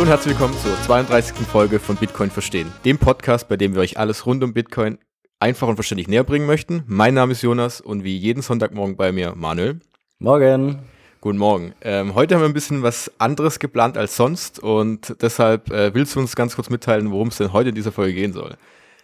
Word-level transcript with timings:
Hallo 0.00 0.08
und 0.08 0.16
herzlich 0.16 0.38
willkommen 0.38 0.58
zur 0.58 0.80
32. 0.86 1.46
Folge 1.46 1.78
von 1.78 1.94
Bitcoin 1.94 2.30
Verstehen, 2.30 2.72
dem 2.86 2.96
Podcast, 2.96 3.50
bei 3.50 3.58
dem 3.58 3.74
wir 3.74 3.82
euch 3.82 3.98
alles 3.98 4.24
rund 4.24 4.42
um 4.42 4.54
Bitcoin 4.54 4.96
einfach 5.40 5.68
und 5.68 5.74
verständlich 5.74 6.08
näher 6.08 6.24
bringen 6.24 6.46
möchten. 6.46 6.84
Mein 6.86 7.12
Name 7.12 7.32
ist 7.32 7.42
Jonas 7.42 7.82
und 7.82 8.02
wie 8.02 8.16
jeden 8.16 8.40
Sonntagmorgen 8.40 8.96
bei 8.96 9.12
mir 9.12 9.34
Manuel. 9.36 9.80
Morgen. 10.18 10.78
Guten 11.20 11.36
Morgen. 11.36 11.74
Ähm, 11.82 12.14
heute 12.14 12.34
haben 12.34 12.40
wir 12.40 12.48
ein 12.48 12.54
bisschen 12.54 12.82
was 12.82 13.12
anderes 13.18 13.58
geplant 13.58 13.98
als 13.98 14.16
sonst 14.16 14.58
und 14.58 15.16
deshalb 15.20 15.70
äh, 15.70 15.92
willst 15.92 16.16
du 16.16 16.20
uns 16.20 16.34
ganz 16.34 16.56
kurz 16.56 16.70
mitteilen, 16.70 17.10
worum 17.10 17.28
es 17.28 17.36
denn 17.36 17.52
heute 17.52 17.68
in 17.68 17.74
dieser 17.74 17.92
Folge 17.92 18.14
gehen 18.14 18.32
soll? 18.32 18.54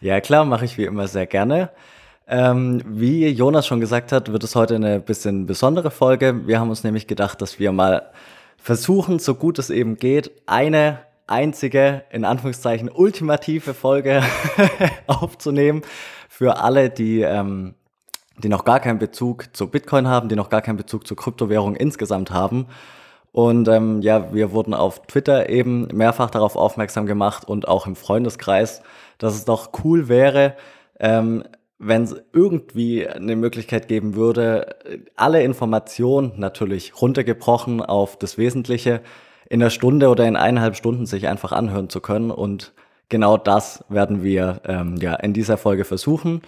Ja 0.00 0.22
klar, 0.22 0.46
mache 0.46 0.64
ich 0.64 0.78
wie 0.78 0.86
immer 0.86 1.08
sehr 1.08 1.26
gerne. 1.26 1.72
Ähm, 2.26 2.80
wie 2.86 3.28
Jonas 3.28 3.66
schon 3.66 3.80
gesagt 3.80 4.12
hat, 4.12 4.32
wird 4.32 4.44
es 4.44 4.56
heute 4.56 4.76
eine 4.76 4.98
bisschen 5.00 5.44
besondere 5.44 5.90
Folge. 5.90 6.46
Wir 6.46 6.58
haben 6.58 6.70
uns 6.70 6.84
nämlich 6.84 7.06
gedacht, 7.06 7.42
dass 7.42 7.58
wir 7.58 7.70
mal 7.70 8.10
versuchen, 8.66 9.20
so 9.20 9.36
gut 9.36 9.60
es 9.60 9.70
eben 9.70 9.96
geht, 9.96 10.42
eine 10.46 10.98
einzige, 11.28 12.02
in 12.10 12.24
Anführungszeichen, 12.24 12.90
ultimative 12.90 13.74
Folge 13.74 14.24
aufzunehmen 15.06 15.82
für 16.28 16.58
alle, 16.58 16.90
die, 16.90 17.20
ähm, 17.20 17.76
die 18.38 18.48
noch 18.48 18.64
gar 18.64 18.80
keinen 18.80 18.98
Bezug 18.98 19.56
zu 19.56 19.68
Bitcoin 19.70 20.08
haben, 20.08 20.28
die 20.28 20.34
noch 20.34 20.50
gar 20.50 20.62
keinen 20.62 20.78
Bezug 20.78 21.06
zur 21.06 21.16
Kryptowährung 21.16 21.76
insgesamt 21.76 22.32
haben. 22.32 22.66
Und 23.30 23.68
ähm, 23.68 24.02
ja, 24.02 24.34
wir 24.34 24.50
wurden 24.50 24.74
auf 24.74 25.00
Twitter 25.06 25.48
eben 25.48 25.86
mehrfach 25.92 26.30
darauf 26.30 26.56
aufmerksam 26.56 27.06
gemacht 27.06 27.46
und 27.46 27.68
auch 27.68 27.86
im 27.86 27.94
Freundeskreis, 27.94 28.82
dass 29.18 29.36
es 29.36 29.44
doch 29.44 29.70
cool 29.84 30.08
wäre, 30.08 30.56
ähm, 30.98 31.44
wenn 31.78 32.04
es 32.04 32.16
irgendwie 32.32 33.06
eine 33.06 33.36
Möglichkeit 33.36 33.88
geben 33.88 34.14
würde, 34.14 34.76
alle 35.14 35.42
Informationen 35.42 36.32
natürlich 36.36 37.00
runtergebrochen 37.00 37.82
auf 37.82 38.18
das 38.18 38.38
Wesentliche 38.38 39.02
in 39.48 39.62
einer 39.62 39.70
Stunde 39.70 40.08
oder 40.08 40.26
in 40.26 40.36
eineinhalb 40.36 40.76
Stunden 40.76 41.06
sich 41.06 41.28
einfach 41.28 41.52
anhören 41.52 41.90
zu 41.90 42.00
können. 42.00 42.30
Und 42.30 42.72
genau 43.08 43.36
das 43.36 43.84
werden 43.88 44.22
wir 44.22 44.62
ähm, 44.64 44.96
ja 44.96 45.14
in 45.14 45.32
dieser 45.32 45.58
Folge 45.58 45.84
versuchen. 45.84 46.42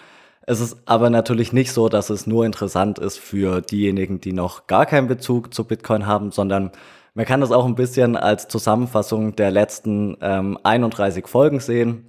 Es 0.47 0.61
ist 0.61 0.78
aber 0.86 1.11
natürlich 1.11 1.52
nicht 1.52 1.72
so, 1.72 1.91
dass 1.91 2.08
es 2.08 2.27
nur 2.27 2.47
interessant 2.47 2.98
ist 2.98 3.19
für 3.19 3.61
diejenigen, 3.61 4.20
die 4.20 4.33
noch 4.33 4.67
gar 4.67 4.86
keinen 4.86 5.06
Bezug 5.06 5.52
zu 5.52 5.64
Bitcoin 5.64 6.06
haben, 6.06 6.30
sondern 6.30 6.72
man 7.12 7.27
kann 7.27 7.42
das 7.42 7.52
auch 7.52 7.67
ein 7.67 7.74
bisschen 7.74 8.17
als 8.17 8.48
Zusammenfassung 8.48 9.36
der 9.36 9.50
letzten 9.50 10.17
ähm, 10.22 10.58
31 10.62 11.27
Folgen 11.27 11.61
sehen. 11.61 12.06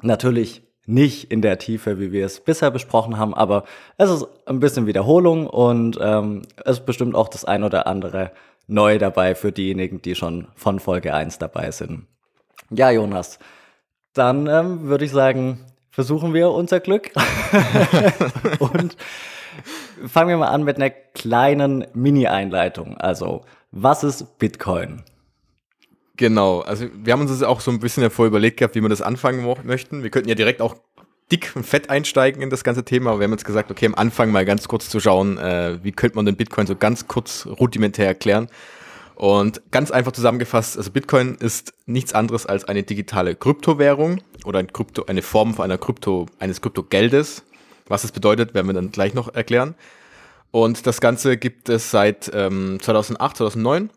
Natürlich 0.00 0.63
nicht 0.86 1.30
in 1.30 1.42
der 1.42 1.58
Tiefe, 1.58 1.98
wie 1.98 2.12
wir 2.12 2.26
es 2.26 2.40
bisher 2.40 2.70
besprochen 2.70 3.18
haben, 3.18 3.34
aber 3.34 3.64
es 3.96 4.10
ist 4.10 4.26
ein 4.46 4.60
bisschen 4.60 4.86
Wiederholung 4.86 5.46
und 5.46 5.98
ähm, 6.00 6.42
es 6.64 6.78
ist 6.78 6.86
bestimmt 6.86 7.14
auch 7.14 7.28
das 7.28 7.44
ein 7.44 7.64
oder 7.64 7.86
andere 7.86 8.32
neu 8.66 8.98
dabei 8.98 9.34
für 9.34 9.52
diejenigen, 9.52 10.02
die 10.02 10.14
schon 10.14 10.48
von 10.54 10.80
Folge 10.80 11.14
1 11.14 11.38
dabei 11.38 11.70
sind. 11.70 12.06
Ja, 12.70 12.90
Jonas, 12.90 13.38
dann 14.14 14.46
ähm, 14.46 14.84
würde 14.84 15.04
ich 15.04 15.10
sagen, 15.10 15.60
versuchen 15.90 16.34
wir 16.34 16.50
unser 16.50 16.80
Glück 16.80 17.10
und 18.58 18.96
fangen 20.06 20.28
wir 20.28 20.36
mal 20.36 20.48
an 20.48 20.64
mit 20.64 20.76
einer 20.76 20.90
kleinen 20.90 21.86
Mini-Einleitung. 21.94 22.96
Also, 22.98 23.42
was 23.70 24.04
ist 24.04 24.38
Bitcoin? 24.38 25.02
Genau, 26.16 26.60
also 26.60 26.86
wir 26.94 27.12
haben 27.12 27.22
uns 27.22 27.30
das 27.30 27.42
auch 27.42 27.60
so 27.60 27.72
ein 27.72 27.80
bisschen 27.80 28.02
davor 28.02 28.26
überlegt 28.26 28.58
gehabt, 28.58 28.76
wie 28.76 28.80
wir 28.80 28.88
das 28.88 29.02
anfangen 29.02 29.44
möchten. 29.64 30.02
Wir 30.02 30.10
könnten 30.10 30.28
ja 30.28 30.36
direkt 30.36 30.60
auch 30.60 30.76
dick 31.32 31.52
und 31.54 31.66
fett 31.66 31.90
einsteigen 31.90 32.40
in 32.40 32.50
das 32.50 32.62
ganze 32.62 32.84
Thema, 32.84 33.10
aber 33.10 33.20
wir 33.20 33.24
haben 33.24 33.32
jetzt 33.32 33.44
gesagt, 33.44 33.70
okay, 33.70 33.86
am 33.86 33.94
Anfang 33.94 34.30
mal 34.30 34.44
ganz 34.44 34.68
kurz 34.68 34.88
zu 34.88 35.00
schauen, 35.00 35.38
äh, 35.38 35.78
wie 35.82 35.90
könnte 35.90 36.16
man 36.16 36.26
den 36.26 36.36
Bitcoin 36.36 36.66
so 36.66 36.76
ganz 36.76 37.08
kurz 37.08 37.46
rudimentär 37.46 38.06
erklären. 38.06 38.48
Und 39.16 39.62
ganz 39.70 39.90
einfach 39.90 40.12
zusammengefasst, 40.12 40.76
also 40.76 40.90
Bitcoin 40.90 41.36
ist 41.36 41.72
nichts 41.86 42.14
anderes 42.14 42.46
als 42.46 42.64
eine 42.64 42.82
digitale 42.82 43.34
Kryptowährung 43.34 44.20
oder 44.44 44.58
ein 44.58 44.72
Krypto, 44.72 45.04
eine 45.06 45.22
Form 45.22 45.54
von 45.54 45.64
einer 45.64 45.78
Krypto, 45.78 46.26
eines 46.38 46.60
Kryptogeldes. 46.60 47.44
Was 47.86 48.04
es 48.04 48.12
bedeutet, 48.12 48.54
werden 48.54 48.66
wir 48.66 48.72
dann 48.74 48.90
gleich 48.90 49.14
noch 49.14 49.32
erklären. 49.32 49.74
Und 50.50 50.86
das 50.86 51.00
Ganze 51.00 51.36
gibt 51.36 51.68
es 51.68 51.90
seit 51.90 52.30
ähm, 52.34 52.78
2008, 52.80 53.36
2009 53.38 53.90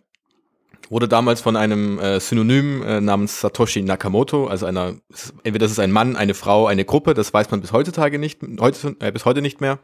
wurde 0.90 1.08
damals 1.08 1.42
von 1.42 1.56
einem 1.56 2.00
äh, 2.00 2.20
Synonym 2.20 2.84
äh, 2.84 3.02
namens 3.02 3.42
Satoshi 3.42 3.82
Nakamoto, 3.82 4.48
also 4.48 4.66
einer, 4.66 4.96
entweder 5.44 5.66
das 5.66 5.72
ist 5.72 5.80
ein 5.80 5.92
Mann, 5.92 6.16
eine 6.16 6.34
Frau, 6.34 6.68
eine 6.68 6.86
Gruppe, 6.86 7.14
das 7.14 7.34
weiß 7.34 7.52
man 7.52 7.62
bis 7.62 7.72
heutzutage 7.72 8.20
nicht, 8.20 8.40
heute, 8.60 8.96
äh, 9.00 9.12
bis 9.12 9.26
heute 9.26 9.42
nicht 9.42 9.62
mehr. 9.62 9.80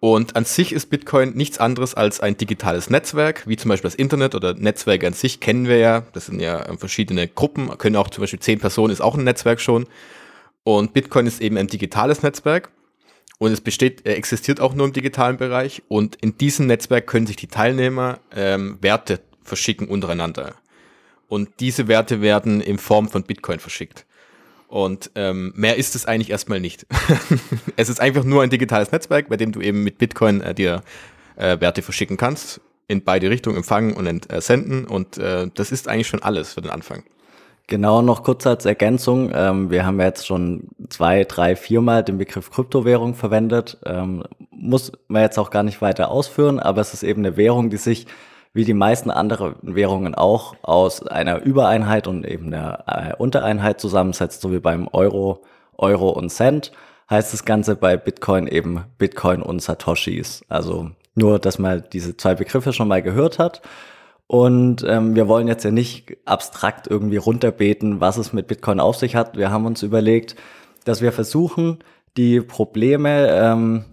Und 0.00 0.34
an 0.34 0.44
sich 0.44 0.72
ist 0.72 0.90
Bitcoin 0.90 1.34
nichts 1.34 1.58
anderes 1.58 1.94
als 1.94 2.18
ein 2.18 2.36
digitales 2.36 2.90
Netzwerk, 2.90 3.46
wie 3.46 3.56
zum 3.56 3.68
Beispiel 3.68 3.88
das 3.88 3.94
Internet 3.94 4.34
oder 4.34 4.52
Netzwerke 4.52 5.06
an 5.06 5.12
sich 5.12 5.38
kennen 5.38 5.68
wir 5.68 5.78
ja. 5.78 6.00
Das 6.12 6.26
sind 6.26 6.40
ja 6.40 6.76
verschiedene 6.76 7.28
Gruppen, 7.28 7.78
können 7.78 7.94
auch 7.94 8.10
zum 8.10 8.22
Beispiel 8.22 8.40
zehn 8.40 8.58
Personen 8.58 8.92
ist 8.92 9.00
auch 9.00 9.16
ein 9.16 9.22
Netzwerk 9.22 9.60
schon. 9.60 9.86
Und 10.64 10.92
Bitcoin 10.92 11.28
ist 11.28 11.40
eben 11.40 11.56
ein 11.56 11.68
digitales 11.68 12.22
Netzwerk. 12.24 12.70
Und 13.38 13.52
es 13.52 13.60
besteht, 13.60 14.04
äh, 14.04 14.14
existiert 14.14 14.60
auch 14.60 14.74
nur 14.74 14.86
im 14.86 14.92
digitalen 14.92 15.36
Bereich. 15.36 15.84
Und 15.86 16.16
in 16.16 16.36
diesem 16.36 16.66
Netzwerk 16.66 17.06
können 17.06 17.28
sich 17.28 17.36
die 17.36 17.46
Teilnehmer 17.48 18.18
ähm, 18.34 18.78
Werte 18.80 19.20
verschicken 19.44 19.88
untereinander. 19.88 20.54
Und 21.28 21.48
diese 21.60 21.88
Werte 21.88 22.20
werden 22.20 22.60
in 22.60 22.78
Form 22.78 23.08
von 23.08 23.22
Bitcoin 23.22 23.58
verschickt. 23.58 24.06
Und 24.68 25.10
ähm, 25.14 25.52
mehr 25.54 25.76
ist 25.76 25.94
es 25.94 26.06
eigentlich 26.06 26.30
erstmal 26.30 26.60
nicht. 26.60 26.86
es 27.76 27.88
ist 27.88 28.00
einfach 28.00 28.24
nur 28.24 28.42
ein 28.42 28.50
digitales 28.50 28.90
Netzwerk, 28.90 29.28
bei 29.28 29.36
dem 29.36 29.52
du 29.52 29.60
eben 29.60 29.82
mit 29.84 29.98
Bitcoin 29.98 30.40
äh, 30.40 30.54
dir 30.54 30.82
äh, 31.36 31.60
Werte 31.60 31.82
verschicken 31.82 32.16
kannst, 32.16 32.60
in 32.88 33.04
beide 33.04 33.28
Richtungen 33.28 33.58
empfangen 33.58 33.92
und 33.92 34.06
entsenden. 34.06 34.86
Und 34.86 35.18
äh, 35.18 35.48
das 35.54 35.72
ist 35.72 35.88
eigentlich 35.88 36.08
schon 36.08 36.22
alles 36.22 36.54
für 36.54 36.62
den 36.62 36.70
Anfang. 36.70 37.02
Genau, 37.66 38.02
noch 38.02 38.22
kurz 38.22 38.46
als 38.46 38.64
Ergänzung. 38.64 39.30
Ähm, 39.34 39.70
wir 39.70 39.86
haben 39.86 40.00
jetzt 40.00 40.26
schon 40.26 40.68
zwei, 40.88 41.24
drei, 41.24 41.56
viermal 41.56 42.02
den 42.02 42.18
Begriff 42.18 42.50
Kryptowährung 42.50 43.14
verwendet. 43.14 43.78
Ähm, 43.86 44.24
muss 44.50 44.92
man 45.08 45.22
jetzt 45.22 45.38
auch 45.38 45.50
gar 45.50 45.62
nicht 45.62 45.80
weiter 45.80 46.10
ausführen, 46.10 46.60
aber 46.60 46.80
es 46.80 46.92
ist 46.92 47.02
eben 47.02 47.24
eine 47.24 47.36
Währung, 47.36 47.70
die 47.70 47.76
sich 47.76 48.06
wie 48.54 48.64
die 48.64 48.74
meisten 48.74 49.10
anderen 49.10 49.56
Währungen 49.62 50.14
auch 50.14 50.54
aus 50.62 51.06
einer 51.06 51.42
Übereinheit 51.42 52.06
und 52.06 52.26
eben 52.26 52.52
einer 52.52 52.84
äh, 52.86 53.14
Untereinheit 53.16 53.80
zusammensetzt, 53.80 54.42
so 54.42 54.52
wie 54.52 54.60
beim 54.60 54.88
Euro, 54.92 55.42
Euro 55.78 56.10
und 56.10 56.30
Cent, 56.30 56.72
heißt 57.08 57.32
das 57.32 57.44
Ganze 57.44 57.76
bei 57.76 57.96
Bitcoin 57.96 58.46
eben 58.46 58.84
Bitcoin 58.98 59.42
und 59.42 59.60
Satoshis. 59.60 60.44
Also 60.48 60.90
nur, 61.14 61.38
dass 61.38 61.58
man 61.58 61.84
diese 61.92 62.16
zwei 62.16 62.34
Begriffe 62.34 62.72
schon 62.72 62.88
mal 62.88 63.02
gehört 63.02 63.38
hat. 63.38 63.62
Und 64.26 64.84
ähm, 64.88 65.14
wir 65.14 65.28
wollen 65.28 65.48
jetzt 65.48 65.64
ja 65.64 65.70
nicht 65.70 66.16
abstrakt 66.24 66.86
irgendwie 66.86 67.18
runterbeten, 67.18 68.00
was 68.00 68.16
es 68.16 68.32
mit 68.32 68.46
Bitcoin 68.46 68.80
auf 68.80 68.96
sich 68.96 69.14
hat. 69.14 69.36
Wir 69.36 69.50
haben 69.50 69.66
uns 69.66 69.82
überlegt, 69.82 70.36
dass 70.84 71.02
wir 71.02 71.12
versuchen, 71.12 71.78
die 72.16 72.40
Probleme, 72.40 73.28
ähm, 73.28 73.84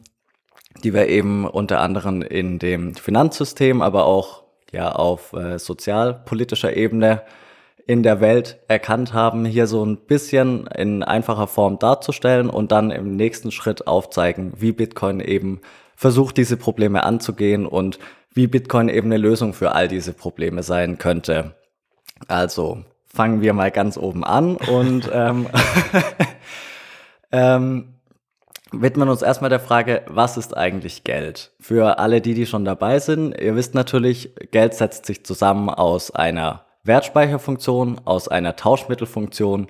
die 0.83 0.93
wir 0.93 1.07
eben 1.07 1.45
unter 1.45 1.81
anderem 1.81 2.21
in 2.21 2.57
dem 2.57 2.95
Finanzsystem, 2.95 3.81
aber 3.81 4.05
auch 4.05 4.43
ja 4.71 4.91
auf 4.91 5.33
äh, 5.33 5.59
sozialpolitischer 5.59 6.75
Ebene 6.75 7.21
in 7.89 8.03
der 8.03 8.21
Welt 8.21 8.59
erkannt 8.67 9.13
haben, 9.13 9.45
hier 9.45 9.65
so 9.65 9.83
ein 9.83 9.97
bisschen 9.97 10.67
in 10.67 11.01
einfacher 11.01 11.47
Form 11.47 11.79
darzustellen 11.79 12.49
und 12.49 12.71
dann 12.71 12.91
im 12.91 13.15
nächsten 13.15 13.51
Schritt 13.51 13.87
aufzeigen, 13.87 14.53
wie 14.57 14.71
Bitcoin 14.71 15.19
eben 15.19 15.61
versucht, 15.95 16.37
diese 16.37 16.55
Probleme 16.55 17.03
anzugehen 17.03 17.65
und 17.65 17.97
wie 18.31 18.45
Bitcoin 18.45 18.89
eben 18.89 19.07
eine 19.07 19.17
Lösung 19.17 19.53
für 19.53 19.71
all 19.71 19.87
diese 19.87 20.13
Probleme 20.13 20.61
sein 20.61 20.99
könnte. 20.99 21.55
Also 22.27 22.83
fangen 23.07 23.41
wir 23.41 23.53
mal 23.53 23.71
ganz 23.71 23.97
oben 23.97 24.23
an 24.23 24.55
und 24.55 25.09
ähm, 25.11 25.47
ähm, 27.31 27.95
widmen 28.71 29.09
uns 29.09 29.21
erstmal 29.21 29.49
der 29.49 29.59
Frage, 29.59 30.03
was 30.07 30.37
ist 30.37 30.55
eigentlich 30.55 31.03
Geld? 31.03 31.51
Für 31.59 31.99
alle 31.99 32.21
die, 32.21 32.33
die 32.33 32.45
schon 32.45 32.65
dabei 32.65 32.99
sind, 32.99 33.39
ihr 33.39 33.55
wisst 33.55 33.75
natürlich, 33.75 34.33
Geld 34.51 34.73
setzt 34.73 35.05
sich 35.05 35.25
zusammen 35.25 35.69
aus 35.69 36.11
einer 36.11 36.65
Wertspeicherfunktion, 36.83 38.01
aus 38.05 38.27
einer 38.27 38.55
Tauschmittelfunktion 38.55 39.67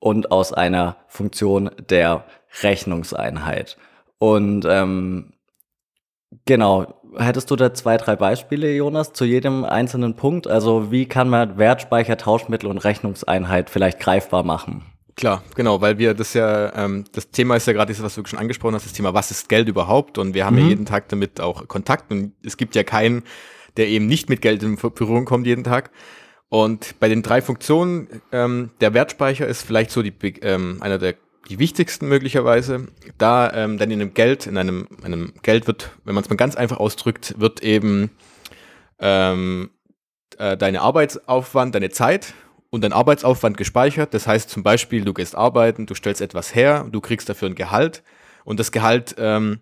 und 0.00 0.32
aus 0.32 0.52
einer 0.52 0.96
Funktion 1.06 1.70
der 1.88 2.24
Rechnungseinheit. 2.62 3.76
Und 4.18 4.64
ähm, 4.68 5.32
genau, 6.44 6.94
hättest 7.16 7.50
du 7.50 7.56
da 7.56 7.72
zwei, 7.74 7.96
drei 7.96 8.16
Beispiele, 8.16 8.72
Jonas, 8.74 9.12
zu 9.12 9.24
jedem 9.24 9.64
einzelnen 9.64 10.14
Punkt? 10.16 10.46
Also 10.46 10.90
wie 10.90 11.06
kann 11.06 11.28
man 11.28 11.58
Wertspeicher, 11.58 12.16
Tauschmittel 12.16 12.68
und 12.68 12.78
Rechnungseinheit 12.78 13.70
vielleicht 13.70 14.00
greifbar 14.00 14.42
machen? 14.42 14.84
Klar, 15.18 15.42
genau, 15.56 15.80
weil 15.80 15.98
wir 15.98 16.14
das 16.14 16.32
ja, 16.34 16.72
ähm, 16.76 17.02
das 17.10 17.32
Thema 17.32 17.56
ist 17.56 17.66
ja 17.66 17.72
gerade 17.72 17.92
das, 17.92 18.00
was 18.00 18.14
du 18.14 18.24
schon 18.24 18.38
angesprochen 18.38 18.76
hast, 18.76 18.86
das 18.86 18.92
Thema, 18.92 19.14
was 19.14 19.32
ist 19.32 19.48
Geld 19.48 19.68
überhaupt? 19.68 20.16
Und 20.16 20.32
wir 20.32 20.46
haben 20.46 20.54
mhm. 20.54 20.62
ja 20.62 20.68
jeden 20.68 20.86
Tag 20.86 21.08
damit 21.08 21.40
auch 21.40 21.66
Kontakt 21.66 22.12
und 22.12 22.34
es 22.44 22.56
gibt 22.56 22.76
ja 22.76 22.84
keinen, 22.84 23.24
der 23.76 23.88
eben 23.88 24.06
nicht 24.06 24.28
mit 24.28 24.42
Geld 24.42 24.62
in 24.62 24.76
Berührung 24.76 25.24
kommt 25.24 25.48
jeden 25.48 25.64
Tag. 25.64 25.90
Und 26.48 26.94
bei 27.00 27.08
den 27.08 27.24
drei 27.24 27.42
Funktionen, 27.42 28.06
ähm, 28.30 28.70
der 28.80 28.94
Wertspeicher 28.94 29.48
ist 29.48 29.62
vielleicht 29.62 29.90
so 29.90 30.02
die, 30.02 30.14
ähm, 30.42 30.78
einer 30.82 30.98
der 30.98 31.16
die 31.48 31.58
wichtigsten 31.58 32.06
möglicherweise. 32.06 32.86
Da 33.16 33.52
ähm, 33.52 33.76
dann 33.76 33.90
in 33.90 34.00
einem 34.00 34.14
Geld, 34.14 34.46
in 34.46 34.56
einem, 34.56 34.86
einem 35.02 35.32
Geld 35.42 35.66
wird, 35.66 35.90
wenn 36.04 36.14
man 36.14 36.22
es 36.22 36.30
mal 36.30 36.36
ganz 36.36 36.54
einfach 36.54 36.76
ausdrückt, 36.76 37.34
wird 37.38 37.64
eben 37.64 38.10
ähm, 39.00 39.70
äh, 40.36 40.56
deine 40.56 40.80
Arbeitsaufwand, 40.82 41.74
deine 41.74 41.90
Zeit 41.90 42.34
und 42.70 42.82
dein 42.82 42.92
Arbeitsaufwand 42.92 43.56
gespeichert. 43.56 44.14
Das 44.14 44.26
heißt 44.26 44.50
zum 44.50 44.62
Beispiel, 44.62 45.04
du 45.04 45.14
gehst 45.14 45.34
arbeiten, 45.34 45.86
du 45.86 45.94
stellst 45.94 46.20
etwas 46.20 46.54
her, 46.54 46.86
du 46.90 47.00
kriegst 47.00 47.28
dafür 47.28 47.48
ein 47.48 47.54
Gehalt 47.54 48.02
und 48.44 48.60
das 48.60 48.72
Gehalt 48.72 49.14
ähm, 49.18 49.60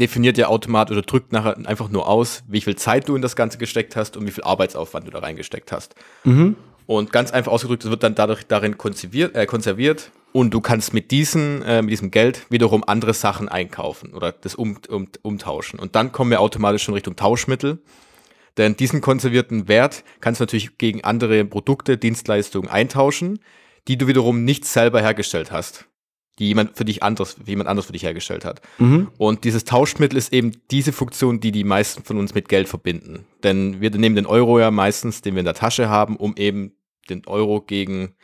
definiert 0.00 0.36
ja 0.38 0.48
automatisch 0.48 0.96
oder 0.96 1.06
drückt 1.06 1.32
nachher 1.32 1.56
einfach 1.66 1.88
nur 1.88 2.08
aus, 2.08 2.42
wie 2.48 2.60
viel 2.60 2.76
Zeit 2.76 3.08
du 3.08 3.16
in 3.16 3.22
das 3.22 3.36
Ganze 3.36 3.58
gesteckt 3.58 3.96
hast 3.96 4.16
und 4.16 4.26
wie 4.26 4.32
viel 4.32 4.44
Arbeitsaufwand 4.44 5.06
du 5.06 5.10
da 5.10 5.20
reingesteckt 5.20 5.72
hast. 5.72 5.94
Mhm. 6.24 6.56
Und 6.86 7.12
ganz 7.12 7.32
einfach 7.32 7.50
ausgedrückt, 7.50 7.84
es 7.84 7.90
wird 7.90 8.02
dann 8.02 8.14
dadurch 8.14 8.46
darin 8.46 8.78
konserviert, 8.78 9.34
äh, 9.34 9.46
konserviert 9.46 10.12
und 10.32 10.50
du 10.54 10.60
kannst 10.60 10.94
mit, 10.94 11.10
diesen, 11.10 11.62
äh, 11.62 11.82
mit 11.82 11.90
diesem 11.90 12.10
Geld 12.10 12.46
wiederum 12.48 12.84
andere 12.86 13.14
Sachen 13.14 13.48
einkaufen 13.48 14.12
oder 14.12 14.32
das 14.32 14.54
um, 14.54 14.78
um, 14.88 15.08
umtauschen. 15.22 15.80
Und 15.80 15.96
dann 15.96 16.12
kommen 16.12 16.30
wir 16.30 16.40
automatisch 16.40 16.84
schon 16.84 16.94
Richtung 16.94 17.16
Tauschmittel. 17.16 17.78
Denn 18.56 18.76
diesen 18.76 19.00
konservierten 19.00 19.68
Wert 19.68 20.04
kannst 20.20 20.40
du 20.40 20.42
natürlich 20.42 20.78
gegen 20.78 21.04
andere 21.04 21.44
Produkte, 21.44 21.98
Dienstleistungen 21.98 22.70
eintauschen, 22.70 23.40
die 23.88 23.98
du 23.98 24.06
wiederum 24.06 24.44
nicht 24.44 24.64
selber 24.64 25.00
hergestellt 25.00 25.52
hast 25.52 25.86
die 26.38 26.48
jemand 26.48 26.76
für 26.76 26.84
dich 26.84 27.02
anderes, 27.02 27.36
wie 27.44 27.52
jemand 27.52 27.68
anderes 27.68 27.86
für 27.86 27.92
dich 27.92 28.02
hergestellt 28.02 28.44
hat. 28.44 28.60
Mhm. 28.78 29.08
Und 29.16 29.44
dieses 29.44 29.64
Tauschmittel 29.64 30.18
ist 30.18 30.32
eben 30.32 30.52
diese 30.70 30.92
Funktion, 30.92 31.40
die 31.40 31.52
die 31.52 31.64
meisten 31.64 32.04
von 32.04 32.18
uns 32.18 32.34
mit 32.34 32.48
Geld 32.48 32.68
verbinden. 32.68 33.24
Denn 33.42 33.80
wir 33.80 33.90
nehmen 33.90 34.16
den 34.16 34.26
Euro 34.26 34.60
ja 34.60 34.70
meistens, 34.70 35.22
den 35.22 35.34
wir 35.34 35.40
in 35.40 35.46
der 35.46 35.54
Tasche 35.54 35.88
haben, 35.88 36.16
um 36.16 36.34
eben 36.36 36.72
den 37.08 37.26
Euro 37.26 37.62
gegen 37.62 38.14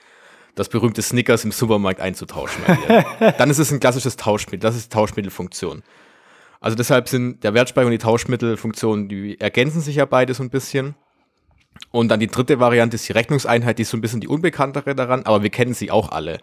das 0.55 0.69
berühmte 0.69 1.01
Snickers 1.01 1.45
im 1.45 1.53
Supermarkt 1.53 2.01
einzutauschen. 2.01 2.63
Dann 3.39 3.49
ist 3.49 3.59
es 3.59 3.73
ein 3.73 3.81
klassisches 3.81 4.17
Tauschmittel. 4.17 4.61
Das 4.61 4.77
ist 4.77 4.93
Tauschmittelfunktion. 4.93 5.83
Also 6.63 6.77
deshalb 6.77 7.09
sind 7.09 7.43
der 7.43 7.55
Wertspeicher 7.55 7.87
und 7.87 7.93
die 7.93 7.99
Tauschmittelfunktion, 7.99 9.09
die 9.09 9.39
ergänzen 9.41 9.81
sich 9.81 9.97
ja 9.97 10.05
beide 10.05 10.33
so 10.33 10.45
ein 10.45 10.51
bisschen. 10.51 10.95
Und 11.91 12.09
dann 12.09 12.21
die 12.21 12.29
dritte 12.29 12.61
Variante 12.61 12.95
ist 12.95 13.09
die 13.09 13.13
Rechnungseinheit, 13.13 13.79
die 13.79 13.83
ist 13.83 13.91
so 13.91 13.97
ein 13.97 14.01
bisschen 14.01 14.21
die 14.21 14.29
unbekanntere 14.29 14.95
daran, 14.95 15.25
aber 15.25 15.43
wir 15.43 15.51
kennen 15.51 15.75
sie 15.75 15.91
auch 15.91 16.13
alle. 16.13 16.39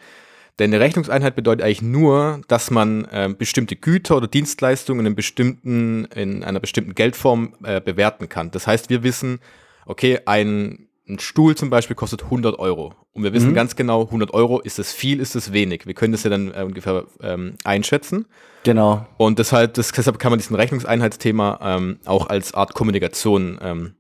Denn 0.60 0.74
eine 0.74 0.84
Rechnungseinheit 0.84 1.38
bedeutet 1.38 1.64
eigentlich 1.64 1.82
nur, 1.82 2.42
dass 2.50 2.70
man 2.70 3.06
äh, 3.06 3.34
bestimmte 3.36 3.78
Güter 3.78 4.18
oder 4.18 4.28
Dienstleistungen 4.28 5.06
in, 5.06 5.16
bestimmten, 5.16 6.04
in 6.14 6.44
einer 6.44 6.60
bestimmten 6.60 6.96
Geldform 6.96 7.54
äh, 7.64 7.80
bewerten 7.80 8.28
kann. 8.28 8.52
Das 8.52 8.68
heißt, 8.68 8.90
wir 8.90 9.04
wissen, 9.04 9.40
okay, 9.86 10.20
ein, 10.26 10.90
ein 11.08 11.20
Stuhl 11.20 11.56
zum 11.56 11.70
Beispiel 11.70 11.96
kostet 11.96 12.24
100 12.24 12.60
Euro. 12.60 12.94
Und 13.20 13.26
wir 13.26 13.34
wissen 13.34 13.50
mhm. 13.50 13.56
ganz 13.56 13.76
genau, 13.76 14.04
100 14.06 14.34
Euro, 14.34 14.62
ist 14.62 14.80
es 14.80 14.94
viel, 14.94 15.20
ist 15.20 15.36
es 15.36 15.52
wenig. 15.52 15.86
Wir 15.86 15.94
können 15.94 16.14
das 16.14 16.24
ja 16.24 16.30
dann 16.30 16.54
äh, 16.54 16.64
ungefähr 16.64 17.04
ähm, 17.22 17.56
einschätzen. 17.66 18.28
Genau. 18.64 19.06
Und 19.18 19.40
deshalb, 19.40 19.74
das, 19.74 19.92
deshalb 19.92 20.20
kann 20.20 20.32
man 20.32 20.40
diesen 20.40 20.56
Rechnungseinheitsthema 20.56 21.60
ähm, 21.62 22.00
auch 22.06 22.28
als 22.28 22.54
Art 22.54 22.76
Kommunikation 22.76 23.60
ähm, 23.62 23.96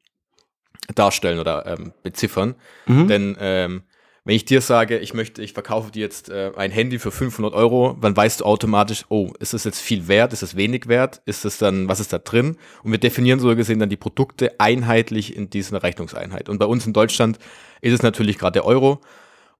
darstellen 0.95 1.39
oder 1.39 1.65
ähm, 1.65 1.91
beziffern. 2.01 2.55
Mhm. 2.85 3.07
Denn 3.09 3.37
ähm, 3.41 3.81
wenn 4.23 4.37
ich 4.37 4.45
dir 4.45 4.61
sage, 4.61 4.99
ich 4.99 5.13
möchte, 5.13 5.41
ich 5.41 5.51
verkaufe 5.51 5.91
dir 5.91 5.99
jetzt 5.99 6.29
äh, 6.29 6.53
ein 6.55 6.71
Handy 6.71 6.97
für 6.97 7.11
500 7.11 7.53
Euro, 7.53 7.97
dann 7.99 8.15
weißt 8.15 8.39
du 8.39 8.45
automatisch, 8.45 9.03
oh, 9.09 9.33
ist 9.39 9.53
das 9.53 9.65
jetzt 9.65 9.81
viel 9.81 10.07
wert, 10.07 10.31
ist 10.31 10.43
das 10.43 10.55
wenig 10.55 10.87
wert, 10.87 11.21
ist 11.25 11.43
das 11.43 11.57
dann, 11.57 11.89
was 11.89 11.99
ist 11.99 12.13
da 12.13 12.19
drin? 12.19 12.55
Und 12.83 12.91
wir 12.91 12.99
definieren 12.99 13.41
so 13.41 13.53
gesehen 13.53 13.79
dann 13.79 13.89
die 13.89 13.97
Produkte 13.97 14.57
einheitlich 14.61 15.35
in 15.35 15.49
dieser 15.49 15.83
Rechnungseinheit. 15.83 16.47
Und 16.47 16.57
bei 16.57 16.65
uns 16.65 16.87
in 16.87 16.93
Deutschland 16.93 17.37
ist 17.81 17.93
es 17.93 18.01
natürlich 18.01 18.37
gerade 18.37 18.53
der 18.53 18.65
Euro. 18.65 19.01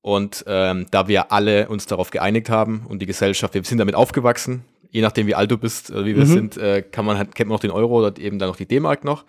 Und 0.01 0.45
ähm, 0.47 0.85
da 0.91 1.07
wir 1.07 1.31
alle 1.31 1.67
uns 1.67 1.85
darauf 1.85 2.09
geeinigt 2.09 2.49
haben 2.49 2.85
und 2.87 3.01
die 3.01 3.05
Gesellschaft, 3.05 3.53
wir 3.53 3.63
sind 3.63 3.79
damit 3.79 3.95
aufgewachsen, 3.95 4.63
je 4.91 5.01
nachdem 5.01 5.27
wie 5.27 5.35
alt 5.35 5.51
du 5.51 5.57
bist, 5.57 5.89
äh, 5.89 6.05
wie 6.05 6.15
wir 6.15 6.25
mhm. 6.25 6.29
sind, 6.29 6.57
äh, 6.57 6.81
kann 6.81 7.05
man 7.05 7.17
halt, 7.17 7.35
kennt 7.35 7.49
man 7.49 7.55
noch 7.55 7.61
den 7.61 7.71
Euro 7.71 7.99
oder 7.99 8.17
eben 8.19 8.39
dann 8.39 8.49
noch 8.49 8.55
die 8.55 8.65
D-Mark 8.65 9.03
noch. 9.03 9.25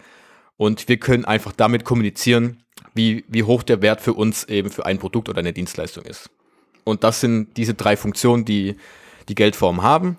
Und 0.56 0.88
wir 0.88 0.98
können 0.98 1.24
einfach 1.24 1.52
damit 1.52 1.84
kommunizieren, 1.84 2.62
wie, 2.94 3.24
wie 3.28 3.42
hoch 3.42 3.62
der 3.62 3.82
Wert 3.82 4.00
für 4.00 4.12
uns 4.12 4.44
eben 4.44 4.70
für 4.70 4.86
ein 4.86 4.98
Produkt 4.98 5.28
oder 5.28 5.38
eine 5.38 5.52
Dienstleistung 5.52 6.04
ist. 6.04 6.30
Und 6.84 7.04
das 7.04 7.20
sind 7.20 7.56
diese 7.56 7.74
drei 7.74 7.96
Funktionen, 7.96 8.44
die 8.44 8.76
die 9.28 9.34
Geldformen 9.34 9.82
haben. 9.82 10.18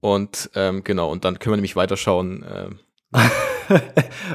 Und 0.00 0.50
ähm, 0.54 0.84
genau, 0.84 1.10
und 1.10 1.24
dann 1.24 1.38
können 1.38 1.52
wir 1.52 1.56
nämlich 1.56 1.76
weiterschauen. 1.76 2.44
Äh. 3.12 3.20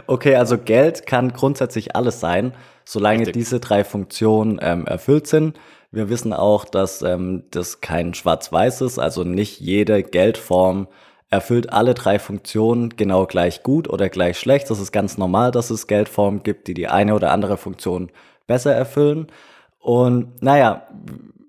okay, 0.07 0.35
also 0.35 0.57
Geld 0.57 1.05
kann 1.05 1.33
grundsätzlich 1.33 1.95
alles 1.95 2.19
sein, 2.19 2.53
solange 2.85 3.19
Richtig. 3.19 3.33
diese 3.33 3.59
drei 3.59 3.83
Funktionen 3.83 4.59
ähm, 4.61 4.85
erfüllt 4.85 5.27
sind. 5.27 5.59
Wir 5.91 6.09
wissen 6.09 6.33
auch, 6.33 6.65
dass 6.65 7.01
ähm, 7.01 7.43
das 7.51 7.81
kein 7.81 8.13
Schwarz-Weiß 8.13 8.81
ist, 8.81 8.99
also 8.99 9.23
nicht 9.23 9.59
jede 9.59 10.03
Geldform 10.03 10.87
erfüllt 11.29 11.71
alle 11.71 11.93
drei 11.93 12.19
Funktionen 12.19 12.89
genau 12.97 13.25
gleich 13.25 13.63
gut 13.63 13.89
oder 13.89 14.09
gleich 14.09 14.37
schlecht. 14.37 14.69
Das 14.69 14.79
ist 14.79 14.91
ganz 14.91 15.17
normal, 15.17 15.51
dass 15.51 15.69
es 15.69 15.87
Geldformen 15.87 16.43
gibt, 16.43 16.67
die 16.67 16.73
die 16.73 16.89
eine 16.89 17.15
oder 17.15 17.31
andere 17.31 17.57
Funktion 17.57 18.11
besser 18.47 18.75
erfüllen. 18.75 19.27
Und 19.79 20.43
naja, 20.43 20.87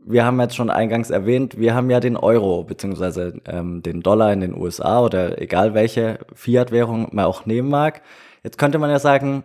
wir 0.05 0.25
haben 0.25 0.41
jetzt 0.41 0.57
schon 0.57 0.71
eingangs 0.71 1.11
erwähnt, 1.11 1.59
wir 1.59 1.75
haben 1.75 1.91
ja 1.91 2.01
den 2.01 2.17
Euro 2.17 2.65
beziehungsweise 2.65 3.41
ähm, 3.47 3.83
den 3.83 4.03
Dollar 4.03 4.33
in 4.33 4.41
den 4.41 4.57
USA 4.57 5.01
oder 5.01 5.41
egal 5.41 5.75
welche 5.75 6.21
Fiat-Währung 6.35 7.09
man 7.13 7.25
auch 7.25 7.45
nehmen 7.47 7.69
mag. 7.69 8.03
Jetzt 8.43 8.59
könnte 8.59 8.79
man 8.79 8.91
ja 8.91 8.99
sagen, 8.99 9.45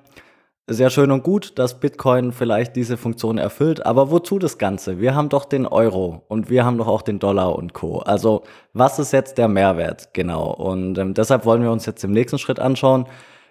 sehr 0.69 0.89
schön 0.89 1.11
und 1.11 1.23
gut, 1.23 1.57
dass 1.57 1.79
Bitcoin 1.79 2.33
vielleicht 2.33 2.75
diese 2.75 2.97
Funktion 2.97 3.37
erfüllt, 3.37 3.85
aber 3.85 4.11
wozu 4.11 4.37
das 4.37 4.57
Ganze? 4.57 4.99
Wir 4.99 5.15
haben 5.15 5.29
doch 5.29 5.45
den 5.45 5.65
Euro 5.65 6.23
und 6.27 6.49
wir 6.49 6.65
haben 6.65 6.77
doch 6.77 6.87
auch 6.87 7.01
den 7.01 7.19
Dollar 7.19 7.55
und 7.55 7.73
Co. 7.73 7.99
Also 7.99 8.43
was 8.73 8.99
ist 8.99 9.13
jetzt 9.13 9.37
der 9.37 9.47
Mehrwert 9.47 10.13
genau? 10.13 10.51
Und 10.51 10.97
ähm, 10.97 11.13
deshalb 11.13 11.45
wollen 11.45 11.63
wir 11.63 11.71
uns 11.71 11.85
jetzt 11.85 12.03
im 12.03 12.11
nächsten 12.11 12.37
Schritt 12.37 12.59
anschauen, 12.59 13.05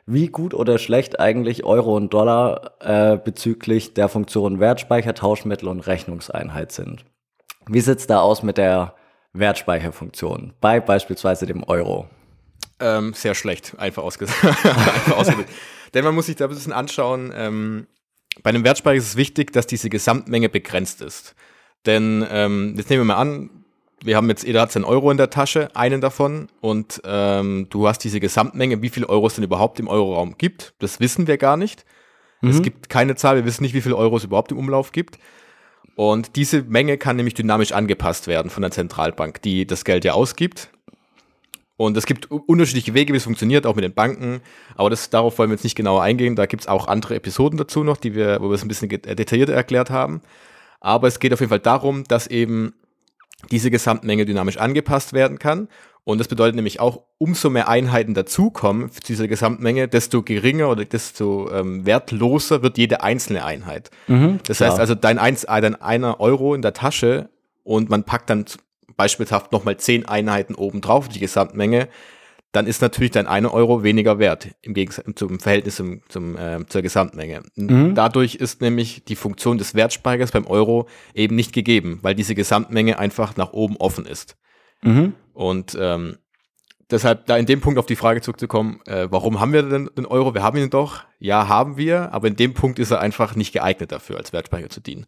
wie 0.04 0.28
gut 0.28 0.52
oder 0.52 0.78
schlecht 0.78 1.18
eigentlich 1.18 1.64
Euro 1.64 1.96
und 1.96 2.12
Dollar 2.12 2.72
äh, 2.80 3.16
bezüglich 3.16 3.94
der 3.94 4.08
Funktion 4.08 4.60
Wertspeicher, 4.60 5.14
Tauschmittel 5.14 5.69
und 5.69 5.80
Rechnungseinheit 5.80 6.70
sind. 6.70 7.04
Wie 7.66 7.80
sieht's 7.80 8.06
da 8.06 8.20
aus 8.20 8.42
mit 8.42 8.58
der 8.58 8.94
Wertspeicherfunktion 9.32 10.52
bei 10.60 10.80
beispielsweise 10.80 11.46
dem 11.46 11.64
Euro? 11.64 12.06
Ähm, 12.78 13.14
sehr 13.14 13.34
schlecht, 13.34 13.74
einfach, 13.78 14.02
ausges 14.02 14.30
einfach 14.44 15.16
ausgedrückt. 15.16 15.50
Denn 15.94 16.04
man 16.04 16.14
muss 16.14 16.26
sich 16.26 16.36
da 16.36 16.46
ein 16.46 16.50
bisschen 16.50 16.72
anschauen, 16.72 17.32
ähm, 17.34 17.86
bei 18.42 18.50
einem 18.50 18.64
Wertspeicher 18.64 18.98
ist 18.98 19.08
es 19.08 19.16
wichtig, 19.16 19.52
dass 19.52 19.66
diese 19.66 19.88
Gesamtmenge 19.88 20.48
begrenzt 20.48 21.00
ist. 21.00 21.34
Denn 21.86 22.26
ähm, 22.30 22.74
jetzt 22.76 22.90
nehmen 22.90 23.02
wir 23.02 23.14
mal 23.14 23.20
an, 23.20 23.50
wir 24.02 24.16
haben 24.16 24.28
jetzt, 24.28 24.44
jeder 24.44 24.60
hat 24.60 24.72
seinen 24.72 24.84
Euro 24.84 25.10
in 25.10 25.16
der 25.16 25.30
Tasche, 25.30 25.74
einen 25.74 26.00
davon, 26.00 26.48
und 26.60 27.00
ähm, 27.04 27.66
du 27.70 27.88
hast 27.88 28.00
diese 28.00 28.20
Gesamtmenge, 28.20 28.82
wie 28.82 28.90
viele 28.90 29.08
Euro 29.08 29.26
es 29.26 29.36
denn 29.36 29.44
überhaupt 29.44 29.80
im 29.80 29.88
Euroraum 29.88 30.36
gibt. 30.36 30.74
Das 30.78 31.00
wissen 31.00 31.26
wir 31.26 31.38
gar 31.38 31.56
nicht. 31.56 31.84
Mhm. 32.43 32.50
Es 32.50 32.62
gibt 32.62 32.88
keine 32.90 33.16
Zahl, 33.16 33.36
wir 33.36 33.44
wissen 33.46 33.62
nicht, 33.62 33.74
wie 33.74 33.81
viele 33.81 33.96
Euro 33.96 34.16
es 34.16 34.24
überhaupt 34.24 34.52
im 34.52 34.58
Umlauf 34.58 34.93
gibt. 34.93 35.19
Und 35.94 36.36
diese 36.36 36.62
Menge 36.62 36.98
kann 36.98 37.16
nämlich 37.16 37.34
dynamisch 37.34 37.72
angepasst 37.72 38.26
werden 38.26 38.50
von 38.50 38.60
der 38.60 38.70
Zentralbank, 38.70 39.40
die 39.40 39.66
das 39.66 39.84
Geld 39.84 40.05
ja 40.05 40.12
ausgibt. 40.12 40.69
Und 41.76 41.96
es 41.96 42.06
gibt 42.06 42.30
unterschiedliche 42.30 42.94
Wege, 42.94 43.12
wie 43.12 43.18
es 43.18 43.24
funktioniert, 43.24 43.66
auch 43.66 43.74
mit 43.74 43.84
den 43.84 43.92
Banken. 43.92 44.40
Aber 44.76 44.88
das, 44.88 45.10
darauf 45.10 45.38
wollen 45.38 45.50
wir 45.50 45.54
jetzt 45.54 45.64
nicht 45.64 45.76
genauer 45.76 46.02
eingehen. 46.02 46.34
Da 46.34 46.46
gibt 46.46 46.62
es 46.62 46.68
auch 46.68 46.88
andere 46.88 47.14
Episoden 47.14 47.58
dazu 47.58 47.84
noch, 47.84 47.98
die 47.98 48.14
wir, 48.14 48.38
wo 48.40 48.48
wir 48.48 48.54
es 48.54 48.62
ein 48.62 48.68
bisschen 48.68 48.90
äh, 48.90 49.14
detaillierter 49.14 49.52
erklärt 49.52 49.90
haben. 49.90 50.22
Aber 50.80 51.06
es 51.06 51.20
geht 51.20 51.34
auf 51.34 51.40
jeden 51.40 51.50
Fall 51.50 51.60
darum, 51.60 52.04
dass 52.04 52.26
eben 52.26 52.72
diese 53.50 53.70
Gesamtmenge 53.70 54.24
dynamisch 54.24 54.56
angepasst 54.56 55.12
werden 55.12 55.38
kann. 55.38 55.68
Und 56.04 56.18
das 56.18 56.28
bedeutet 56.28 56.54
nämlich 56.54 56.78
auch, 56.80 57.02
umso 57.18 57.50
mehr 57.50 57.68
Einheiten 57.68 58.14
dazukommen 58.14 58.90
zu 58.92 59.00
dieser 59.00 59.26
Gesamtmenge, 59.26 59.88
desto 59.88 60.22
geringer 60.22 60.70
oder 60.70 60.84
desto 60.84 61.50
ähm, 61.52 61.84
wertloser 61.84 62.62
wird 62.62 62.78
jede 62.78 63.02
einzelne 63.02 63.44
Einheit. 63.44 63.90
Mhm, 64.06 64.38
das 64.46 64.60
heißt 64.60 64.78
also, 64.78 64.94
dein, 64.94 65.18
eins, 65.18 65.42
dein 65.42 65.74
einer 65.74 66.20
Euro 66.20 66.54
in 66.54 66.62
der 66.62 66.74
Tasche 66.74 67.28
und 67.64 67.90
man 67.90 68.04
packt 68.04 68.30
dann 68.30 68.44
beispielhaft 68.96 69.52
nochmal 69.52 69.76
10 69.76 70.06
Einheiten 70.06 70.55
obendrauf, 70.55 71.08
die 71.08 71.20
Gesamtmenge, 71.20 71.88
dann 72.52 72.66
ist 72.66 72.81
natürlich 72.81 73.10
dein 73.10 73.26
1 73.26 73.48
Euro 73.48 73.82
weniger 73.82 74.19
wert 74.19 74.48
im 74.62 74.72
Gegensatz 74.72 75.05
zum 75.16 75.40
Verhältnis 75.40 75.76
zum, 75.76 76.00
zum, 76.08 76.38
äh, 76.38 76.64
zur 76.66 76.81
Gesamtmenge. 76.81 77.43
Mhm. 77.55 77.94
Dadurch 77.94 78.36
ist 78.36 78.62
nämlich 78.62 79.05
die 79.05 79.16
Funktion 79.16 79.58
des 79.58 79.74
Wertspeichers 79.74 80.31
beim 80.31 80.46
Euro 80.46 80.88
eben 81.12 81.36
nicht 81.36 81.52
gegeben, 81.52 81.98
weil 82.00 82.14
diese 82.14 82.34
Gesamtmenge 82.34 82.98
einfach 82.98 83.36
nach 83.36 83.52
oben 83.52 83.76
offen 83.76 84.06
ist. 84.06 84.36
Mhm. 84.82 85.12
Und 85.34 85.76
ähm, 85.78 86.16
deshalb, 86.90 87.26
da 87.26 87.36
in 87.36 87.46
dem 87.46 87.60
Punkt 87.60 87.78
auf 87.78 87.86
die 87.86 87.96
Frage 87.96 88.22
zurückzukommen, 88.22 88.81
äh, 88.86 89.08
warum 89.10 89.38
haben 89.38 89.52
wir 89.52 89.62
denn 89.62 89.90
den 89.96 90.06
Euro? 90.06 90.32
Wir 90.32 90.43
haben 90.43 90.56
ihn 90.56 90.70
doch. 90.70 91.05
Ja, 91.19 91.48
haben 91.48 91.76
wir, 91.76 92.12
aber 92.14 92.28
in 92.28 92.36
dem 92.36 92.55
Punkt 92.55 92.78
ist 92.78 92.90
er 92.90 93.00
einfach 93.00 93.36
nicht 93.36 93.52
geeignet 93.52 93.93
dafür, 93.93 94.16
als 94.16 94.32
Wertspeicher 94.32 94.70
zu 94.70 94.81
dienen. 94.81 95.06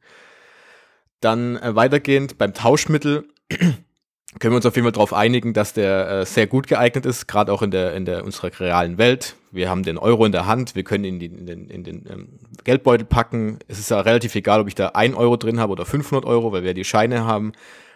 Dann 1.21 1.57
äh, 1.57 1.75
weitergehend 1.75 2.37
beim 2.37 2.53
Tauschmittel 2.53 3.29
können 3.49 4.53
wir 4.53 4.57
uns 4.57 4.67
auf 4.67 4.77
jeden 4.77 4.85
Fall 4.85 4.93
darauf 4.93 5.13
einigen, 5.13 5.53
dass 5.53 5.73
der 5.73 6.09
äh, 6.09 6.27
sehr 6.27 6.47
gut 6.47 6.67
geeignet 6.67 7.07
ist, 7.07 7.27
gerade 7.27 7.53
auch 7.53 7.63
in 7.63 7.71
der, 7.71 7.95
in 7.95 8.05
der 8.05 8.25
unserer 8.25 8.51
realen 8.61 8.99
Welt. 8.99 9.37
Wir 9.51 9.71
haben 9.71 9.83
den 9.83 9.99
Euro 9.99 10.25
in 10.27 10.33
der 10.33 10.47
Hand, 10.47 10.75
wir 10.75 10.85
können 10.85 11.05
ihn 11.05 11.21
in, 11.21 11.47
den, 11.47 11.71
in 11.71 11.85
den 11.85 12.07
ähm, 12.11 12.29
Geldbeutel 12.65 13.07
packen. 13.07 13.59
Es 13.69 13.79
ist 13.79 13.91
ja 13.91 14.01
relativ 14.01 14.35
egal, 14.35 14.61
ob 14.61 14.69
ich 14.69 14.75
da 14.75 14.89
1 14.89 15.17
Euro 15.17 15.37
drin 15.37 15.61
habe 15.61 15.73
oder 15.73 15.87
500 15.87 16.27
Euro, 16.27 16.53
weil 16.53 16.63
wir 16.63 16.75
die 16.75 16.85
Scheine 16.85 17.25
haben, 17.25 17.53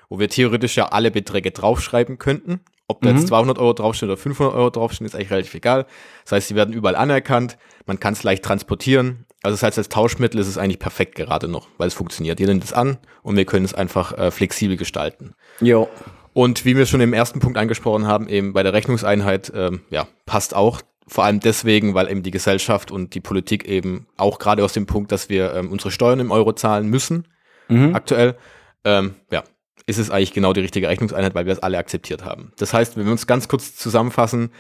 wo 0.08 0.18
wir 0.18 0.28
theoretisch 0.28 0.76
ja 0.76 0.86
alle 0.86 1.10
Beträge 1.10 1.50
draufschreiben 1.50 2.18
könnten. 2.18 2.60
Ob 2.88 3.02
da 3.02 3.10
mhm. 3.10 3.18
jetzt 3.18 3.28
200 3.28 3.58
Euro 3.58 3.74
draufstehen 3.74 4.10
oder 4.10 4.18
500 4.18 4.54
Euro 4.54 4.70
draufstehen, 4.70 5.06
ist 5.06 5.14
eigentlich 5.14 5.30
relativ 5.30 5.54
egal. 5.54 5.86
Das 6.24 6.32
heißt, 6.32 6.48
sie 6.48 6.54
werden 6.54 6.74
überall 6.74 6.96
anerkannt, 6.96 7.58
man 7.86 8.00
kann 8.00 8.14
es 8.14 8.22
leicht 8.22 8.42
transportieren 8.42 9.26
Also 9.42 9.54
das 9.54 9.62
heißt, 9.62 9.78
als 9.78 9.88
Tauschmittel 9.88 10.40
ist 10.40 10.46
es 10.46 10.56
eigentlich 10.56 10.78
perfekt 10.78 11.16
gerade 11.16 11.48
noch, 11.48 11.68
weil 11.76 11.88
es 11.88 11.94
funktioniert. 11.94 12.38
Ihr 12.38 12.46
nimmt 12.46 12.62
es 12.62 12.72
an 12.72 12.98
und 13.22 13.36
wir 13.36 13.44
können 13.44 13.64
es 13.64 13.74
einfach 13.74 14.16
äh, 14.16 14.30
flexibel 14.30 14.76
gestalten. 14.76 15.34
Jo. 15.60 15.88
Und 16.32 16.64
wie 16.64 16.76
wir 16.76 16.86
schon 16.86 17.00
im 17.00 17.12
ersten 17.12 17.40
Punkt 17.40 17.58
angesprochen 17.58 18.06
haben, 18.06 18.28
eben 18.28 18.52
bei 18.52 18.62
der 18.62 18.72
Rechnungseinheit, 18.72 19.52
ähm, 19.54 19.80
ja, 19.90 20.06
passt 20.26 20.54
auch. 20.54 20.80
Vor 21.08 21.24
allem 21.24 21.40
deswegen, 21.40 21.94
weil 21.94 22.08
eben 22.08 22.22
die 22.22 22.30
Gesellschaft 22.30 22.90
und 22.90 23.14
die 23.14 23.20
Politik 23.20 23.66
eben 23.66 24.06
auch 24.16 24.38
gerade 24.38 24.64
aus 24.64 24.72
dem 24.72 24.86
Punkt, 24.86 25.12
dass 25.12 25.28
wir 25.28 25.52
ähm, 25.54 25.70
unsere 25.70 25.90
Steuern 25.90 26.20
im 26.20 26.30
Euro 26.30 26.52
zahlen 26.52 26.86
müssen, 26.88 27.26
mhm. 27.68 27.94
aktuell, 27.94 28.36
ähm, 28.84 29.16
ja, 29.30 29.42
ist 29.86 29.98
es 29.98 30.10
eigentlich 30.10 30.32
genau 30.32 30.52
die 30.52 30.60
richtige 30.60 30.88
Rechnungseinheit, 30.88 31.34
weil 31.34 31.46
wir 31.46 31.52
es 31.52 31.58
alle 31.58 31.78
akzeptiert 31.78 32.24
haben. 32.24 32.52
Das 32.56 32.72
heißt, 32.72 32.96
wenn 32.96 33.04
wir 33.04 33.12
uns 33.12 33.26
ganz 33.26 33.48
kurz 33.48 33.74
zusammenfassen, 33.76 34.52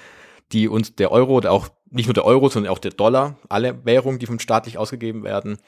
die 0.50 0.68
uns 0.68 0.94
der 0.96 1.12
Euro, 1.12 1.40
der 1.40 1.52
auch 1.52 1.68
nicht 1.92 2.06
nur 2.06 2.14
der 2.14 2.24
Euro, 2.24 2.48
sondern 2.48 2.72
auch 2.72 2.78
der 2.78 2.92
Dollar, 2.92 3.36
alle 3.48 3.84
Währungen, 3.84 4.18
die 4.18 4.26
vom 4.26 4.38
staatlich 4.38 4.78
ausgegeben 4.78 5.24
werden, 5.24 5.58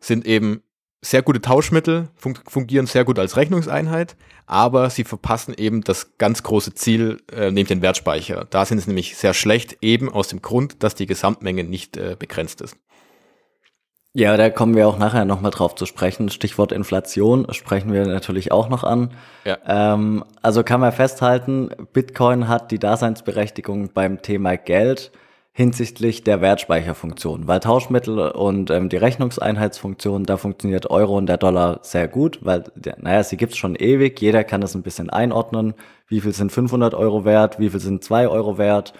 sind 0.00 0.26
eben 0.26 0.62
sehr 1.04 1.22
gute 1.22 1.40
Tauschmittel, 1.40 2.08
fun 2.14 2.38
fungieren 2.48 2.86
sehr 2.86 3.04
gut 3.04 3.18
als 3.18 3.36
Rechnungseinheit, 3.36 4.16
aber 4.46 4.88
sie 4.88 5.02
verpassen 5.02 5.52
eben 5.56 5.82
das 5.82 6.16
ganz 6.16 6.44
große 6.44 6.74
Ziel, 6.74 7.20
äh, 7.32 7.46
nämlich 7.46 7.68
den 7.68 7.82
Wertspeicher. 7.82 8.46
Da 8.48 8.64
sind 8.64 8.78
sie 8.78 8.88
nämlich 8.88 9.16
sehr 9.16 9.34
schlecht, 9.34 9.78
eben 9.80 10.08
aus 10.08 10.28
dem 10.28 10.42
Grund, 10.42 10.82
dass 10.84 10.94
die 10.94 11.06
Gesamtmenge 11.06 11.64
nicht 11.64 11.96
äh, 11.96 12.16
begrenzt 12.16 12.60
ist. 12.60 12.76
Ja, 14.14 14.36
da 14.36 14.50
kommen 14.50 14.76
wir 14.76 14.86
auch 14.86 14.98
nachher 14.98 15.24
nochmal 15.24 15.50
drauf 15.50 15.74
zu 15.74 15.86
sprechen. 15.86 16.28
Stichwort 16.28 16.70
Inflation 16.70 17.46
sprechen 17.52 17.92
wir 17.92 18.06
natürlich 18.06 18.52
auch 18.52 18.68
noch 18.68 18.84
an. 18.84 19.10
Ja. 19.44 19.56
Ähm, 19.66 20.22
also 20.42 20.62
kann 20.62 20.80
man 20.80 20.92
festhalten, 20.92 21.70
Bitcoin 21.94 22.46
hat 22.46 22.70
die 22.70 22.78
Daseinsberechtigung 22.78 23.92
beim 23.94 24.20
Thema 24.20 24.56
Geld 24.56 25.12
hinsichtlich 25.54 26.24
der 26.24 26.40
Wertspeicherfunktion, 26.40 27.46
weil 27.46 27.60
Tauschmittel 27.60 28.30
und 28.30 28.70
ähm, 28.70 28.88
die 28.88 28.96
Rechnungseinheitsfunktion, 28.96 30.24
da 30.24 30.38
funktioniert 30.38 30.90
Euro 30.90 31.18
und 31.18 31.26
der 31.26 31.36
Dollar 31.36 31.80
sehr 31.82 32.08
gut, 32.08 32.38
weil, 32.42 32.64
naja, 32.98 33.22
sie 33.22 33.36
gibt's 33.36 33.58
schon 33.58 33.76
ewig, 33.76 34.18
jeder 34.20 34.44
kann 34.44 34.62
das 34.62 34.74
ein 34.74 34.82
bisschen 34.82 35.10
einordnen, 35.10 35.74
wie 36.08 36.22
viel 36.22 36.32
sind 36.32 36.52
500 36.52 36.94
Euro 36.94 37.26
wert, 37.26 37.58
wie 37.58 37.68
viel 37.68 37.80
sind 37.80 38.02
2 38.02 38.28
Euro 38.28 38.56
wert, 38.56 38.94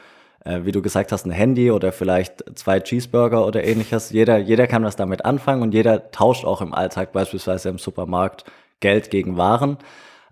äh, 0.44 0.61
wie 0.64 0.73
du 0.73 0.82
gesagt 0.82 1.11
hast, 1.11 1.25
ein 1.25 1.30
Handy 1.30 1.71
oder 1.71 1.90
vielleicht 1.90 2.44
zwei 2.59 2.80
Cheeseburger 2.80 3.47
oder 3.47 3.64
ähnliches, 3.64 4.11
jeder, 4.11 4.37
jeder 4.37 4.66
kann 4.66 4.85
was 4.85 4.97
damit 4.97 5.25
anfangen 5.25 5.62
und 5.62 5.73
jeder 5.73 6.11
tauscht 6.11 6.44
auch 6.44 6.61
im 6.61 6.75
Alltag 6.75 7.12
beispielsweise 7.12 7.71
im 7.71 7.78
Supermarkt 7.78 8.44
Geld 8.80 9.11
gegen 9.11 9.38
Waren. 9.38 9.78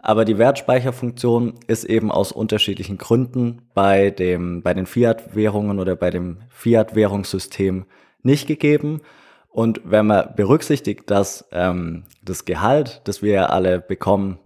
Aber 0.02 0.24
die 0.24 0.38
Wertspeicherfunktion 0.38 1.54
ist 1.66 1.84
eben 1.84 2.10
aus 2.10 2.32
unterschiedlichen 2.32 2.96
Gründen 2.96 3.62
bei, 3.74 4.10
dem, 4.10 4.62
bei 4.62 4.72
den 4.72 4.86
Fiat-Währungen 4.86 5.78
oder 5.78 5.94
bei 5.94 6.10
dem 6.10 6.38
Fiat-Währungssystem 6.48 7.84
nicht 8.22 8.46
gegeben. 8.46 9.02
Und 9.50 9.80
wenn 9.84 10.06
man 10.06 10.34
berücksichtigt, 10.36 11.10
dass 11.10 11.46
ähm, 11.52 12.04
das 12.22 12.44
Gehalt, 12.44 13.02
das 13.04 13.20
wir 13.20 13.32
ja 13.32 13.46
alle 13.46 13.80
bekommen, 13.80 14.38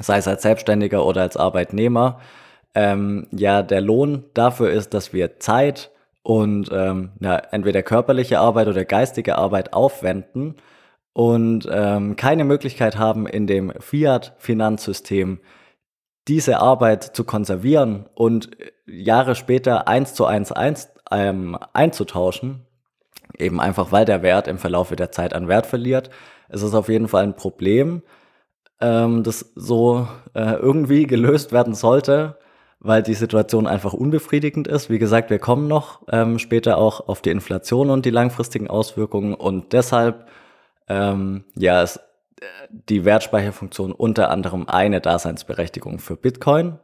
sei 0.00 0.18
es 0.18 0.28
als 0.28 0.42
Selbstständiger 0.42 1.04
oder 1.04 1.22
als 1.22 1.36
Arbeitnehmer, 1.36 2.20
ähm, 2.74 3.26
ja 3.32 3.62
der 3.62 3.80
Lohn 3.80 4.24
dafür 4.34 4.70
ist, 4.70 4.94
dass 4.94 5.12
wir 5.12 5.40
Zeit 5.40 5.90
und 6.22 6.70
ähm, 6.72 7.10
ja, 7.20 7.36
entweder 7.36 7.82
körperliche 7.82 8.38
Arbeit 8.38 8.68
oder 8.68 8.84
geistige 8.84 9.38
Arbeit 9.38 9.72
aufwenden, 9.72 10.56
und 11.16 11.66
ähm, 11.72 12.14
keine 12.16 12.44
Möglichkeit 12.44 12.98
haben, 12.98 13.26
in 13.26 13.46
dem 13.46 13.72
Fiat-Finanzsystem 13.80 15.40
diese 16.28 16.58
Arbeit 16.60 17.04
zu 17.04 17.24
konservieren 17.24 18.04
und 18.14 18.50
Jahre 18.84 19.34
später 19.34 19.88
eins 19.88 20.12
zu 20.12 20.26
eins, 20.26 20.52
eins 20.52 20.90
ähm, 21.10 21.56
einzutauschen, 21.72 22.66
eben 23.38 23.62
einfach 23.62 23.92
weil 23.92 24.04
der 24.04 24.20
Wert 24.20 24.46
im 24.46 24.58
Verlauf 24.58 24.94
der 24.94 25.10
Zeit 25.10 25.32
an 25.32 25.48
Wert 25.48 25.64
verliert, 25.64 26.10
ist 26.50 26.60
es 26.60 26.74
auf 26.74 26.90
jeden 26.90 27.08
Fall 27.08 27.22
ein 27.22 27.36
Problem, 27.36 28.02
ähm, 28.82 29.22
das 29.22 29.52
so 29.54 30.06
äh, 30.34 30.56
irgendwie 30.56 31.06
gelöst 31.06 31.50
werden 31.50 31.74
sollte, 31.74 32.36
weil 32.78 33.02
die 33.02 33.14
Situation 33.14 33.66
einfach 33.66 33.94
unbefriedigend 33.94 34.68
ist. 34.68 34.90
Wie 34.90 34.98
gesagt, 34.98 35.30
wir 35.30 35.38
kommen 35.38 35.66
noch 35.66 36.02
ähm, 36.12 36.38
später 36.38 36.76
auch 36.76 37.08
auf 37.08 37.22
die 37.22 37.30
Inflation 37.30 37.88
und 37.88 38.04
die 38.04 38.10
langfristigen 38.10 38.68
Auswirkungen 38.68 39.32
und 39.32 39.72
deshalb 39.72 40.26
ähm, 40.88 41.44
ja, 41.54 41.82
ist 41.82 42.00
die 42.70 43.04
Wertspeicherfunktion 43.04 43.92
unter 43.92 44.30
anderem 44.30 44.68
eine 44.68 45.00
Daseinsberechtigung 45.00 45.98
für 45.98 46.16
Bitcoin. 46.16 46.78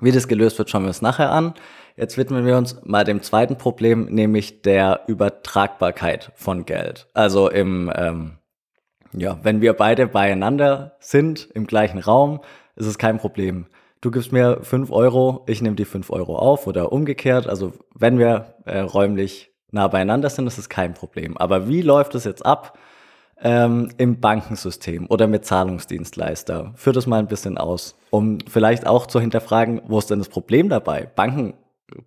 Wie 0.00 0.12
das 0.12 0.28
gelöst 0.28 0.58
wird, 0.58 0.70
schauen 0.70 0.82
wir 0.82 0.88
uns 0.88 1.02
nachher 1.02 1.30
an. 1.30 1.54
Jetzt 1.96 2.18
widmen 2.18 2.44
wir 2.44 2.56
uns 2.56 2.80
mal 2.84 3.04
dem 3.04 3.22
zweiten 3.22 3.56
Problem, 3.56 4.06
nämlich 4.06 4.62
der 4.62 5.02
Übertragbarkeit 5.06 6.32
von 6.34 6.66
Geld. 6.66 7.08
Also 7.14 7.48
im, 7.48 7.90
ähm, 7.94 8.38
ja, 9.12 9.38
wenn 9.42 9.60
wir 9.60 9.72
beide 9.72 10.06
beieinander 10.06 10.96
sind, 11.00 11.48
im 11.54 11.66
gleichen 11.66 11.98
Raum, 11.98 12.40
ist 12.74 12.86
es 12.86 12.98
kein 12.98 13.18
Problem. 13.18 13.66
Du 14.02 14.10
gibst 14.10 14.30
mir 14.30 14.58
fünf 14.62 14.90
Euro, 14.90 15.44
ich 15.46 15.62
nehme 15.62 15.76
die 15.76 15.86
fünf 15.86 16.10
Euro 16.10 16.36
auf 16.36 16.66
oder 16.66 16.92
umgekehrt. 16.92 17.48
Also 17.48 17.72
wenn 17.94 18.18
wir 18.18 18.56
äh, 18.66 18.80
räumlich 18.80 19.50
nah 19.70 19.88
beieinander 19.88 20.28
sind, 20.28 20.46
ist 20.46 20.58
es 20.58 20.68
kein 20.68 20.92
Problem. 20.92 21.36
Aber 21.38 21.68
wie 21.68 21.80
läuft 21.80 22.14
es 22.14 22.24
jetzt 22.24 22.44
ab? 22.44 22.78
Ähm, 23.40 23.90
im 23.98 24.20
Bankensystem 24.20 25.06
oder 25.08 25.26
mit 25.26 25.44
Zahlungsdienstleister. 25.44 26.72
Führ 26.74 26.92
das 26.92 27.06
mal 27.06 27.18
ein 27.18 27.28
bisschen 27.28 27.58
aus, 27.58 27.96
um 28.10 28.38
vielleicht 28.48 28.86
auch 28.86 29.06
zu 29.06 29.20
hinterfragen, 29.20 29.82
wo 29.86 29.98
ist 29.98 30.10
denn 30.10 30.18
das 30.18 30.28
Problem 30.28 30.68
dabei? 30.68 31.10
Banken, 31.14 31.54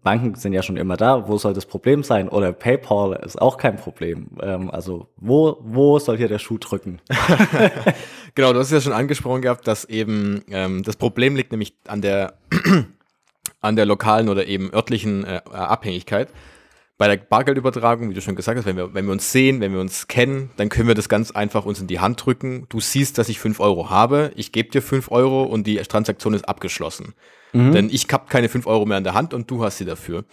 Banken 0.03 0.35
sind 0.35 0.53
ja 0.53 0.63
schon 0.63 0.77
immer 0.77 0.97
da, 0.97 1.27
wo 1.27 1.37
soll 1.37 1.53
das 1.53 1.65
Problem 1.65 2.03
sein? 2.03 2.29
Oder 2.29 2.51
PayPal 2.51 3.13
ist 3.23 3.41
auch 3.41 3.57
kein 3.57 3.77
Problem. 3.77 4.27
Ähm, 4.41 4.71
also 4.71 5.07
wo, 5.17 5.57
wo 5.61 5.99
soll 5.99 6.17
hier 6.17 6.27
der 6.27 6.39
Schuh 6.39 6.57
drücken? 6.57 6.99
genau, 8.35 8.51
du 8.51 8.59
hast 8.59 8.67
es 8.67 8.71
ja 8.71 8.81
schon 8.81 8.93
angesprochen 8.93 9.41
gehabt, 9.41 9.67
dass 9.67 9.85
eben 9.85 10.43
ähm, 10.49 10.83
das 10.83 10.95
Problem 10.95 11.35
liegt 11.35 11.51
nämlich 11.51 11.75
an 11.87 12.01
der 12.01 12.33
an 13.61 13.75
der 13.75 13.85
lokalen 13.85 14.29
oder 14.29 14.47
eben 14.47 14.73
örtlichen 14.73 15.25
äh, 15.25 15.41
Abhängigkeit 15.51 16.29
bei 16.99 17.07
der 17.07 17.15
Bargeldübertragung, 17.15 18.09
wie 18.09 18.13
du 18.13 18.21
schon 18.21 18.35
gesagt 18.35 18.57
hast, 18.57 18.65
wenn 18.65 18.75
wir, 18.75 18.93
wenn 18.93 19.05
wir 19.05 19.13
uns 19.13 19.31
sehen, 19.31 19.61
wenn 19.61 19.71
wir 19.71 19.79
uns 19.79 20.09
kennen, 20.09 20.51
dann 20.57 20.67
können 20.67 20.89
wir 20.89 20.95
das 20.95 21.07
ganz 21.07 21.31
einfach 21.31 21.65
uns 21.65 21.79
in 21.79 21.87
die 21.87 22.01
Hand 22.01 22.23
drücken. 22.25 22.65
Du 22.67 22.81
siehst, 22.81 23.17
dass 23.17 23.29
ich 23.29 23.39
fünf 23.39 23.61
Euro 23.61 23.89
habe, 23.89 24.33
ich 24.35 24.51
gebe 24.51 24.69
dir 24.69 24.81
fünf 24.81 25.09
Euro 25.09 25.43
und 25.43 25.65
die 25.65 25.77
Transaktion 25.77 26.33
ist 26.33 26.47
abgeschlossen. 26.49 27.13
Mhm. 27.53 27.71
Denn 27.71 27.89
ich 27.89 28.05
habe 28.11 28.25
keine 28.27 28.49
fünf 28.49 28.67
Euro 28.67 28.85
mehr 28.85 28.97
in 28.97 29.05
der 29.05 29.13
Hand 29.13 29.33
und 29.33 29.49
du 29.49 29.63
hast 29.63 29.77
sie 29.77 29.85
dafür. 29.85 30.25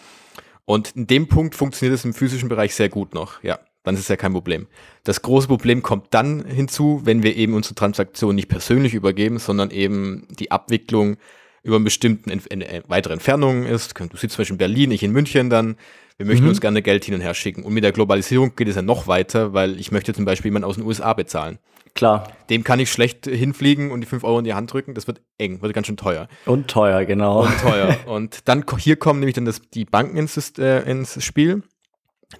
Und 0.65 0.91
in 0.97 1.07
dem 1.07 1.29
Punkt 1.29 1.55
funktioniert 1.55 1.97
es 1.97 2.05
im 2.05 2.13
physischen 2.13 2.49
Bereich 2.49 2.75
sehr 2.75 2.89
gut 2.89 3.15
noch. 3.15 3.41
Ja, 3.45 3.61
dann 3.85 3.95
ist 3.95 4.01
es 4.01 4.09
ja 4.09 4.17
kein 4.17 4.33
Problem. 4.33 4.67
Das 5.05 5.23
große 5.23 5.47
Problem 5.47 5.85
kommt 5.85 6.09
dann 6.11 6.45
hinzu, 6.45 7.01
wenn 7.05 7.23
wir 7.23 7.37
eben 7.37 7.55
unsere 7.55 7.77
Transaktion 7.77 8.35
nicht 8.35 8.49
persönlich 8.49 8.93
übergeben, 8.93 9.39
sondern 9.39 9.71
eben 9.71 10.27
die 10.31 10.51
Abwicklung 10.51 11.17
über 11.63 11.77
einen 11.77 11.85
bestimmten 11.85 12.31
Ent 12.31 12.51
äh, 12.51 12.83
weitere 12.89 13.13
Entfernungen 13.13 13.67
ist. 13.67 13.95
Du 13.97 14.17
sitzt 14.17 14.35
zum 14.35 14.43
Beispiel 14.43 14.55
in 14.55 14.59
Berlin, 14.59 14.91
ich 14.91 15.05
in 15.05 15.13
München 15.13 15.49
dann 15.49 15.77
wir 16.19 16.27
möchten 16.27 16.45
mhm. 16.45 16.51
uns 16.51 16.61
gerne 16.61 16.83
Geld 16.83 17.05
hin 17.05 17.15
und 17.15 17.21
her 17.21 17.35
schicken. 17.35 17.63
Und 17.63 17.75
mit 17.75 17.85
der 17.85 17.93
Globalisierung 17.93 18.57
geht 18.57 18.69
es 18.69 18.77
ja 18.77 18.83
noch 18.83 19.07
weiter, 19.07 19.53
weil 19.53 19.79
ich 19.79 19.93
möchte 19.93 20.15
zum 20.15 20.25
Beispiel 20.25 20.49
jemanden 20.49 20.69
aus 20.69 20.77
den 20.77 20.85
USA 20.85 21.13
bezahlen. 21.13 21.59
Klar. 21.95 22.31
Dem 22.51 22.65
kann 22.65 22.79
ich 22.79 22.91
schlecht 22.91 23.27
hinfliegen 23.27 23.91
und 23.91 24.01
die 24.01 24.07
5 24.07 24.25
Euro 24.25 24.39
in 24.39 24.45
die 24.45 24.55
Hand 24.55 24.73
drücken. 24.73 24.95
Das 24.95 25.07
wird 25.07 25.23
eng, 25.39 25.63
wird 25.63 25.73
ganz 25.73 25.87
schön 25.87 25.97
teuer. 25.97 26.29
Und 26.45 26.69
teuer, 26.69 27.05
genau. 27.05 27.43
Und 27.45 27.61
teuer. 27.61 27.97
und 28.07 28.49
dann 28.49 28.65
hier 28.79 28.97
kommen 28.97 29.21
nämlich 29.21 29.35
dann 29.35 29.47
das, 29.47 29.63
die 29.73 29.85
Banken 29.85 30.17
ins, 30.17 30.59
äh, 30.59 30.91
ins 30.91 31.23
Spiel. 31.25 31.63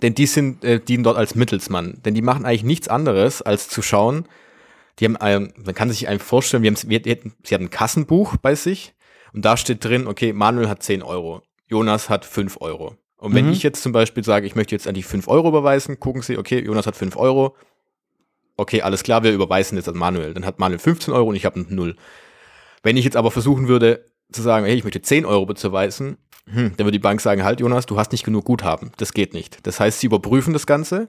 Denn 0.03 0.15
die 0.15 0.27
sind, 0.27 0.65
äh, 0.65 0.81
dienen 0.81 1.05
dort 1.05 1.17
als 1.17 1.35
Mittelsmann. 1.35 2.01
Denn 2.05 2.15
die 2.15 2.23
machen 2.23 2.45
eigentlich 2.45 2.65
nichts 2.65 2.89
anderes, 2.89 3.41
als 3.41 3.69
zu 3.69 3.83
schauen. 3.83 4.27
Die 4.99 5.05
haben, 5.05 5.17
ein, 5.17 5.53
man 5.57 5.75
kann 5.75 5.91
sich 5.91 6.09
einfach 6.09 6.27
vorstellen, 6.27 6.63
wir 6.63 6.71
haben, 6.71 6.79
wir, 6.89 7.03
sie 7.43 7.55
haben 7.55 7.65
ein 7.65 7.71
Kassenbuch 7.71 8.37
bei 8.39 8.55
sich 8.55 8.95
und 9.35 9.45
da 9.45 9.57
steht 9.57 9.85
drin, 9.85 10.07
okay, 10.07 10.33
Manuel 10.33 10.69
hat 10.69 10.83
10 10.83 11.03
Euro, 11.03 11.43
Jonas 11.69 12.09
hat 12.09 12.25
5 12.25 12.59
Euro. 12.61 12.97
Und 13.19 13.35
wenn 13.35 13.47
mhm. 13.47 13.53
ich 13.53 13.63
jetzt 13.63 13.83
zum 13.83 13.93
Beispiel 13.93 14.25
sage, 14.25 14.47
ich 14.47 14.55
möchte 14.55 14.75
jetzt 14.75 14.87
eigentlich 14.87 15.07
5 15.07 15.29
Euro 15.29 15.49
überweisen, 15.49 15.99
gucken 15.99 16.23
Sie, 16.23 16.37
okay, 16.37 16.63
Jonas 16.63 16.87
hat 16.87 16.97
5 16.97 17.17
Euro. 17.17 17.57
Okay, 18.57 18.83
alles 18.83 19.03
klar, 19.03 19.23
wir 19.23 19.33
überweisen 19.33 19.77
jetzt 19.77 19.89
an 19.89 19.97
Manuel. 19.97 20.35
Dann 20.35 20.45
hat 20.45 20.59
Manuel 20.59 20.79
15 20.79 21.15
Euro 21.15 21.31
und 21.31 21.37
ich 21.37 21.45
habe 21.45 21.65
0. 21.69 21.97
Wenn 22.83 22.97
ich 22.97 23.05
jetzt 23.05 23.17
aber 23.17 23.31
versuchen 23.31 23.69
würde 23.69 24.05
zu 24.33 24.43
sagen, 24.43 24.67
hey, 24.67 24.75
ich 24.75 24.85
möchte 24.85 25.01
10 25.01 25.25
Euro 25.25 25.43
überweisen, 25.45 26.19
hm, 26.49 26.73
dann 26.77 26.87
würde 26.87 26.93
die 26.93 26.99
Bank 26.99 27.21
sagen, 27.21 27.43
halt 27.43 27.61
Jonas, 27.61 27.87
du 27.87 27.99
hast 27.99 28.13
nicht 28.13 28.25
genug 28.25 28.45
Guthaben. 28.45 28.93
Das 28.99 29.13
geht 29.13 29.35
nicht. 29.35 29.67
Das 29.67 29.81
heißt, 29.81 30.01
sie 30.01 30.07
überprüfen 30.07 30.53
das 30.53 30.67
Ganze 30.67 31.09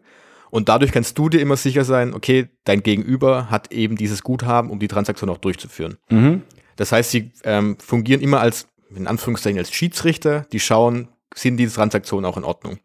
und 0.50 0.70
dadurch 0.70 0.92
kannst 0.92 1.18
du 1.18 1.30
dir 1.30 1.42
immer 1.42 1.58
sicher 1.58 1.84
sein, 1.84 2.14
okay, 2.14 2.50
dein 2.64 2.84
Gegenüber 2.84 3.50
hat 3.50 3.72
eben 3.72 3.96
dieses 3.96 4.24
Guthaben, 4.24 4.72
um 4.72 4.80
die 4.80 4.88
Transaktion 4.88 5.30
auch 5.30 5.38
durchzuführen. 5.38 5.98
Mhm. 6.10 6.44
Das 6.76 6.92
heißt, 6.92 7.12
sie 7.12 7.32
ähm, 7.44 7.78
fungieren 7.80 8.22
immer 8.22 8.40
als, 8.40 8.68
in 8.96 9.08
Anführungszeichen, 9.08 9.60
als 9.60 9.72
Schiedsrichter, 9.72 10.46
die 10.52 10.60
schauen, 10.60 11.10
sind 11.34 11.58
diese 11.58 11.76
Transaktionen 11.76 12.26
auch 12.26 12.38
in 12.38 12.44
Ordnung. 12.44 12.80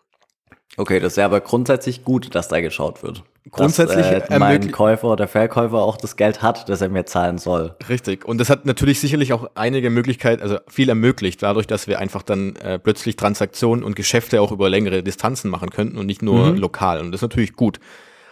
Okay, 0.78 1.00
das 1.00 1.12
ist 1.12 1.16
ja 1.16 1.26
aber 1.26 1.40
grundsätzlich 1.40 2.02
gut, 2.02 2.34
dass 2.34 2.48
da 2.48 2.60
geschaut 2.60 3.02
wird. 3.02 3.24
Grundsätzlich 3.50 4.06
dass, 4.06 4.30
äh, 4.30 4.38
mein 4.38 4.70
Käufer 4.70 5.08
oder 5.08 5.28
Verkäufer 5.28 5.82
auch 5.82 5.96
das 5.96 6.16
Geld 6.16 6.40
hat, 6.42 6.68
das 6.68 6.80
er 6.80 6.88
mir 6.88 7.04
zahlen 7.04 7.38
soll. 7.38 7.74
Richtig. 7.88 8.24
Und 8.24 8.38
das 8.38 8.48
hat 8.48 8.64
natürlich 8.64 9.00
sicherlich 9.00 9.32
auch 9.32 9.50
einige 9.54 9.90
Möglichkeiten, 9.90 10.42
also 10.42 10.58
viel 10.68 10.88
ermöglicht, 10.88 11.42
dadurch, 11.42 11.66
dass 11.66 11.88
wir 11.88 11.98
einfach 11.98 12.22
dann 12.22 12.56
äh, 12.56 12.78
plötzlich 12.78 13.16
Transaktionen 13.16 13.84
und 13.84 13.96
Geschäfte 13.96 14.40
auch 14.40 14.52
über 14.52 14.70
längere 14.70 15.02
Distanzen 15.02 15.50
machen 15.50 15.70
könnten 15.70 15.98
und 15.98 16.06
nicht 16.06 16.22
nur 16.22 16.52
mhm. 16.52 16.58
lokal. 16.58 17.00
Und 17.00 17.10
das 17.10 17.18
ist 17.18 17.22
natürlich 17.22 17.54
gut. 17.54 17.78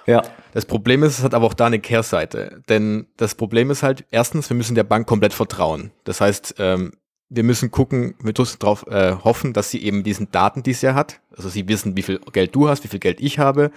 Ja. 0.07 0.23
Das 0.55 0.65
Problem 0.65 1.03
ist, 1.03 1.19
es 1.19 1.25
hat 1.25 1.35
aber 1.35 1.47
auch 1.47 1.55
da 1.55 1.67
eine 1.67 1.81
Kehrseite. 1.81 2.63
Denn 2.69 3.07
das 3.17 3.35
Problem 3.35 3.71
ist 3.71 3.83
halt, 3.83 4.05
erstens, 4.11 4.49
wir 4.49 4.57
müssen 4.57 4.75
der 4.75 4.85
Bank 4.85 5.07
komplett 5.07 5.35
vertrauen. 5.35 5.91
Das 6.05 6.21
heißt, 6.21 6.55
ähm, 6.59 6.93
wir 7.31 7.45
müssen 7.45 7.71
gucken, 7.71 8.15
wir 8.21 8.35
müssen 8.37 8.59
darauf 8.59 8.87
äh, 8.89 9.15
hoffen, 9.25 9.53
dass 9.53 9.71
sie 9.71 9.83
eben 9.83 10.03
diesen 10.03 10.31
Daten, 10.33 10.63
die 10.63 10.73
sie 10.73 10.87
ja 10.87 10.95
hat, 10.95 11.21
also 11.35 11.49
sie 11.49 11.69
wissen, 11.69 11.97
wie 11.97 12.03
viel 12.03 12.21
Geld 12.33 12.55
du 12.55 12.69
hast, 12.69 12.85
wie 12.85 12.89
viel 12.89 12.99
Geld 12.99 13.21
ich 13.21 13.39
habe, 13.39 13.71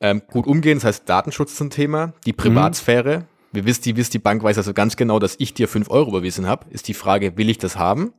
ähm, 0.00 0.22
gut 0.30 0.46
umgehen. 0.46 0.78
Das 0.78 0.84
heißt, 0.84 1.08
Datenschutz 1.08 1.52
ist 1.52 1.60
ein 1.60 1.70
Thema, 1.70 2.12
die 2.26 2.32
mhm. 2.32 2.36
Privatsphäre. 2.36 3.20
Mhm. 3.20 3.24
Wir 3.52 3.64
wissen, 3.66 3.82
die, 3.84 3.94
die 3.94 4.18
Bank 4.18 4.42
weiß 4.42 4.58
also 4.58 4.74
ganz 4.74 4.96
genau, 4.96 5.20
dass 5.20 5.36
ich 5.38 5.54
dir 5.54 5.68
fünf 5.68 5.88
Euro 5.88 6.10
überwiesen 6.10 6.46
habe. 6.46 6.66
Ist 6.70 6.88
die 6.88 6.94
Frage, 6.94 7.36
will 7.38 7.48
ich 7.48 7.58
das 7.58 7.78
haben? 7.78 8.12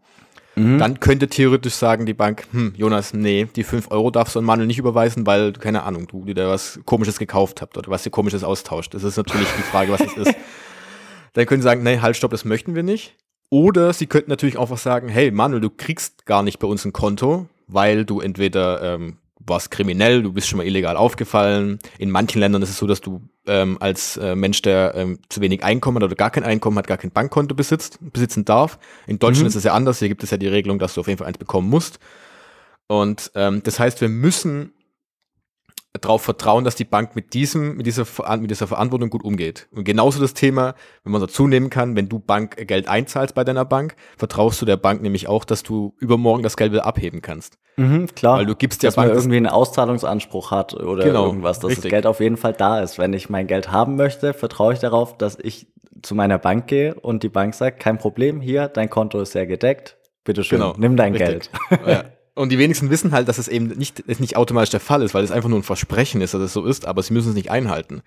Mhm. 0.55 0.79
Dann 0.79 1.01
könnte 1.01 1.27
theoretisch 1.27 1.74
sagen 1.74 2.05
die 2.05 2.13
Bank, 2.13 2.47
hm, 2.51 2.74
Jonas, 2.77 3.13
nee, 3.13 3.47
die 3.57 3.65
fünf 3.65 3.91
Euro 3.91 4.09
darfst 4.09 4.35
du 4.35 4.39
an 4.39 4.45
Manuel 4.45 4.67
nicht 4.67 4.79
überweisen, 4.79 5.27
weil, 5.27 5.51
keine 5.51 5.83
Ahnung, 5.83 6.07
du 6.07 6.24
dir 6.24 6.47
was 6.47 6.79
komisches 6.85 7.19
gekauft 7.19 7.62
habt 7.62 7.77
oder 7.77 7.91
was 7.91 8.03
dir 8.03 8.09
komisches 8.09 8.45
austauscht. 8.45 8.93
Das 8.93 9.03
ist 9.03 9.17
natürlich 9.17 9.50
die 9.57 9.63
Frage, 9.63 9.91
was 9.91 10.00
es 10.00 10.13
ist. 10.15 10.35
Dann 11.33 11.45
können 11.45 11.62
sie 11.62 11.65
sagen, 11.65 11.83
nee, 11.83 12.00
halt, 12.00 12.15
stopp, 12.15 12.31
das 12.31 12.45
möchten 12.45 12.74
wir 12.74 12.83
nicht. 12.83 13.17
Oder 13.50 13.94
sie 13.94 14.08
könnten 14.08 14.30
natürlich 14.30 14.58
auch 14.58 14.70
was 14.70 14.84
sagen, 14.84 15.08
hey 15.08 15.32
Manuel, 15.32 15.62
du 15.62 15.70
kriegst 15.70 16.25
gar 16.25 16.44
nicht 16.44 16.60
bei 16.60 16.68
uns 16.68 16.84
ein 16.86 16.94
Konto, 16.94 17.48
weil 17.68 18.06
du 18.06 18.20
entweder 18.20 18.96
ähm, 18.96 19.18
warst 19.48 19.72
kriminell, 19.72 20.24
du 20.24 20.34
bist 20.34 20.48
schon 20.48 20.58
mal 20.58 20.66
illegal 20.66 20.98
aufgefallen. 20.98 21.80
In 21.98 22.12
manchen 22.12 22.40
Ländern 22.40 22.62
ist 22.62 22.70
es 22.70 22.78
so, 22.78 22.88
dass 22.88 23.02
du 23.02 23.22
ähm, 23.48 23.78
als 23.80 24.18
äh, 24.18 24.36
Mensch, 24.36 24.62
der 24.62 24.94
ähm, 24.96 25.20
zu 25.30 25.42
wenig 25.42 25.64
Einkommen 25.64 25.98
hat 25.98 26.04
oder 26.04 26.16
gar 26.16 26.32
kein 26.32 26.44
Einkommen 26.44 26.78
hat, 26.78 26.88
gar 26.88 26.98
kein 26.98 27.12
Bankkonto 27.12 27.54
besitzt, 27.56 28.00
besitzen 28.02 28.46
darf. 28.46 28.80
In 29.08 29.20
Deutschland 29.20 29.44
mhm. 29.44 29.50
ist 29.50 29.56
es 29.56 29.64
ja 29.64 29.74
anders. 29.74 30.00
Hier 30.00 30.10
gibt 30.10 30.24
es 30.24 30.32
ja 30.32 30.38
die 30.38 30.48
Regelung, 30.48 30.80
dass 30.80 30.96
du 30.96 31.02
auf 31.02 31.08
jeden 31.08 31.20
Fall 31.20 31.28
eins 31.28 31.38
bekommen 31.38 31.70
musst. 31.70 32.00
Und 32.88 33.32
ähm, 33.36 33.62
das 33.64 33.80
heißt, 33.80 34.02
wir 34.02 34.10
müssen 34.10 34.74
darauf 36.02 36.22
vertrauen, 36.22 36.64
dass 36.64 36.75
die 36.75 36.86
Bank 36.86 37.16
mit 37.16 37.34
diesem, 37.34 37.78
mit 37.78 37.86
dieser, 37.86 38.06
mit 38.38 38.52
dieser 38.52 38.68
Verantwortung 38.68 39.10
gut 39.10 39.24
umgeht. 39.24 39.68
Und 39.72 39.84
genauso 39.84 40.20
das 40.20 40.34
Thema, 40.34 40.75
wenn 41.04 41.12
man 41.12 41.22
dazu 41.22 41.48
nehmen 41.48 41.70
kann, 41.70 41.96
wenn 41.96 42.10
du 42.10 42.20
Bank 42.20 42.68
Geld 42.68 42.88
einzahlst 42.88 43.36
bei 43.36 43.44
deiner 43.44 43.66
Bank, 43.66 43.96
vertraust 44.18 44.62
du 44.62 44.66
der 44.66 44.78
Bank 44.78 45.02
nämlich 45.02 45.28
auch, 45.28 45.46
dass 45.46 45.64
du 45.64 45.94
übermorgen 46.00 46.44
das 46.44 46.58
Geld 46.58 46.72
wieder 46.72 46.86
abheben 46.86 47.22
kannst. 47.22 47.58
Mhm, 47.78 48.08
klar. 48.16 48.40
Weil 48.40 48.46
du 48.46 48.56
gibst 48.56 48.84
der 48.84 48.90
dass 48.90 48.96
Bank 48.96 49.10
man 49.10 49.18
irgendwie 49.18 49.38
einen 49.38 49.48
Auszahlungsanspruch 49.48 50.52
hat 50.52 50.74
oder 50.74 51.04
genau, 51.04 51.25
irgendwas, 51.25 51.60
dass 51.60 51.72
richtig. 51.72 51.84
das 51.86 51.92
Geld 51.92 52.06
auf 52.06 52.20
jeden 52.20 52.38
Fall 52.38 52.54
da 52.54 52.82
ist. 52.82 52.98
Wenn 52.98 53.14
ich 53.14 53.30
mein 53.30 53.48
Geld 53.48 53.72
haben 53.72 53.96
möchte, 53.96 54.34
vertraue 54.34 54.74
ich 54.74 54.80
darauf, 54.80 55.18
dass 55.18 55.38
ich 55.40 55.68
zu 56.02 56.16
meiner 56.16 56.38
Bank 56.38 56.68
gehe 56.68 56.96
und 56.96 57.24
die 57.24 57.30
Bank 57.30 57.56
sagt, 57.56 57.80
kein 57.80 57.98
Problem, 57.98 58.42
hier, 58.42 58.68
dein 58.68 58.90
Konto 58.90 59.20
ist 59.20 59.32
sehr 59.32 59.48
gedeckt, 59.48 59.98
bitteschön, 60.24 60.60
genau, 60.60 60.74
nimm 60.78 60.96
dein 60.96 61.16
richtig. 61.16 61.50
Geld. 61.70 61.80
Ja. 61.88 62.04
Und 62.36 62.51
die 62.51 62.60
wenigsten 62.60 62.89
wissen 62.89 63.13
halt, 63.13 63.30
dass 63.30 63.38
es 63.38 63.48
eben 63.48 63.68
nicht, 63.68 64.08
nicht 64.20 64.36
automatisch 64.36 64.70
der 64.70 64.82
Fall 64.82 65.01
ist, 65.01 65.13
weil 65.13 65.24
es 65.24 65.32
einfach 65.32 65.50
nur 65.50 65.60
ein 65.60 65.63
Versprechen 65.63 66.20
ist, 66.20 66.34
dass 66.34 66.42
es 66.42 66.54
so 66.54 66.65
ist, 66.65 66.86
aber 66.86 67.01
sie 67.01 67.13
müssen 67.13 67.30
es 67.30 67.36
nicht 67.36 67.50
einhalten. 67.50 68.01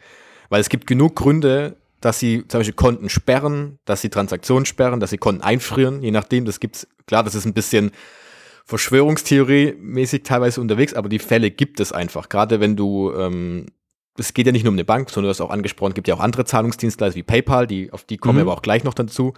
Weil 0.51 0.61
es 0.61 0.69
gibt 0.69 0.87
genug 0.87 1.17
Gründe, 1.17 1.77
dass 2.03 2.19
sie 2.19 2.47
zum 2.47 2.61
Beispiel 2.61 2.75
Konten 2.75 3.09
sperren, 3.09 3.79
dass 3.87 4.03
sie 4.03 4.11
Transaktionen 4.11 4.67
sperren, 4.67 5.01
dass 5.01 5.11
sie 5.11 5.19
Konten 5.19 5.41
einfrieren, 5.41 6.03
je 6.03 6.11
nachdem, 6.11 6.45
das 6.45 6.61
gibt's, 6.61 6.87
klar, 7.07 7.25
das 7.25 7.35
ist 7.35 7.47
ein 7.47 7.55
bisschen 7.55 7.91
Verschwörungstheorie-mäßig 8.67 10.25
teilweise 10.25 10.61
unterwegs, 10.61 10.93
aber 10.93 11.09
die 11.09 11.19
Fälle 11.19 11.51
gibt 11.51 11.81
es 11.81 11.91
einfach. 11.93 12.29
Gerade 12.29 12.61
wenn 12.61 12.77
du, 12.77 13.11
ähm, 13.15 13.67
es 14.19 14.35
geht 14.35 14.45
ja 14.45 14.53
nicht 14.53 14.65
nur 14.65 14.73
um 14.73 14.77
eine 14.77 14.85
Bank, 14.85 15.09
sondern 15.09 15.29
du 15.29 15.31
hast 15.31 15.41
auch 15.41 15.51
angesprochen, 15.51 15.95
gibt 15.95 16.07
ja 16.07 16.15
auch 16.15 16.21
andere 16.21 16.45
Zahlungsdienstleister 16.45 17.17
wie 17.17 17.23
PayPal, 17.23 17.67
die, 17.67 17.91
auf 17.93 18.05
die 18.05 18.19
kommen 18.19 18.35
mhm. 18.35 18.41
wir 18.41 18.43
aber 18.43 18.53
auch 18.59 18.63
gleich 18.63 18.85
noch 18.85 18.95
dazu 18.95 19.33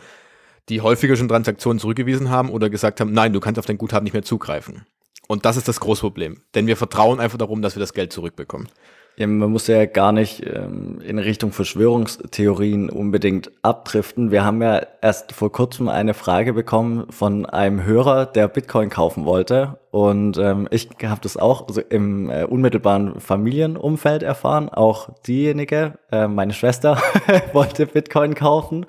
die 0.69 0.81
häufiger 0.81 1.17
schon 1.17 1.29
Transaktionen 1.29 1.79
zurückgewiesen 1.79 2.31
haben 2.31 2.51
oder 2.51 2.71
gesagt 2.71 3.01
haben, 3.01 3.13
nein, 3.13 3.33
du 3.33 3.41
kannst 3.41 3.59
auf 3.59 3.67
dein 3.67 3.79
Guthaben 3.79 4.05
nicht 4.05 4.13
mehr 4.13 4.23
zugreifen. 4.23 4.87
Und 5.27 5.45
das 5.45 5.57
ist 5.57 5.69
das 5.69 5.81
große 5.81 6.01
Problem. 6.01 6.43
Denn 6.55 6.67
wir 6.67 6.77
vertrauen 6.77 7.21
einfach 7.21 7.39
darum, 7.39 7.63
dass 7.63 7.77
wir 7.77 7.81
das 7.81 7.95
Geld 7.95 8.13
zurückbekommen. 8.13 8.69
Ja, 9.17 9.27
man 9.27 9.51
muss 9.51 9.67
ja 9.67 9.85
gar 9.85 10.13
nicht 10.13 10.47
ähm, 10.47 11.01
in 11.07 11.19
Richtung 11.19 11.53
Verschwörungstheorien 11.53 12.89
unbedingt 12.89 13.51
abdriften. 13.63 14.31
Wir 14.31 14.45
haben 14.45 14.63
ja 14.63 14.81
erst 15.03 15.33
vor 15.33 15.53
kurzem 15.53 15.89
eine 15.89 16.15
Frage 16.15 16.55
bekommen 16.55 17.07
von 17.11 17.45
einem 17.45 17.85
Hörer, 17.85 18.25
der 18.25 18.49
Bitcoin 18.49 18.89
kaufen 18.89 19.27
wollte. 19.27 19.79
Und 19.91 20.39
ähm, 20.39 20.69
ich 20.71 20.89
habe 21.05 21.21
das 21.21 21.37
auch 21.37 21.67
so 21.69 21.81
im 21.81 22.31
äh, 22.31 22.45
unmittelbaren 22.45 23.21
Familienumfeld 23.21 24.23
erfahren. 24.23 24.69
Auch 24.69 25.11
diejenige, 25.27 25.99
äh, 26.11 26.27
meine 26.27 26.53
Schwester, 26.53 26.97
wollte 27.53 27.87
Bitcoin 27.87 28.35
kaufen 28.35 28.87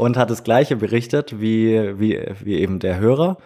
und 0.00 0.16
hat 0.16 0.30
das 0.30 0.42
gleiche 0.42 0.76
berichtet 0.76 1.40
wie, 1.40 1.98
wie, 2.00 2.18
wie 2.42 2.58
eben 2.58 2.78
der 2.78 2.98
Hörer. 2.98 3.36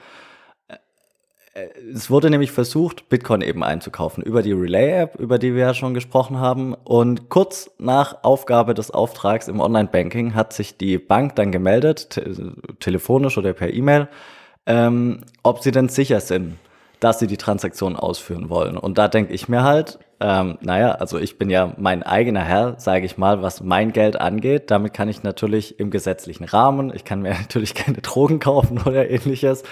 Äh, 1.54 1.66
es 1.92 2.10
wurde 2.10 2.30
nämlich 2.30 2.52
versucht, 2.52 3.08
Bitcoin 3.08 3.40
eben 3.40 3.64
einzukaufen 3.64 4.22
über 4.22 4.42
die 4.42 4.52
Relay-App, 4.52 5.16
über 5.18 5.38
die 5.38 5.54
wir 5.54 5.62
ja 5.62 5.74
schon 5.74 5.94
gesprochen 5.94 6.38
haben. 6.38 6.74
Und 6.74 7.28
kurz 7.28 7.70
nach 7.78 8.22
Aufgabe 8.22 8.74
des 8.74 8.92
Auftrags 8.92 9.48
im 9.48 9.60
Online-Banking 9.60 10.34
hat 10.34 10.52
sich 10.52 10.76
die 10.78 10.98
Bank 10.98 11.34
dann 11.36 11.50
gemeldet, 11.50 12.10
te 12.10 12.52
telefonisch 12.78 13.36
oder 13.36 13.52
per 13.52 13.72
E-Mail, 13.72 14.08
ähm, 14.66 15.22
ob 15.42 15.60
sie 15.60 15.72
denn 15.72 15.88
sicher 15.88 16.20
sind, 16.20 16.56
dass 17.00 17.18
sie 17.18 17.26
die 17.26 17.36
Transaktion 17.36 17.96
ausführen 17.96 18.48
wollen. 18.48 18.78
Und 18.78 18.96
da 18.96 19.08
denke 19.08 19.34
ich 19.34 19.48
mir 19.48 19.64
halt, 19.64 19.98
ähm, 20.26 20.56
naja, 20.62 20.92
also 20.92 21.18
ich 21.18 21.36
bin 21.36 21.50
ja 21.50 21.74
mein 21.76 22.02
eigener 22.02 22.42
Herr, 22.42 22.80
sage 22.80 23.04
ich 23.04 23.18
mal, 23.18 23.42
was 23.42 23.62
mein 23.62 23.92
Geld 23.92 24.18
angeht. 24.18 24.70
Damit 24.70 24.94
kann 24.94 25.10
ich 25.10 25.22
natürlich 25.22 25.78
im 25.78 25.90
gesetzlichen 25.90 26.44
Rahmen, 26.44 26.90
ich 26.94 27.04
kann 27.04 27.20
mir 27.20 27.34
natürlich 27.34 27.74
keine 27.74 27.98
Drogen 27.98 28.38
kaufen 28.38 28.80
oder 28.86 29.10
ähnliches, 29.10 29.64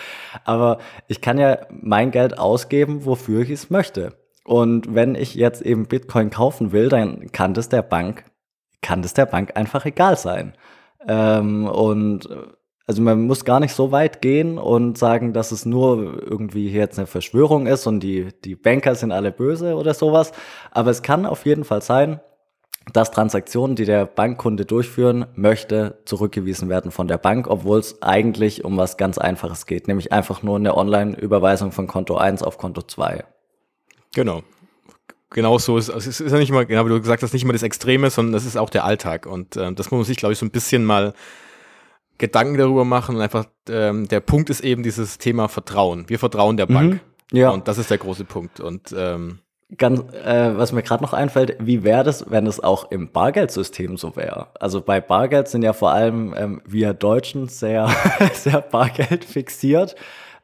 aber 0.45 0.77
ich 1.09 1.23
kann 1.23 1.39
ja 1.39 1.57
mein 1.71 2.11
Geld 2.11 2.39
ausgeben, 2.39 3.07
wofür 3.07 3.41
ich 3.41 3.49
es 3.49 3.71
möchte. 3.71 4.13
Und 4.45 4.95
wenn 4.95 5.15
ich 5.15 5.35
jetzt 5.37 5.63
eben 5.63 5.87
Bitcoin 5.87 6.29
kaufen 6.29 6.71
will, 6.71 6.91
dann 6.91 7.33
kann 7.33 7.55
das 7.55 7.71
der 7.71 7.81
Bank, 7.81 8.25
kann 8.83 9.01
das 9.01 9.15
der 9.15 9.25
Bank 9.25 9.57
einfach 9.57 9.87
egal 9.87 10.19
sein. 10.19 10.53
Ähm, 11.09 11.67
und 11.67 12.29
also 12.93 13.01
man 13.01 13.23
muss 13.23 13.47
gar 13.47 13.59
nicht 13.59 13.75
so 13.75 13.91
weit 13.91 14.21
gehen 14.21 14.59
und 14.59 14.99
sagen, 14.99 15.33
dass 15.33 15.51
es 15.51 15.65
nur 15.65 16.23
irgendwie 16.23 16.71
jetzt 16.71 16.99
eine 16.99 17.07
Verschwörung 17.07 17.67
ist 17.67 17.87
und 17.87 18.01
die, 18.01 18.29
die 18.45 18.55
Banker 18.55 18.95
sind 18.95 19.13
alle 19.13 19.33
böse 19.33 19.77
oder 19.77 19.95
sowas. 19.95 20.33
Aber 20.73 20.91
es 20.91 21.01
kann 21.01 21.25
auf 21.25 21.47
jeden 21.47 21.65
Fall 21.65 21.81
sein, 21.81 22.21
dass 22.93 23.11
Transaktionen, 23.11 23.77
die 23.77 23.87
der 23.87 24.05
Bankkunde 24.05 24.67
durchführen 24.67 25.25
möchte, 25.35 26.03
zurückgewiesen 26.05 26.69
werden 26.69 26.91
von 26.91 27.09
der 27.09 27.17
Bank, 27.17 27.47
obwohl 27.49 27.79
es 27.79 28.03
eigentlich 28.03 28.63
um 28.63 28.77
was 28.77 28.99
ganz 28.99 29.17
Einfaches 29.17 29.65
geht, 29.65 29.89
nämlich 29.89 30.13
einfach 30.13 30.43
nur 30.43 30.57
eine 30.57 30.77
Online-Überweisung 30.77 31.73
von 31.73 31.87
Konto 31.87 32.19
1 32.19 32.43
auf 32.43 32.59
Konto 32.59 32.83
2. 32.83 33.25
Genau. 34.15 34.43
Genau 35.31 35.57
so 35.57 35.79
ist 35.79 35.89
also 35.89 36.11
es. 36.11 36.21
ist 36.21 36.31
ja 36.31 36.39
nicht 36.39 36.53
mal, 36.53 36.67
genau 36.67 36.85
wie 36.85 36.91
du 36.91 37.01
gesagt 37.01 37.23
hast, 37.23 37.33
nicht 37.33 37.45
immer 37.45 37.55
das 37.55 37.63
Extreme, 37.63 38.11
sondern 38.11 38.35
das 38.35 38.45
ist 38.45 38.59
auch 38.59 38.69
der 38.69 38.85
Alltag. 38.85 39.25
Und 39.25 39.57
äh, 39.57 39.73
das 39.73 39.91
muss 39.91 39.99
man 39.99 40.05
sich, 40.05 40.19
glaube 40.19 40.35
ich, 40.35 40.39
so 40.39 40.45
ein 40.45 40.51
bisschen 40.51 40.85
mal 40.85 41.15
Gedanken 42.23 42.57
darüber 42.57 42.85
machen 42.85 43.17
und 43.17 43.21
einfach, 43.21 43.47
ähm, 43.69 44.07
der 44.07 44.21
Punkt 44.21 44.49
ist 44.49 44.61
eben 44.61 44.85
dieses 44.85 45.19
Thema 45.19 45.49
Vertrauen. 45.49 46.09
Wir 46.09 46.21
vertrauen 46.21 46.57
der 46.57 46.67
Bank. 46.67 47.01
Mhm, 47.33 47.37
ja. 47.37 47.51
Und 47.51 47.67
das 47.67 47.79
ist 47.79 47.91
der 47.91 47.99
große 47.99 48.25
Punkt. 48.25 48.61
Und 48.61 48.95
ähm, 48.97 49.41
Ganz, 49.77 50.01
äh, 50.13 50.57
was 50.57 50.71
mir 50.73 50.83
gerade 50.83 51.03
noch 51.03 51.15
einfällt, 51.15 51.57
wie 51.59 51.83
wäre 51.83 52.05
das, 52.05 52.31
wenn 52.31 52.47
es 52.47 52.61
auch 52.61 52.93
im 52.93 53.11
Bargeldsystem 53.11 53.97
so 53.97 54.15
wäre? 54.15 54.49
Also 54.61 54.83
bei 54.83 55.01
Bargeld 55.01 55.49
sind 55.49 55.63
ja 55.63 55.73
vor 55.73 55.91
allem 55.91 56.33
ähm, 56.37 56.63
wir 56.65 56.95
Deutschen 56.95 57.49
sehr, 57.49 57.91
sehr 58.35 58.61
Bargeld 58.61 59.25
fixiert. 59.25 59.97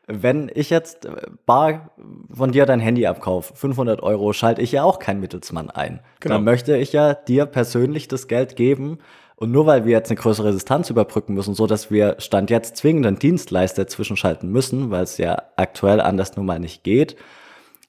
Wenn 0.08 0.50
ich 0.52 0.70
jetzt 0.70 1.04
äh, 1.04 1.12
bar 1.46 1.90
von 2.34 2.50
dir 2.50 2.66
dein 2.66 2.80
Handy 2.80 3.06
abkaufe, 3.06 3.54
500 3.54 4.02
Euro, 4.02 4.32
schalte 4.32 4.62
ich 4.62 4.72
ja 4.72 4.82
auch 4.82 4.98
keinen 4.98 5.20
Mittelsmann 5.20 5.70
ein. 5.70 6.00
Genau. 6.18 6.34
Dann 6.34 6.44
möchte 6.44 6.76
ich 6.76 6.92
ja 6.92 7.14
dir 7.14 7.46
persönlich 7.46 8.08
das 8.08 8.26
Geld 8.26 8.56
geben 8.56 8.98
und 9.38 9.52
nur 9.52 9.66
weil 9.66 9.84
wir 9.84 9.92
jetzt 9.92 10.10
eine 10.10 10.18
größere 10.18 10.52
Distanz 10.52 10.90
überbrücken 10.90 11.34
müssen, 11.34 11.54
so 11.54 11.68
dass 11.68 11.92
wir 11.92 12.16
Stand 12.18 12.50
jetzt 12.50 12.76
zwingend 12.76 13.06
einen 13.06 13.20
Dienstleister 13.20 13.86
zwischenschalten 13.86 14.50
müssen, 14.50 14.90
weil 14.90 15.04
es 15.04 15.16
ja 15.16 15.42
aktuell 15.54 16.00
anders 16.00 16.36
nun 16.36 16.44
mal 16.44 16.58
nicht 16.58 16.82
geht, 16.82 17.16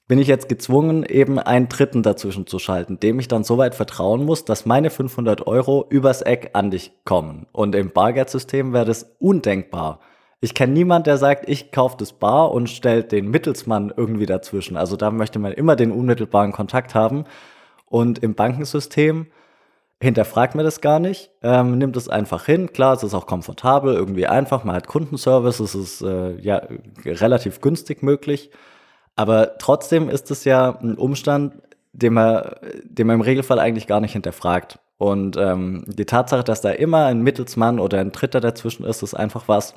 bin 0.06 0.20
ich 0.20 0.28
jetzt 0.28 0.48
gezwungen, 0.48 1.04
eben 1.04 1.40
einen 1.40 1.68
Dritten 1.68 2.04
dazwischen 2.04 2.46
zu 2.46 2.58
schalten, 2.60 3.00
dem 3.00 3.18
ich 3.18 3.26
dann 3.26 3.42
so 3.42 3.58
weit 3.58 3.74
vertrauen 3.74 4.24
muss, 4.24 4.44
dass 4.44 4.64
meine 4.64 4.90
500 4.90 5.46
Euro 5.48 5.86
übers 5.88 6.22
Eck 6.22 6.50
an 6.52 6.70
dich 6.70 6.92
kommen. 7.04 7.46
Und 7.52 7.74
im 7.74 7.90
Bargeldsystem 7.90 8.72
wäre 8.72 8.84
das 8.84 9.14
undenkbar. 9.18 10.00
Ich 10.40 10.54
kenne 10.54 10.72
niemand, 10.72 11.06
der 11.06 11.16
sagt, 11.16 11.48
ich 11.48 11.72
kaufe 11.72 11.96
das 11.98 12.12
Bar 12.12 12.52
und 12.52 12.70
stellt 12.70 13.12
den 13.12 13.28
Mittelsmann 13.28 13.92
irgendwie 13.96 14.26
dazwischen. 14.26 14.76
Also 14.76 14.96
da 14.96 15.10
möchte 15.10 15.38
man 15.38 15.52
immer 15.52 15.76
den 15.76 15.92
unmittelbaren 15.92 16.52
Kontakt 16.52 16.94
haben. 16.94 17.24
Und 17.86 18.20
im 18.20 18.34
Bankensystem 18.34 19.26
hinterfragt 20.02 20.54
mir 20.54 20.62
das 20.62 20.80
gar 20.80 20.98
nicht, 20.98 21.30
ähm, 21.42 21.76
nimmt 21.76 21.96
es 21.96 22.08
einfach 22.08 22.46
hin. 22.46 22.72
Klar, 22.72 22.94
es 22.94 23.02
ist 23.02 23.14
auch 23.14 23.26
komfortabel, 23.26 23.94
irgendwie 23.94 24.26
einfach, 24.26 24.64
man 24.64 24.74
hat 24.74 24.86
Kundenservice, 24.86 25.60
es 25.60 25.74
ist 25.74 26.02
äh, 26.02 26.36
ja 26.40 26.62
relativ 27.04 27.60
günstig 27.60 28.02
möglich. 28.02 28.50
Aber 29.16 29.58
trotzdem 29.58 30.08
ist 30.08 30.30
es 30.30 30.44
ja 30.44 30.78
ein 30.80 30.96
Umstand, 30.96 31.54
den 31.92 32.14
man, 32.14 32.54
den 32.84 33.06
man 33.06 33.16
im 33.16 33.20
Regelfall 33.20 33.58
eigentlich 33.58 33.86
gar 33.86 34.00
nicht 34.00 34.12
hinterfragt. 34.12 34.78
Und 34.96 35.36
ähm, 35.36 35.84
die 35.86 36.06
Tatsache, 36.06 36.44
dass 36.44 36.60
da 36.62 36.70
immer 36.70 37.06
ein 37.06 37.22
Mittelsmann 37.22 37.78
oder 37.78 38.00
ein 38.00 38.12
Dritter 38.12 38.40
dazwischen 38.40 38.84
ist, 38.84 39.02
ist 39.02 39.14
einfach 39.14 39.48
was, 39.48 39.74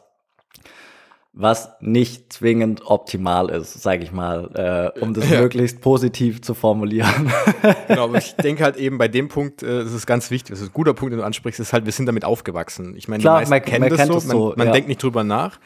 was 1.36 1.72
nicht 1.82 2.32
zwingend 2.32 2.86
optimal 2.86 3.50
ist, 3.50 3.82
sage 3.82 4.04
ich 4.04 4.12
mal, 4.12 4.94
äh, 4.96 5.00
um 5.00 5.16
das 5.16 5.30
ja. 5.32 5.42
möglichst 5.42 5.82
positiv 5.82 6.44
zu 6.44 6.54
formulieren. 6.54 7.32
genau, 7.88 8.04
aber 8.04 8.20
ich 8.20 8.36
denke 8.44 8.64
halt 8.64 8.78
eben 8.78 9.00
bei 9.00 9.08
dem 9.08 9.30
Punkt, 9.30 9.64
äh, 9.64 9.82
ist 9.82 9.94
es 9.94 10.06
ganz 10.06 10.30
wichtig, 10.30 10.52
das 10.52 10.62
ist 10.62 10.70
ein 10.70 10.74
guter 10.74 10.94
Punkt, 10.94 11.12
den 11.12 11.20
du 11.20 11.26
ansprichst, 11.26 11.60
ist 11.60 11.74
halt, 11.74 11.86
wir 11.86 11.92
sind 11.92 12.06
damit 12.06 12.24
aufgewachsen. 12.24 12.96
Ich 12.96 13.08
meine, 13.08 13.22
die 13.22 13.28
meisten 13.28 13.50
man, 13.50 13.62
kennen 13.64 13.82
man 13.82 13.90
das 13.90 13.98
kennt 13.98 14.12
so, 14.12 14.28
man, 14.28 14.38
so, 14.38 14.54
man 14.56 14.68
ja. 14.68 14.74
denkt 14.74 14.88
nicht 14.88 15.02
drüber 15.02 15.24
nach. 15.24 15.60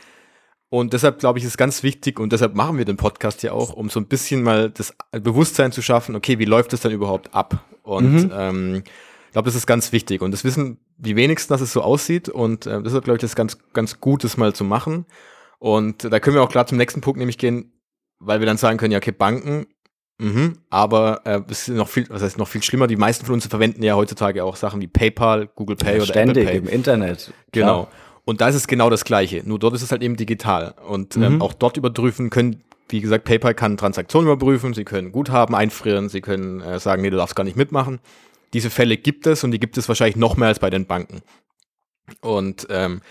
Und 0.69 0.93
deshalb 0.93 1.19
glaube 1.19 1.39
ich, 1.39 1.45
ist 1.45 1.57
ganz 1.57 1.83
wichtig 1.83 2.19
und 2.19 2.31
deshalb 2.31 2.55
machen 2.55 2.77
wir 2.77 2.85
den 2.85 2.97
Podcast 2.97 3.43
ja 3.43 3.51
auch, 3.51 3.73
um 3.73 3.89
so 3.89 3.99
ein 3.99 4.07
bisschen 4.07 4.43
mal 4.43 4.69
das 4.69 4.93
Bewusstsein 5.11 5.71
zu 5.71 5.81
schaffen, 5.81 6.15
okay, 6.15 6.39
wie 6.39 6.45
läuft 6.45 6.73
das 6.73 6.81
dann 6.81 6.91
überhaupt 6.91 7.33
ab? 7.33 7.65
Und 7.83 8.25
mhm. 8.25 8.31
ähm, 8.33 8.83
ich 9.27 9.31
glaube, 9.33 9.47
das 9.47 9.55
ist 9.55 9.67
ganz 9.67 9.91
wichtig. 9.91 10.21
Und 10.21 10.31
das 10.31 10.43
wissen 10.43 10.79
die 10.97 11.15
wenigsten, 11.15 11.53
dass 11.53 11.61
es 11.61 11.71
so 11.71 11.81
aussieht. 11.81 12.27
Und 12.27 12.65
äh, 12.65 12.81
deshalb 12.81 13.03
glaube 13.03 13.17
ich, 13.17 13.21
das 13.21 13.31
ist 13.31 13.35
ganz, 13.35 13.57
ganz 13.73 13.99
gut, 13.99 14.23
das 14.23 14.37
mal 14.37 14.53
zu 14.53 14.63
machen. 14.63 15.05
Und 15.59 16.03
da 16.03 16.19
können 16.19 16.35
wir 16.35 16.43
auch 16.43 16.49
klar 16.49 16.67
zum 16.67 16.77
nächsten 16.77 17.01
Punkt 17.01 17.17
nämlich 17.17 17.37
gehen, 17.37 17.73
weil 18.19 18.39
wir 18.39 18.45
dann 18.45 18.57
sagen 18.57 18.77
können, 18.77 18.91
ja, 18.91 18.97
okay, 18.97 19.11
Banken, 19.11 19.67
mhm, 20.19 20.59
aber 20.69 21.21
äh, 21.25 21.41
es 21.49 21.67
ist 21.67 21.75
noch 21.75 21.87
viel, 21.87 22.07
was 22.09 22.21
heißt 22.21 22.37
noch 22.37 22.47
viel 22.47 22.63
schlimmer, 22.63 22.87
die 22.87 22.95
meisten 22.95 23.25
von 23.25 23.35
uns 23.35 23.47
verwenden 23.47 23.83
ja 23.83 23.95
heutzutage 23.95 24.43
auch 24.43 24.55
Sachen 24.55 24.81
wie 24.81 24.87
PayPal, 24.87 25.47
Google 25.47 25.75
Pay 25.75 25.97
ja, 25.97 26.03
oder 26.03 26.05
ständig 26.05 26.47
Apple 26.47 26.61
Pay. 26.61 26.67
im 26.67 26.73
Internet. 26.73 27.33
Genau. 27.51 27.85
Klar. 27.85 27.87
Und 28.25 28.41
da 28.41 28.49
ist 28.49 28.55
es 28.55 28.67
genau 28.67 28.89
das 28.89 29.05
Gleiche. 29.05 29.41
Nur 29.45 29.57
dort 29.57 29.73
ist 29.73 29.83
es 29.83 29.91
halt 29.91 30.03
eben 30.03 30.17
digital. 30.17 30.75
Und 30.85 31.15
ähm, 31.15 31.35
mhm. 31.35 31.41
auch 31.41 31.53
dort 31.53 31.77
überprüfen 31.77 32.29
können, 32.29 32.61
wie 32.89 32.99
gesagt, 32.99 33.23
PayPal 33.23 33.53
kann 33.53 33.77
Transaktionen 33.77 34.29
überprüfen, 34.29 34.73
sie 34.73 34.83
können 34.83 35.13
Guthaben 35.13 35.55
einfrieren, 35.55 36.09
sie 36.09 36.21
können 36.21 36.61
äh, 36.61 36.77
sagen, 36.79 37.01
nee, 37.01 37.09
du 37.09 37.17
darfst 37.17 37.35
gar 37.35 37.45
nicht 37.45 37.55
mitmachen. 37.55 37.99
Diese 38.53 38.69
Fälle 38.69 38.97
gibt 38.97 39.27
es 39.27 39.43
und 39.43 39.51
die 39.51 39.59
gibt 39.59 39.77
es 39.77 39.87
wahrscheinlich 39.87 40.17
noch 40.17 40.35
mehr 40.35 40.49
als 40.49 40.59
bei 40.59 40.69
den 40.69 40.85
Banken. 40.85 41.21
Und 42.21 42.67
ähm, 42.69 43.01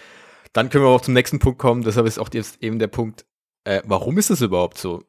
dann 0.57 0.71
können 0.71 0.85
wir 0.85 0.89
auch 0.89 1.01
zum 1.01 1.15
nächsten 1.15 1.39
Punkt 1.39 1.59
kommen. 1.59 1.83
Deshalb 1.83 2.07
ist 2.07 2.19
auch 2.19 2.31
jetzt 2.33 2.63
eben 2.63 2.79
der 2.79 2.87
Punkt, 2.87 3.27
äh, 3.65 3.83
warum 3.85 4.17
ist 4.17 4.31
es 4.31 4.41
überhaupt 4.41 4.79
so? 4.79 5.03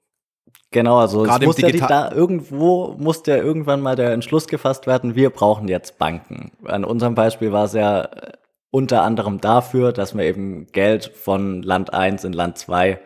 Genau, 0.72 0.98
also 0.98 1.26
es 1.26 1.40
muss 1.42 1.58
ja 1.60 1.70
da 1.70 2.12
irgendwo 2.12 2.96
musste 2.98 3.32
ja 3.32 3.38
irgendwann 3.38 3.82
mal 3.82 3.96
der 3.96 4.12
Entschluss 4.12 4.48
gefasst 4.48 4.86
werden, 4.86 5.16
wir 5.16 5.30
brauchen 5.30 5.70
jetzt 5.70 5.98
Banken. 5.98 6.52
An 6.66 6.84
unserem 6.84 7.16
Beispiel 7.16 7.54
war 7.54 7.66
es 7.66 7.74
ja 7.74 8.02
äh, 8.02 8.34
unter 8.70 9.04
anderem 9.04 9.40
dafür, 9.40 9.94
dass 9.94 10.14
man 10.14 10.26
eben 10.26 10.68
Geld 10.74 11.06
von 11.06 11.64
Land 11.64 11.94
1 11.94 12.26
in 12.26 12.34
Land 12.34 12.58
2 12.58 13.00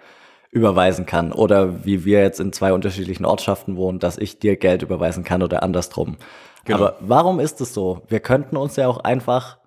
überweisen 0.50 1.06
kann. 1.06 1.32
Oder 1.32 1.86
wie 1.86 2.04
wir 2.04 2.22
jetzt 2.22 2.40
in 2.40 2.52
zwei 2.52 2.74
unterschiedlichen 2.74 3.26
Ortschaften 3.26 3.78
wohnen, 3.78 4.00
dass 4.00 4.18
ich 4.18 4.40
dir 4.40 4.58
Geld 4.58 4.82
überweisen 4.82 5.24
kann 5.24 5.44
oder 5.44 5.62
andersrum. 5.62 6.18
Genau. 6.66 6.78
Aber 6.80 6.98
warum 7.00 7.40
ist 7.40 7.62
es 7.62 7.74
so? 7.74 8.02
Wir 8.08 8.20
könnten 8.20 8.58
uns 8.58 8.76
ja 8.76 8.88
auch 8.88 9.00
einfach 9.00 9.61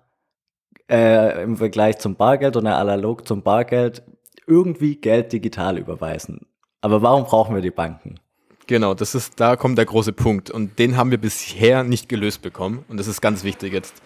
äh, 0.89 1.43
im 1.43 1.57
Vergleich 1.57 1.97
zum 1.99 2.15
Bargeld 2.15 2.55
oder 2.57 2.77
analog 2.77 3.27
zum 3.27 3.41
Bargeld 3.41 4.03
irgendwie 4.47 4.95
Geld 4.95 5.33
digital 5.33 5.77
überweisen. 5.77 6.47
Aber 6.81 7.01
warum 7.01 7.23
brauchen 7.23 7.55
wir 7.55 7.61
die 7.61 7.71
Banken? 7.71 8.19
Genau, 8.67 8.93
das 8.93 9.15
ist, 9.15 9.39
da 9.39 9.55
kommt 9.55 9.77
der 9.77 9.85
große 9.85 10.13
Punkt. 10.13 10.49
Und 10.49 10.79
den 10.79 10.97
haben 10.97 11.11
wir 11.11 11.17
bisher 11.17 11.83
nicht 11.83 12.09
gelöst 12.09 12.41
bekommen. 12.41 12.83
Und 12.87 12.97
das 12.97 13.07
ist 13.07 13.21
ganz 13.21 13.43
wichtig 13.43 13.73
jetzt. 13.73 14.01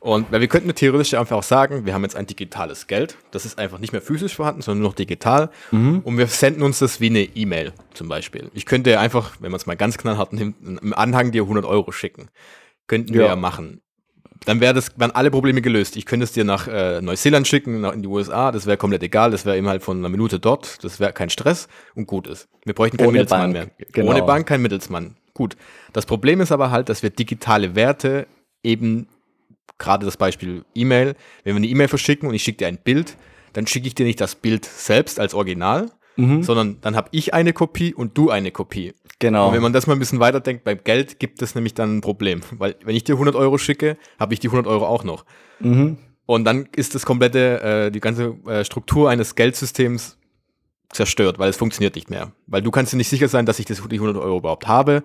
Und 0.00 0.32
weil 0.32 0.40
wir 0.40 0.48
könnten 0.48 0.74
theoretisch 0.74 1.12
einfach 1.12 1.36
auch 1.36 1.42
sagen, 1.42 1.84
wir 1.84 1.92
haben 1.92 2.02
jetzt 2.04 2.16
ein 2.16 2.26
digitales 2.26 2.86
Geld, 2.86 3.18
das 3.32 3.44
ist 3.44 3.58
einfach 3.58 3.78
nicht 3.78 3.92
mehr 3.92 4.00
physisch 4.00 4.34
vorhanden, 4.34 4.62
sondern 4.62 4.80
nur 4.80 4.88
noch 4.90 4.96
digital. 4.96 5.50
Mhm. 5.70 6.00
Und 6.00 6.16
wir 6.16 6.26
senden 6.26 6.62
uns 6.62 6.78
das 6.78 7.00
wie 7.00 7.10
eine 7.10 7.22
E-Mail 7.22 7.74
zum 7.92 8.08
Beispiel. 8.08 8.50
Ich 8.54 8.64
könnte 8.64 8.98
einfach, 8.98 9.36
wenn 9.40 9.50
man 9.50 9.60
es 9.60 9.66
mal 9.66 9.76
ganz 9.76 9.98
knallhart 9.98 10.32
nimmt, 10.32 10.56
im 10.62 10.94
Anhang 10.94 11.32
dir 11.32 11.42
100 11.42 11.66
Euro 11.66 11.92
schicken. 11.92 12.28
Könnten 12.86 13.12
wir 13.12 13.26
ja 13.26 13.36
machen. 13.36 13.82
Dann 14.46 14.60
wäre 14.60 14.72
das, 14.72 14.98
wären 14.98 15.10
alle 15.10 15.30
Probleme 15.30 15.60
gelöst. 15.60 15.96
Ich 15.96 16.06
könnte 16.06 16.24
es 16.24 16.32
dir 16.32 16.44
nach 16.44 16.66
äh, 16.66 17.00
Neuseeland 17.02 17.46
schicken, 17.46 17.82
nach, 17.82 17.92
in 17.92 18.02
die 18.02 18.08
USA, 18.08 18.52
das 18.52 18.66
wäre 18.66 18.78
komplett 18.78 19.02
egal, 19.02 19.30
das 19.30 19.44
wäre 19.44 19.58
eben 19.58 19.68
halt 19.68 19.82
von 19.82 19.98
einer 19.98 20.08
Minute 20.08 20.38
dort, 20.38 20.82
das 20.82 20.98
wäre 20.98 21.12
kein 21.12 21.28
Stress 21.28 21.68
und 21.94 22.06
gut 22.06 22.26
ist. 22.26 22.48
Wir 22.64 22.74
bräuchten 22.74 22.96
keinen 22.96 23.12
Mittelsmann 23.12 23.52
Bank, 23.52 23.72
mehr. 23.78 23.86
Genau. 23.92 24.10
Ohne 24.10 24.22
Bank 24.22 24.46
kein 24.48 24.62
Mittelsmann. 24.62 25.16
Gut. 25.34 25.56
Das 25.92 26.06
Problem 26.06 26.40
ist 26.40 26.52
aber 26.52 26.70
halt, 26.70 26.88
dass 26.88 27.02
wir 27.02 27.10
digitale 27.10 27.74
Werte 27.74 28.26
eben 28.62 29.08
gerade 29.78 30.06
das 30.06 30.16
Beispiel 30.16 30.64
E-Mail, 30.74 31.16
wenn 31.44 31.54
wir 31.54 31.58
eine 31.58 31.66
E-Mail 31.66 31.88
verschicken 31.88 32.28
und 32.28 32.34
ich 32.34 32.42
schicke 32.42 32.58
dir 32.58 32.68
ein 32.68 32.78
Bild, 32.78 33.16
dann 33.52 33.66
schicke 33.66 33.88
ich 33.88 33.94
dir 33.94 34.06
nicht 34.06 34.20
das 34.20 34.36
Bild 34.36 34.64
selbst 34.64 35.18
als 35.18 35.34
Original, 35.34 35.90
mhm. 36.20 36.42
sondern 36.42 36.80
dann 36.80 36.96
habe 36.96 37.08
ich 37.12 37.34
eine 37.34 37.52
Kopie 37.52 37.94
und 37.94 38.16
du 38.16 38.30
eine 38.30 38.50
Kopie. 38.50 38.94
Genau. 39.18 39.48
Und 39.48 39.54
wenn 39.54 39.62
man 39.62 39.72
das 39.72 39.86
mal 39.86 39.94
ein 39.94 39.98
bisschen 39.98 40.20
weiterdenkt, 40.20 40.64
beim 40.64 40.78
Geld 40.82 41.18
gibt 41.18 41.42
es 41.42 41.54
nämlich 41.54 41.74
dann 41.74 41.98
ein 41.98 42.00
Problem, 42.00 42.40
weil 42.52 42.76
wenn 42.84 42.96
ich 42.96 43.04
dir 43.04 43.14
100 43.14 43.34
Euro 43.34 43.58
schicke, 43.58 43.96
habe 44.18 44.34
ich 44.34 44.40
die 44.40 44.48
100 44.48 44.66
Euro 44.66 44.86
auch 44.86 45.04
noch. 45.04 45.24
Mhm. 45.60 45.98
Und 46.26 46.44
dann 46.44 46.68
ist 46.76 46.94
das 46.94 47.04
komplette, 47.04 47.60
äh, 47.62 47.90
die 47.90 48.00
ganze 48.00 48.36
äh, 48.46 48.64
Struktur 48.64 49.10
eines 49.10 49.34
Geldsystems 49.34 50.16
zerstört, 50.90 51.38
weil 51.38 51.50
es 51.50 51.56
funktioniert 51.56 51.94
nicht 51.96 52.10
mehr. 52.10 52.32
Weil 52.46 52.62
du 52.62 52.70
kannst 52.70 52.92
dir 52.92 52.96
nicht 52.96 53.08
sicher 53.08 53.28
sein, 53.28 53.46
dass 53.46 53.58
ich 53.58 53.66
das, 53.66 53.82
die 53.88 53.96
100 53.96 54.16
Euro 54.16 54.38
überhaupt 54.38 54.68
habe 54.68 55.02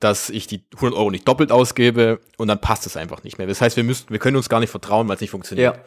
dass 0.00 0.30
ich 0.30 0.46
die 0.46 0.62
100 0.76 0.98
Euro 0.98 1.10
nicht 1.10 1.26
doppelt 1.26 1.50
ausgebe 1.50 2.20
und 2.36 2.48
dann 2.48 2.60
passt 2.60 2.86
es 2.86 2.96
einfach 2.96 3.24
nicht 3.24 3.38
mehr. 3.38 3.46
Das 3.46 3.60
heißt, 3.60 3.76
wir 3.76 3.84
müssen, 3.84 4.10
wir 4.10 4.18
können 4.18 4.36
uns 4.36 4.48
gar 4.48 4.60
nicht 4.60 4.70
vertrauen, 4.70 5.08
weil 5.08 5.16
es 5.16 5.20
nicht 5.20 5.30
funktioniert. 5.30 5.76
Ja. 5.76 5.82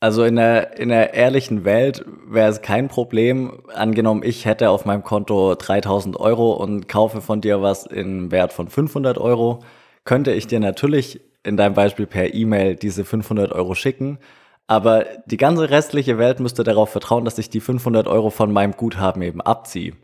Also 0.00 0.24
in 0.24 0.36
der, 0.36 0.78
in 0.78 0.88
der 0.88 1.12
ehrlichen 1.12 1.64
Welt 1.64 2.04
wäre 2.26 2.48
es 2.48 2.62
kein 2.62 2.88
Problem. 2.88 3.62
Angenommen, 3.74 4.22
ich 4.24 4.46
hätte 4.46 4.70
auf 4.70 4.86
meinem 4.86 5.04
Konto 5.04 5.54
3000 5.54 6.18
Euro 6.18 6.52
und 6.52 6.88
kaufe 6.88 7.20
von 7.20 7.42
dir 7.42 7.60
was 7.60 7.84
in 7.84 8.30
Wert 8.30 8.52
von 8.54 8.68
500 8.68 9.18
Euro, 9.18 9.62
könnte 10.04 10.32
ich 10.32 10.46
dir 10.46 10.58
natürlich 10.58 11.20
in 11.42 11.58
deinem 11.58 11.74
Beispiel 11.74 12.06
per 12.06 12.32
E-Mail 12.32 12.76
diese 12.76 13.04
500 13.04 13.52
Euro 13.52 13.74
schicken. 13.74 14.18
Aber 14.66 15.04
die 15.26 15.36
ganze 15.36 15.68
restliche 15.68 16.16
Welt 16.16 16.40
müsste 16.40 16.64
darauf 16.64 16.90
vertrauen, 16.90 17.24
dass 17.24 17.38
ich 17.38 17.50
die 17.50 17.60
500 17.60 18.06
Euro 18.06 18.30
von 18.30 18.52
meinem 18.52 18.72
Guthaben 18.72 19.20
eben 19.20 19.40
abziehe. 19.40 19.94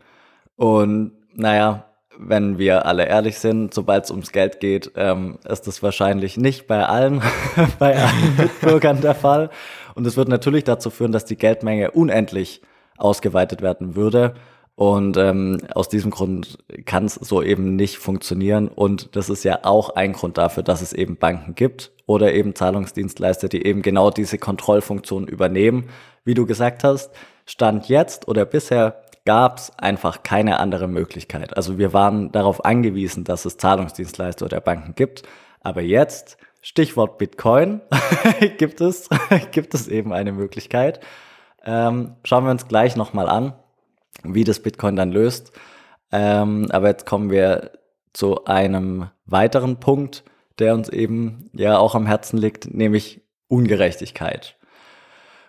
Und 0.57 1.13
naja, 1.33 1.85
wenn 2.19 2.57
wir 2.57 2.85
alle 2.85 3.05
ehrlich 3.05 3.39
sind, 3.39 3.73
sobald 3.73 4.05
es 4.05 4.11
ums 4.11 4.31
Geld 4.31 4.59
geht, 4.59 4.91
ähm, 4.95 5.37
ist 5.47 5.67
das 5.67 5.83
wahrscheinlich 5.83 6.37
nicht 6.37 6.67
bei 6.67 6.85
allen, 6.85 7.21
bei 7.79 7.95
allen 7.95 8.35
Mitbürgern 8.37 9.01
der 9.01 9.15
Fall. 9.15 9.49
Und 9.95 10.05
es 10.05 10.17
wird 10.17 10.27
natürlich 10.27 10.63
dazu 10.63 10.89
führen, 10.89 11.11
dass 11.11 11.25
die 11.25 11.37
Geldmenge 11.37 11.91
unendlich 11.91 12.61
ausgeweitet 12.97 13.61
werden 13.61 13.95
würde. 13.95 14.33
Und 14.75 15.17
ähm, 15.17 15.59
aus 15.73 15.89
diesem 15.89 16.11
Grund 16.11 16.59
kann 16.85 17.05
es 17.05 17.15
so 17.15 17.41
eben 17.41 17.75
nicht 17.75 17.97
funktionieren. 17.97 18.67
Und 18.67 19.15
das 19.15 19.29
ist 19.29 19.43
ja 19.43 19.59
auch 19.63 19.89
ein 19.91 20.13
Grund 20.13 20.37
dafür, 20.37 20.61
dass 20.61 20.81
es 20.81 20.93
eben 20.93 21.17
Banken 21.17 21.55
gibt 21.55 21.91
oder 22.05 22.33
eben 22.33 22.53
Zahlungsdienstleister, 22.53 23.49
die 23.49 23.65
eben 23.65 23.81
genau 23.81 24.11
diese 24.11 24.37
Kontrollfunktion 24.37 25.27
übernehmen. 25.27 25.89
Wie 26.25 26.35
du 26.35 26.45
gesagt 26.45 26.83
hast, 26.83 27.11
Stand 27.45 27.89
jetzt 27.89 28.27
oder 28.27 28.45
bisher 28.45 29.01
gab 29.27 29.57
es 29.57 29.77
einfach 29.77 30.23
keine 30.23 30.57
andere 30.57 30.87
Möglichkeit. 30.87 31.57
Also 31.57 31.77
wir 31.77 31.91
waren 31.91 32.31
darauf 32.31 32.63
angewiesen, 32.63 33.25
dass 33.25 33.43
es 33.43 33.57
Zahlungsdienstleister 33.57 34.45
oder 34.45 34.61
Banken 34.61 34.95
gibt. 34.95 35.23
Aber 35.59 35.81
jetzt, 35.81 36.37
Stichwort 36.61 37.17
Bitcoin, 37.17 37.81
gibt, 38.57 38.79
es, 38.79 39.09
gibt 39.51 39.73
es 39.73 39.89
eben 39.89 40.13
eine 40.13 40.31
Möglichkeit. 40.31 41.01
Ähm, 41.65 42.15
schauen 42.23 42.45
wir 42.45 42.51
uns 42.51 42.69
gleich 42.69 42.95
nochmal 42.95 43.27
an, 43.27 43.51
wie 44.23 44.45
das 44.45 44.61
Bitcoin 44.61 44.95
dann 44.95 45.11
löst. 45.11 45.51
Ähm, 46.13 46.67
aber 46.69 46.87
jetzt 46.87 47.05
kommen 47.05 47.29
wir 47.29 47.71
zu 48.13 48.45
einem 48.45 49.09
weiteren 49.25 49.81
Punkt, 49.81 50.23
der 50.57 50.73
uns 50.73 50.87
eben 50.87 51.49
ja 51.51 51.77
auch 51.77 51.95
am 51.95 52.05
Herzen 52.05 52.37
liegt, 52.37 52.73
nämlich 52.73 53.19
Ungerechtigkeit. 53.49 54.56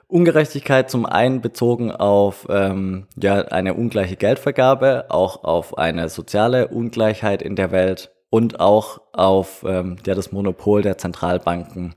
Ungerechtigkeit 0.08 0.90
zum 0.90 1.04
einen 1.04 1.42
bezogen 1.42 1.92
auf 1.92 2.46
ähm, 2.48 3.06
ja, 3.16 3.42
eine 3.42 3.74
ungleiche 3.74 4.16
Geldvergabe, 4.16 5.06
auch 5.10 5.44
auf 5.44 5.76
eine 5.76 6.08
soziale 6.08 6.68
Ungleichheit 6.68 7.42
in 7.42 7.56
der 7.56 7.70
Welt 7.70 8.10
und 8.30 8.58
auch 8.58 9.02
auf 9.12 9.64
ähm, 9.68 9.96
ja, 10.06 10.14
das 10.14 10.32
Monopol 10.32 10.80
der 10.80 10.96
Zentralbanken. 10.96 11.94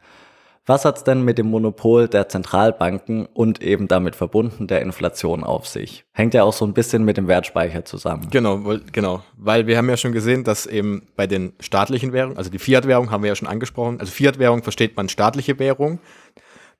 Was 0.65 0.86
hat's 0.86 1.04
denn 1.04 1.24
mit 1.24 1.38
dem 1.38 1.47
Monopol 1.47 2.08
der 2.08 2.30
Zentralbanken 2.30 3.26
und 3.26 3.63
eben 3.63 3.88
damit 3.88 4.15
verbunden 4.15 4.67
der 4.67 4.82
Inflation 4.82 5.43
auf 5.43 5.65
sich? 5.67 6.06
Hängt 6.12 6.34
ja 6.34 6.43
auch 6.43 6.54
so 6.54 6.65
ein 6.65 6.74
bisschen 6.74 7.04
mit 7.04 7.17
dem 7.17 7.28
Wertspeicher 7.28 7.84
zusammen. 7.84 8.28
Genau, 8.30 8.63
weil, 8.63 8.82
genau, 8.91 9.24
weil 9.38 9.65
wir 9.65 9.78
haben 9.78 9.89
ja 9.89 9.97
schon 9.97 10.12
gesehen, 10.12 10.43
dass 10.43 10.67
eben 10.67 11.08
bei 11.15 11.26
den 11.28 11.54
staatlichen 11.60 12.13
Währungen, 12.13 12.38
also 12.38 12.52
die 12.52 12.60
Fiat-Währung 12.60 13.10
haben 13.10 13.24
wir 13.24 13.30
ja 13.30 13.36
schon 13.36 13.47
angesprochen, 13.47 14.00
also 14.00 14.12
Fiat-Währung 14.12 14.62
versteht 14.62 14.95
man 14.95 15.10
staatliche 15.10 15.58
Währung, 15.58 16.00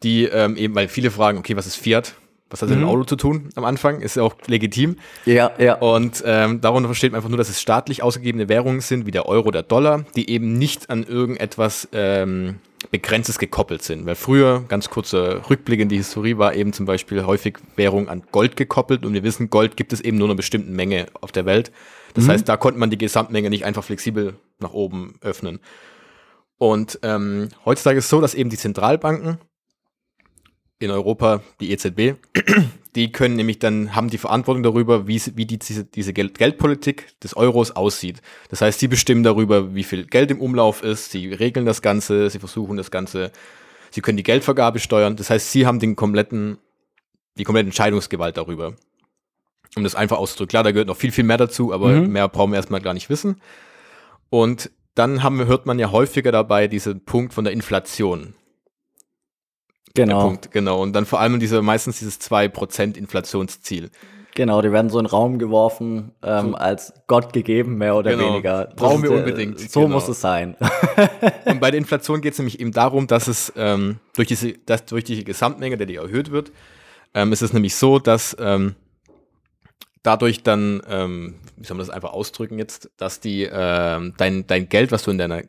die 0.04 0.26
ähm, 0.26 0.56
eben, 0.58 0.76
weil 0.76 0.88
viele 0.88 1.12
fragen, 1.12 1.38
okay, 1.38 1.56
was 1.56 1.68
ist 1.68 1.76
Fiat? 1.76 2.16
Was 2.52 2.62
hat 2.62 2.70
das 2.70 2.76
mhm. 2.76 2.84
mit 2.84 2.90
dem 2.90 2.94
Auto 2.94 3.04
zu 3.06 3.16
tun 3.16 3.50
am 3.56 3.64
Anfang? 3.64 4.02
Ist 4.02 4.18
ja 4.18 4.24
auch 4.24 4.36
legitim. 4.48 4.98
Ja, 5.26 5.52
ja. 5.58 5.76
Und 5.76 6.22
ähm, 6.26 6.60
darunter 6.60 6.90
versteht 6.90 7.14
man 7.14 7.20
einfach 7.20 7.30
nur, 7.30 7.38
dass 7.38 7.50
es 7.50 7.62
staatlich 7.62 8.04
ausgegebene 8.04 8.50
Währungen 8.50 8.82
sind, 8.82 9.06
wie 9.06 9.12
der 9.12 9.26
Euro, 9.26 9.52
der 9.52 9.64
Dollar, 9.64 10.06
die 10.16 10.30
eben 10.30 10.58
nicht 10.58 10.90
an 10.90 11.04
irgendetwas 11.04 11.88
ähm, 11.94 12.60
begrenztes 12.92 13.40
gekoppelt 13.40 13.84
sind. 13.84 14.06
Weil 14.06 14.16
früher, 14.16 14.66
ganz 14.68 14.90
kurzer 14.90 15.50
Rückblick 15.50 15.80
in 15.80 15.88
die 15.88 15.98
Historie, 15.98 16.38
war 16.38 16.54
eben 16.54 16.74
zum 16.74 16.86
Beispiel 16.86 17.26
häufig 17.26 17.58
Währung 17.78 18.10
an 18.10 18.24
Gold 18.32 18.58
gekoppelt 18.58 19.06
und 19.06 19.14
wir 19.14 19.24
wissen, 19.24 19.50
Gold 19.50 19.78
gibt 19.78 19.94
es 19.94 20.02
eben 20.02 20.18
nur 20.18 20.28
eine 20.28 20.36
bestimmte 20.36 20.72
Menge 20.72 21.06
auf 21.22 21.32
der 21.32 21.46
Welt. 21.46 21.72
Das 22.16 22.26
mhm. 22.26 22.32
heißt, 22.32 22.50
da 22.50 22.58
konnte 22.58 22.80
man 22.80 22.90
die 22.90 22.98
Gesamtmenge 22.98 23.50
nicht 23.50 23.64
einfach 23.64 23.84
flexibel 23.84 24.36
nach 24.60 24.74
oben 24.74 25.16
öffnen. 25.22 25.60
Und 26.58 27.00
ähm, 27.02 27.48
heutzutage 27.66 28.00
ist 28.00 28.06
es 28.06 28.10
so, 28.10 28.20
dass 28.20 28.34
eben 28.34 28.50
die 28.50 28.58
Zentralbanken 28.58 29.40
in 30.82 30.92
Europa, 30.92 31.42
die 31.60 31.72
EZB, 31.72 32.16
die 32.96 33.12
können 33.12 33.36
nämlich 33.36 33.60
dann, 33.60 33.96
haben 33.96 34.10
die 34.10 34.18
Verantwortung 34.18 34.64
darüber, 34.64 35.08
wie, 35.08 35.22
wie 35.36 35.46
die, 35.46 35.60
diese, 35.60 35.86
diese 35.86 36.14
Geld 36.14 36.38
Geldpolitik 36.38 37.20
des 37.22 37.36
Euros 37.36 37.72
aussieht. 37.72 38.22
Das 38.50 38.62
heißt, 38.62 38.80
sie 38.80 38.88
bestimmen 38.88 39.24
darüber, 39.24 39.76
wie 39.76 39.84
viel 39.84 40.06
Geld 40.06 40.32
im 40.32 40.42
Umlauf 40.42 40.84
ist, 40.84 41.12
sie 41.12 41.34
regeln 41.34 41.66
das 41.66 41.82
Ganze, 41.82 42.30
sie 42.30 42.40
versuchen 42.40 42.78
das 42.78 42.92
Ganze, 42.92 43.32
sie 43.92 44.02
können 44.02 44.18
die 44.18 44.24
Geldvergabe 44.24 44.80
steuern. 44.80 45.16
Das 45.16 45.30
heißt, 45.30 45.52
sie 45.52 45.66
haben 45.66 45.80
den 45.80 45.96
kompletten, 45.96 46.58
die 47.38 47.44
komplette 47.44 47.68
Entscheidungsgewalt 47.68 48.38
darüber. 48.38 48.76
Um 49.76 49.84
das 49.84 49.96
einfach 49.96 50.18
auszudrücken. 50.18 50.50
Klar, 50.50 50.64
da 50.64 50.72
gehört 50.72 50.88
noch 50.90 50.98
viel, 50.98 51.14
viel 51.14 51.24
mehr 51.24 51.38
dazu, 51.38 51.72
aber 51.74 51.90
mhm. 51.90 52.12
mehr 52.12 52.28
brauchen 52.28 52.52
wir 52.52 52.58
erstmal 52.58 52.82
gar 52.82 52.94
nicht 52.94 53.10
wissen. 53.10 53.40
Und 54.30 54.70
dann 54.96 55.24
haben, 55.24 55.46
hört 55.46 55.66
man 55.66 55.80
ja 55.80 55.92
häufiger 55.92 56.34
dabei 56.34 56.68
diesen 56.68 57.06
Punkt 57.06 57.34
von 57.34 57.46
der 57.46 57.54
Inflation. 57.54 58.34
Genau. 59.96 60.22
Punkt, 60.28 60.52
genau. 60.52 60.82
Und 60.82 60.94
dann 60.94 61.06
vor 61.06 61.20
allem 61.20 61.40
diese, 61.40 61.62
meistens 61.62 62.00
dieses 62.00 62.20
2% 62.22 62.98
Inflationsziel. 62.98 63.90
Genau, 64.34 64.62
die 64.62 64.72
werden 64.72 64.90
so 64.90 64.98
in 64.98 65.06
den 65.06 65.12
Raum 65.12 65.40
geworfen, 65.40 66.12
ähm, 66.24 66.52
so. 66.52 66.56
als 66.56 66.94
Gott 67.08 67.34
gegeben, 67.34 67.78
mehr 67.78 67.96
oder 67.96 68.12
genau. 68.12 68.34
weniger. 68.34 68.66
Das 68.66 68.76
Brauchen 68.76 69.04
wir 69.04 69.12
unbedingt. 69.12 69.60
So 69.60 69.82
genau. 69.82 69.96
muss 69.96 70.08
es 70.08 70.22
sein. 70.22 70.56
und 71.46 71.60
bei 71.60 71.70
der 71.72 71.80
Inflation 71.80 72.22
geht 72.22 72.34
es 72.34 72.40
nämlich 72.40 72.60
eben 72.60 72.72
darum, 72.72 73.08
dass 73.08 73.28
es 73.28 73.52
ähm, 73.58 73.98
durch, 74.16 74.30
diese, 74.30 74.54
dass 74.54 74.86
durch 74.86 75.04
die 75.04 75.24
Gesamtmenge, 75.26 75.78
der 75.78 75.86
die 75.86 75.96
erhöht 75.96 76.32
wird, 76.32 76.52
ähm, 77.14 77.34
ist 77.34 77.42
es 77.42 77.52
nämlich 77.52 77.76
so, 77.76 78.00
dass 78.00 78.36
ähm, 78.40 78.76
dadurch 80.02 80.44
dann, 80.44 80.82
ähm, 80.88 81.36
wie 81.58 81.66
soll 81.66 81.76
man 81.76 81.86
das 81.86 81.94
einfach 81.94 82.14
ausdrücken 82.14 82.58
jetzt, 82.58 82.90
dass 82.96 83.20
die 83.20 83.50
ähm, 83.52 84.14
dein, 84.18 84.48
dein 84.48 84.70
Geld, 84.70 84.94
was 84.94 85.04
du 85.04 85.12
in 85.12 85.18
deiner 85.18 85.42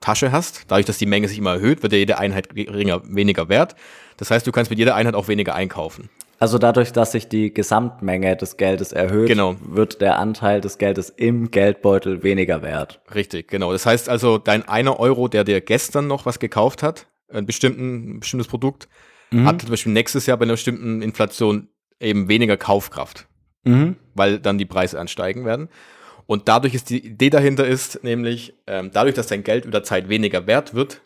Tasche 0.00 0.32
hast, 0.32 0.64
dadurch, 0.68 0.86
dass 0.86 0.98
die 0.98 1.06
Menge 1.06 1.28
sich 1.28 1.38
immer 1.38 1.54
erhöht, 1.54 1.82
wird 1.82 1.92
ja 1.92 1.98
jede 1.98 2.18
Einheit 2.18 2.54
geringer, 2.54 3.02
weniger 3.04 3.48
wert. 3.48 3.74
Das 4.16 4.30
heißt, 4.30 4.46
du 4.46 4.52
kannst 4.52 4.70
mit 4.70 4.78
jeder 4.78 4.94
Einheit 4.94 5.14
auch 5.14 5.28
weniger 5.28 5.54
einkaufen. 5.54 6.08
Also 6.40 6.58
dadurch, 6.58 6.92
dass 6.92 7.12
sich 7.12 7.28
die 7.28 7.52
Gesamtmenge 7.52 8.36
des 8.36 8.56
Geldes 8.56 8.92
erhöht, 8.92 9.26
genau. 9.26 9.56
wird 9.60 10.00
der 10.00 10.18
Anteil 10.18 10.60
des 10.60 10.78
Geldes 10.78 11.10
im 11.10 11.50
Geldbeutel 11.50 12.22
weniger 12.22 12.62
wert. 12.62 13.00
Richtig, 13.12 13.48
genau. 13.48 13.72
Das 13.72 13.86
heißt 13.86 14.08
also, 14.08 14.38
dein 14.38 14.68
einer 14.68 15.00
Euro, 15.00 15.26
der 15.26 15.42
dir 15.42 15.60
gestern 15.60 16.06
noch 16.06 16.26
was 16.26 16.38
gekauft 16.38 16.84
hat, 16.84 17.08
ein, 17.28 17.44
bestimmten, 17.44 18.16
ein 18.16 18.20
bestimmtes 18.20 18.46
Produkt, 18.46 18.88
mhm. 19.32 19.46
hat 19.46 19.62
zum 19.62 19.70
Beispiel 19.70 19.92
nächstes 19.92 20.26
Jahr 20.26 20.36
bei 20.36 20.44
einer 20.44 20.54
bestimmten 20.54 21.02
Inflation 21.02 21.68
eben 21.98 22.28
weniger 22.28 22.56
Kaufkraft, 22.56 23.26
mhm. 23.64 23.96
weil 24.14 24.38
dann 24.38 24.58
die 24.58 24.64
Preise 24.64 25.00
ansteigen 25.00 25.44
werden. 25.44 25.68
Und 26.28 26.46
dadurch 26.46 26.74
ist 26.74 26.90
die 26.90 27.06
Idee 27.06 27.30
dahinter 27.30 27.66
ist, 27.66 28.04
nämlich 28.04 28.52
ähm, 28.66 28.90
dadurch, 28.92 29.14
dass 29.14 29.28
dein 29.28 29.44
Geld 29.44 29.64
über 29.64 29.82
Zeit 29.82 30.10
weniger 30.10 30.46
wert 30.46 30.74
wird, 30.74 31.00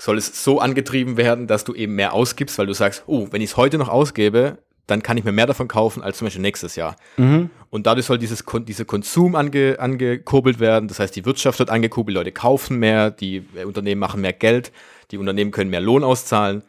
soll 0.00 0.16
es 0.18 0.44
so 0.44 0.60
angetrieben 0.60 1.16
werden, 1.16 1.48
dass 1.48 1.64
du 1.64 1.74
eben 1.74 1.96
mehr 1.96 2.12
ausgibst, 2.12 2.56
weil 2.56 2.66
du 2.66 2.72
sagst, 2.72 3.02
oh, 3.08 3.26
wenn 3.32 3.42
ich 3.42 3.50
es 3.50 3.56
heute 3.56 3.76
noch 3.76 3.88
ausgebe, 3.88 4.58
dann 4.86 5.02
kann 5.02 5.16
ich 5.16 5.24
mir 5.24 5.32
mehr 5.32 5.46
davon 5.46 5.66
kaufen 5.66 6.00
als 6.00 6.18
zum 6.18 6.26
Beispiel 6.26 6.42
nächstes 6.42 6.76
Jahr. 6.76 6.94
Mhm. 7.16 7.50
Und 7.70 7.88
dadurch 7.88 8.06
soll 8.06 8.18
dieses 8.18 8.44
dieser 8.68 8.84
Konsum 8.84 9.34
ange, 9.34 9.80
angekurbelt 9.80 10.60
werden. 10.60 10.86
Das 10.86 11.00
heißt, 11.00 11.16
die 11.16 11.24
Wirtschaft 11.24 11.58
wird 11.58 11.70
angekurbelt, 11.70 12.14
Leute 12.14 12.30
kaufen 12.30 12.78
mehr, 12.78 13.10
die 13.10 13.44
Unternehmen 13.64 13.98
machen 13.98 14.20
mehr 14.20 14.32
Geld, 14.32 14.70
die 15.10 15.18
Unternehmen 15.18 15.50
können 15.50 15.70
mehr 15.70 15.80
Lohn 15.80 16.04
auszahlen, 16.04 16.62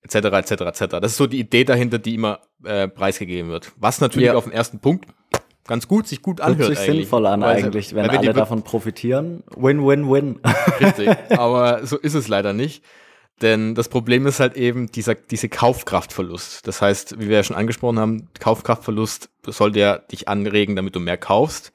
etc., 0.00 0.14
etc., 0.14 0.50
etc. 0.52 0.86
Das 1.02 1.12
ist 1.12 1.16
so 1.18 1.26
die 1.26 1.40
Idee 1.40 1.64
dahinter, 1.64 1.98
die 1.98 2.14
immer 2.14 2.40
äh, 2.64 2.88
preisgegeben 2.88 3.50
wird. 3.50 3.72
Was 3.76 4.00
natürlich 4.00 4.28
ja. 4.28 4.34
auf 4.34 4.44
den 4.44 4.54
ersten 4.54 4.78
Punkt 4.78 5.04
ganz 5.70 5.86
gut, 5.86 6.08
sich 6.08 6.20
gut 6.20 6.40
anhört. 6.40 6.58
Hört 6.58 6.68
sich 6.70 6.78
eigentlich. 6.80 7.04
sinnvoll 7.04 7.26
an 7.26 7.42
weil 7.42 7.62
eigentlich, 7.62 7.94
wenn 7.94 8.10
alle 8.10 8.32
davon 8.32 8.64
profitieren. 8.64 9.44
Win, 9.54 9.86
win, 9.86 10.10
win. 10.10 10.40
Richtig, 10.80 11.08
aber 11.30 11.86
so 11.86 11.96
ist 11.96 12.14
es 12.14 12.26
leider 12.26 12.52
nicht. 12.52 12.84
Denn 13.40 13.76
das 13.76 13.88
Problem 13.88 14.26
ist 14.26 14.40
halt 14.40 14.56
eben 14.56 14.90
dieser, 14.90 15.14
diese 15.14 15.48
Kaufkraftverlust. 15.48 16.66
Das 16.66 16.82
heißt, 16.82 17.20
wie 17.20 17.28
wir 17.28 17.36
ja 17.36 17.42
schon 17.44 17.54
angesprochen 17.54 18.00
haben, 18.00 18.28
Kaufkraftverlust 18.40 19.30
sollte 19.46 19.78
ja 19.78 19.98
dich 19.98 20.26
anregen, 20.28 20.74
damit 20.74 20.96
du 20.96 21.00
mehr 21.00 21.16
kaufst. 21.16 21.72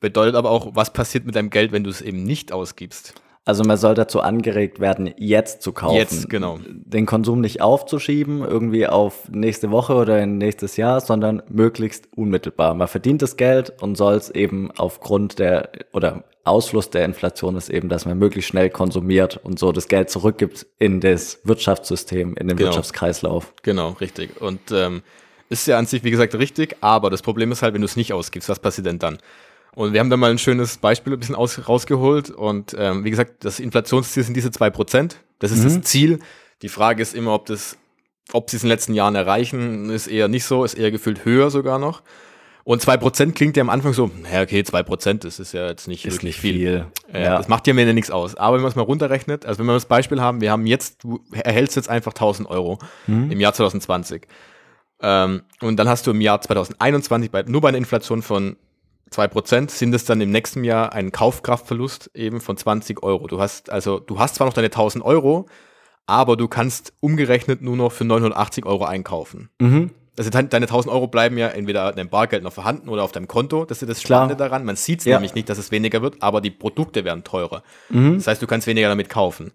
Bedeutet 0.00 0.34
aber 0.34 0.50
auch, 0.50 0.74
was 0.74 0.92
passiert 0.92 1.26
mit 1.26 1.36
deinem 1.36 1.50
Geld, 1.50 1.70
wenn 1.70 1.84
du 1.84 1.90
es 1.90 2.02
eben 2.02 2.24
nicht 2.24 2.50
ausgibst. 2.50 3.14
Also 3.46 3.62
man 3.62 3.76
soll 3.76 3.94
dazu 3.94 4.20
angeregt 4.20 4.80
werden, 4.80 5.14
jetzt 5.16 5.62
zu 5.62 5.70
kaufen. 5.70 5.94
Jetzt, 5.94 6.28
genau. 6.28 6.58
Den 6.66 7.06
Konsum 7.06 7.40
nicht 7.40 7.60
aufzuschieben, 7.60 8.42
irgendwie 8.42 8.88
auf 8.88 9.28
nächste 9.30 9.70
Woche 9.70 9.94
oder 9.94 10.20
in 10.20 10.36
nächstes 10.36 10.76
Jahr, 10.76 11.00
sondern 11.00 11.40
möglichst 11.48 12.08
unmittelbar. 12.16 12.74
Man 12.74 12.88
verdient 12.88 13.22
das 13.22 13.36
Geld 13.36 13.80
und 13.80 13.96
soll 13.96 14.14
es 14.16 14.30
eben 14.30 14.72
aufgrund 14.72 15.38
der 15.38 15.70
oder 15.92 16.24
Ausfluss 16.42 16.90
der 16.90 17.04
Inflation 17.04 17.54
ist 17.54 17.68
eben, 17.68 17.88
dass 17.88 18.04
man 18.04 18.18
möglichst 18.18 18.50
schnell 18.50 18.68
konsumiert 18.68 19.38
und 19.44 19.60
so 19.60 19.70
das 19.70 19.86
Geld 19.86 20.10
zurückgibt 20.10 20.66
in 20.80 21.00
das 21.00 21.38
Wirtschaftssystem, 21.44 22.36
in 22.36 22.48
den 22.48 22.56
genau. 22.56 22.70
Wirtschaftskreislauf. 22.70 23.54
Genau, 23.62 23.90
richtig. 24.00 24.40
Und 24.40 24.72
ähm, 24.72 25.02
ist 25.48 25.68
ja 25.68 25.78
an 25.78 25.86
sich, 25.86 26.02
wie 26.02 26.10
gesagt, 26.10 26.34
richtig, 26.34 26.76
aber 26.80 27.10
das 27.10 27.22
Problem 27.22 27.52
ist 27.52 27.62
halt, 27.62 27.74
wenn 27.74 27.80
du 27.80 27.86
es 27.86 27.96
nicht 27.96 28.12
ausgibst, 28.12 28.48
was 28.48 28.58
passiert 28.58 28.86
denn 28.88 28.98
dann? 28.98 29.18
Und 29.76 29.92
wir 29.92 30.00
haben 30.00 30.08
da 30.08 30.16
mal 30.16 30.30
ein 30.30 30.38
schönes 30.38 30.78
Beispiel 30.78 31.12
ein 31.12 31.18
bisschen 31.18 31.34
aus, 31.34 31.68
rausgeholt. 31.68 32.30
Und 32.30 32.74
ähm, 32.78 33.04
wie 33.04 33.10
gesagt, 33.10 33.44
das 33.44 33.60
Inflationsziel 33.60 34.22
sind 34.22 34.34
diese 34.34 34.48
2%. 34.48 35.16
Das 35.38 35.52
ist 35.52 35.58
mhm. 35.58 35.64
das 35.64 35.80
Ziel. 35.82 36.18
Die 36.62 36.70
Frage 36.70 37.02
ist 37.02 37.14
immer, 37.14 37.34
ob 37.34 37.44
das, 37.44 37.76
ob 38.32 38.48
sie 38.48 38.56
es 38.56 38.62
in 38.62 38.68
den 38.68 38.72
letzten 38.72 38.94
Jahren 38.94 39.14
erreichen, 39.14 39.90
ist 39.90 40.06
eher 40.06 40.28
nicht 40.28 40.46
so, 40.46 40.64
ist 40.64 40.74
eher 40.78 40.90
gefühlt 40.90 41.26
höher 41.26 41.50
sogar 41.50 41.78
noch. 41.78 42.02
Und 42.64 42.82
2% 42.82 43.32
klingt 43.32 43.58
ja 43.58 43.60
am 43.60 43.68
Anfang 43.68 43.92
so, 43.92 44.10
naja, 44.22 44.40
okay, 44.40 44.60
2%, 44.60 45.18
das 45.18 45.38
ist 45.38 45.52
ja 45.52 45.66
jetzt 45.68 45.88
nicht 45.88 46.06
ist 46.06 46.14
wirklich 46.14 46.36
nicht 46.36 46.40
viel. 46.40 46.54
viel. 46.54 46.86
Äh, 47.12 47.24
ja. 47.24 47.36
Das 47.36 47.48
macht 47.48 47.66
ja 47.66 47.74
mir 47.74 47.92
nichts 47.92 48.10
aus. 48.10 48.34
Aber 48.34 48.56
wenn 48.56 48.62
man 48.62 48.70
es 48.70 48.76
mal 48.76 48.82
runterrechnet, 48.82 49.44
also 49.44 49.58
wenn 49.58 49.66
wir 49.66 49.74
das 49.74 49.84
Beispiel 49.84 50.22
haben, 50.22 50.40
wir 50.40 50.52
haben 50.52 50.64
jetzt, 50.66 51.04
du 51.04 51.20
erhältst 51.32 51.76
jetzt 51.76 51.90
einfach 51.90 52.12
1000 52.12 52.48
Euro 52.48 52.78
mhm. 53.06 53.30
im 53.30 53.40
Jahr 53.40 53.52
2020. 53.52 54.26
Ähm, 55.02 55.42
und 55.60 55.76
dann 55.76 55.86
hast 55.86 56.06
du 56.06 56.12
im 56.12 56.22
Jahr 56.22 56.40
2021 56.40 57.30
bei, 57.30 57.42
nur 57.42 57.60
bei 57.60 57.68
einer 57.68 57.76
Inflation 57.76 58.22
von 58.22 58.56
2% 59.10 59.70
sind 59.70 59.94
es 59.94 60.04
dann 60.04 60.20
im 60.20 60.30
nächsten 60.30 60.64
Jahr 60.64 60.92
ein 60.92 61.12
Kaufkraftverlust 61.12 62.10
eben 62.14 62.40
von 62.40 62.56
20 62.56 63.02
Euro. 63.02 63.26
Du 63.28 63.40
hast 63.40 63.70
also, 63.70 63.98
du 64.00 64.18
hast 64.18 64.34
zwar 64.34 64.46
noch 64.46 64.54
deine 64.54 64.66
1000 64.66 65.04
Euro, 65.04 65.46
aber 66.06 66.36
du 66.36 66.48
kannst 66.48 66.92
umgerechnet 67.00 67.62
nur 67.62 67.76
noch 67.76 67.92
für 67.92 68.04
980 68.04 68.66
Euro 68.66 68.84
einkaufen. 68.84 69.50
Mhm. 69.60 69.90
Also 70.18 70.30
deine 70.30 70.48
1000 70.48 70.92
Euro 70.92 71.08
bleiben 71.08 71.36
ja 71.36 71.48
entweder 71.48 71.90
in 71.90 71.96
deinem 71.96 72.08
Bargeld 72.08 72.42
noch 72.42 72.52
vorhanden 72.52 72.88
oder 72.88 73.04
auf 73.04 73.12
deinem 73.12 73.28
Konto. 73.28 73.66
Das 73.66 73.82
ist 73.82 73.88
das 73.88 74.00
Spannende 74.00 74.34
Klar. 74.34 74.48
daran. 74.48 74.64
Man 74.64 74.76
sieht 74.76 75.00
es 75.00 75.04
ja. 75.04 75.16
nämlich 75.16 75.34
nicht, 75.34 75.48
dass 75.48 75.58
es 75.58 75.70
weniger 75.70 76.00
wird, 76.00 76.22
aber 76.22 76.40
die 76.40 76.50
Produkte 76.50 77.04
werden 77.04 77.22
teurer. 77.22 77.62
Mhm. 77.90 78.14
Das 78.16 78.26
heißt, 78.26 78.40
du 78.40 78.46
kannst 78.46 78.66
weniger 78.66 78.88
damit 78.88 79.10
kaufen. 79.10 79.52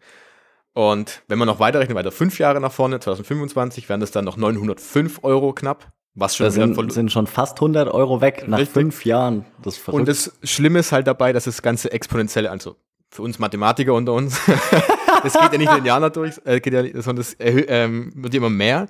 Und 0.73 1.23
wenn 1.27 1.39
man 1.39 1.47
noch 1.47 1.59
weiterrechnet, 1.59 1.97
weiter 1.97 2.11
fünf 2.11 2.39
Jahre 2.39 2.61
nach 2.61 2.71
vorne, 2.71 2.99
2025, 2.99 3.89
wären 3.89 3.99
das 3.99 4.11
dann 4.11 4.23
noch 4.23 4.37
905 4.37 5.23
Euro 5.23 5.53
knapp. 5.53 5.91
Was 6.13 6.35
schon 6.35 6.45
da 6.45 6.51
sind, 6.51 6.91
sind 6.91 7.11
schon 7.11 7.25
fast 7.25 7.57
100 7.57 7.87
Euro 7.87 8.19
weg 8.19 8.43
nach 8.47 8.57
Richtig. 8.57 8.73
fünf 8.73 9.05
Jahren. 9.05 9.45
Das 9.61 9.77
ist 9.77 9.87
Und 9.87 10.07
das 10.07 10.33
Schlimme 10.43 10.79
ist 10.79 10.91
halt 10.91 11.07
dabei, 11.07 11.31
dass 11.31 11.45
das 11.45 11.61
ganze 11.61 11.91
exponentielle, 11.91 12.51
also 12.51 12.75
für 13.09 13.21
uns 13.21 13.39
Mathematiker 13.39 13.93
unter 13.93 14.13
uns, 14.13 14.39
das 15.23 15.33
geht 15.33 15.53
ja 15.53 15.57
nicht 15.57 15.73
linear 15.73 16.09
durch, 16.09 16.35
äh, 16.45 16.61
ja, 16.63 17.01
sondern 17.01 17.17
das 17.17 17.35
ähm, 17.39 18.11
wird 18.15 18.33
immer 18.33 18.49
mehr. 18.49 18.87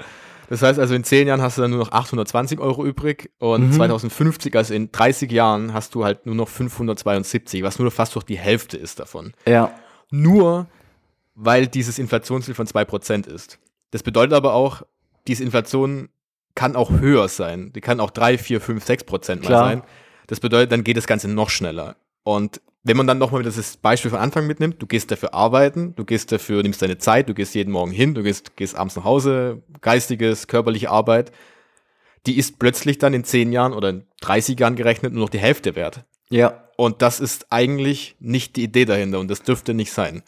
Das 0.50 0.62
heißt 0.62 0.80
also, 0.80 0.96
in 0.96 1.04
zehn 1.04 1.28
Jahren 1.28 1.42
hast 1.42 1.58
du 1.58 1.62
dann 1.62 1.72
nur 1.72 1.80
noch 1.80 1.92
820 1.94 2.60
Euro 2.60 2.86
übrig 2.86 3.32
und 3.40 3.68
mhm. 3.68 3.72
2050, 3.72 4.56
also 4.56 4.74
in 4.74 4.92
30 4.92 5.32
Jahren, 5.32 5.74
hast 5.74 5.96
du 5.96 6.04
halt 6.04 6.26
nur 6.26 6.36
noch 6.36 6.50
572, 6.50 7.64
was 7.64 7.80
nur 7.80 7.90
fast 7.90 8.16
durch 8.16 8.26
die 8.26 8.38
Hälfte 8.38 8.78
ist 8.78 9.00
davon. 9.00 9.32
Ja. 9.46 9.72
Nur, 10.10 10.68
weil 11.36 11.68
dieses 11.68 12.00
Inflationsziel 12.00 12.54
von 12.54 12.68
2% 12.68 13.28
ist. 13.28 13.60
Das 13.92 14.04
bedeutet 14.04 14.34
aber 14.34 14.54
auch, 14.54 14.82
diese 15.26 15.44
Inflation 15.44 16.10
kann 16.56 16.76
auch 16.76 16.92
höher 16.92 17.28
sein. 17.28 17.72
Die 17.74 17.82
kann 17.82 18.00
auch 18.00 18.12
3, 18.12 18.38
4, 18.38 18.62
5, 18.62 18.84
6 18.84 19.04
Prozent 19.04 19.44
mal 19.44 19.50
sein. 19.50 19.84
Das 20.28 20.40
bedeutet, 20.40 20.72
dann 20.72 20.84
geht 20.84 20.98
das 20.98 21.08
Ganze 21.08 21.28
noch 21.28 21.50
schneller. 21.50 21.96
Und 22.24 22.62
wenn 22.84 22.98
man 22.98 23.06
dann 23.06 23.18
nochmal 23.18 23.44
das 23.44 23.78
Beispiel 23.78 24.10
von 24.10 24.20
Anfang 24.20 24.48
mitnimmt, 24.48 24.82
du 24.82 24.88
gehst 24.88 25.12
dafür 25.12 25.34
arbeiten, 25.34 25.94
du 25.96 26.06
gehst 26.06 26.32
dafür, 26.32 26.64
nimmst 26.64 26.82
deine 26.82 26.98
Zeit, 26.98 27.30
du 27.30 27.34
gehst 27.34 27.54
jeden 27.54 27.72
Morgen 27.72 27.92
hin, 27.92 28.16
du 28.16 28.24
gehst, 28.24 28.56
gehst 28.58 28.76
abends 28.76 28.96
nach 28.96 29.04
Hause, 29.04 29.62
geistiges, 29.82 30.48
körperliche 30.48 30.90
Arbeit, 30.90 31.32
die 32.26 32.38
ist 32.38 32.60
plötzlich 32.60 32.98
dann 32.98 33.14
in 33.14 33.24
10 33.24 33.52
Jahren 33.52 33.74
oder 33.74 33.90
in 33.90 34.06
30 34.22 34.60
Jahren 34.60 34.76
gerechnet 34.76 35.14
nur 35.14 35.24
noch 35.24 35.30
die 35.30 35.40
Hälfte 35.40 35.76
wert. 35.76 36.06
Ja. 36.30 36.68
Und 36.78 37.02
das 37.04 37.20
ist 37.20 37.48
eigentlich 37.52 38.16
nicht 38.20 38.56
die 38.56 38.64
Idee 38.64 38.86
dahinter 38.86 39.20
und 39.20 39.30
das 39.30 39.44
dürfte 39.44 39.74
nicht 39.74 39.92
sein. 39.92 40.24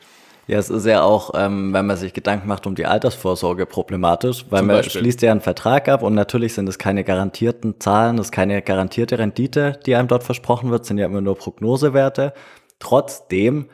Ja, 0.47 0.58
es 0.58 0.69
ist 0.69 0.86
ja 0.86 1.03
auch, 1.03 1.32
ähm, 1.36 1.73
wenn 1.73 1.86
man 1.86 1.95
sich 1.95 2.13
Gedanken 2.13 2.47
macht 2.47 2.67
um 2.67 2.75
die 2.75 2.86
Altersvorsorge 2.86 3.65
problematisch, 3.65 4.45
weil 4.49 4.60
Zum 4.60 4.67
man 4.67 4.75
Beispiel. 4.77 5.01
schließt 5.01 5.21
ja 5.21 5.32
einen 5.32 5.41
Vertrag 5.41 5.88
ab 5.88 6.03
und 6.03 6.15
natürlich 6.15 6.53
sind 6.53 6.67
es 6.67 6.77
keine 6.77 7.06
garantierten 7.06 7.79
Zahlen, 7.79 8.17
das 8.17 8.27
ist 8.27 8.32
keine 8.32 8.62
garantierte 8.62 9.17
Rendite, 9.17 9.79
die 9.86 9.95
einem 9.95 10.10
dort 10.10 10.23
versprochen 10.23 10.69
wird, 10.69 10.86
sind 10.86 10.97
ja 10.97 11.06
immer 11.06 11.21
nur 11.21 11.38
Prognosewerte. 11.38 12.34
Trotzdem 12.79 13.69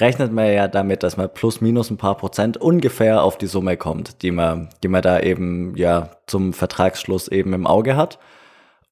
rechnet 0.00 0.32
man 0.32 0.50
ja 0.50 0.66
damit, 0.66 1.02
dass 1.02 1.16
man 1.18 1.32
plus 1.32 1.60
minus 1.60 1.90
ein 1.90 1.98
paar 1.98 2.16
Prozent 2.16 2.56
ungefähr 2.56 3.22
auf 3.22 3.36
die 3.36 3.46
Summe 3.46 3.76
kommt, 3.76 4.22
die 4.22 4.30
man, 4.30 4.70
die 4.82 4.88
man 4.88 5.02
da 5.02 5.20
eben 5.20 5.76
ja 5.76 6.10
zum 6.26 6.54
Vertragsschluss 6.54 7.28
eben 7.28 7.52
im 7.52 7.66
Auge 7.66 7.96
hat. 7.96 8.18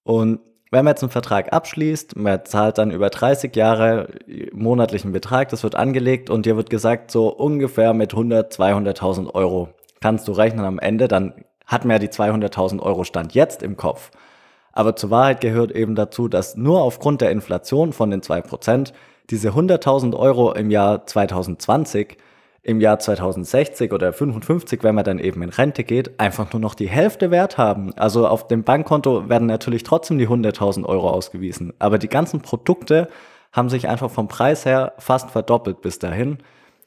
Und 0.04 0.40
wenn 0.72 0.86
man 0.86 0.92
jetzt 0.92 1.02
einen 1.02 1.10
Vertrag 1.10 1.52
abschließt, 1.52 2.16
man 2.16 2.44
zahlt 2.46 2.78
dann 2.78 2.90
über 2.90 3.10
30 3.10 3.54
Jahre 3.54 4.08
monatlichen 4.52 5.12
Betrag, 5.12 5.50
das 5.50 5.62
wird 5.62 5.74
angelegt 5.74 6.30
und 6.30 6.46
dir 6.46 6.56
wird 6.56 6.70
gesagt, 6.70 7.10
so 7.10 7.28
ungefähr 7.28 7.92
mit 7.92 8.14
100, 8.14 8.52
200.000 8.52 9.34
Euro 9.34 9.68
kannst 10.00 10.26
du 10.26 10.32
rechnen 10.32 10.64
am 10.64 10.78
Ende, 10.78 11.08
dann 11.08 11.34
hat 11.66 11.84
man 11.84 11.92
ja 11.92 11.98
die 11.98 12.08
200.000 12.08 12.80
Euro 12.80 13.04
Stand 13.04 13.34
jetzt 13.34 13.62
im 13.62 13.76
Kopf. 13.76 14.10
Aber 14.72 14.96
zur 14.96 15.10
Wahrheit 15.10 15.42
gehört 15.42 15.72
eben 15.72 15.94
dazu, 15.94 16.26
dass 16.26 16.56
nur 16.56 16.80
aufgrund 16.80 17.20
der 17.20 17.30
Inflation 17.30 17.92
von 17.92 18.10
den 18.10 18.22
2% 18.22 18.94
diese 19.28 19.50
100.000 19.50 20.16
Euro 20.16 20.52
im 20.52 20.70
Jahr 20.70 21.06
2020 21.06 22.16
im 22.62 22.80
Jahr 22.80 22.98
2060 22.98 23.92
oder 23.92 24.12
55, 24.12 24.84
wenn 24.84 24.94
man 24.94 25.04
dann 25.04 25.18
eben 25.18 25.42
in 25.42 25.48
Rente 25.48 25.82
geht, 25.82 26.20
einfach 26.20 26.52
nur 26.52 26.60
noch 26.60 26.74
die 26.74 26.88
Hälfte 26.88 27.30
Wert 27.32 27.58
haben. 27.58 27.92
Also 27.94 28.28
auf 28.28 28.46
dem 28.46 28.62
Bankkonto 28.62 29.28
werden 29.28 29.48
natürlich 29.48 29.82
trotzdem 29.82 30.18
die 30.18 30.28
100.000 30.28 30.84
Euro 30.84 31.10
ausgewiesen. 31.10 31.72
Aber 31.80 31.98
die 31.98 32.08
ganzen 32.08 32.40
Produkte 32.40 33.08
haben 33.50 33.68
sich 33.68 33.88
einfach 33.88 34.10
vom 34.10 34.28
Preis 34.28 34.64
her 34.64 34.92
fast 34.98 35.30
verdoppelt 35.30 35.80
bis 35.80 35.98
dahin, 35.98 36.38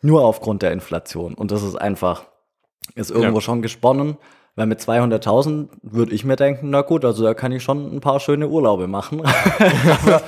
nur 0.01 0.23
aufgrund 0.23 0.61
der 0.61 0.71
Inflation. 0.71 1.33
Und 1.33 1.51
das 1.51 1.61
ist 1.61 1.75
einfach, 1.75 2.25
ist 2.95 3.11
irgendwo 3.11 3.37
ja. 3.37 3.41
schon 3.41 3.61
gesponnen. 3.61 4.17
Weil 4.57 4.67
mit 4.67 4.79
200.000 4.79 5.67
würde 5.81 6.13
ich 6.13 6.23
mir 6.23 6.37
denken, 6.37 6.69
na 6.69 6.81
gut, 6.81 7.03
also 7.03 7.23
da 7.25 7.33
kann 7.33 7.51
ich 7.51 7.61
schon 7.61 7.93
ein 7.93 7.99
paar 7.99 8.21
schöne 8.21 8.47
Urlaube 8.47 8.87
machen. 8.87 9.21
aber, 10.05 10.21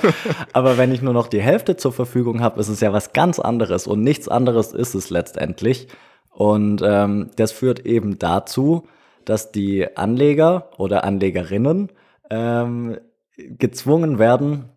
aber, 0.52 0.78
wenn 0.78 0.92
ich 0.92 1.00
nur 1.00 1.14
noch 1.14 1.28
die 1.28 1.40
Hälfte 1.40 1.76
zur 1.76 1.92
Verfügung 1.92 2.40
habe, 2.40 2.60
ist 2.60 2.68
es 2.68 2.80
ja 2.80 2.92
was 2.92 3.14
ganz 3.14 3.38
anderes 3.38 3.86
und 3.86 4.02
nichts 4.02 4.28
anderes 4.28 4.72
ist 4.72 4.94
es 4.94 5.08
letztendlich. 5.08 5.88
Und 6.30 6.82
ähm, 6.84 7.30
das 7.36 7.52
führt 7.52 7.86
eben 7.86 8.18
dazu, 8.18 8.86
dass 9.24 9.50
die 9.50 9.96
Anleger 9.96 10.70
oder 10.76 11.04
Anlegerinnen 11.04 11.90
ähm, 12.28 12.98
gezwungen 13.36 14.18
werden, 14.18 14.68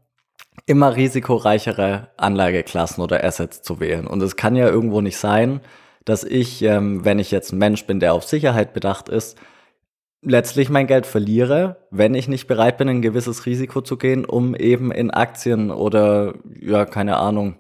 immer 0.66 0.96
risikoreichere 0.96 2.10
Anlageklassen 2.18 3.04
oder 3.04 3.24
Assets 3.24 3.62
zu 3.62 3.80
wählen. 3.80 4.08
Und 4.08 4.22
es 4.24 4.36
kann 4.38 4.56
ja 4.56 4.68
irgendwo 4.68 5.02
nicht 5.02 5.18
sein, 5.18 5.60
dass 6.06 6.24
ich, 6.24 6.62
ähm, 6.64 7.06
wenn 7.06 7.20
ich 7.20 7.32
jetzt 7.32 7.52
ein 7.52 7.60
Mensch 7.60 7.86
bin, 7.86 8.00
der 8.00 8.14
auf 8.14 8.24
Sicherheit 8.24 8.74
bedacht 8.74 9.10
ist, 9.10 9.38
letztlich 10.22 10.70
mein 10.70 10.88
Geld 10.88 11.06
verliere, 11.06 11.78
wenn 11.90 12.14
ich 12.14 12.28
nicht 12.28 12.48
bereit 12.48 12.78
bin, 12.78 12.90
ein 12.90 13.02
gewisses 13.02 13.46
Risiko 13.46 13.82
zu 13.82 13.98
gehen, 13.98 14.26
um 14.26 14.56
eben 14.56 14.92
in 14.92 15.12
Aktien 15.12 15.72
oder, 15.72 16.36
ja, 16.60 16.86
keine 16.86 17.18
Ahnung, 17.18 17.56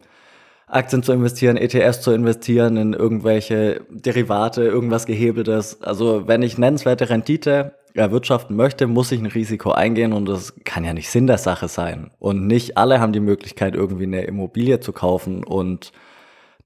Aktien 0.67 1.04
zu 1.04 1.12
investieren, 1.12 1.58
ETS 1.58 2.01
zu 2.01 2.12
investieren, 2.12 2.77
in 2.77 2.93
irgendwelche 2.93 3.82
Derivate, 3.89 4.63
irgendwas 4.63 5.06
Gehebeltes. 5.06 5.82
Also 5.82 6.27
wenn 6.27 6.43
ich 6.43 6.58
nennenswerte 6.58 7.10
Rendite 7.10 7.75
erwirtschaften 7.93 8.56
möchte, 8.56 8.88
muss 8.88 9.12
ich 9.12 9.19
ein 9.19 9.25
Risiko 9.25 9.71
eingehen 9.71 10.13
und 10.13 10.30
das 10.30 10.54
kann 10.63 10.86
ja 10.86 10.93
nicht 10.93 11.10
Sinn 11.10 11.27
der 11.27 11.39
Sache 11.39 11.67
sein. 11.67 12.12
Und 12.19 12.47
nicht 12.47 12.77
alle 12.77 13.01
haben 13.01 13.12
die 13.12 13.19
Möglichkeit, 13.19 13.75
irgendwie 13.75 14.06
eine 14.06 14.23
Immobilie 14.23 14.80
zu 14.80 14.93
kaufen 14.93 15.43
und 15.43 15.91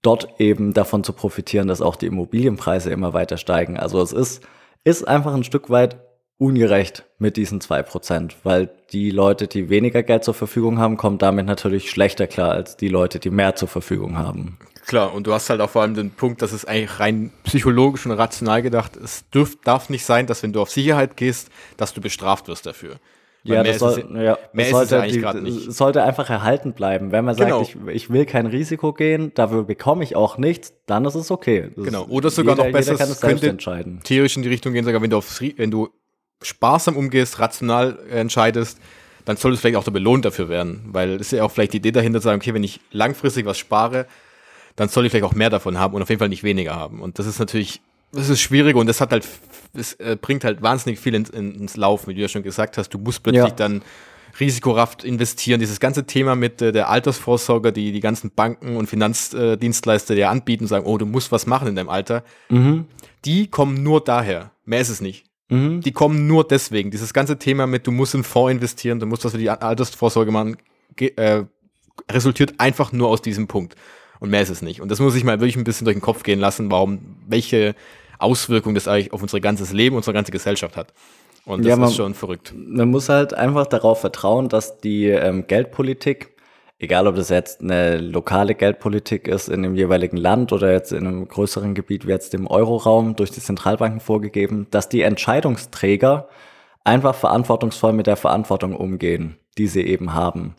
dort 0.05 0.39
eben 0.39 0.73
davon 0.73 1.03
zu 1.03 1.13
profitieren, 1.13 1.67
dass 1.67 1.81
auch 1.81 1.95
die 1.95 2.07
Immobilienpreise 2.07 2.91
immer 2.91 3.13
weiter 3.13 3.37
steigen. 3.37 3.77
Also 3.77 4.01
es 4.01 4.11
ist, 4.11 4.43
ist 4.83 5.07
einfach 5.07 5.33
ein 5.33 5.43
Stück 5.43 5.69
weit 5.69 5.97
ungerecht 6.37 7.05
mit 7.17 7.37
diesen 7.37 7.61
zwei 7.61 7.81
Prozent, 7.81 8.35
weil 8.43 8.69
die 8.91 9.09
Leute, 9.09 9.47
die 9.47 9.69
weniger 9.69 10.03
Geld 10.03 10.23
zur 10.23 10.33
Verfügung 10.33 10.79
haben, 10.79 10.97
kommen 10.97 11.17
damit 11.17 11.45
natürlich 11.45 11.89
schlechter 11.89 12.27
klar 12.27 12.51
als 12.51 12.75
die 12.75 12.89
Leute, 12.89 13.19
die 13.19 13.29
mehr 13.29 13.55
zur 13.55 13.69
Verfügung 13.69 14.17
haben. 14.17 14.59
Klar, 14.85 15.13
und 15.13 15.25
du 15.25 15.33
hast 15.33 15.49
halt 15.49 15.61
auch 15.61 15.69
vor 15.69 15.81
allem 15.81 15.95
den 15.95 16.11
Punkt, 16.11 16.41
dass 16.41 16.51
es 16.51 16.65
eigentlich 16.65 16.99
rein 16.99 17.31
psychologisch 17.43 18.05
und 18.05 18.11
rational 18.11 18.61
gedacht, 18.61 18.97
es 18.97 19.25
darf 19.63 19.89
nicht 19.89 20.05
sein, 20.05 20.27
dass 20.27 20.43
wenn 20.43 20.53
du 20.53 20.61
auf 20.61 20.69
Sicherheit 20.69 21.17
gehst, 21.17 21.49
dass 21.77 21.93
du 21.93 22.01
bestraft 22.01 22.47
wirst 22.47 22.65
dafür. 22.65 22.97
Ja, 23.47 23.63
das, 23.63 23.77
soll, 23.77 23.91
es, 23.91 24.23
ja, 24.23 24.39
mehr 24.53 24.65
das 24.65 24.71
sollte, 24.71 25.01
eigentlich 25.01 25.21
gerade 25.21 25.41
nicht. 25.41 25.71
sollte 25.71 26.03
einfach 26.03 26.29
erhalten 26.31 26.73
bleiben. 26.73 27.11
Wenn 27.11 27.25
man 27.25 27.35
sagt, 27.35 27.51
genau. 27.51 27.61
ich, 27.61 27.77
ich 27.93 28.09
will 28.09 28.25
kein 28.25 28.47
Risiko 28.47 28.91
gehen, 28.91 29.31
dafür 29.35 29.63
bekomme 29.63 30.03
ich 30.03 30.15
auch 30.15 30.39
nichts, 30.39 30.73
dann 30.87 31.05
ist 31.05 31.13
es 31.13 31.29
okay. 31.29 31.69
Das 31.75 31.85
genau. 31.85 32.05
Oder 32.05 32.31
sogar 32.31 32.55
jeder, 32.55 32.65
noch 32.65 32.73
besser, 32.73 32.93
es 32.93 33.21
könnte 33.21 33.47
entscheiden. 33.47 33.99
theoretisch 34.03 34.37
in 34.37 34.43
die 34.43 34.49
Richtung 34.49 34.73
gehen, 34.73 34.83
sogar 34.83 34.99
wenn 35.01 35.11
du, 35.11 35.17
auf, 35.17 35.41
wenn 35.57 35.69
du 35.69 35.89
sparsam 36.41 36.97
umgehst, 36.97 37.39
rational 37.39 37.99
entscheidest, 38.09 38.79
dann 39.25 39.37
soll 39.37 39.53
es 39.53 39.59
vielleicht 39.59 39.77
auch 39.77 39.83
der 39.83 39.91
Belohn 39.91 40.23
dafür 40.23 40.49
werden. 40.49 40.85
Weil 40.87 41.15
es 41.15 41.27
ist 41.27 41.31
ja 41.33 41.43
auch 41.43 41.51
vielleicht 41.51 41.73
die 41.73 41.77
Idee 41.77 41.91
dahinter 41.91 42.19
zu 42.21 42.25
sagen, 42.25 42.41
okay, 42.41 42.55
wenn 42.55 42.63
ich 42.63 42.79
langfristig 42.91 43.45
was 43.45 43.59
spare, 43.59 44.07
dann 44.75 44.89
soll 44.89 45.05
ich 45.05 45.11
vielleicht 45.11 45.25
auch 45.25 45.35
mehr 45.35 45.51
davon 45.51 45.79
haben 45.79 45.93
und 45.93 46.01
auf 46.01 46.09
jeden 46.09 46.19
Fall 46.19 46.29
nicht 46.29 46.43
weniger 46.43 46.75
haben. 46.75 46.99
Und 46.99 47.19
das 47.19 47.27
ist 47.27 47.37
natürlich 47.37 47.81
das 48.15 48.29
ist 48.29 48.41
schwierig 48.41 48.75
und 48.75 48.87
das 48.87 49.01
hat 49.01 49.11
halt, 49.11 49.27
es 49.73 49.93
äh, 49.93 50.17
bringt 50.19 50.43
halt 50.43 50.61
wahnsinnig 50.61 50.99
viel 50.99 51.13
ins, 51.13 51.29
ins 51.29 51.77
Laufen, 51.77 52.09
wie 52.09 52.15
du 52.15 52.21
ja 52.21 52.27
schon 52.27 52.43
gesagt 52.43 52.77
hast. 52.77 52.89
Du 52.89 52.97
musst 52.97 53.23
plötzlich 53.23 53.43
ja. 53.43 53.51
dann 53.51 53.81
risikoraft 54.39 55.03
investieren. 55.03 55.59
Dieses 55.59 55.79
ganze 55.79 56.05
Thema 56.05 56.35
mit 56.35 56.61
äh, 56.61 56.71
der 56.71 56.89
Altersvorsorge, 56.89 57.71
die 57.71 57.91
die 57.91 57.99
ganzen 57.99 58.31
Banken 58.31 58.75
und 58.75 58.87
Finanzdienstleister 58.87 60.15
dir 60.15 60.29
anbieten, 60.29 60.67
sagen, 60.67 60.85
oh, 60.85 60.97
du 60.97 61.05
musst 61.05 61.31
was 61.31 61.45
machen 61.45 61.67
in 61.67 61.75
deinem 61.75 61.89
Alter. 61.89 62.23
Mhm. 62.49 62.85
Die 63.23 63.47
kommen 63.47 63.81
nur 63.81 64.03
daher. 64.03 64.51
Mehr 64.65 64.81
ist 64.81 64.89
es 64.89 65.01
nicht. 65.01 65.25
Mhm. 65.49 65.81
Die 65.81 65.91
kommen 65.91 66.27
nur 66.27 66.47
deswegen. 66.47 66.91
Dieses 66.91 67.13
ganze 67.13 67.37
Thema 67.37 67.67
mit, 67.67 67.87
du 67.87 67.91
musst 67.91 68.15
in 68.15 68.23
Fonds 68.23 68.51
investieren, 68.51 68.99
du 68.99 69.05
musst 69.05 69.25
was 69.25 69.31
für 69.31 69.37
die 69.37 69.49
Altersvorsorge 69.49 70.31
machen, 70.31 70.57
äh, 70.99 71.43
resultiert 72.11 72.55
einfach 72.57 72.91
nur 72.91 73.09
aus 73.09 73.21
diesem 73.21 73.47
Punkt. 73.47 73.75
Und 74.19 74.29
mehr 74.29 74.41
ist 74.41 74.49
es 74.49 74.61
nicht. 74.61 74.81
Und 74.81 74.89
das 74.89 74.99
muss 74.99 75.15
ich 75.15 75.23
mal 75.23 75.39
wirklich 75.39 75.57
ein 75.57 75.63
bisschen 75.63 75.85
durch 75.85 75.95
den 75.95 76.01
Kopf 76.01 76.23
gehen 76.23 76.39
lassen, 76.39 76.71
warum, 76.71 77.17
welche 77.27 77.75
Auswirkungen 78.19 78.75
das 78.75 78.87
eigentlich 78.87 79.13
auf 79.13 79.21
unser 79.21 79.39
ganzes 79.39 79.73
Leben, 79.73 79.95
unsere 79.95 80.13
ganze 80.13 80.31
Gesellschaft 80.31 80.75
hat. 80.75 80.93
Und 81.45 81.59
das 81.63 81.69
ja, 81.69 81.75
man, 81.75 81.89
ist 81.89 81.95
schon 81.95 82.13
verrückt. 82.13 82.53
Man 82.55 82.89
muss 82.89 83.09
halt 83.09 83.33
einfach 83.33 83.67
darauf 83.67 84.01
vertrauen, 84.01 84.49
dass 84.49 84.79
die 84.79 85.07
ähm, 85.07 85.45
Geldpolitik, 85.47 86.35
egal 86.79 87.07
ob 87.07 87.15
das 87.15 87.29
jetzt 87.29 87.61
eine 87.61 87.97
lokale 87.97 88.55
Geldpolitik 88.55 89.27
ist 89.27 89.47
in 89.49 89.61
dem 89.61 89.75
jeweiligen 89.75 90.17
Land 90.17 90.51
oder 90.51 90.71
jetzt 90.71 90.91
in 90.91 91.05
einem 91.05 91.27
größeren 91.27 91.75
Gebiet 91.75 92.07
wie 92.07 92.11
jetzt 92.11 92.33
dem 92.33 92.47
Euroraum 92.47 93.15
durch 93.15 93.31
die 93.31 93.41
Zentralbanken 93.41 93.99
vorgegeben, 93.99 94.67
dass 94.71 94.89
die 94.89 95.01
Entscheidungsträger 95.01 96.27
einfach 96.83 97.15
verantwortungsvoll 97.15 97.93
mit 97.93 98.07
der 98.07 98.15
Verantwortung 98.15 98.75
umgehen, 98.75 99.37
die 99.57 99.67
sie 99.67 99.81
eben 99.81 100.13
haben. 100.13 100.55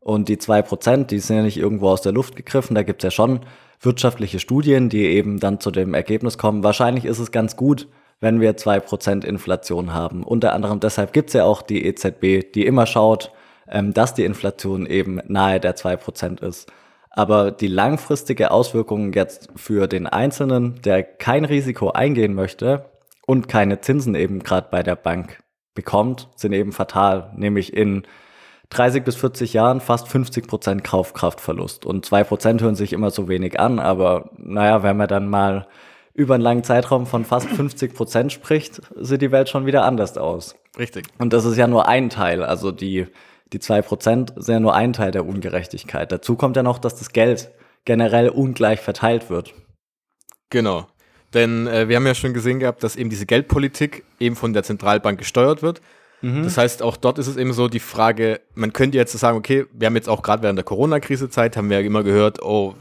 Und 0.00 0.28
die 0.28 0.38
zwei 0.38 0.62
Prozent, 0.62 1.10
die 1.10 1.18
sind 1.18 1.36
ja 1.36 1.42
nicht 1.42 1.56
irgendwo 1.56 1.88
aus 1.88 2.02
der 2.02 2.12
Luft 2.12 2.36
gegriffen. 2.36 2.74
Da 2.74 2.82
gibt's 2.82 3.02
ja 3.02 3.10
schon 3.10 3.40
wirtschaftliche 3.80 4.38
Studien, 4.38 4.88
die 4.88 5.04
eben 5.04 5.40
dann 5.40 5.60
zu 5.60 5.70
dem 5.70 5.94
Ergebnis 5.94 6.38
kommen. 6.38 6.64
Wahrscheinlich 6.64 7.04
ist 7.04 7.18
es 7.18 7.30
ganz 7.30 7.56
gut, 7.56 7.88
wenn 8.20 8.40
wir 8.40 8.56
zwei 8.56 8.80
Prozent 8.80 9.24
Inflation 9.24 9.92
haben. 9.92 10.22
Unter 10.22 10.52
anderem 10.52 10.80
deshalb 10.80 11.12
gibt's 11.12 11.34
ja 11.34 11.44
auch 11.44 11.62
die 11.62 11.84
EZB, 11.84 12.52
die 12.54 12.66
immer 12.66 12.86
schaut, 12.86 13.32
ähm, 13.68 13.92
dass 13.92 14.14
die 14.14 14.24
Inflation 14.24 14.86
eben 14.86 15.20
nahe 15.26 15.60
der 15.60 15.76
zwei 15.76 15.96
Prozent 15.96 16.40
ist. 16.40 16.72
Aber 17.10 17.50
die 17.50 17.68
langfristige 17.68 18.50
Auswirkungen 18.50 19.12
jetzt 19.12 19.48
für 19.56 19.86
den 19.86 20.06
Einzelnen, 20.06 20.80
der 20.82 21.02
kein 21.02 21.44
Risiko 21.44 21.90
eingehen 21.90 22.34
möchte 22.34 22.90
und 23.26 23.48
keine 23.48 23.80
Zinsen 23.80 24.14
eben 24.14 24.42
gerade 24.42 24.68
bei 24.70 24.82
der 24.82 24.96
Bank 24.96 25.42
bekommt, 25.74 26.28
sind 26.36 26.52
eben 26.52 26.72
fatal, 26.72 27.32
nämlich 27.36 27.74
in 27.74 28.02
30 28.70 29.04
bis 29.04 29.16
40 29.16 29.52
Jahren 29.52 29.80
fast 29.80 30.08
50 30.08 30.46
Prozent 30.48 30.84
Kaufkraftverlust. 30.84 31.86
Und 31.86 32.04
zwei 32.04 32.24
Prozent 32.24 32.62
hören 32.62 32.74
sich 32.74 32.92
immer 32.92 33.10
so 33.10 33.28
wenig 33.28 33.60
an, 33.60 33.78
aber 33.78 34.30
naja, 34.38 34.82
wenn 34.82 34.96
man 34.96 35.08
dann 35.08 35.28
mal 35.28 35.66
über 36.14 36.34
einen 36.34 36.42
langen 36.42 36.64
Zeitraum 36.64 37.06
von 37.06 37.24
fast 37.24 37.48
50 37.48 37.94
Prozent 37.94 38.32
spricht, 38.32 38.80
sieht 38.96 39.22
die 39.22 39.32
Welt 39.32 39.48
schon 39.48 39.66
wieder 39.66 39.84
anders 39.84 40.16
aus. 40.16 40.56
Richtig. 40.78 41.06
Und 41.18 41.32
das 41.32 41.44
ist 41.44 41.56
ja 41.56 41.66
nur 41.66 41.88
ein 41.88 42.08
Teil. 42.08 42.42
Also 42.42 42.72
die, 42.72 43.06
die 43.52 43.60
zwei 43.60 43.82
Prozent 43.82 44.32
sind 44.36 44.54
ja 44.54 44.60
nur 44.60 44.74
ein 44.74 44.94
Teil 44.94 45.10
der 45.10 45.26
Ungerechtigkeit. 45.26 46.10
Dazu 46.10 46.36
kommt 46.36 46.56
ja 46.56 46.62
noch, 46.62 46.78
dass 46.78 46.96
das 46.96 47.10
Geld 47.10 47.50
generell 47.84 48.30
ungleich 48.30 48.80
verteilt 48.80 49.30
wird. 49.30 49.54
Genau. 50.50 50.86
Denn 51.34 51.66
äh, 51.66 51.88
wir 51.88 51.96
haben 51.96 52.06
ja 52.06 52.14
schon 52.14 52.32
gesehen 52.32 52.60
gehabt, 52.60 52.82
dass 52.82 52.96
eben 52.96 53.10
diese 53.10 53.26
Geldpolitik 53.26 54.04
eben 54.18 54.36
von 54.36 54.54
der 54.54 54.62
Zentralbank 54.62 55.18
gesteuert 55.18 55.62
wird. 55.62 55.82
Mhm. 56.22 56.44
Das 56.44 56.56
heißt, 56.56 56.82
auch 56.82 56.96
dort 56.96 57.18
ist 57.18 57.26
es 57.26 57.36
eben 57.36 57.52
so 57.52 57.68
die 57.68 57.80
Frage, 57.80 58.40
man 58.54 58.72
könnte 58.72 58.98
jetzt 58.98 59.12
sagen, 59.12 59.36
okay, 59.36 59.66
wir 59.72 59.86
haben 59.86 59.96
jetzt 59.96 60.08
auch 60.08 60.22
gerade 60.22 60.42
während 60.42 60.56
der 60.56 60.64
Corona-Krise-Zeit, 60.64 61.56
haben 61.56 61.70
wir 61.70 61.80
ja 61.80 61.86
immer 61.86 62.02
gehört, 62.02 62.42
oh, 62.42 62.74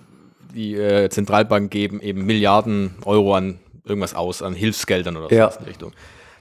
die 0.54 0.76
äh, 0.76 1.10
Zentralbanken 1.10 1.70
geben 1.70 2.00
eben 2.02 2.26
Milliarden 2.26 2.96
Euro 3.04 3.36
an 3.36 3.60
irgendwas 3.84 4.16
aus, 4.16 4.42
an 4.42 4.54
Hilfsgeldern 4.54 5.18
oder 5.18 5.30
so 5.30 5.36
ja. 5.36 5.48
in 5.48 5.64
die 5.64 5.70
Richtung. 5.70 5.92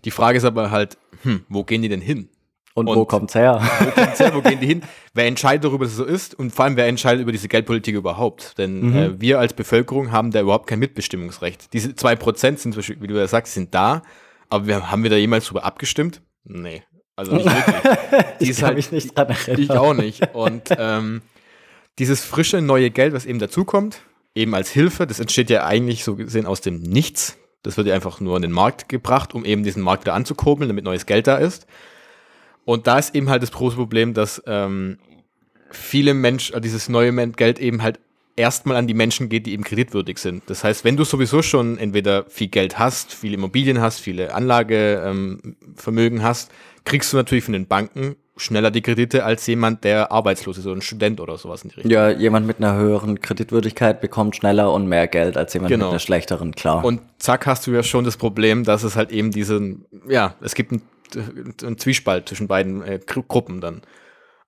Die 0.05 0.11
Frage 0.11 0.39
ist 0.39 0.45
aber 0.45 0.71
halt, 0.71 0.97
hm, 1.23 1.45
wo 1.49 1.65
gehen 1.65 1.83
die 1.83 1.89
denn 1.89 2.01
hin? 2.01 2.29
Und, 2.75 2.89
und 2.89 2.97
wo 2.97 3.05
kommt's 3.05 3.35
her? 3.37 3.61
Wo 3.81 3.91
kommt's 3.91 4.19
her? 4.19 4.35
Wo 4.35 4.43
gehen 4.43 4.59
die 4.61 4.67
hin? 4.67 4.83
Wer 5.15 5.27
entscheidet 5.27 5.65
darüber, 5.65 5.85
dass 5.85 5.93
es 5.93 5.99
so 5.99 6.05
ist? 6.05 6.35
Und 6.35 6.53
vor 6.53 6.65
allem, 6.65 6.77
wer 6.77 6.89
entscheidet 6.89 7.23
über 7.23 7.31
diese 7.31 7.47
Geldpolitik 7.47 7.95
überhaupt? 7.95 8.59
Denn 8.59 8.91
mhm. 8.91 8.97
äh, 8.97 9.21
wir 9.21 9.39
als 9.39 9.53
Bevölkerung 9.53 10.11
haben 10.11 10.33
da 10.33 10.41
überhaupt 10.41 10.67
kein 10.67 10.81
Mitbestimmungsrecht. 10.81 11.73
Diese 11.73 11.95
zwei 11.95 12.17
Prozent 12.17 12.59
sind, 12.59 12.77
wie 12.77 13.07
du 13.07 13.15
ja 13.15 13.29
sagst, 13.29 13.55
sind 13.55 13.75
da. 13.75 14.03
Aber 14.51 14.67
wir, 14.67 14.91
haben 14.91 15.05
wir 15.05 15.11
da 15.11 15.17
jemals 15.17 15.47
drüber 15.47 15.65
abgestimmt? 15.65 16.21
Nee. 16.45 16.83
Also 17.17 17.33
nicht 17.37 17.47
wirklich. 17.47 18.39
Die 18.41 18.51
ich 18.51 18.57
kann 18.57 18.67
halt, 18.67 18.77
mich 18.77 18.93
nicht 18.93 19.17
dran 19.17 19.29
erinnern. 19.29 19.63
Ich 19.63 19.71
auch 19.71 19.95
nicht. 19.95 20.35
Und 20.35 20.69
ähm, 20.77 21.23
dieses 21.99 22.25
frische 22.25 22.61
neue 22.61 22.91
Geld, 22.91 23.13
was 23.13 23.25
eben 23.27 23.39
dazukommt, 23.39 24.01
eben 24.35 24.55
als 24.55 24.71
Hilfe. 24.71 25.07
Das 25.07 25.21
entsteht 25.21 25.51
ja 25.51 25.65
eigentlich 25.65 26.05
so 26.05 26.17
gesehen 26.17 26.47
aus 26.47 26.61
dem 26.61 26.81
Nichts. 26.83 27.37
Das 27.63 27.77
wird 27.77 27.87
ja 27.87 27.95
einfach 27.95 28.21
nur 28.21 28.37
in 28.37 28.43
den 28.43 28.53
Markt 28.53 28.89
gebracht, 28.89 29.35
um 29.35 29.45
eben 29.45 29.63
diesen 29.63 29.83
Markt 29.83 30.05
wieder 30.05 30.15
anzukurbeln, 30.15 30.69
damit 30.69 30.85
neues 30.85 31.07
Geld 31.07 31.27
da 31.27 31.37
ist. 31.37 31.67
Und 32.65 32.87
da 32.87 32.99
ist 32.99 33.15
eben 33.15 33.31
halt 33.31 33.43
das 33.43 33.53
große 33.53 33.77
Problem, 33.77 34.15
dass 34.15 34.43
ähm, 34.47 34.99
viele 35.71 36.15
Menschen, 36.15 36.57
äh, 36.57 36.61
dieses 36.61 36.89
neue 36.89 37.13
Geld 37.31 37.59
eben 37.59 37.83
halt 37.83 38.01
erstmal 38.37 38.77
an 38.77 38.87
die 38.87 38.95
Menschen 38.95 39.29
geht, 39.29 39.47
die 39.47 39.53
eben 39.53 39.65
kreditwürdig 39.65 40.19
sind. 40.19 40.43
Das 40.47 40.65
heißt, 40.65 40.85
wenn 40.85 40.97
du 40.97 41.05
sowieso 41.05 41.43
schon 41.43 41.79
entweder 41.79 42.25
viel 42.25 42.49
Geld 42.49 42.79
hast, 42.79 43.13
viele 43.13 43.35
Immobilien 43.35 43.81
hast, 43.81 44.01
viele 44.01 44.35
Anlagevermögen 44.35 46.19
ähm, 46.19 46.23
hast, 46.23 46.51
kriegst 46.85 47.13
du 47.13 47.17
natürlich 47.17 47.45
von 47.45 47.53
den 47.53 47.67
Banken 47.67 48.17
schneller 48.37 48.71
die 48.71 48.83
Kredite 48.83 49.25
als 49.25 49.47
jemand, 49.47 49.85
der 49.85 50.11
arbeitslos 50.11 50.59
ist 50.59 50.67
oder 50.67 50.77
ein 50.77 50.83
Student 50.83 51.21
oder 51.21 51.39
sowas 51.39 51.63
in 51.63 51.71
die 51.71 51.77
Richtung. 51.77 51.93
Ja, 51.93 52.11
jemand 52.11 52.47
mit 52.47 52.59
einer 52.59 52.75
höheren 52.75 53.21
Kreditwürdigkeit 53.21 54.01
bekommt 54.01 54.37
schneller 54.37 54.73
und 54.73 54.89
mehr 54.89 55.07
Geld 55.07 55.37
als 55.37 55.55
jemand 55.55 55.71
genau. 55.71 55.87
mit 55.87 55.91
einer 55.93 55.99
schlechteren, 56.01 56.53
klar. 56.53 56.85
Und 56.85 57.01
zack 57.19 57.47
hast 57.47 57.67
du 57.67 57.71
ja 57.71 57.83
schon 57.83 58.05
das 58.05 58.17
Problem, 58.17 58.65
dass 58.65 58.83
es 58.83 58.97
halt 58.97 59.13
eben 59.13 59.31
diesen, 59.31 59.85
ja, 60.09 60.35
es 60.41 60.55
gibt 60.55 60.73
einen, 60.73 60.83
einen 61.63 61.79
Zwiespalt 61.79 62.29
zwischen 62.29 62.49
beiden 62.49 62.83
äh, 62.83 62.99
Gruppen 63.07 63.61
dann. 63.61 63.83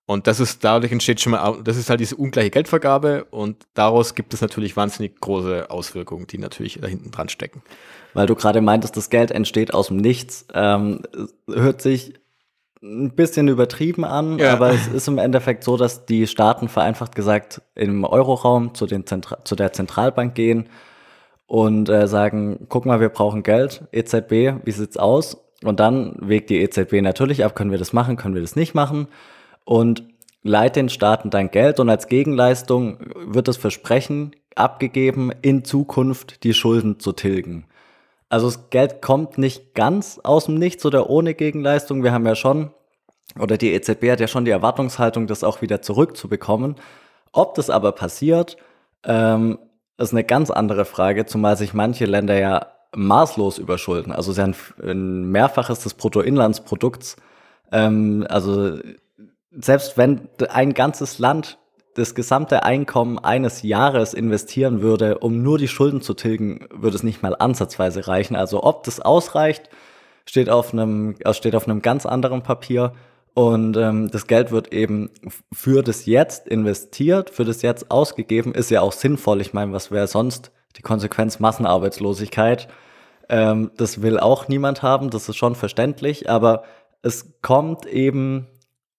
Und 0.07 0.25
das 0.25 0.39
ist, 0.39 0.63
dadurch 0.63 0.93
entsteht 0.93 1.19
schon 1.19 1.33
mal, 1.33 1.59
das 1.65 1.75
ist 1.75 1.89
halt 1.89 1.99
diese 1.99 2.15
ungleiche 2.15 2.49
Geldvergabe 2.49 3.25
und 3.25 3.67
daraus 3.73 4.15
gibt 4.15 4.33
es 4.33 4.39
natürlich 4.39 4.77
wahnsinnig 4.77 5.19
große 5.19 5.69
Auswirkungen, 5.69 6.25
die 6.27 6.37
natürlich 6.37 6.79
da 6.79 6.87
hinten 6.87 7.11
dran 7.11 7.27
stecken. 7.27 7.61
Weil 8.13 8.25
du 8.25 8.33
gerade 8.33 8.61
meintest, 8.61 8.95
das 8.95 9.09
Geld 9.09 9.31
entsteht 9.31 9.73
aus 9.73 9.89
dem 9.89 9.97
Nichts, 9.97 10.47
ähm, 10.53 11.01
hört 11.45 11.81
sich 11.81 12.13
ein 12.81 13.15
bisschen 13.15 13.49
übertrieben 13.49 14.05
an, 14.05 14.39
ja. 14.39 14.53
aber 14.53 14.69
es 14.69 14.87
ist 14.87 15.09
im 15.09 15.17
Endeffekt 15.17 15.65
so, 15.65 15.75
dass 15.75 16.05
die 16.05 16.25
Staaten 16.25 16.69
vereinfacht 16.69 17.13
gesagt 17.13 17.61
im 17.75 18.05
Euroraum 18.05 18.73
zu, 18.75 18.85
den 18.85 19.05
Zentra 19.05 19.43
zu 19.43 19.57
der 19.57 19.73
Zentralbank 19.73 20.35
gehen 20.35 20.69
und 21.47 21.89
äh, 21.89 22.07
sagen, 22.07 22.67
guck 22.69 22.85
mal, 22.85 23.01
wir 23.01 23.09
brauchen 23.09 23.43
Geld, 23.43 23.83
EZB, 23.91 24.63
wie 24.63 24.71
sieht's 24.71 24.95
aus? 24.95 25.35
Und 25.63 25.81
dann 25.81 26.15
wägt 26.21 26.49
die 26.49 26.61
EZB 26.61 27.01
natürlich 27.01 27.43
ab, 27.43 27.55
können 27.55 27.71
wir 27.71 27.77
das 27.77 27.91
machen, 27.91 28.15
können 28.15 28.35
wir 28.35 28.41
das 28.41 28.55
nicht 28.55 28.73
machen 28.73 29.09
und 29.67 30.05
leiht 30.43 30.77
den 30.77 30.87
Staaten 30.87 31.29
dann 31.29 31.51
Geld 31.51 31.81
und 31.81 31.89
als 31.89 32.07
Gegenleistung 32.07 32.99
wird 33.17 33.49
das 33.49 33.57
Versprechen 33.57 34.33
abgegeben, 34.55 35.29
in 35.41 35.65
Zukunft 35.65 36.45
die 36.45 36.53
Schulden 36.53 37.01
zu 37.01 37.11
tilgen. 37.11 37.65
Also 38.29 38.47
das 38.47 38.69
Geld 38.69 39.01
kommt 39.01 39.37
nicht 39.37 39.75
ganz 39.75 40.21
aus 40.23 40.45
dem 40.45 40.55
Nichts 40.55 40.85
oder 40.85 41.09
ohne 41.09 41.33
Gegenleistung. 41.33 42.01
Wir 42.01 42.13
haben 42.13 42.25
ja 42.25 42.35
schon, 42.35 42.71
oder 43.37 43.57
die 43.57 43.73
EZB 43.73 44.09
hat 44.09 44.21
ja 44.21 44.29
schon 44.29 44.45
die 44.45 44.51
Erwartungshaltung, 44.51 45.27
das 45.27 45.43
auch 45.43 45.61
wieder 45.61 45.81
zurückzubekommen. 45.81 46.75
Ob 47.33 47.55
das 47.55 47.69
aber 47.69 47.91
passiert, 47.91 48.55
ähm, 49.03 49.59
ist 49.97 50.13
eine 50.13 50.23
ganz 50.23 50.49
andere 50.49 50.85
Frage, 50.85 51.25
zumal 51.25 51.57
sich 51.57 51.73
manche 51.73 52.05
Länder 52.05 52.39
ja 52.39 52.67
maßlos 52.95 53.57
überschulden. 53.57 54.13
Also 54.13 54.31
sie 54.31 54.41
haben 54.41 54.55
ein 54.81 55.29
Mehrfaches 55.29 55.81
des 55.81 55.93
Bruttoinlandsprodukts. 55.95 57.17
Ähm, 57.73 58.25
also 58.29 58.79
selbst 59.51 59.97
wenn 59.97 60.29
ein 60.49 60.73
ganzes 60.73 61.19
Land 61.19 61.57
das 61.97 62.13
gesamte 62.13 62.63
Einkommen 62.63 63.17
eines 63.17 63.63
Jahres 63.63 64.13
investieren 64.13 64.81
würde, 64.81 65.17
um 65.17 65.41
nur 65.41 65.57
die 65.57 65.67
Schulden 65.67 66.01
zu 66.01 66.13
tilgen, 66.13 66.67
würde 66.71 66.95
es 66.95 67.03
nicht 67.03 67.23
mal 67.23 67.35
ansatzweise 67.35 68.07
reichen. 68.07 68.35
Also 68.35 68.63
ob 68.63 68.83
das 68.83 68.99
ausreicht, 68.99 69.69
steht 70.25 70.49
auf 70.49 70.73
einem, 70.73 71.15
äh, 71.19 71.33
steht 71.33 71.55
auf 71.55 71.67
einem 71.67 71.81
ganz 71.81 72.05
anderen 72.05 72.43
Papier. 72.43 72.93
Und 73.33 73.77
ähm, 73.77 74.09
das 74.11 74.27
Geld 74.27 74.51
wird 74.51 74.73
eben 74.73 75.09
für 75.51 75.83
das 75.83 76.05
Jetzt 76.05 76.47
investiert, 76.47 77.29
für 77.29 77.45
das 77.45 77.61
Jetzt 77.61 77.91
ausgegeben, 77.91 78.53
ist 78.53 78.71
ja 78.71 78.81
auch 78.81 78.91
sinnvoll. 78.91 79.41
Ich 79.41 79.53
meine, 79.53 79.73
was 79.73 79.91
wäre 79.91 80.07
sonst 80.07 80.51
die 80.75 80.81
Konsequenz 80.81 81.39
Massenarbeitslosigkeit? 81.39 82.67
Ähm, 83.29 83.71
das 83.77 84.01
will 84.01 84.19
auch 84.19 84.47
niemand 84.47 84.81
haben, 84.81 85.09
das 85.09 85.29
ist 85.29 85.35
schon 85.35 85.55
verständlich, 85.55 86.29
aber 86.29 86.63
es 87.01 87.41
kommt 87.41 87.85
eben 87.85 88.47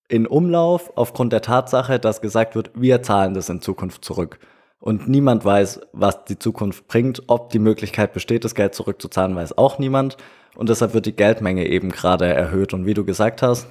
in 0.09 0.27
Umlauf 0.27 0.93
aufgrund 0.97 1.33
der 1.33 1.43
Tatsache, 1.43 1.99
dass 1.99 2.21
gesagt 2.21 2.55
wird, 2.55 2.71
wir 2.75 3.03
zahlen 3.03 3.35
das 3.35 3.49
in 3.49 3.61
Zukunft 3.61 4.05
zurück. 4.05 4.39
Und 4.81 5.09
niemand 5.09 5.45
weiß, 5.45 5.81
was 5.93 6.25
die 6.25 6.39
Zukunft 6.39 6.87
bringt. 6.87 7.23
Ob 7.27 7.51
die 7.51 7.59
Möglichkeit 7.59 8.13
besteht, 8.13 8.45
das 8.45 8.55
Geld 8.55 8.75
zurückzuzahlen, 8.75 9.37
weiß 9.37 9.59
auch 9.59 9.79
niemand. 9.79 10.17
Und 10.57 10.69
deshalb 10.69 10.95
wird 10.95 11.07
die 11.07 11.17
Geldmenge 11.17 11.67
eben 11.67 11.91
gerade 11.91 12.27
erhöht. 12.27 12.73
Und 12.73 12.87
wie 12.87 12.95
du 12.95 13.05
gesagt 13.05 13.43
hast, 13.43 13.69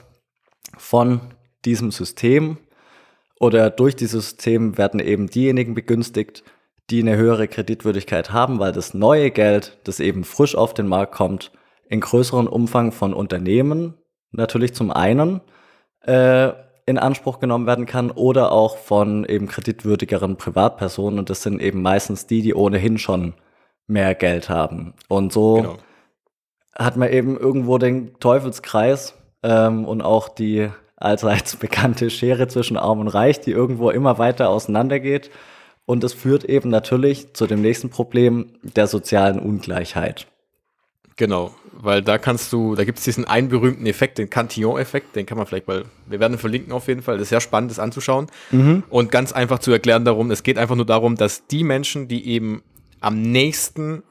von 0.78 1.22
diesem 1.66 1.92
System 1.92 2.58
oder 3.40 3.70
durch 3.70 3.96
dieses 3.96 4.30
System 4.30 4.78
werden 4.78 5.00
eben 5.00 5.28
diejenigen 5.28 5.74
begünstigt, 5.74 6.44
die 6.90 7.02
eine 7.02 7.18
höhere 7.18 7.48
Kreditwürdigkeit 7.48 8.32
haben, 8.32 8.60
weil 8.60 8.72
das 8.72 8.94
neue 8.94 9.32
Geld, 9.32 9.78
das 9.84 10.00
eben 10.00 10.24
frisch 10.24 10.56
auf 10.56 10.74
den 10.74 10.88
Markt 10.88 11.14
kommt, 11.14 11.52
in 11.90 12.00
größeren 12.00 12.48
Umfang 12.48 12.92
von 12.92 13.14
Unternehmen 13.14 13.96
natürlich 14.32 14.74
zum 14.74 14.92
einen 14.92 15.42
äh, 16.02 16.52
in 16.86 16.98
Anspruch 16.98 17.40
genommen 17.40 17.68
werden 17.68 17.86
kann 17.86 18.12
oder 18.12 18.52
auch 18.52 18.78
von 18.78 19.26
eben 19.26 19.48
kreditwürdigeren 19.48 20.38
Privatpersonen. 20.38 21.20
Und 21.20 21.30
das 21.30 21.44
sind 21.44 21.62
eben 21.62 21.82
meistens 21.82 22.28
die, 22.28 22.42
die 22.42 22.56
ohnehin 22.56 22.98
schon 22.98 23.34
mehr 23.88 24.16
Geld 24.16 24.50
haben. 24.50 24.94
Und 25.10 25.34
so 25.34 25.56
genau. 25.56 25.78
hat 26.78 26.96
man 26.96 27.12
eben 27.12 27.38
irgendwo 27.38 27.78
den 27.78 28.18
Teufelskreis 28.20 29.16
ähm, 29.44 29.86
und 29.86 30.02
auch 30.02 30.30
die 30.30 30.70
allseits 30.96 31.56
bekannte 31.58 32.10
Schere 32.10 32.48
zwischen 32.48 32.78
Arm 32.78 33.02
und 33.02 33.10
Reich, 33.10 33.42
die 33.42 33.52
irgendwo 33.52 33.90
immer 33.90 34.18
weiter 34.18 34.50
auseinandergeht. 34.50 35.30
Und 35.86 36.04
es 36.04 36.14
führt 36.14 36.44
eben 36.46 36.70
natürlich 36.70 37.34
zu 37.34 37.48
dem 37.48 37.62
nächsten 37.62 37.90
Problem 37.90 38.54
der 38.62 38.88
sozialen 38.88 39.40
Ungleichheit. 39.40 40.28
Genau, 41.18 41.52
weil 41.80 42.02
da 42.02 42.18
kannst 42.18 42.52
du, 42.52 42.76
da 42.76 42.84
gibt 42.84 42.98
es 42.98 43.04
diesen 43.04 43.26
einen 43.26 43.50
berühmten 43.50 43.86
Effekt, 43.86 44.18
den 44.18 44.30
Cantillon-Effekt, 44.30 45.16
den 45.16 45.26
kann 45.26 45.38
man 45.38 45.46
vielleicht 45.46 45.68
mal, 45.68 45.86
wir 46.08 46.20
werden 46.20 46.38
verlinken 46.38 46.74
auf 46.74 46.88
jeden 46.88 47.04
Fall, 47.04 47.18
das 47.18 47.24
ist 47.24 47.30
sehr 47.30 47.42
spannend, 47.42 47.70
das 47.72 47.80
anzuschauen 47.80 48.28
mhm. 48.52 48.84
und 48.90 49.12
ganz 49.12 49.32
einfach 49.32 49.60
zu 49.60 49.72
erklären 49.72 50.04
darum, 50.04 50.32
es 50.32 50.44
geht 50.44 50.58
einfach 50.58 50.76
nur 50.76 50.86
darum, 50.86 51.16
dass 51.16 51.46
die 51.48 51.64
Menschen, 51.64 52.08
die 52.08 52.28
eben 52.28 52.64
am 53.00 53.22
nächsten 53.22 54.04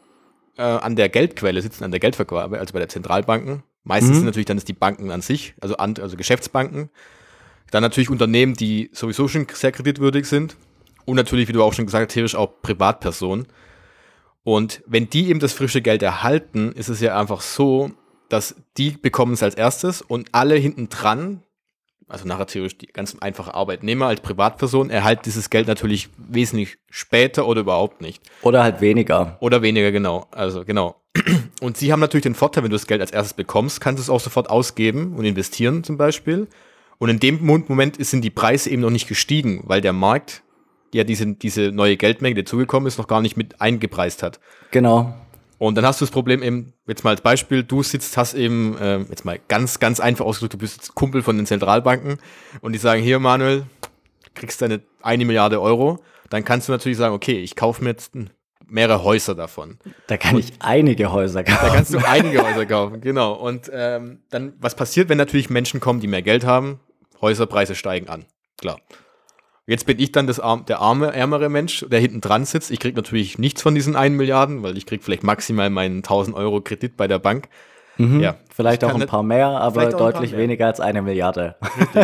äh, 0.56 0.62
an 0.62 0.94
der 0.94 1.08
Geldquelle 1.08 1.60
sitzen, 1.60 1.82
an 1.82 1.90
der 1.90 2.00
Geldvergabe, 2.00 2.60
also 2.60 2.72
bei 2.72 2.78
der 2.78 2.88
Zentralbanken, 2.88 3.64
meistens 3.82 4.10
mhm. 4.10 4.14
sind 4.14 4.24
natürlich 4.26 4.46
dann 4.46 4.58
ist 4.58 4.68
die 4.68 4.72
Banken 4.72 5.10
an 5.10 5.20
sich, 5.20 5.54
also, 5.60 5.76
an, 5.76 5.94
also 6.00 6.16
Geschäftsbanken, 6.16 6.90
dann 7.72 7.82
natürlich 7.82 8.10
Unternehmen, 8.10 8.54
die 8.54 8.90
sowieso 8.92 9.26
schon 9.26 9.46
sehr 9.52 9.72
kreditwürdig 9.72 10.26
sind 10.26 10.56
und 11.04 11.16
natürlich, 11.16 11.48
wie 11.48 11.52
du 11.52 11.64
auch 11.64 11.72
schon 11.72 11.86
gesagt 11.86 12.10
hast, 12.10 12.14
theoretisch 12.14 12.36
auch 12.36 12.62
Privatpersonen, 12.62 13.46
und 14.46 14.80
wenn 14.86 15.10
die 15.10 15.28
eben 15.28 15.40
das 15.40 15.52
frische 15.52 15.82
Geld 15.82 16.04
erhalten, 16.04 16.70
ist 16.70 16.88
es 16.88 17.00
ja 17.00 17.18
einfach 17.18 17.40
so, 17.40 17.90
dass 18.28 18.54
die 18.76 18.90
bekommen 18.90 19.32
es 19.32 19.42
als 19.42 19.56
erstes 19.56 20.02
und 20.02 20.28
alle 20.30 20.54
hinten 20.54 20.88
dran, 20.88 21.42
also 22.06 22.28
nachher 22.28 22.46
theoretisch 22.46 22.78
die 22.78 22.86
ganz 22.86 23.16
einfache 23.18 23.54
Arbeitnehmer 23.54 24.06
als 24.06 24.20
Privatperson, 24.20 24.88
erhalten 24.88 25.22
dieses 25.24 25.50
Geld 25.50 25.66
natürlich 25.66 26.10
wesentlich 26.16 26.78
später 26.88 27.48
oder 27.48 27.62
überhaupt 27.62 28.00
nicht. 28.00 28.22
Oder 28.42 28.62
halt 28.62 28.80
weniger. 28.80 29.36
Oder 29.40 29.62
weniger, 29.62 29.90
genau. 29.90 30.28
Also 30.30 30.64
genau. 30.64 31.02
Und 31.60 31.76
sie 31.76 31.90
haben 31.90 31.98
natürlich 31.98 32.22
den 32.22 32.36
Vorteil, 32.36 32.62
wenn 32.62 32.70
du 32.70 32.76
das 32.76 32.86
Geld 32.86 33.00
als 33.00 33.10
erstes 33.10 33.34
bekommst, 33.34 33.80
kannst 33.80 33.98
du 33.98 34.02
es 34.02 34.10
auch 34.10 34.20
sofort 34.20 34.48
ausgeben 34.48 35.16
und 35.16 35.24
investieren 35.24 35.82
zum 35.82 35.96
Beispiel. 35.96 36.46
Und 36.98 37.08
in 37.08 37.18
dem 37.18 37.44
Moment 37.44 37.96
sind 37.98 38.22
die 38.22 38.30
Preise 38.30 38.70
eben 38.70 38.82
noch 38.82 38.90
nicht 38.90 39.08
gestiegen, 39.08 39.64
weil 39.64 39.80
der 39.80 39.92
Markt 39.92 40.44
ja 40.96 41.04
diese, 41.04 41.26
diese 41.34 41.72
neue 41.72 41.96
Geldmenge, 41.96 42.34
die 42.34 42.44
zugekommen 42.44 42.86
ist, 42.86 42.98
noch 42.98 43.08
gar 43.08 43.20
nicht 43.20 43.36
mit 43.36 43.60
eingepreist 43.60 44.22
hat. 44.22 44.40
Genau. 44.70 45.14
Und 45.58 45.76
dann 45.76 45.86
hast 45.86 46.00
du 46.00 46.04
das 46.04 46.12
Problem 46.12 46.42
eben, 46.42 46.74
jetzt 46.86 47.02
mal 47.04 47.10
als 47.10 47.22
Beispiel, 47.22 47.62
du 47.62 47.82
sitzt, 47.82 48.16
hast 48.16 48.34
eben, 48.34 48.76
äh, 48.78 48.98
jetzt 49.08 49.24
mal 49.24 49.38
ganz, 49.48 49.78
ganz 49.78 50.00
einfach 50.00 50.24
ausgedrückt, 50.24 50.54
du 50.54 50.58
bist 50.58 50.94
Kumpel 50.94 51.22
von 51.22 51.36
den 51.36 51.46
Zentralbanken 51.46 52.18
und 52.60 52.72
die 52.72 52.78
sagen, 52.78 53.02
hier 53.02 53.18
Manuel, 53.18 53.64
kriegst 54.34 54.60
deine 54.60 54.82
eine 55.00 55.24
Milliarde 55.24 55.60
Euro, 55.62 55.98
dann 56.28 56.44
kannst 56.44 56.68
du 56.68 56.72
natürlich 56.72 56.98
sagen, 56.98 57.14
okay, 57.14 57.38
ich 57.38 57.56
kaufe 57.56 57.82
mir 57.82 57.90
jetzt 57.90 58.12
mehrere 58.66 59.02
Häuser 59.02 59.34
davon. 59.34 59.78
Da 60.08 60.16
kann 60.16 60.34
und 60.34 60.40
ich 60.40 60.52
einige 60.58 61.12
Häuser 61.12 61.44
kaufen. 61.44 61.66
Da 61.66 61.74
kannst 61.74 61.94
du 61.94 61.98
einige 61.98 62.42
Häuser 62.42 62.66
kaufen, 62.66 63.00
genau. 63.00 63.34
Und 63.34 63.70
ähm, 63.72 64.20
dann, 64.30 64.54
was 64.60 64.74
passiert, 64.74 65.08
wenn 65.08 65.18
natürlich 65.18 65.48
Menschen 65.48 65.80
kommen, 65.80 66.00
die 66.00 66.08
mehr 66.08 66.22
Geld 66.22 66.44
haben? 66.44 66.80
Häuserpreise 67.20 67.74
steigen 67.74 68.08
an. 68.08 68.26
Klar. 68.58 68.78
Jetzt 69.66 69.86
bin 69.86 69.98
ich 69.98 70.12
dann 70.12 70.28
das 70.28 70.38
arm, 70.38 70.64
der 70.66 70.80
arme, 70.80 71.12
ärmere 71.12 71.48
Mensch, 71.48 71.84
der 71.90 71.98
hinten 71.98 72.20
dran 72.20 72.44
sitzt. 72.44 72.70
Ich 72.70 72.78
kriege 72.78 72.94
natürlich 72.94 73.38
nichts 73.38 73.62
von 73.62 73.74
diesen 73.74 73.96
1 73.96 74.16
Milliarden, 74.16 74.62
weil 74.62 74.76
ich 74.78 74.86
kriege 74.86 75.02
vielleicht 75.02 75.24
maximal 75.24 75.70
meinen 75.70 75.98
1000 75.98 76.36
Euro 76.36 76.60
Kredit 76.60 76.96
bei 76.96 77.08
der 77.08 77.18
Bank. 77.18 77.48
Mhm. 77.98 78.20
Ja, 78.20 78.36
vielleicht 78.54 78.84
auch 78.84 78.94
ein 78.94 79.06
paar 79.06 79.22
mehr, 79.22 79.48
aber 79.48 79.86
deutlich 79.90 80.32
mehr. 80.32 80.40
weniger 80.40 80.66
als 80.66 80.80
eine 80.80 81.02
Milliarde. 81.02 81.56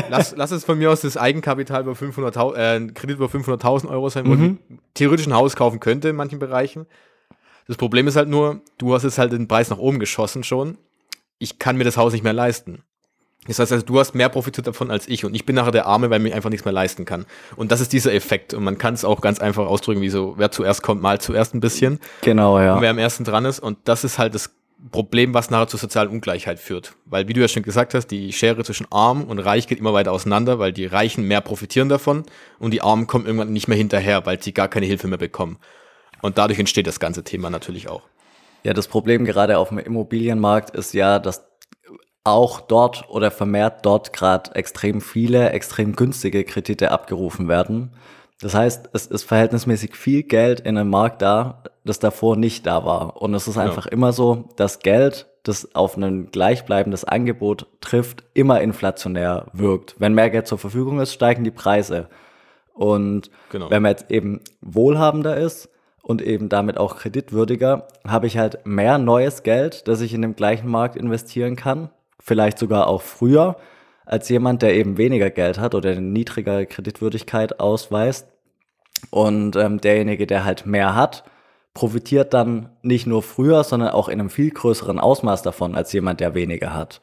Lass, 0.08 0.34
lass 0.36 0.50
es 0.50 0.64
von 0.64 0.78
mir 0.78 0.90
aus 0.90 1.02
das 1.02 1.16
Eigenkapital 1.16 1.82
über 1.82 1.92
500.000, 1.92 2.54
äh, 2.54 2.92
Kredit 2.92 3.16
über 3.16 3.26
500.000 3.26 3.88
Euro 3.88 4.08
sein, 4.08 4.26
wo 4.26 4.30
mhm. 4.30 4.58
ich 4.68 4.78
theoretisch 4.94 5.26
ein 5.26 5.34
Haus 5.34 5.54
kaufen 5.54 5.80
könnte 5.80 6.08
in 6.08 6.16
manchen 6.16 6.38
Bereichen. 6.38 6.86
Das 7.68 7.76
Problem 7.76 8.08
ist 8.08 8.16
halt 8.16 8.28
nur, 8.28 8.60
du 8.78 8.94
hast 8.94 9.04
es 9.04 9.18
halt 9.18 9.32
den 9.32 9.46
Preis 9.48 9.70
nach 9.70 9.78
oben 9.78 10.00
geschossen 10.00 10.42
schon. 10.42 10.78
Ich 11.38 11.58
kann 11.58 11.76
mir 11.76 11.84
das 11.84 11.96
Haus 11.96 12.12
nicht 12.12 12.24
mehr 12.24 12.32
leisten. 12.32 12.82
Das 13.46 13.58
heißt 13.58 13.72
also, 13.72 13.84
du 13.84 13.98
hast 13.98 14.14
mehr 14.14 14.28
profitiert 14.28 14.68
davon 14.68 14.90
als 14.90 15.08
ich 15.08 15.24
und 15.24 15.34
ich 15.34 15.44
bin 15.44 15.56
nachher 15.56 15.72
der 15.72 15.86
Arme, 15.86 16.10
weil 16.10 16.20
mir 16.20 16.34
einfach 16.34 16.50
nichts 16.50 16.64
mehr 16.64 16.72
leisten 16.72 17.04
kann. 17.04 17.26
Und 17.56 17.72
das 17.72 17.80
ist 17.80 17.92
dieser 17.92 18.14
Effekt. 18.14 18.54
Und 18.54 18.62
man 18.62 18.78
kann 18.78 18.94
es 18.94 19.04
auch 19.04 19.20
ganz 19.20 19.40
einfach 19.40 19.66
ausdrücken, 19.66 20.00
wie 20.00 20.10
so, 20.10 20.34
wer 20.36 20.52
zuerst 20.52 20.82
kommt, 20.82 21.02
mal 21.02 21.20
zuerst 21.20 21.54
ein 21.54 21.60
bisschen. 21.60 21.98
Genau, 22.20 22.60
ja. 22.60 22.76
Und 22.76 22.82
wer 22.82 22.90
am 22.90 22.98
ersten 22.98 23.24
dran 23.24 23.44
ist. 23.44 23.58
Und 23.58 23.78
das 23.84 24.04
ist 24.04 24.18
halt 24.18 24.36
das 24.36 24.54
Problem, 24.90 25.34
was 25.34 25.50
nachher 25.50 25.68
zur 25.68 25.80
sozialen 25.80 26.08
Ungleichheit 26.08 26.60
führt. 26.60 26.94
Weil, 27.04 27.26
wie 27.26 27.32
du 27.32 27.40
ja 27.40 27.48
schon 27.48 27.62
gesagt 27.64 27.94
hast, 27.94 28.08
die 28.08 28.32
Schere 28.32 28.62
zwischen 28.62 28.86
arm 28.90 29.24
und 29.24 29.40
reich 29.40 29.66
geht 29.66 29.78
immer 29.78 29.92
weiter 29.92 30.12
auseinander, 30.12 30.58
weil 30.60 30.72
die 30.72 30.86
Reichen 30.86 31.26
mehr 31.26 31.40
profitieren 31.40 31.88
davon 31.88 32.24
und 32.58 32.72
die 32.72 32.82
Armen 32.82 33.06
kommen 33.06 33.26
irgendwann 33.26 33.52
nicht 33.52 33.68
mehr 33.68 33.76
hinterher, 33.76 34.24
weil 34.26 34.40
sie 34.42 34.52
gar 34.52 34.68
keine 34.68 34.86
Hilfe 34.86 35.08
mehr 35.08 35.18
bekommen. 35.18 35.58
Und 36.20 36.38
dadurch 36.38 36.58
entsteht 36.58 36.86
das 36.86 37.00
ganze 37.00 37.24
Thema 37.24 37.50
natürlich 37.50 37.88
auch. 37.88 38.02
Ja, 38.64 38.72
das 38.72 38.86
Problem 38.86 39.24
gerade 39.24 39.58
auf 39.58 39.70
dem 39.70 39.78
Immobilienmarkt 39.78 40.74
ist 40.74 40.94
ja, 40.94 41.18
dass 41.18 41.51
auch 42.24 42.60
dort 42.60 43.08
oder 43.08 43.30
vermehrt 43.30 43.84
dort 43.84 44.12
gerade 44.12 44.54
extrem 44.54 45.00
viele, 45.00 45.50
extrem 45.50 45.96
günstige 45.96 46.44
Kredite 46.44 46.92
abgerufen 46.92 47.48
werden. 47.48 47.92
Das 48.40 48.54
heißt, 48.54 48.90
es 48.92 49.06
ist 49.06 49.24
verhältnismäßig 49.24 49.96
viel 49.96 50.22
Geld 50.24 50.60
in 50.60 50.76
einem 50.76 50.90
Markt 50.90 51.22
da, 51.22 51.62
das 51.84 51.98
davor 51.98 52.36
nicht 52.36 52.66
da 52.66 52.84
war. 52.84 53.20
Und 53.22 53.34
es 53.34 53.46
ist 53.48 53.58
einfach 53.58 53.86
ja. 53.86 53.92
immer 53.92 54.12
so, 54.12 54.48
dass 54.56 54.80
Geld, 54.80 55.26
das 55.44 55.74
auf 55.74 55.96
ein 55.96 56.30
gleichbleibendes 56.30 57.04
Angebot 57.04 57.66
trifft, 57.80 58.24
immer 58.34 58.60
inflationär 58.60 59.46
wirkt. 59.52 59.96
Wenn 59.98 60.14
mehr 60.14 60.30
Geld 60.30 60.46
zur 60.46 60.58
Verfügung 60.58 61.00
ist, 61.00 61.12
steigen 61.12 61.44
die 61.44 61.50
Preise. 61.50 62.08
Und 62.74 63.30
genau. 63.50 63.70
wenn 63.70 63.82
man 63.82 63.92
jetzt 63.92 64.10
eben 64.10 64.40
wohlhabender 64.60 65.36
ist 65.36 65.68
und 66.02 66.22
eben 66.22 66.48
damit 66.48 66.78
auch 66.78 66.96
kreditwürdiger, 66.96 67.86
habe 68.06 68.26
ich 68.26 68.38
halt 68.38 68.64
mehr 68.66 68.98
neues 68.98 69.42
Geld, 69.42 69.86
das 69.86 70.00
ich 70.00 70.14
in 70.14 70.22
dem 70.22 70.34
gleichen 70.34 70.68
Markt 70.68 70.96
investieren 70.96 71.54
kann 71.54 71.90
vielleicht 72.22 72.58
sogar 72.58 72.86
auch 72.86 73.02
früher, 73.02 73.56
als 74.06 74.28
jemand, 74.28 74.62
der 74.62 74.74
eben 74.74 74.96
weniger 74.96 75.30
Geld 75.30 75.58
hat 75.58 75.74
oder 75.74 75.90
eine 75.90 76.00
niedrigere 76.00 76.66
Kreditwürdigkeit 76.66 77.60
ausweist. 77.60 78.28
Und 79.10 79.56
ähm, 79.56 79.80
derjenige, 79.80 80.26
der 80.26 80.44
halt 80.44 80.64
mehr 80.64 80.94
hat, 80.94 81.24
profitiert 81.74 82.34
dann 82.34 82.70
nicht 82.82 83.06
nur 83.06 83.22
früher, 83.22 83.64
sondern 83.64 83.90
auch 83.90 84.08
in 84.08 84.20
einem 84.20 84.30
viel 84.30 84.50
größeren 84.50 84.98
Ausmaß 84.98 85.42
davon 85.42 85.74
als 85.74 85.92
jemand, 85.92 86.20
der 86.20 86.34
weniger 86.34 86.74
hat. 86.74 87.00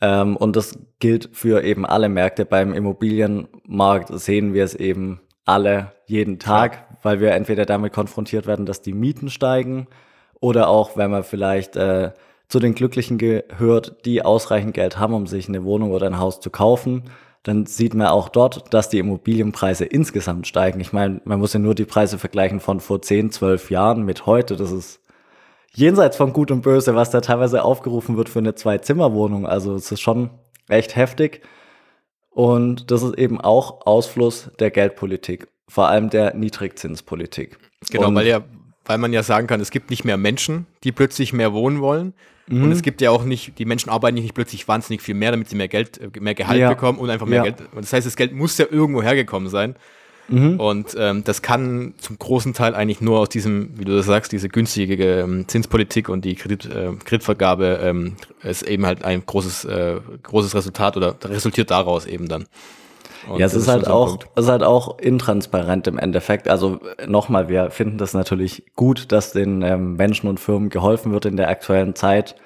Ähm, 0.00 0.36
und 0.36 0.56
das 0.56 0.78
gilt 1.00 1.30
für 1.32 1.62
eben 1.62 1.84
alle 1.84 2.08
Märkte. 2.08 2.44
Beim 2.46 2.72
Immobilienmarkt 2.72 4.08
sehen 4.18 4.54
wir 4.54 4.64
es 4.64 4.74
eben 4.74 5.20
alle 5.44 5.92
jeden 6.06 6.38
Tag, 6.38 6.86
weil 7.02 7.20
wir 7.20 7.32
entweder 7.32 7.66
damit 7.66 7.92
konfrontiert 7.92 8.46
werden, 8.46 8.66
dass 8.66 8.80
die 8.80 8.92
Mieten 8.92 9.28
steigen 9.28 9.88
oder 10.40 10.68
auch, 10.68 10.96
wenn 10.96 11.10
man 11.10 11.24
vielleicht 11.24 11.76
äh, 11.76 12.12
zu 12.48 12.58
den 12.60 12.74
Glücklichen 12.74 13.18
gehört, 13.18 14.04
die 14.04 14.22
ausreichend 14.22 14.74
Geld 14.74 14.98
haben, 14.98 15.14
um 15.14 15.26
sich 15.26 15.48
eine 15.48 15.64
Wohnung 15.64 15.92
oder 15.92 16.06
ein 16.06 16.18
Haus 16.18 16.40
zu 16.40 16.50
kaufen, 16.50 17.04
dann 17.42 17.66
sieht 17.66 17.94
man 17.94 18.08
auch 18.08 18.28
dort, 18.28 18.72
dass 18.74 18.88
die 18.88 18.98
Immobilienpreise 18.98 19.84
insgesamt 19.84 20.46
steigen. 20.46 20.80
Ich 20.80 20.92
meine, 20.92 21.20
man 21.24 21.38
muss 21.38 21.52
ja 21.52 21.60
nur 21.60 21.74
die 21.74 21.84
Preise 21.84 22.18
vergleichen 22.18 22.60
von 22.60 22.80
vor 22.80 23.00
10, 23.00 23.30
12 23.30 23.70
Jahren 23.70 24.04
mit 24.04 24.26
heute. 24.26 24.56
Das 24.56 24.72
ist 24.72 25.00
jenseits 25.72 26.16
von 26.16 26.32
Gut 26.32 26.50
und 26.50 26.62
Böse, 26.62 26.94
was 26.94 27.10
da 27.10 27.20
teilweise 27.20 27.62
aufgerufen 27.62 28.16
wird 28.16 28.28
für 28.28 28.40
eine 28.40 28.54
Zwei-Zimmer-Wohnung. 28.54 29.46
Also 29.46 29.74
es 29.74 29.92
ist 29.92 30.00
schon 30.00 30.30
echt 30.68 30.96
heftig. 30.96 31.42
Und 32.30 32.90
das 32.90 33.02
ist 33.02 33.16
eben 33.18 33.40
auch 33.40 33.86
Ausfluss 33.86 34.50
der 34.58 34.70
Geldpolitik, 34.70 35.48
vor 35.68 35.88
allem 35.88 36.10
der 36.10 36.34
Niedrigzinspolitik. 36.34 37.58
Genau, 37.90 38.08
und 38.08 38.14
weil 38.14 38.26
ja, 38.26 38.42
weil 38.84 38.98
man 38.98 39.12
ja 39.12 39.22
sagen 39.22 39.46
kann, 39.46 39.60
es 39.60 39.70
gibt 39.70 39.90
nicht 39.90 40.04
mehr 40.04 40.16
Menschen, 40.16 40.66
die 40.84 40.92
plötzlich 40.92 41.32
mehr 41.32 41.52
wohnen 41.52 41.80
wollen, 41.80 42.14
Mhm. 42.48 42.64
Und 42.64 42.72
es 42.72 42.82
gibt 42.82 43.00
ja 43.00 43.10
auch 43.10 43.24
nicht, 43.24 43.58
die 43.58 43.64
Menschen 43.64 43.90
arbeiten 43.90 44.14
nicht 44.16 44.34
plötzlich 44.34 44.66
wahnsinnig 44.68 45.02
viel 45.02 45.14
mehr, 45.14 45.30
damit 45.30 45.48
sie 45.48 45.56
mehr 45.56 45.68
Geld, 45.68 45.98
äh, 45.98 46.20
mehr 46.20 46.34
Gehalt 46.34 46.60
ja. 46.60 46.68
bekommen 46.68 46.98
und 46.98 47.10
einfach 47.10 47.26
mehr 47.26 47.44
ja. 47.44 47.50
Geld. 47.50 47.68
Das 47.74 47.92
heißt, 47.92 48.06
das 48.06 48.16
Geld 48.16 48.32
muss 48.32 48.56
ja 48.58 48.66
irgendwo 48.70 49.02
hergekommen 49.02 49.48
sein. 49.48 49.76
Mhm. 50.28 50.60
Und 50.60 50.94
ähm, 50.98 51.24
das 51.24 51.40
kann 51.40 51.94
zum 51.98 52.18
großen 52.18 52.52
Teil 52.52 52.74
eigentlich 52.74 53.00
nur 53.00 53.18
aus 53.18 53.30
diesem, 53.30 53.70
wie 53.78 53.84
du 53.84 53.96
das 53.96 54.06
sagst, 54.06 54.30
diese 54.32 54.48
günstige 54.48 55.20
ähm, 55.20 55.48
Zinspolitik 55.48 56.08
und 56.10 56.24
die 56.24 56.34
Kredit, 56.34 56.66
äh, 56.66 56.92
Kreditvergabe 57.02 57.80
ähm, 57.82 58.16
ist 58.42 58.62
eben 58.62 58.84
halt 58.84 59.04
ein 59.04 59.24
großes, 59.24 59.64
äh, 59.64 60.00
großes 60.22 60.54
Resultat 60.54 60.96
oder 60.96 61.16
resultiert 61.24 61.70
daraus 61.70 62.04
eben 62.04 62.28
dann. 62.28 62.46
Und 63.28 63.40
ja, 63.40 63.46
es 63.46 63.54
ist, 63.54 63.68
halt 63.68 63.88
auch, 63.88 64.18
es 64.34 64.44
ist 64.44 64.50
halt 64.50 64.62
auch 64.62 64.98
intransparent 64.98 65.86
im 65.86 65.98
Endeffekt. 65.98 66.48
Also 66.48 66.80
nochmal, 67.06 67.48
wir 67.48 67.70
finden 67.70 67.98
das 67.98 68.14
natürlich 68.14 68.64
gut, 68.76 69.12
dass 69.12 69.32
den 69.32 69.62
ähm, 69.62 69.96
Menschen 69.96 70.28
und 70.28 70.38
Firmen 70.38 70.68
geholfen 70.68 71.12
wird 71.12 71.24
in 71.24 71.36
der 71.36 71.48
aktuellen 71.48 71.94
Zeit. 71.94 72.36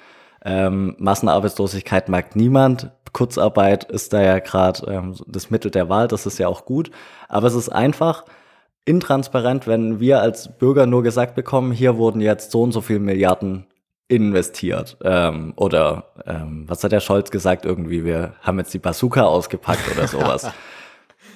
Ähm, 0.43 0.95
Massenarbeitslosigkeit 0.97 2.09
mag 2.09 2.35
niemand. 2.35 2.91
Kurzarbeit 3.13 3.83
ist 3.85 4.11
da 4.11 4.21
ja 4.21 4.39
gerade 4.39 4.91
ähm, 4.91 5.15
das 5.27 5.51
Mittel 5.51 5.71
der 5.71 5.87
Wahl, 5.89 6.07
das 6.07 6.25
ist 6.25 6.39
ja 6.39 6.47
auch 6.47 6.65
gut. 6.65 6.91
Aber 7.29 7.47
es 7.47 7.53
ist 7.53 7.69
einfach 7.69 8.25
intransparent, 8.85 9.67
wenn 9.67 9.99
wir 9.99 10.21
als 10.21 10.57
Bürger 10.57 10.85
nur 10.85 11.03
gesagt 11.03 11.35
bekommen, 11.35 11.71
hier 11.71 11.97
wurden 11.97 12.21
jetzt 12.21 12.51
so 12.51 12.63
und 12.63 12.71
so 12.71 12.81
viele 12.81 12.99
Milliarden 12.99 13.67
investiert. 14.07 14.97
Ähm, 15.03 15.53
oder 15.55 16.05
ähm, 16.25 16.65
was 16.67 16.83
hat 16.83 16.91
der 16.91 16.99
Scholz 16.99 17.31
gesagt 17.31 17.65
irgendwie, 17.65 18.03
wir 18.03 18.33
haben 18.41 18.59
jetzt 18.59 18.73
die 18.73 18.79
Bazooka 18.79 19.23
ausgepackt 19.23 19.91
oder 19.95 20.07
sowas. 20.07 20.51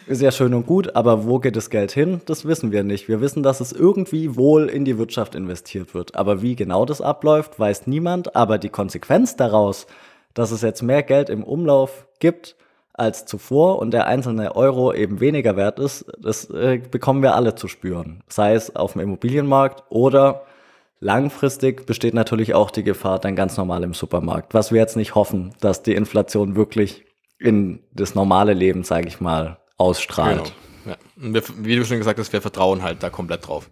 Ist 0.07 0.22
ja 0.22 0.32
schön 0.32 0.53
und 0.53 0.65
gut, 0.65 0.95
aber 0.95 1.26
wo 1.26 1.39
geht 1.39 1.57
das 1.57 1.70
Geld 1.70 1.91
hin? 1.91 2.22
Das 2.26 2.45
wissen 2.45 2.72
wir 2.72 2.84
nicht. 2.84 3.09
Wir 3.09 3.20
wissen, 3.20 3.43
dass 3.43 3.59
es 3.59 3.74
irgendwie 3.74 4.38
wohl 4.38 4.68
in 4.68 4.86
die 4.86 4.97
Wirtschaft 4.97 5.36
investiert 5.36 5.93
wird. 5.93 6.15
Aber 6.15 6.41
wie 6.41 6.55
genau 6.55 6.86
das 6.86 7.01
abläuft, 7.01 7.59
weiß 7.59 7.88
niemand. 7.88 8.34
Aber 8.34 8.57
die 8.57 8.70
Konsequenz 8.70 9.36
daraus, 9.36 9.86
dass 10.34 10.51
es 10.51 10.61
jetzt 10.61 10.82
mehr 10.82 11.03
Geld 11.03 11.30
im 11.30 11.43
Umlauf 11.43 12.07
gibt 12.20 12.55
als 12.93 13.26
zuvor 13.26 13.80
und 13.80 13.91
der 13.91 14.07
einzelne 14.07 14.55
Euro 14.55 14.93
eben 14.93 15.20
weniger 15.20 15.57
wert 15.57 15.78
ist, 15.78 16.05
das 16.18 16.49
äh, 16.51 16.78
bekommen 16.78 17.22
wir 17.22 17.36
alle 17.36 17.55
zu 17.55 17.68
spüren. 17.68 18.24
Sei 18.30 18.53
es 18.53 18.78
auf 18.78 18.93
dem 18.93 19.01
Immobilienmarkt 19.01 19.84
oder 19.89 20.46
Langfristig 20.99 21.85
besteht 21.85 22.13
natürlich 22.13 22.53
auch 22.55 22.71
die 22.71 22.83
Gefahr 22.83 23.19
dann 23.19 23.35
ganz 23.35 23.55
normal 23.57 23.83
im 23.83 23.93
Supermarkt. 23.93 24.53
Was 24.53 24.71
wir 24.71 24.79
jetzt 24.79 24.95
nicht 24.95 25.13
hoffen, 25.15 25.53
dass 25.59 25.83
die 25.83 25.93
Inflation 25.93 26.55
wirklich 26.55 27.05
in 27.39 27.79
das 27.93 28.15
normale 28.15 28.53
Leben, 28.53 28.83
sage 28.83 29.07
ich 29.07 29.19
mal, 29.19 29.59
ausstrahlt. 29.77 30.53
Genau. 30.83 30.95
Ja. 30.95 31.33
Wir, 31.33 31.43
wie 31.59 31.75
du 31.75 31.85
schon 31.85 31.97
gesagt 31.99 32.19
hast, 32.19 32.33
wir 32.33 32.41
vertrauen 32.41 32.81
halt 32.81 33.03
da 33.03 33.09
komplett 33.09 33.47
drauf. 33.47 33.69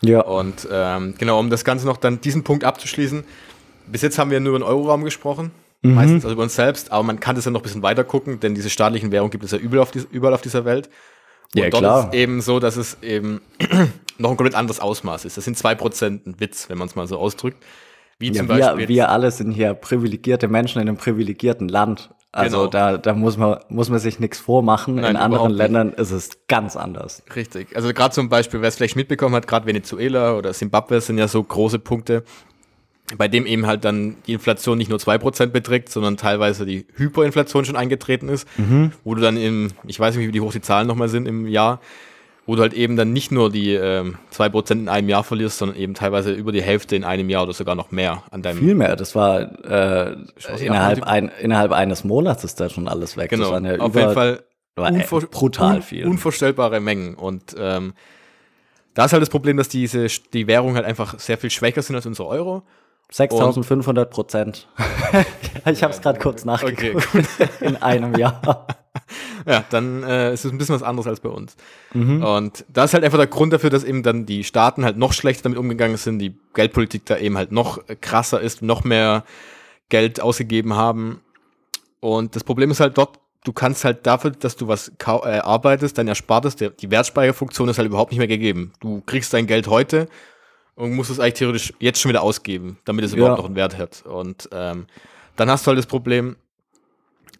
Ja. 0.00 0.22
Und 0.22 0.66
ähm, 0.70 1.14
genau, 1.16 1.38
um 1.38 1.50
das 1.50 1.64
Ganze 1.64 1.86
noch 1.86 1.96
dann 1.96 2.20
diesen 2.20 2.42
Punkt 2.44 2.64
abzuschließen, 2.64 3.24
bis 3.86 4.02
jetzt 4.02 4.18
haben 4.18 4.30
wir 4.30 4.40
nur 4.40 4.50
über 4.50 4.58
den 4.58 4.68
Euroraum 4.68 5.04
gesprochen, 5.04 5.52
mhm. 5.82 5.94
meistens 5.94 6.24
also 6.24 6.34
über 6.34 6.42
uns 6.42 6.54
selbst, 6.54 6.90
aber 6.90 7.02
man 7.02 7.20
kann 7.20 7.36
das 7.36 7.44
ja 7.44 7.50
noch 7.50 7.60
ein 7.60 7.62
bisschen 7.62 7.82
weiter 7.82 8.04
gucken, 8.04 8.40
denn 8.40 8.54
diese 8.54 8.70
staatlichen 8.70 9.12
Währungen 9.12 9.30
gibt 9.30 9.44
es 9.44 9.52
ja 9.52 9.58
überall 9.58 9.82
auf, 9.82 9.90
die, 9.90 10.02
überall 10.10 10.34
auf 10.34 10.42
dieser 10.42 10.64
Welt. 10.64 10.90
Und 11.54 11.62
ja, 11.62 11.70
dort 11.70 11.82
klar. 11.82 12.08
ist 12.08 12.14
eben 12.14 12.40
so, 12.40 12.58
dass 12.58 12.76
es 12.76 12.98
eben 13.02 13.40
noch 14.18 14.30
ein 14.30 14.36
komplett 14.36 14.54
anderes 14.54 14.80
Ausmaß 14.80 15.24
ist. 15.24 15.36
Das 15.36 15.44
sind 15.44 15.56
zwei 15.56 15.74
Prozent 15.74 16.26
ein 16.26 16.40
Witz, 16.40 16.68
wenn 16.68 16.78
man 16.78 16.88
es 16.88 16.96
mal 16.96 17.06
so 17.06 17.18
ausdrückt. 17.18 17.62
Wie 18.18 18.28
ja, 18.28 18.34
zum 18.34 18.46
Beispiel 18.46 18.78
wir, 18.78 18.88
wir 18.88 19.08
alle 19.10 19.30
sind 19.30 19.52
hier 19.52 19.74
privilegierte 19.74 20.48
Menschen 20.48 20.80
in 20.80 20.88
einem 20.88 20.96
privilegierten 20.96 21.68
Land. 21.68 22.10
Also 22.32 22.58
genau. 22.58 22.70
da, 22.70 22.98
da 22.98 23.14
muss 23.14 23.36
man, 23.36 23.60
muss 23.68 23.90
man 23.90 24.00
sich 24.00 24.18
nichts 24.18 24.38
vormachen. 24.38 24.96
Nein, 24.96 25.12
in 25.12 25.16
anderen 25.16 25.52
Ländern 25.52 25.92
ist 25.92 26.10
es 26.10 26.30
ganz 26.48 26.74
anders. 26.74 27.22
Richtig. 27.34 27.76
Also 27.76 27.92
gerade 27.92 28.12
zum 28.12 28.28
Beispiel, 28.28 28.60
wer 28.60 28.68
es 28.68 28.76
vielleicht 28.76 28.96
mitbekommen 28.96 29.36
hat, 29.36 29.46
gerade 29.46 29.66
Venezuela 29.66 30.36
oder 30.36 30.52
Simbabwe 30.52 31.00
sind 31.00 31.18
ja 31.18 31.28
so 31.28 31.42
große 31.42 31.78
Punkte, 31.78 32.24
bei 33.18 33.28
dem 33.28 33.46
eben 33.46 33.66
halt 33.66 33.84
dann 33.84 34.16
die 34.26 34.32
Inflation 34.32 34.78
nicht 34.78 34.88
nur 34.88 34.98
2% 34.98 35.46
beträgt, 35.46 35.90
sondern 35.90 36.16
teilweise 36.16 36.64
die 36.64 36.86
Hyperinflation 36.94 37.64
schon 37.64 37.76
eingetreten 37.76 38.28
ist, 38.28 38.48
mhm. 38.56 38.92
wo 39.04 39.14
du 39.14 39.20
dann 39.20 39.36
im, 39.36 39.72
ich 39.86 40.00
weiß 40.00 40.16
nicht, 40.16 40.32
wie 40.32 40.40
hoch 40.40 40.52
die 40.52 40.62
Zahlen 40.62 40.86
nochmal 40.86 41.08
sind 41.08 41.28
im 41.28 41.46
Jahr, 41.46 41.80
wo 42.46 42.56
du 42.56 42.62
halt 42.62 42.72
eben 42.72 42.96
dann 42.96 43.12
nicht 43.12 43.30
nur 43.30 43.50
die 43.50 43.74
ähm, 43.74 44.16
2% 44.32 44.72
in 44.72 44.88
einem 44.88 45.08
Jahr 45.10 45.22
verlierst, 45.22 45.58
sondern 45.58 45.76
eben 45.76 45.92
teilweise 45.92 46.32
über 46.32 46.50
die 46.50 46.62
Hälfte 46.62 46.96
in 46.96 47.04
einem 47.04 47.28
Jahr 47.28 47.42
oder 47.42 47.52
sogar 47.52 47.74
noch 47.74 47.90
mehr 47.90 48.22
an 48.30 48.40
deinem. 48.40 48.58
Viel 48.58 48.74
mehr, 48.74 48.96
das 48.96 49.14
war 49.14 49.40
äh, 49.64 50.16
innerhalb, 50.60 51.02
ein, 51.02 51.30
innerhalb 51.40 51.72
eines 51.72 52.04
Monats 52.04 52.42
ist 52.42 52.58
da 52.58 52.70
schon 52.70 52.88
alles 52.88 53.18
weg. 53.18 53.30
Genau, 53.30 53.56
ja 53.58 53.78
auf 53.80 53.94
jeden 53.94 54.12
Fall 54.12 54.44
brutal 54.74 55.82
viel. 55.82 56.06
Unvorstellbare 56.06 56.80
Mengen 56.80 57.14
und 57.14 57.54
ähm, 57.58 57.92
da 58.94 59.04
ist 59.04 59.12
halt 59.12 59.22
das 59.22 59.30
Problem, 59.30 59.56
dass 59.56 59.68
diese 59.68 60.06
die 60.32 60.46
Währungen 60.46 60.76
halt 60.76 60.86
einfach 60.86 61.18
sehr 61.18 61.36
viel 61.36 61.50
schwächer 61.50 61.82
sind 61.82 61.96
als 61.96 62.06
unser 62.06 62.26
Euro 62.26 62.62
6500 63.14 64.10
Prozent. 64.10 64.66
ich 65.70 65.84
habe 65.84 65.92
es 65.92 66.00
gerade 66.00 66.18
kurz 66.18 66.44
nachgeguckt. 66.44 67.06
Okay, 67.14 67.48
in 67.60 67.76
einem 67.76 68.16
Jahr. 68.16 68.66
Ja, 69.46 69.64
dann 69.70 70.02
äh, 70.02 70.34
ist 70.34 70.44
es 70.44 70.50
ein 70.50 70.58
bisschen 70.58 70.74
was 70.74 70.82
anderes 70.82 71.06
als 71.06 71.20
bei 71.20 71.28
uns. 71.28 71.54
Mhm. 71.92 72.24
Und 72.24 72.64
das 72.68 72.86
ist 72.86 72.94
halt 72.94 73.04
einfach 73.04 73.18
der 73.18 73.28
Grund 73.28 73.52
dafür, 73.52 73.70
dass 73.70 73.84
eben 73.84 74.02
dann 74.02 74.26
die 74.26 74.42
Staaten 74.42 74.84
halt 74.84 74.96
noch 74.96 75.12
schlechter 75.12 75.44
damit 75.44 75.60
umgegangen 75.60 75.96
sind, 75.96 76.18
die 76.18 76.36
Geldpolitik 76.54 77.06
da 77.06 77.16
eben 77.16 77.36
halt 77.36 77.52
noch 77.52 77.78
krasser 78.00 78.40
ist, 78.40 78.62
noch 78.62 78.82
mehr 78.82 79.22
Geld 79.90 80.20
ausgegeben 80.20 80.74
haben. 80.74 81.20
Und 82.00 82.34
das 82.34 82.42
Problem 82.42 82.72
ist 82.72 82.80
halt 82.80 82.98
dort, 82.98 83.20
du 83.44 83.52
kannst 83.52 83.84
halt 83.84 84.08
dafür, 84.08 84.32
dass 84.32 84.56
du 84.56 84.66
was 84.66 84.90
äh, 85.06 85.38
arbeitest, 85.38 85.98
dein 85.98 86.08
Erspartes, 86.08 86.56
der, 86.56 86.70
die 86.70 86.90
Wertspeicherfunktion 86.90 87.68
ist 87.68 87.78
halt 87.78 87.86
überhaupt 87.86 88.10
nicht 88.10 88.18
mehr 88.18 88.26
gegeben. 88.26 88.72
Du 88.80 89.02
kriegst 89.06 89.32
dein 89.32 89.46
Geld 89.46 89.68
heute 89.68 90.08
und 90.74 90.94
musst 90.94 91.10
es 91.10 91.20
eigentlich 91.20 91.34
theoretisch 91.34 91.72
jetzt 91.78 92.00
schon 92.00 92.08
wieder 92.10 92.22
ausgeben, 92.22 92.78
damit 92.84 93.04
es 93.04 93.12
ja. 93.12 93.18
überhaupt 93.18 93.38
noch 93.38 93.46
einen 93.46 93.56
Wert 93.56 93.78
hat. 93.78 94.04
Und 94.06 94.48
ähm, 94.52 94.86
dann 95.36 95.50
hast 95.50 95.66
du 95.66 95.68
halt 95.68 95.78
das 95.78 95.86
Problem, 95.86 96.36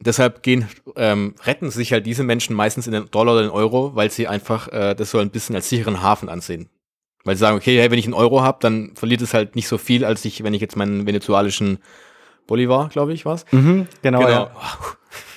deshalb 0.01 0.43
gehen, 0.43 0.69
ähm, 0.97 1.35
retten 1.45 1.71
sich 1.71 1.93
halt 1.93 2.07
diese 2.07 2.23
Menschen 2.23 2.55
meistens 2.55 2.87
in 2.87 2.93
den 2.93 3.11
Dollar 3.11 3.35
oder 3.35 3.43
den 3.43 3.51
Euro, 3.51 3.95
weil 3.95 4.11
sie 4.11 4.29
einfach 4.29 4.69
äh, 4.69 4.95
das 4.95 5.11
so 5.11 5.19
ein 5.19 5.31
bisschen 5.31 5.57
als 5.57 5.69
sicheren 5.69 6.03
Hafen 6.03 6.29
ansehen. 6.29 6.69
Weil 7.25 7.37
sie 7.37 7.41
sagen, 7.41 7.57
okay, 7.57 7.79
hey, 7.79 7.91
wenn 7.91 7.99
ich 7.99 8.05
einen 8.05 8.15
Euro 8.15 8.43
habe, 8.43 8.59
dann 8.61 8.93
verliert 8.95 9.23
es 9.23 9.33
halt 9.33 9.57
nicht 9.57 9.67
so 9.67 9.79
viel, 9.79 10.05
als 10.05 10.25
ich, 10.25 10.45
wenn 10.45 10.55
ich 10.55 10.61
jetzt 10.61 10.77
meinen 10.77 11.07
venezuelischen 11.07 11.79
Bolivar, 12.47 12.91
glaube 12.91 13.15
ich, 13.15 13.25
was. 13.25 13.47
Mhm, 13.51 13.89
genau. 14.03 14.19
genau. 14.19 14.31
Ja. 14.31 14.51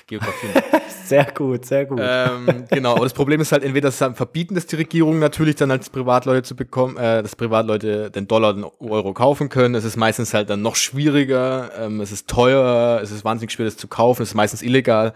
Geografie. 0.08 0.48
sehr 1.04 1.26
gut, 1.26 1.66
sehr 1.66 1.86
gut. 1.86 2.00
Ähm, 2.02 2.66
genau, 2.70 2.94
aber 2.94 3.04
das 3.04 3.14
Problem 3.14 3.42
ist 3.42 3.52
halt 3.52 3.64
entweder 3.64 3.90
das 3.90 3.98
verbieten 3.98 4.56
das 4.56 4.66
die 4.66 4.78
Regierung 4.78 5.20
natürlich 5.20 5.56
dann 5.56 5.70
als 5.70 5.90
Privatleute 5.90 6.44
zu 6.44 6.56
bekommen, 6.56 6.98
äh, 6.98 7.22
dass 7.22 7.36
Privatleute 7.36 8.10
den 8.10 8.28
Dollar, 8.28 8.54
den 8.54 8.66
Euro 8.80 9.14
kaufen 9.14 9.50
können. 9.50 9.76
Es 9.76 9.84
ist 9.84 9.98
meistens 9.98 10.34
halt 10.34 10.50
dann 10.50 10.62
noch 10.62 10.76
schwieriger, 10.76 11.72
ähm, 11.78 12.00
es 12.00 12.12
ist 12.12 12.28
teuer, 12.30 13.00
es 13.04 13.12
ist 13.12 13.26
wahnsinnig 13.26 13.52
schwer, 13.52 13.66
das 13.66 13.78
zu 13.78 13.88
kaufen, 13.88 14.24
es 14.24 14.30
ist 14.30 14.36
meistens 14.36 14.62
illegal. 14.62 15.14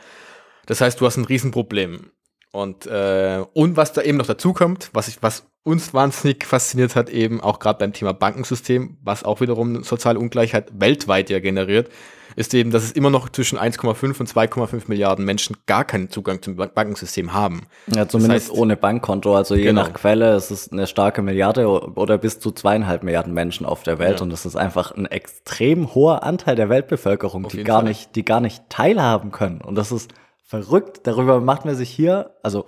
Das 0.65 0.81
heißt, 0.81 0.99
du 0.99 1.05
hast 1.05 1.17
ein 1.17 1.25
Riesenproblem. 1.25 2.11
Und, 2.51 2.85
äh, 2.85 3.43
und 3.53 3.77
was 3.77 3.93
da 3.93 4.01
eben 4.01 4.17
noch 4.17 4.27
dazu 4.27 4.51
kommt, 4.51 4.89
was, 4.91 5.07
ich, 5.07 5.23
was 5.23 5.47
uns 5.63 5.93
wahnsinnig 5.93 6.45
fasziniert 6.45 6.95
hat, 6.95 7.09
eben 7.09 7.39
auch 7.39 7.59
gerade 7.59 7.79
beim 7.79 7.93
Thema 7.93 8.13
Bankensystem, 8.13 8.97
was 9.01 9.23
auch 9.23 9.39
wiederum 9.39 9.83
soziale 9.83 10.19
Ungleichheit 10.19 10.69
weltweit 10.73 11.29
ja 11.29 11.39
generiert, 11.39 11.89
ist 12.35 12.53
eben, 12.53 12.71
dass 12.71 12.83
es 12.83 12.91
immer 12.91 13.09
noch 13.09 13.29
zwischen 13.29 13.57
1,5 13.57 14.19
und 14.19 14.29
2,5 14.29 14.83
Milliarden 14.87 15.25
Menschen 15.25 15.57
gar 15.65 15.83
keinen 15.83 16.09
Zugang 16.09 16.41
zum 16.41 16.55
Bankensystem 16.55 17.33
haben. 17.33 17.67
Ja, 17.87 18.07
zumindest 18.07 18.47
das 18.47 18.51
heißt, 18.51 18.59
ohne 18.61 18.77
Bankkonto. 18.77 19.35
Also 19.35 19.55
je 19.55 19.63
genau. 19.63 19.83
nach 19.83 19.93
Quelle 19.93 20.35
ist 20.35 20.51
es 20.51 20.71
eine 20.71 20.87
starke 20.87 21.21
Milliarde 21.21 21.67
oder 21.69 22.17
bis 22.17 22.39
zu 22.39 22.51
zweieinhalb 22.51 23.03
Milliarden 23.03 23.33
Menschen 23.33 23.65
auf 23.65 23.83
der 23.83 23.99
Welt. 23.99 24.19
Ja. 24.19 24.23
Und 24.23 24.29
das 24.31 24.45
ist 24.45 24.55
einfach 24.55 24.91
ein 24.91 25.05
extrem 25.05 25.93
hoher 25.93 26.23
Anteil 26.23 26.55
der 26.55 26.69
Weltbevölkerung, 26.69 27.47
die 27.47 27.63
gar 27.63 27.81
nicht, 27.81 28.15
die 28.15 28.25
gar 28.25 28.41
nicht 28.41 28.63
teilhaben 28.69 29.31
können. 29.31 29.61
Und 29.61 29.75
das 29.75 29.91
ist 29.91 30.11
verrückt. 30.43 31.01
Darüber 31.03 31.39
macht 31.39 31.65
man 31.65 31.75
sich 31.75 31.89
hier, 31.89 32.31
also 32.43 32.65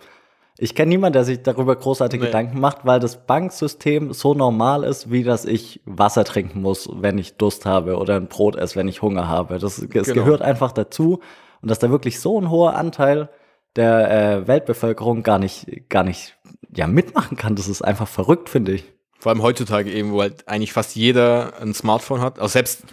ich 0.58 0.76
kenne 0.76 0.89
niemanden, 0.89 1.14
der 1.14 1.24
sich 1.24 1.41
darüber 1.41 1.76
großartige 1.76 2.24
nee. 2.24 2.28
Gedanken 2.30 2.60
macht, 2.60 2.86
weil 2.86 2.99
das 2.99 3.26
Banksystem 3.26 4.14
so 4.14 4.34
normal 4.36 4.84
ist, 4.84 5.12
wie 5.12 5.24
dass 5.24 5.45
ich 5.45 5.82
Wasser 5.86 6.24
trinken 6.24 6.62
muss, 6.62 6.88
wenn 6.93 7.18
ich 7.18 7.38
Durst 7.38 7.66
habe 7.66 7.97
oder 7.97 8.16
ein 8.16 8.28
Brot 8.28 8.56
esse, 8.56 8.76
wenn 8.76 8.88
ich 8.88 9.01
Hunger 9.01 9.28
habe. 9.28 9.58
Das, 9.58 9.78
das 9.78 9.89
genau. 9.89 10.14
gehört 10.14 10.41
einfach 10.41 10.72
dazu. 10.72 11.22
Und 11.62 11.72
dass 11.72 11.80
da 11.80 11.89
wirklich 11.89 12.20
so 12.20 12.39
ein 12.39 12.49
hoher 12.49 12.76
Anteil 12.76 13.30
der 13.76 14.12
äh, 14.12 14.47
Weltbevölkerung 14.47 15.24
gar 15.24 15.39
nicht, 15.39 15.89
gar 15.89 16.04
nicht 16.04 16.38
ja, 16.76 16.86
mitmachen 16.86 17.38
kann, 17.38 17.56
das 17.56 17.68
ist 17.68 17.82
einfach 17.82 18.08
verrückt, 18.08 18.49
finde 18.49 18.74
ich. 18.74 18.84
Vor 19.18 19.32
allem 19.32 19.41
heutzutage 19.41 19.91
eben, 19.91 20.12
wo 20.12 20.22
halt 20.22 20.47
eigentlich 20.47 20.74
fast 20.74 20.95
jeder 20.95 21.54
ein 21.60 21.74
Smartphone 21.74 22.22
hat. 22.22 22.39
Also 22.39 22.54
selbst 22.54 22.84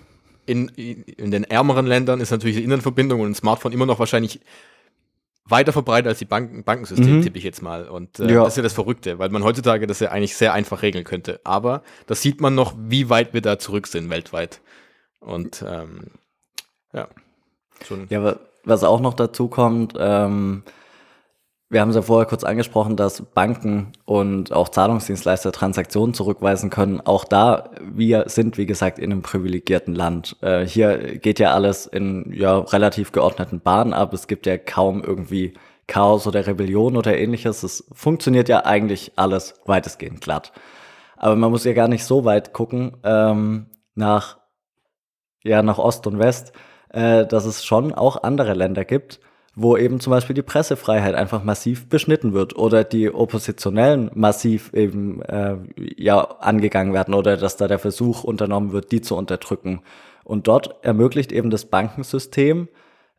in, 0.47 0.69
in 0.69 1.31
den 1.31 1.45
ärmeren 1.45 1.87
Ländern 1.87 2.21
ist 2.21 2.31
natürlich 2.31 2.57
die 2.57 2.65
Internetverbindung 2.65 3.21
und 3.21 3.31
ein 3.31 3.35
Smartphone 3.35 3.73
immer 3.73 3.87
noch 3.87 3.99
wahrscheinlich 3.99 4.41
weiter 5.51 5.73
verbreitet 5.73 6.09
als 6.09 6.19
die 6.19 6.25
Banken, 6.25 6.65
Bankensystem, 6.65 7.19
mhm. 7.19 7.23
tippe 7.23 7.39
ich 7.39 7.45
jetzt 7.45 7.63
mal. 7.63 7.89
Und 7.89 8.19
äh, 8.21 8.33
ja. 8.33 8.45
das 8.45 8.55
ist 8.55 8.57
ja 8.59 8.63
das 8.63 8.73
Verrückte, 8.73 9.19
weil 9.19 9.31
man 9.31 9.45
heutzutage 9.45 9.87
das 9.87 10.01
ja 10.01 10.11
eigentlich 10.11 10.37
sehr 10.37 10.53
einfach 10.53 10.83
regeln 10.83 11.05
könnte. 11.05 11.41
Aber 11.45 11.83
das 12.07 12.23
sieht 12.23 12.41
man 12.41 12.55
noch, 12.55 12.75
wie 12.79 13.09
weit 13.09 13.35
wir 13.35 13.41
da 13.41 13.59
zurück 13.59 13.87
sind 13.87 14.11
weltweit. 14.11 14.61
Und 15.21 15.65
ähm, 15.67 16.13
ja. 16.93 17.09
Schon. 17.87 18.07
Ja, 18.11 18.37
was 18.65 18.85
auch 18.85 19.01
noch 19.01 19.15
dazu 19.15 19.49
kommt, 19.49 19.95
ähm, 19.99 20.63
wir 21.71 21.81
haben 21.81 21.91
es 21.91 21.97
ja 21.97 22.03
vorher 22.03 22.27
kurz 22.27 22.43
angesprochen, 22.43 22.97
dass 22.97 23.23
Banken 23.23 23.93
und 24.05 24.53
auch 24.53 24.69
Zahlungsdienstleister 24.69 25.53
Transaktionen 25.53 26.15
zurückweisen 26.15 26.69
können. 26.69 27.01
Auch 27.01 27.25
da, 27.25 27.71
wir 27.81 28.25
sind, 28.27 28.59
wie 28.59 28.67
gesagt, 28.67 28.99
in 28.99 29.13
einem 29.13 29.23
privilegierten 29.23 29.95
Land. 29.95 30.37
Äh, 30.41 30.67
hier 30.67 31.19
geht 31.19 31.39
ja 31.39 31.55
alles 31.55 31.87
in 31.87 32.33
ja, 32.35 32.59
relativ 32.59 33.13
geordneten 33.13 33.61
Bahnen 33.61 33.93
ab. 33.93 34.13
Es 34.13 34.27
gibt 34.27 34.47
ja 34.47 34.59
kaum 34.59 35.05
irgendwie 35.05 35.55
Chaos 35.87 36.27
oder 36.27 36.45
Rebellion 36.45 36.97
oder 36.97 37.17
ähnliches. 37.17 37.63
Es 37.63 37.85
funktioniert 37.93 38.49
ja 38.49 38.67
eigentlich 38.67 39.13
alles 39.15 39.55
weitestgehend 39.65 40.21
glatt. 40.21 40.53
Aber 41.17 41.37
man 41.37 41.53
muss 41.53 41.65
ja 41.65 41.73
gar 41.73 41.89
nicht 41.89 42.05
so 42.05 42.25
weit 42.25 42.53
gucken 42.53 42.97
ähm, 43.05 43.67
nach, 43.95 44.39
ja, 45.45 45.63
nach 45.63 45.79
Ost 45.79 46.09
und 46.09 46.19
West, 46.19 46.53
äh, 46.89 47.27
dass 47.27 47.45
es 47.45 47.65
schon 47.65 47.95
auch 47.95 48.25
andere 48.25 48.55
Länder 48.55 48.85
gibt, 48.85 49.21
wo 49.55 49.77
eben 49.77 50.01
zum 50.01 50.13
Beispiel 50.13 50.35
die 50.35 50.43
Pressefreiheit 50.43 51.15
einfach 51.15 51.43
massiv 51.43 51.89
beschnitten 51.89 52.33
wird 52.33 52.57
oder 52.57 52.85
die 52.85 53.13
Oppositionellen 53.13 54.11
massiv 54.15 54.73
eben 54.73 55.23
äh, 55.23 55.57
ja 55.97 56.21
angegangen 56.21 56.95
werden 56.95 57.15
oder 57.15 57.37
dass 57.37 57.57
da 57.57 57.67
der 57.67 57.79
Versuch 57.79 58.23
unternommen 58.23 58.73
wird, 58.73 58.93
die 58.93 59.01
zu 59.01 59.17
unterdrücken. 59.17 59.81
Und 60.25 60.47
dort 60.47 60.77
ermöglicht 60.85 61.33
eben 61.33 61.51
das 61.51 61.65
Bankensystem, 61.65 62.69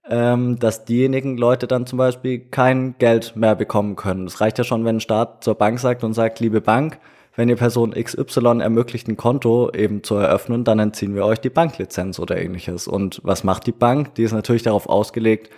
ähm, 0.09 0.57
dass 0.59 0.85
diejenigen 0.85 1.37
Leute 1.37 1.67
dann 1.67 1.85
zum 1.85 1.97
Beispiel 1.97 2.39
kein 2.39 2.95
Geld 2.97 3.35
mehr 3.35 3.55
bekommen 3.55 3.95
können. 3.95 4.25
Es 4.25 4.39
reicht 4.39 4.57
ja 4.57 4.63
schon, 4.63 4.85
wenn 4.85 4.97
ein 4.97 5.01
Staat 5.01 5.43
zur 5.43 5.55
Bank 5.55 5.79
sagt 5.79 6.03
und 6.03 6.13
sagt, 6.13 6.39
liebe 6.39 6.61
Bank, 6.61 6.99
wenn 7.35 7.49
ihr 7.49 7.55
Person 7.55 7.91
XY 7.91 8.61
ermöglicht, 8.61 9.07
ein 9.07 9.17
Konto 9.17 9.71
eben 9.71 10.03
zu 10.03 10.15
eröffnen, 10.15 10.63
dann 10.63 10.79
entziehen 10.79 11.15
wir 11.15 11.25
euch 11.25 11.39
die 11.39 11.49
Banklizenz 11.49 12.19
oder 12.19 12.37
ähnliches. 12.37 12.87
Und 12.87 13.21
was 13.23 13.43
macht 13.43 13.67
die 13.67 13.71
Bank? 13.71 14.15
Die 14.15 14.23
ist 14.23 14.33
natürlich 14.33 14.63
darauf 14.63 14.87
ausgelegt, 14.87 15.49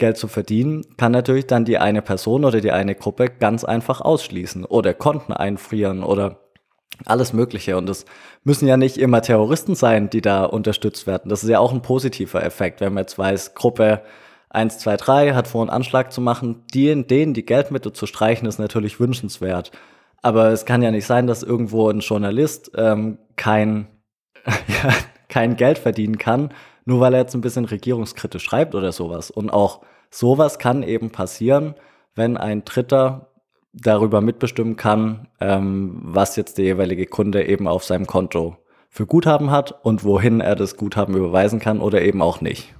Geld 0.00 0.16
zu 0.16 0.26
verdienen, 0.26 0.84
kann 0.96 1.12
natürlich 1.12 1.46
dann 1.46 1.64
die 1.64 1.78
eine 1.78 2.02
Person 2.02 2.44
oder 2.44 2.60
die 2.60 2.72
eine 2.72 2.96
Gruppe 2.96 3.28
ganz 3.28 3.62
einfach 3.62 4.00
ausschließen 4.00 4.64
oder 4.64 4.92
Konten 4.94 5.32
einfrieren 5.32 6.02
oder 6.02 6.40
alles 7.06 7.32
Mögliche. 7.32 7.76
Und 7.76 7.88
es 7.88 8.04
müssen 8.42 8.66
ja 8.66 8.76
nicht 8.76 8.98
immer 8.98 9.22
Terroristen 9.22 9.74
sein, 9.74 10.10
die 10.10 10.20
da 10.20 10.44
unterstützt 10.44 11.06
werden. 11.06 11.28
Das 11.28 11.44
ist 11.44 11.48
ja 11.48 11.60
auch 11.60 11.72
ein 11.72 11.82
positiver 11.82 12.42
Effekt, 12.42 12.80
wenn 12.80 12.92
man 12.92 13.04
jetzt 13.04 13.18
weiß, 13.18 13.54
Gruppe 13.54 14.02
1, 14.50 14.78
2, 14.78 14.96
3 14.96 15.34
hat 15.34 15.46
vor, 15.46 15.62
einen 15.62 15.70
Anschlag 15.70 16.12
zu 16.12 16.20
machen. 16.20 16.64
Die 16.74 17.06
denen 17.06 17.34
die 17.34 17.46
Geldmittel 17.46 17.92
zu 17.92 18.06
streichen, 18.06 18.48
ist 18.48 18.58
natürlich 18.58 18.98
wünschenswert. 18.98 19.70
Aber 20.22 20.48
es 20.48 20.64
kann 20.66 20.82
ja 20.82 20.90
nicht 20.90 21.06
sein, 21.06 21.26
dass 21.26 21.42
irgendwo 21.42 21.88
ein 21.88 22.00
Journalist 22.00 22.72
ähm, 22.76 23.18
kein, 23.36 23.86
kein 25.28 25.56
Geld 25.56 25.78
verdienen 25.78 26.18
kann, 26.18 26.52
nur 26.84 27.00
weil 27.00 27.14
er 27.14 27.20
jetzt 27.20 27.34
ein 27.34 27.40
bisschen 27.40 27.64
regierungskritisch 27.64 28.42
schreibt 28.42 28.74
oder 28.74 28.92
sowas. 28.92 29.30
Und 29.30 29.50
auch 29.50 29.82
sowas 30.10 30.58
kann 30.58 30.82
eben 30.82 31.10
passieren, 31.10 31.74
wenn 32.14 32.36
ein 32.36 32.64
Dritter 32.64 33.28
darüber 33.72 34.20
mitbestimmen 34.20 34.76
kann, 34.76 35.28
ähm, 35.40 36.00
was 36.02 36.36
jetzt 36.36 36.58
der 36.58 36.64
jeweilige 36.64 37.06
Kunde 37.06 37.46
eben 37.46 37.68
auf 37.68 37.84
seinem 37.84 38.06
Konto 38.06 38.56
für 38.88 39.06
Guthaben 39.06 39.50
hat 39.50 39.84
und 39.84 40.02
wohin 40.02 40.40
er 40.40 40.56
das 40.56 40.76
Guthaben 40.76 41.16
überweisen 41.16 41.60
kann 41.60 41.80
oder 41.80 42.02
eben 42.02 42.20
auch 42.22 42.40
nicht. 42.40 42.74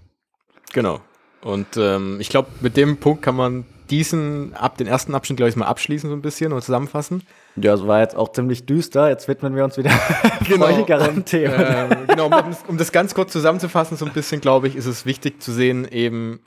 Genau. 0.73 1.01
Und 1.43 1.77
ähm, 1.77 2.19
ich 2.21 2.29
glaube, 2.29 2.49
mit 2.61 2.77
dem 2.77 2.99
Punkt 2.99 3.23
kann 3.23 3.37
man 3.37 3.65
diesen 3.91 4.55
ab 4.55 4.77
den 4.77 4.87
ersten 4.87 5.15
Abschnitt, 5.15 5.37
glaube 5.37 5.51
ich, 5.51 5.57
mal 5.57 5.67
abschließen 5.67 6.09
so 6.09 6.15
ein 6.15 6.23
bisschen 6.23 6.53
und 6.53 6.63
zusammenfassen. 6.63 7.23
Ja, 7.57 7.75
es 7.75 7.87
war 7.87 8.01
jetzt 8.01 8.17
auch 8.17 8.31
ziemlich 8.31 8.67
düster. 8.67 9.09
Jetzt 9.09 9.27
widmen 9.27 9.57
wir 9.57 9.65
uns 9.65 9.77
wieder 9.77 9.91
genau, 10.49 10.67
und, 10.67 11.27
Themen. 11.27 11.55
Äh, 11.55 11.97
genau, 12.07 12.27
um, 12.27 12.57
um, 12.69 12.77
das 12.77 12.93
ganz 12.93 13.15
kurz 13.15 13.33
zusammenzufassen, 13.33 13.97
so 13.97 14.07
ein 14.07 14.13
bisschen, 14.13 14.41
glaube 14.41 14.69
ich, 14.69 14.77
ist 14.77 14.87
es 14.87 15.07
wichtig 15.07 15.43
zu 15.43 15.53
sehen, 15.53 15.87
eben 15.91 16.41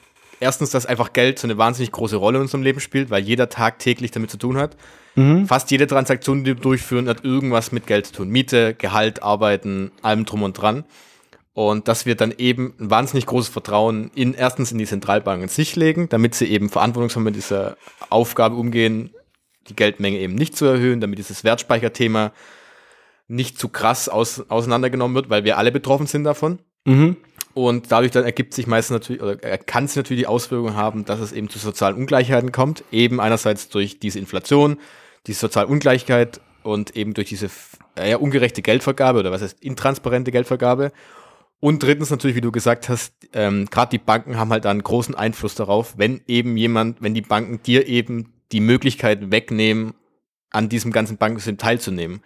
erstens, 0.43 0.69
dass 0.69 0.85
einfach 0.85 1.13
Geld 1.13 1.39
so 1.39 1.47
eine 1.47 1.57
wahnsinnig 1.57 1.91
große 1.91 2.15
Rolle 2.15 2.37
in 2.37 2.43
unserem 2.43 2.63
Leben 2.63 2.79
spielt, 2.79 3.09
weil 3.09 3.23
jeder 3.23 3.49
Tag 3.49 3.79
täglich 3.79 4.11
damit 4.11 4.29
zu 4.29 4.37
tun 4.37 4.57
hat. 4.57 4.77
Mhm. 5.15 5.47
Fast 5.47 5.71
jede 5.71 5.87
Transaktion, 5.87 6.43
die 6.43 6.55
wir 6.55 6.55
durchführen, 6.55 7.07
hat 7.07 7.23
irgendwas 7.23 7.71
mit 7.71 7.87
Geld 7.87 8.07
zu 8.07 8.13
tun. 8.13 8.29
Miete, 8.29 8.75
Gehalt, 8.75 9.23
Arbeiten, 9.23 9.91
allem 10.01 10.25
drum 10.25 10.43
und 10.43 10.53
dran. 10.53 10.83
Und 11.53 11.87
dass 11.87 12.05
wir 12.05 12.15
dann 12.15 12.33
eben 12.37 12.73
ein 12.79 12.89
wahnsinnig 12.89 13.25
großes 13.27 13.49
Vertrauen 13.49 14.09
in 14.15 14.33
erstens 14.33 14.71
in 14.71 14.79
die 14.79 14.85
Zentralbank 14.85 15.43
in 15.43 15.49
sich 15.49 15.75
legen, 15.75 16.09
damit 16.09 16.33
sie 16.35 16.47
eben 16.47 16.69
verantwortungsvoll 16.69 17.23
mit 17.23 17.35
dieser 17.35 17.77
Aufgabe 18.09 18.55
umgehen, 18.55 19.11
die 19.67 19.75
Geldmenge 19.75 20.17
eben 20.17 20.35
nicht 20.35 20.57
zu 20.57 20.65
erhöhen, 20.65 20.99
damit 20.99 21.19
dieses 21.19 21.43
Wertspeicherthema 21.43 22.31
nicht 23.27 23.59
zu 23.59 23.69
krass 23.69 24.09
aus, 24.09 24.49
auseinandergenommen 24.49 25.15
wird, 25.15 25.29
weil 25.29 25.43
wir 25.43 25.57
alle 25.57 25.71
betroffen 25.71 26.07
sind 26.07 26.23
davon. 26.23 26.59
Mhm. 26.85 27.17
Und 27.53 27.91
dadurch 27.91 28.11
dann 28.11 28.23
ergibt 28.23 28.53
sich 28.53 28.65
meistens 28.65 28.95
natürlich, 28.95 29.21
oder 29.21 29.35
kann 29.37 29.85
es 29.85 29.95
natürlich 29.95 30.23
die 30.23 30.27
Auswirkungen 30.27 30.75
haben, 30.75 31.05
dass 31.05 31.19
es 31.19 31.31
eben 31.31 31.49
zu 31.49 31.59
sozialen 31.59 31.95
Ungleichheiten 31.95 32.51
kommt. 32.51 32.83
Eben 32.91 33.19
einerseits 33.19 33.69
durch 33.69 33.99
diese 33.99 34.19
Inflation, 34.19 34.77
die 35.27 35.33
soziale 35.33 35.67
Ungleichheit 35.67 36.41
und 36.63 36.95
eben 36.95 37.13
durch 37.13 37.29
diese 37.29 37.49
ja, 37.97 38.17
ungerechte 38.17 38.61
Geldvergabe 38.61 39.19
oder 39.19 39.31
was 39.31 39.41
heißt 39.41 39.63
intransparente 39.63 40.31
Geldvergabe 40.31 40.91
und 41.63 41.81
drittens 41.81 42.09
natürlich, 42.09 42.35
wie 42.35 42.41
du 42.41 42.51
gesagt 42.51 42.89
hast, 42.89 43.13
ähm, 43.31 43.67
gerade 43.71 43.91
die 43.91 43.97
Banken 43.97 44.35
haben 44.35 44.51
halt 44.51 44.65
einen 44.65 44.83
großen 44.83 45.15
Einfluss 45.15 45.55
darauf, 45.55 45.97
wenn 45.97 46.19
eben 46.27 46.57
jemand, 46.57 47.01
wenn 47.01 47.13
die 47.13 47.21
Banken 47.21 47.63
dir 47.63 47.87
eben 47.87 48.33
die 48.51 48.59
Möglichkeit 48.59 49.31
wegnehmen, 49.31 49.93
an 50.49 50.67
diesem 50.67 50.91
ganzen 50.91 51.15
Bankensystem 51.15 51.57
teilzunehmen. 51.57 52.19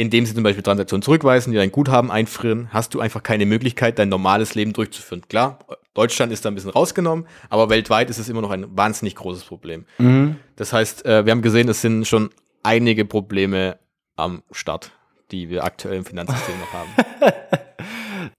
Indem 0.00 0.24
sie 0.24 0.34
zum 0.34 0.42
Beispiel 0.42 0.62
Transaktionen 0.62 1.02
zurückweisen, 1.02 1.52
die 1.52 1.58
dein 1.58 1.70
Guthaben 1.70 2.10
einfrieren, 2.10 2.70
hast 2.72 2.94
du 2.94 3.00
einfach 3.00 3.22
keine 3.22 3.44
Möglichkeit, 3.44 3.98
dein 3.98 4.08
normales 4.08 4.54
Leben 4.54 4.72
durchzuführen. 4.72 5.20
Klar, 5.28 5.58
Deutschland 5.92 6.32
ist 6.32 6.42
da 6.42 6.50
ein 6.50 6.54
bisschen 6.54 6.70
rausgenommen, 6.70 7.26
aber 7.50 7.68
weltweit 7.68 8.08
ist 8.08 8.16
es 8.16 8.30
immer 8.30 8.40
noch 8.40 8.48
ein 8.48 8.64
wahnsinnig 8.74 9.14
großes 9.14 9.44
Problem. 9.44 9.84
Mhm. 9.98 10.36
Das 10.56 10.72
heißt, 10.72 11.04
äh, 11.04 11.26
wir 11.26 11.32
haben 11.32 11.42
gesehen, 11.42 11.68
es 11.68 11.82
sind 11.82 12.06
schon 12.06 12.30
einige 12.62 13.04
Probleme 13.04 13.78
am 14.16 14.42
Start, 14.52 14.90
die 15.32 15.50
wir 15.50 15.64
aktuell 15.64 15.98
im 15.98 16.06
Finanzsystem 16.06 16.54
noch 16.58 16.72
haben. 16.72 16.88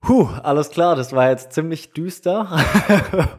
Puh, 0.00 0.30
alles 0.42 0.70
klar, 0.70 0.96
das 0.96 1.12
war 1.12 1.30
jetzt 1.30 1.52
ziemlich 1.52 1.92
düster 1.92 2.58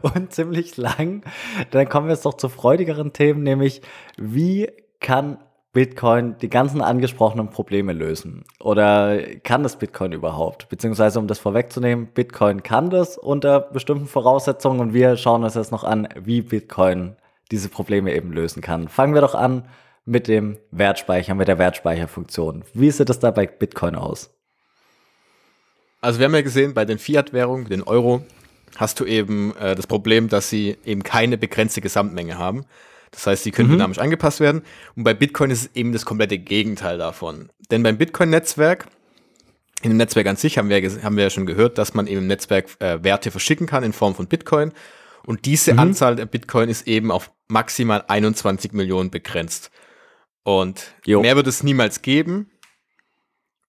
und 0.00 0.32
ziemlich 0.32 0.78
lang. 0.78 1.24
Dann 1.72 1.90
kommen 1.90 2.06
wir 2.06 2.14
jetzt 2.14 2.24
doch 2.24 2.38
zu 2.38 2.48
freudigeren 2.48 3.12
Themen, 3.12 3.42
nämlich 3.42 3.82
wie 4.16 4.70
kann 5.00 5.36
Bitcoin 5.74 6.36
die 6.40 6.48
ganzen 6.48 6.80
angesprochenen 6.80 7.50
Probleme 7.50 7.92
lösen? 7.92 8.44
Oder 8.60 9.18
kann 9.42 9.64
das 9.64 9.76
Bitcoin 9.76 10.12
überhaupt? 10.12 10.68
Beziehungsweise, 10.68 11.18
um 11.18 11.26
das 11.26 11.40
vorwegzunehmen, 11.40 12.06
Bitcoin 12.06 12.62
kann 12.62 12.90
das 12.90 13.18
unter 13.18 13.60
bestimmten 13.60 14.06
Voraussetzungen 14.06 14.80
und 14.80 14.94
wir 14.94 15.16
schauen 15.16 15.42
uns 15.42 15.56
jetzt 15.56 15.72
noch 15.72 15.82
an, 15.84 16.08
wie 16.16 16.42
Bitcoin 16.42 17.16
diese 17.50 17.68
Probleme 17.68 18.14
eben 18.14 18.32
lösen 18.32 18.62
kann. 18.62 18.88
Fangen 18.88 19.14
wir 19.14 19.20
doch 19.20 19.34
an 19.34 19.64
mit 20.06 20.28
dem 20.28 20.58
Wertspeicher, 20.70 21.34
mit 21.34 21.48
der 21.48 21.58
Wertspeicherfunktion. 21.58 22.64
Wie 22.72 22.90
sieht 22.90 23.10
es 23.10 23.18
da 23.18 23.32
bei 23.32 23.46
Bitcoin 23.46 23.96
aus? 23.96 24.30
Also 26.00 26.20
wir 26.20 26.26
haben 26.26 26.34
ja 26.34 26.42
gesehen, 26.42 26.72
bei 26.72 26.84
den 26.84 26.98
Fiat-Währungen, 26.98 27.68
den 27.68 27.82
Euro, 27.82 28.22
hast 28.76 29.00
du 29.00 29.06
eben 29.06 29.56
äh, 29.56 29.74
das 29.74 29.88
Problem, 29.88 30.28
dass 30.28 30.50
sie 30.50 30.76
eben 30.84 31.02
keine 31.02 31.36
begrenzte 31.36 31.80
Gesamtmenge 31.80 32.38
haben. 32.38 32.64
Das 33.14 33.26
heißt, 33.26 33.44
sie 33.44 33.50
können 33.52 33.68
mhm. 33.68 33.74
dynamisch 33.74 33.98
angepasst 33.98 34.40
werden. 34.40 34.62
Und 34.96 35.04
bei 35.04 35.14
Bitcoin 35.14 35.50
ist 35.50 35.62
es 35.62 35.70
eben 35.74 35.92
das 35.92 36.04
komplette 36.04 36.38
Gegenteil 36.38 36.98
davon. 36.98 37.50
Denn 37.70 37.82
beim 37.82 37.96
Bitcoin-Netzwerk, 37.96 38.86
in 39.82 39.90
dem 39.90 39.96
Netzwerk 39.96 40.26
an 40.26 40.36
sich 40.36 40.58
haben 40.58 40.68
wir, 40.68 40.76
haben 41.02 41.16
wir 41.16 41.24
ja 41.24 41.30
schon 41.30 41.46
gehört, 41.46 41.78
dass 41.78 41.94
man 41.94 42.06
eben 42.06 42.22
im 42.22 42.26
Netzwerk 42.26 42.68
äh, 42.80 43.02
Werte 43.02 43.30
verschicken 43.30 43.66
kann 43.66 43.84
in 43.84 43.92
Form 43.92 44.14
von 44.14 44.26
Bitcoin. 44.26 44.72
Und 45.24 45.46
diese 45.46 45.72
mhm. 45.72 45.78
Anzahl 45.78 46.16
der 46.16 46.26
Bitcoin 46.26 46.68
ist 46.68 46.86
eben 46.86 47.10
auf 47.10 47.30
maximal 47.48 48.04
21 48.08 48.72
Millionen 48.72 49.10
begrenzt. 49.10 49.70
Und 50.42 50.94
jo. 51.06 51.22
mehr 51.22 51.36
wird 51.36 51.46
es 51.46 51.62
niemals 51.62 52.02
geben. 52.02 52.50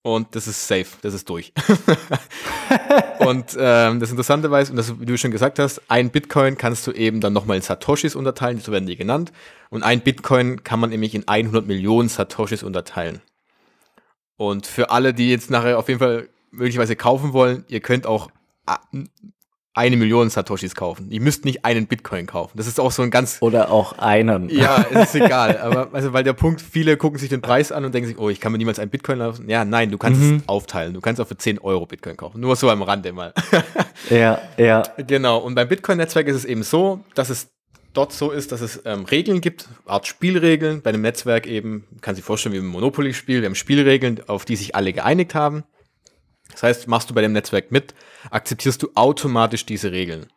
Und 0.06 0.36
das 0.36 0.48
ist 0.48 0.68
safe, 0.68 0.86
das 1.02 1.16
ist 1.16 1.28
durch. 1.28 1.52
und 3.22 3.58
ähm, 3.58 4.00
das 4.00 4.12
Interessante 4.12 4.52
war, 4.52 4.60
und 4.60 4.76
das, 4.76 5.00
wie 5.00 5.06
du 5.08 5.18
schon 5.18 5.32
gesagt 5.32 5.58
hast, 5.58 5.82
ein 5.88 6.12
Bitcoin 6.12 6.60
kannst 6.60 6.86
du 6.86 6.92
eben 6.92 7.22
dann 7.22 7.34
nochmal 7.34 7.58
in 7.58 7.64
Satoshis 7.64 8.14
unterteilen, 8.14 8.60
so 8.60 8.72
werden 8.72 8.86
die 8.86 8.98
genannt. 8.98 9.34
Und 9.72 9.82
ein 9.82 10.02
Bitcoin 10.02 10.64
kann 10.64 10.80
man 10.80 10.92
nämlich 10.92 11.16
in 11.16 11.28
100 11.28 11.66
Millionen 11.66 12.08
Satoshis 12.08 12.62
unterteilen. 12.62 13.24
Und 14.38 14.68
für 14.68 14.92
alle, 14.92 15.12
die 15.12 15.32
jetzt 15.32 15.50
nachher 15.50 15.80
auf 15.80 15.88
jeden 15.88 16.00
Fall 16.00 16.30
möglicherweise 16.52 16.96
kaufen 16.96 17.34
wollen, 17.34 17.66
ihr 17.68 17.80
könnt 17.80 18.06
auch 18.06 18.30
eine 19.76 19.98
Million 19.98 20.30
Satoshis 20.30 20.74
kaufen. 20.74 21.08
Ihr 21.12 21.20
müsst 21.20 21.44
nicht 21.44 21.66
einen 21.66 21.86
Bitcoin 21.86 22.26
kaufen. 22.26 22.58
Das 22.58 22.66
ist 22.66 22.80
auch 22.80 22.92
so 22.92 23.04
ein 23.04 23.12
ganz. 23.12 23.38
Oder 23.42 23.70
auch 23.72 23.98
einen. 24.00 24.50
Ja, 24.50 24.78
ist 25.04 25.16
egal. 25.16 25.58
Aber 25.58 25.90
also, 25.92 26.14
weil 26.14 26.24
der 26.24 26.34
Punkt, 26.34 26.62
viele 26.62 26.96
gucken 26.96 27.20
sich 27.20 27.30
den 27.30 27.42
Preis 27.42 27.74
an 27.74 27.84
und 27.84 27.94
denken 27.94 28.08
sich, 28.08 28.18
oh, 28.18 28.30
ich 28.30 28.40
kann 28.40 28.54
mir 28.54 28.58
niemals 28.58 28.80
einen 28.80 28.90
Bitcoin 28.90 29.20
kaufen. 29.20 29.50
Ja, 29.50 29.66
nein, 29.66 29.92
du 29.92 29.98
kannst 29.98 30.22
mhm. 30.22 30.38
es 30.38 30.50
aufteilen. 30.50 30.94
Du 30.94 31.02
kannst 31.02 31.20
auch 31.20 31.28
für 31.28 31.38
10 31.38 31.60
Euro 31.60 31.86
Bitcoin 31.86 32.16
kaufen. 32.16 32.40
Nur 32.40 32.56
so 32.56 32.70
am 32.70 32.82
Rande 32.82 33.12
mal. 33.12 33.34
ja, 34.10 34.42
ja. 34.58 34.84
Genau. 35.06 35.40
Und 35.40 35.56
beim 35.56 35.68
Bitcoin-Netzwerk 35.68 36.28
ist 36.28 36.38
es 36.38 36.46
eben 36.46 36.64
so, 36.64 37.02
dass 37.14 37.30
es 37.30 37.50
dort 37.94 38.14
so 38.14 38.32
ist, 38.32 38.54
dass 38.54 38.62
es 38.62 38.82
ähm, 38.86 39.04
Regeln 39.04 39.42
gibt, 39.42 39.68
Art 39.86 40.08
Spielregeln. 40.08 40.82
Bei 40.84 40.92
einem 40.92 41.02
Netzwerk 41.02 41.48
eben, 41.48 41.84
kann 42.00 42.16
sich 42.16 42.24
vorstellen 42.24 42.56
wie 42.56 42.60
ein 42.60 42.66
Monopoly-Spiel. 42.66 43.42
Wir 43.42 43.48
haben 43.48 43.56
Spielregeln, 43.56 44.22
auf 44.28 44.46
die 44.46 44.56
sich 44.56 44.74
alle 44.74 44.94
geeinigt 44.94 45.36
haben. 45.36 45.66
Das 46.56 46.64
heißt, 46.64 46.88
machst 46.88 47.10
du 47.10 47.14
bei 47.14 47.22
dem 47.22 47.34
Netzwerk 47.34 47.72
mit, 47.72 47.94
akzeptierst 48.32 48.82
du 48.82 48.90
automatisch 48.96 49.66
diese 49.66 49.92
Regeln. 49.92 50.28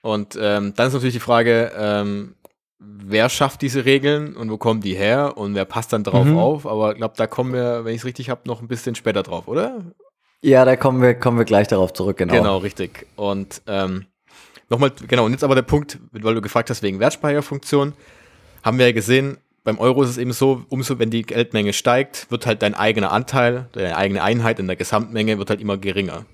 Und 0.00 0.36
ähm, 0.40 0.72
dann 0.74 0.88
ist 0.88 0.94
natürlich 0.94 1.14
die 1.14 1.20
Frage, 1.20 1.70
ähm, 1.76 2.34
wer 2.78 3.28
schafft 3.28 3.62
diese 3.62 3.84
Regeln 3.84 4.34
und 4.34 4.50
wo 4.50 4.56
kommen 4.56 4.80
die 4.80 4.94
her 4.94 5.36
und 5.36 5.54
wer 5.54 5.66
passt 5.66 5.92
dann 5.92 6.02
drauf 6.02 6.24
mhm. 6.24 6.38
auf. 6.38 6.66
Aber 6.66 6.92
ich 6.92 6.96
glaube, 6.96 7.14
da 7.16 7.26
kommen 7.26 7.52
wir, 7.52 7.84
wenn 7.84 7.94
ich 7.94 8.00
es 8.00 8.04
richtig 8.06 8.30
habe, 8.30 8.40
noch 8.46 8.62
ein 8.62 8.68
bisschen 8.68 8.94
später 8.94 9.22
drauf, 9.22 9.46
oder? 9.48 9.84
Ja, 10.40 10.64
da 10.64 10.76
kommen 10.76 11.02
wir, 11.02 11.14
kommen 11.14 11.38
wir 11.38 11.44
gleich 11.44 11.68
darauf 11.68 11.92
zurück, 11.92 12.16
genau. 12.16 12.34
Genau, 12.34 12.58
richtig. 12.58 13.06
Und 13.14 13.62
ähm, 13.66 14.06
nochmal, 14.70 14.90
genau, 15.06 15.26
und 15.26 15.32
jetzt 15.32 15.44
aber 15.44 15.54
der 15.54 15.62
Punkt, 15.62 15.98
weil 16.10 16.34
du 16.34 16.40
gefragt 16.40 16.70
hast 16.70 16.82
wegen 16.82 16.98
Wertspeicherfunktion, 16.98 17.92
haben 18.64 18.78
wir 18.78 18.86
ja 18.86 18.92
gesehen, 18.92 19.38
beim 19.64 19.78
Euro 19.78 20.02
ist 20.02 20.10
es 20.10 20.18
eben 20.18 20.32
so, 20.32 20.64
umso 20.68 20.98
wenn 20.98 21.10
die 21.10 21.22
Geldmenge 21.22 21.72
steigt, 21.72 22.30
wird 22.30 22.46
halt 22.46 22.62
dein 22.62 22.74
eigener 22.74 23.12
Anteil, 23.12 23.68
deine 23.72 23.96
eigene 23.96 24.22
Einheit 24.22 24.58
in 24.58 24.66
der 24.66 24.76
Gesamtmenge 24.76 25.38
wird 25.38 25.50
halt 25.50 25.60
immer 25.60 25.78
geringer. 25.78 26.26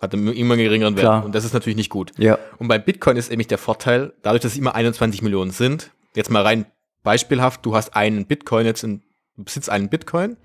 Hat 0.00 0.12
einen 0.12 0.28
immer 0.28 0.56
geringeren 0.56 0.96
Wert. 0.96 1.04
Klar. 1.04 1.24
Und 1.24 1.34
das 1.34 1.44
ist 1.44 1.54
natürlich 1.54 1.76
nicht 1.76 1.88
gut. 1.88 2.12
Ja. 2.18 2.38
Und 2.58 2.68
beim 2.68 2.84
Bitcoin 2.84 3.16
ist 3.16 3.30
nämlich 3.30 3.46
der 3.46 3.58
Vorteil, 3.58 4.12
dadurch, 4.22 4.42
dass 4.42 4.52
es 4.52 4.58
immer 4.58 4.74
21 4.74 5.22
Millionen 5.22 5.50
sind, 5.50 5.92
jetzt 6.14 6.30
mal 6.30 6.42
rein 6.42 6.66
beispielhaft, 7.02 7.64
du 7.64 7.74
hast 7.74 7.96
einen 7.96 8.26
Bitcoin 8.26 8.66
jetzt 8.66 8.82
in, 8.84 9.02
du 9.36 9.44
besitzt 9.44 9.70
einen 9.70 9.88
Bitcoin, 9.88 10.36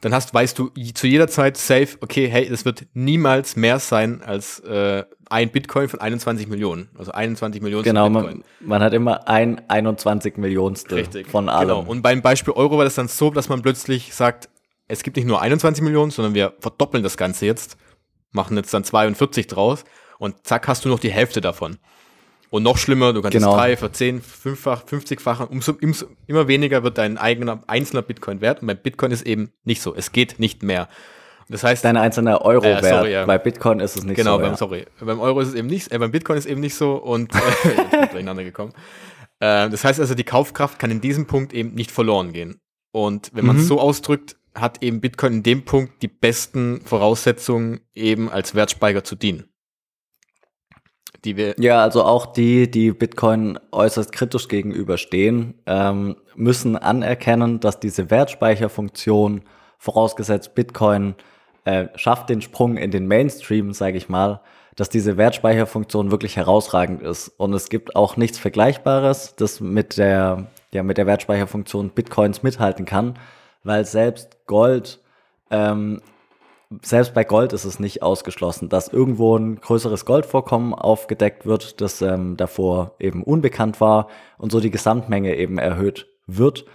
dann 0.00 0.14
hast, 0.14 0.32
weißt 0.32 0.58
du 0.58 0.68
zu 0.94 1.06
jeder 1.06 1.26
Zeit 1.26 1.56
safe, 1.56 1.96
okay, 2.00 2.28
hey, 2.28 2.46
es 2.46 2.64
wird 2.64 2.86
niemals 2.94 3.56
mehr 3.56 3.80
sein 3.80 4.22
als 4.22 4.60
äh, 4.60 5.04
ein 5.30 5.50
Bitcoin 5.50 5.88
von 5.88 6.00
21 6.00 6.48
Millionen. 6.48 6.88
Also 6.98 7.12
21 7.12 7.62
Millionen 7.62 7.84
genau, 7.84 8.08
Bitcoin. 8.08 8.44
Man, 8.60 8.68
man 8.68 8.82
hat 8.82 8.92
immer 8.92 9.28
ein 9.28 9.62
21 9.68 10.36
Millionstel 10.36 10.98
Richtig, 10.98 11.26
von 11.28 11.48
allem. 11.48 11.68
Genau. 11.68 11.90
Und 11.90 12.02
beim 12.02 12.22
Beispiel 12.22 12.54
Euro 12.54 12.78
war 12.78 12.84
das 12.84 12.94
dann 12.94 13.08
so, 13.08 13.30
dass 13.30 13.48
man 13.48 13.62
plötzlich 13.62 14.14
sagt, 14.14 14.48
es 14.88 15.02
gibt 15.02 15.16
nicht 15.16 15.26
nur 15.26 15.42
21 15.42 15.84
Millionen, 15.84 16.10
sondern 16.10 16.34
wir 16.34 16.54
verdoppeln 16.60 17.02
das 17.02 17.16
Ganze 17.16 17.46
jetzt, 17.46 17.76
machen 18.32 18.56
jetzt 18.56 18.72
dann 18.72 18.84
42 18.84 19.46
draus 19.46 19.84
und 20.18 20.46
zack, 20.46 20.66
hast 20.66 20.84
du 20.84 20.88
noch 20.88 20.98
die 20.98 21.10
Hälfte 21.10 21.40
davon. 21.40 21.78
Und 22.50 22.62
noch 22.62 22.78
schlimmer, 22.78 23.12
du 23.12 23.20
kannst 23.20 23.36
genau. 23.36 23.50
es 23.50 23.56
drei, 23.56 23.76
verzehn, 23.76 24.22
fünffach, 24.22 24.84
fünfzigfachen, 24.86 25.48
umso, 25.48 25.74
umso 25.82 26.06
immer 26.26 26.48
weniger 26.48 26.82
wird 26.82 26.96
dein 26.96 27.18
eigener 27.18 27.62
einzelner 27.66 28.02
Bitcoin 28.02 28.40
wert. 28.40 28.62
Und 28.62 28.68
bei 28.68 28.74
Bitcoin 28.74 29.12
ist 29.12 29.26
eben 29.26 29.52
nicht 29.64 29.82
so. 29.82 29.94
Es 29.94 30.12
geht 30.12 30.38
nicht 30.38 30.62
mehr. 30.62 30.88
Das 31.48 31.64
heißt, 31.64 31.84
dein 31.84 31.96
einzelner 31.96 32.42
Euro 32.42 32.64
äh, 32.64 32.82
wert. 32.82 33.08
Ja. 33.08 33.24
Bei 33.24 33.38
Bitcoin 33.38 33.80
ist 33.80 33.96
es 33.96 34.04
nicht 34.04 34.16
genau, 34.16 34.32
so. 34.32 34.38
Genau, 34.38 34.50
ja. 34.50 34.56
sorry. 34.56 34.86
Beim 35.00 35.20
Euro 35.20 35.40
ist 35.40 35.48
es 35.48 35.54
eben 35.54 35.68
nicht, 35.68 35.90
äh, 35.92 35.98
beim 35.98 36.10
Bitcoin 36.10 36.38
ist 36.38 36.44
es 36.44 36.50
eben 36.50 36.60
nicht 36.60 36.74
so 36.74 36.96
und 36.96 37.34
äh, 37.34 38.06
durcheinander 38.12 38.44
gekommen. 38.44 38.72
Äh, 39.40 39.70
das 39.70 39.84
heißt 39.84 40.00
also, 40.00 40.14
die 40.14 40.24
Kaufkraft 40.24 40.78
kann 40.78 40.90
in 40.90 41.00
diesem 41.00 41.26
Punkt 41.26 41.52
eben 41.52 41.74
nicht 41.74 41.90
verloren 41.90 42.32
gehen. 42.32 42.60
Und 42.92 43.30
wenn 43.34 43.46
man 43.46 43.56
es 43.56 43.62
mhm. 43.62 43.68
so 43.68 43.80
ausdrückt, 43.80 44.36
hat 44.54 44.82
eben 44.82 45.00
Bitcoin 45.00 45.34
in 45.34 45.42
dem 45.42 45.64
Punkt 45.64 46.02
die 46.02 46.08
besten 46.08 46.80
Voraussetzungen, 46.84 47.80
eben 47.94 48.30
als 48.30 48.54
Wertspeicher 48.54 49.04
zu 49.04 49.14
dienen 49.14 49.48
die 51.24 51.36
wir. 51.36 51.54
Ja, 51.58 51.82
also 51.82 52.04
auch 52.04 52.26
die, 52.26 52.70
die 52.70 52.92
Bitcoin 52.92 53.58
äußerst 53.72 54.12
kritisch 54.12 54.48
gegenüberstehen, 54.48 55.54
ähm, 55.66 56.16
müssen 56.36 56.76
anerkennen, 56.76 57.60
dass 57.60 57.80
diese 57.80 58.10
Wertspeicherfunktion, 58.10 59.42
vorausgesetzt 59.78 60.54
Bitcoin 60.54 61.14
äh, 61.68 61.88
schafft 61.96 62.30
den 62.30 62.40
Sprung 62.40 62.78
in 62.78 62.90
den 62.90 63.06
Mainstream, 63.06 63.74
sage 63.74 63.98
ich 63.98 64.08
mal, 64.08 64.40
dass 64.74 64.88
diese 64.88 65.18
Wertspeicherfunktion 65.18 66.10
wirklich 66.10 66.36
herausragend 66.36 67.02
ist. 67.02 67.28
Und 67.36 67.52
es 67.52 67.68
gibt 67.68 67.94
auch 67.94 68.16
nichts 68.16 68.38
Vergleichbares, 68.38 69.34
das 69.36 69.60
mit 69.60 69.98
der, 69.98 70.46
ja, 70.72 70.82
mit 70.82 70.96
der 70.96 71.06
Wertspeicherfunktion 71.06 71.90
Bitcoins 71.90 72.42
mithalten 72.42 72.86
kann, 72.86 73.18
weil 73.64 73.84
selbst 73.84 74.46
Gold 74.46 75.00
ähm, 75.50 76.00
selbst 76.82 77.14
bei 77.14 77.24
Gold 77.24 77.54
ist 77.54 77.64
es 77.64 77.80
nicht 77.80 78.02
ausgeschlossen, 78.02 78.68
dass 78.68 78.88
irgendwo 78.88 79.36
ein 79.36 79.58
größeres 79.60 80.04
Goldvorkommen 80.04 80.74
aufgedeckt 80.74 81.46
wird, 81.46 81.80
das 81.80 82.02
ähm, 82.02 82.36
davor 82.36 82.92
eben 82.98 83.22
unbekannt 83.22 83.80
war 83.80 84.08
und 84.36 84.52
so 84.52 84.60
die 84.60 84.70
Gesamtmenge 84.70 85.34
eben 85.36 85.58
erhöht 85.58 86.08
wird. 86.26 86.66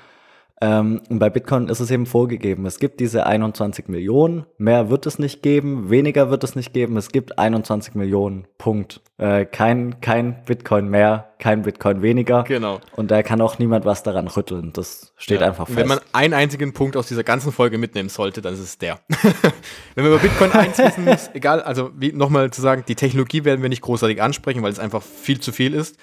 Ähm, 0.64 1.01
und 1.09 1.20
bei 1.20 1.30
Bitcoin 1.30 1.68
ist 1.68 1.82
es 1.82 1.91
eben 1.91 2.05
vorgegeben. 2.05 2.66
Es 2.66 2.80
gibt 2.80 3.01
diese 3.01 3.26
21 3.26 3.89
Millionen. 3.89 4.45
Mehr 4.57 4.89
wird 4.89 5.05
es 5.05 5.20
nicht 5.20 5.43
geben. 5.43 5.89
Weniger 5.89 6.30
wird 6.30 6.41
es 6.45 6.55
nicht 6.55 6.72
geben. 6.72 6.95
Es 6.95 7.09
gibt 7.09 7.38
21 7.38 7.95
Millionen. 7.95 8.47
Punkt. 8.57 9.01
Äh, 9.18 9.43
kein, 9.43 9.99
kein 9.99 10.45
Bitcoin 10.45 10.88
mehr, 10.88 11.34
kein 11.38 11.64
Bitcoin 11.64 12.01
weniger. 12.01 12.43
Genau. 12.43 12.80
Und 12.95 13.11
da 13.11 13.24
kann 13.24 13.41
auch 13.41 13.59
niemand 13.59 13.84
was 13.84 14.03
daran 14.03 14.30
rütteln. 14.30 14.72
Das 14.72 15.14
steht 15.18 15.41
ja. 15.41 15.47
einfach 15.47 15.68
fest. 15.68 15.78
Wenn 15.78 15.89
man 15.89 15.99
einen 16.14 16.34
einzigen 16.34 16.72
Punkt 16.72 16.95
aus 16.95 17.07
dieser 17.09 17.26
ganzen 17.26 17.51
Folge 17.51 17.78
mitnehmen 17.78 18.07
sollte, 18.07 18.41
dann 18.41 18.53
ist 18.53 18.61
es 18.61 18.78
der. 18.78 19.01
Wenn 19.95 20.05
wir 20.05 20.11
über 20.14 20.20
Bitcoin 20.20 20.53
eins 20.53 20.78
wissen 20.78 21.03
muss, 21.03 21.30
egal, 21.34 21.61
also 21.61 21.91
wie 21.97 22.14
nochmal 22.14 22.51
zu 22.51 22.61
sagen, 22.61 22.86
die 22.88 22.95
Technologie 22.95 23.43
werden 23.43 23.61
wir 23.61 23.70
nicht 23.70 23.82
großartig 23.82 24.22
ansprechen, 24.22 24.64
weil 24.64 24.72
es 24.72 24.80
einfach 24.80 25.03
viel 25.03 25.41
zu 25.41 25.51
viel 25.51 25.74
ist. 25.74 25.97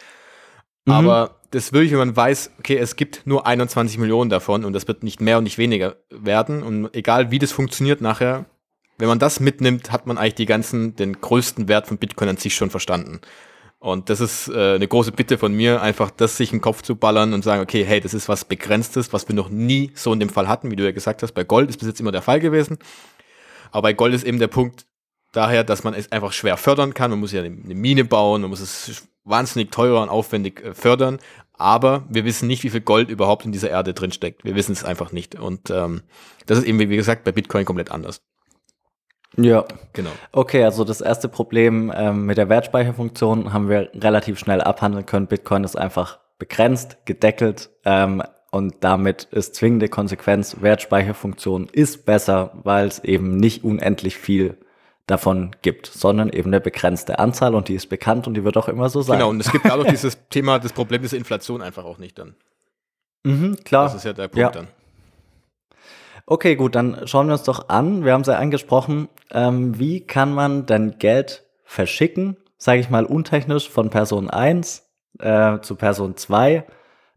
Mhm. 0.85 0.93
Aber 0.93 1.40
das 1.51 1.73
wirklich, 1.73 1.93
wenn 1.93 1.99
man 1.99 2.17
weiß, 2.17 2.53
okay, 2.59 2.77
es 2.77 2.97
gibt 2.97 3.23
nur 3.27 3.47
21 3.47 3.99
Millionen 3.99 4.31
davon 4.31 4.65
und 4.65 4.73
das 4.73 4.87
wird 4.87 5.03
nicht 5.03 5.21
mehr 5.21 5.39
und 5.39 5.45
nicht 5.45 5.59
weniger 5.59 5.97
werden. 6.11 6.63
Und 6.63 6.95
egal 6.95 7.31
wie 7.31 7.39
das 7.39 7.53
funktioniert 7.53 8.01
nachher, 8.01 8.47
wenn 8.99 9.09
man 9.09 9.19
das 9.19 9.41
mitnimmt, 9.41 9.91
hat 9.91 10.07
man 10.07 10.19
eigentlich 10.19 10.35
die 10.35 10.47
ganzen, 10.47 10.95
den 10.95 11.21
größten 11.21 11.69
Wert 11.69 11.89
von 11.89 11.99
Bitcoin 11.99 12.29
an 12.29 12.37
sich 12.37 12.55
schon 12.55 12.71
verstanden. 12.71 13.21
Und 13.79 14.11
das 14.11 14.21
ist 14.21 14.49
äh, 14.49 14.75
eine 14.75 14.87
große 14.87 15.11
Bitte 15.11 15.39
von 15.39 15.55
mir, 15.55 15.81
einfach 15.81 16.11
das 16.11 16.37
sich 16.37 16.53
in 16.53 16.59
den 16.59 16.63
Kopf 16.63 16.83
zu 16.83 16.97
ballern 16.97 17.33
und 17.33 17.43
sagen, 17.43 17.63
okay, 17.63 17.83
hey, 17.83 18.01
das 18.01 18.13
ist 18.13 18.29
was 18.29 18.45
Begrenztes, 18.45 19.13
was 19.15 19.27
wir 19.27 19.35
noch 19.35 19.49
nie 19.49 19.91
so 19.95 20.13
in 20.13 20.21
dem 20.21 20.29
Fall 20.29 20.49
hatten, 20.49 20.71
wie 20.71 20.77
du 20.77 20.85
ja 20.85 20.93
gesagt 20.93 21.23
hast. 21.23 21.33
Bei 21.33 21.45
Gold 21.45 21.71
ist 21.71 21.79
bis 21.79 21.89
jetzt 21.89 21.99
immer 21.99 22.13
der 22.13 22.21
Fall 22.21 22.41
gewesen. 22.41 22.79
Aber 23.73 23.83
bei 23.83 23.93
Gold 23.95 24.15
ist 24.15 24.25
eben 24.25 24.39
der 24.39 24.49
Punkt 24.49 24.85
daher, 25.33 25.65
dass 25.65 25.83
man 25.83 25.95
es 25.95 26.13
einfach 26.13 26.33
schwer 26.33 26.59
fördern 26.59 26.93
kann. 26.93 27.11
Man 27.11 27.21
muss 27.21 27.33
ja 27.33 27.43
eine 27.43 27.51
Mine 27.51 28.05
bauen, 28.05 28.43
man 28.43 28.51
muss 28.51 28.61
es 28.61 29.09
wahnsinnig 29.25 29.71
teuer 29.71 30.01
und 30.03 30.09
aufwendig 30.09 30.65
äh, 30.65 30.75
fördern. 30.75 31.19
Aber 31.53 32.05
wir 32.09 32.25
wissen 32.25 32.49
nicht, 32.49 32.65
wie 32.65 32.71
viel 32.71 32.81
Gold 32.81 33.11
überhaupt 33.11 33.45
in 33.45 33.53
dieser 33.53 33.69
Erde 33.69 33.93
drin 33.93 34.13
steckt. 34.13 34.45
Wir 34.45 34.55
wissen 34.55 34.73
es 34.73 34.83
einfach 34.83 35.13
nicht. 35.13 35.39
Und 35.39 35.69
ähm, 35.71 36.03
das 36.47 36.59
ist 36.59 36.65
eben, 36.65 36.79
wie 36.79 36.97
gesagt, 36.97 37.25
bei 37.25 37.33
Bitcoin 37.33 37.67
komplett 37.67 37.91
anders. 37.91 38.23
Ja, 39.37 39.65
genau. 39.93 40.11
Okay, 40.33 40.65
also 40.65 40.85
das 40.85 41.01
erste 41.01 41.29
Problem 41.29 41.93
ähm, 41.95 42.27
mit 42.27 42.39
der 42.39 42.49
Wertspeicherfunktion 42.49 43.53
haben 43.53 43.69
wir 43.69 43.91
relativ 43.95 44.39
schnell 44.39 44.61
abhandeln 44.61 45.07
können. 45.07 45.27
Bitcoin 45.27 45.65
ist 45.65 45.77
einfach 45.77 46.19
begrenzt, 46.39 46.99
gedeckelt 47.05 47.71
ähm, 47.85 48.23
und 48.51 48.77
damit 48.81 49.25
ist 49.31 49.55
zwingende 49.55 49.89
Konsequenz, 49.89 50.57
Wertspeicherfunktion 50.61 51.69
ist 51.71 52.05
besser, 52.07 52.53
weil 52.65 52.89
es 52.89 53.05
eben 53.05 53.37
nicht 53.37 53.63
unendlich 53.63 54.17
viel 54.17 54.59
davon 55.11 55.55
gibt, 55.63 55.87
sondern 55.87 56.31
eben 56.31 56.49
eine 56.49 56.61
begrenzte 56.61 57.19
Anzahl 57.19 57.55
und 57.55 57.69
die 57.69 57.75
ist 57.75 57.89
bekannt 57.89 58.27
und 58.27 58.35
die 58.35 58.45
wird 58.45 58.57
auch 58.57 58.69
immer 58.69 58.89
so 58.89 59.03
sein. 59.03 59.19
Genau, 59.19 59.31
und 59.31 59.41
es 59.41 59.53
gibt 59.53 59.67
dadurch 59.67 59.89
dieses 59.91 60.19
Thema, 60.31 60.59
das 60.59 60.73
Problem 60.73 61.03
dieser 61.03 61.17
Inflation 61.17 61.63
einfach 61.63 61.85
auch 61.85 61.99
nicht 61.99 62.19
dann. 62.19 62.35
Mhm, 63.25 63.57
klar. 63.65 63.85
Das 63.85 63.95
ist 63.95 64.05
ja 64.05 64.13
der 64.13 64.29
Punkt 64.29 64.39
ja. 64.39 64.51
dann. 64.51 64.69
Okay, 66.27 66.55
gut, 66.55 66.75
dann 66.75 67.07
schauen 67.07 67.27
wir 67.27 67.33
uns 67.33 67.43
doch 67.43 67.69
an. 67.69 68.05
Wir 68.05 68.13
haben 68.13 68.21
es 68.21 68.29
ja 68.29 68.39
angesprochen. 68.39 69.09
Ähm, 69.33 69.79
wie 69.79 70.01
kann 70.01 70.33
man 70.33 70.65
denn 70.65 70.99
Geld 70.99 71.45
verschicken, 71.65 72.37
sage 72.57 72.81
ich 72.81 72.89
mal 72.89 73.05
untechnisch, 73.05 73.69
von 73.69 73.91
Person 73.91 74.31
1 74.31 74.89
äh, 75.19 75.59
zu 75.61 75.75
Person 75.75 76.17
2 76.17 76.65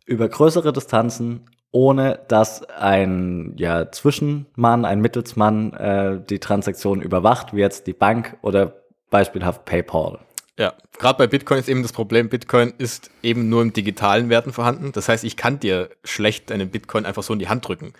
über 0.05 0.27
größere 0.27 0.73
Distanzen, 0.73 1.49
ohne 1.73 2.19
dass 2.27 2.63
ein 2.69 3.53
ja, 3.57 3.91
Zwischenmann, 3.91 4.85
ein 4.85 5.01
Mittelsmann 5.01 5.73
äh, 5.73 6.21
die 6.23 6.39
Transaktion 6.39 7.01
überwacht, 7.01 7.53
wie 7.53 7.59
jetzt 7.59 7.87
die 7.87 7.93
Bank 7.93 8.37
oder 8.43 8.75
beispielhaft 9.09 9.65
PayPal. 9.65 10.19
Ja, 10.57 10.73
gerade 10.99 11.17
bei 11.17 11.25
Bitcoin 11.25 11.59
ist 11.59 11.67
eben 11.67 11.81
das 11.81 11.91
Problem, 11.91 12.29
Bitcoin 12.29 12.73
ist 12.77 13.09
eben 13.23 13.49
nur 13.49 13.63
im 13.63 13.73
digitalen 13.73 14.29
Werten 14.29 14.53
vorhanden. 14.53 14.91
Das 14.91 15.09
heißt, 15.09 15.23
ich 15.23 15.35
kann 15.35 15.59
dir 15.59 15.89
schlecht 16.03 16.51
einen 16.51 16.69
Bitcoin 16.69 17.07
einfach 17.07 17.23
so 17.23 17.33
in 17.33 17.39
die 17.39 17.49
Hand 17.49 17.67
drücken. 17.67 17.93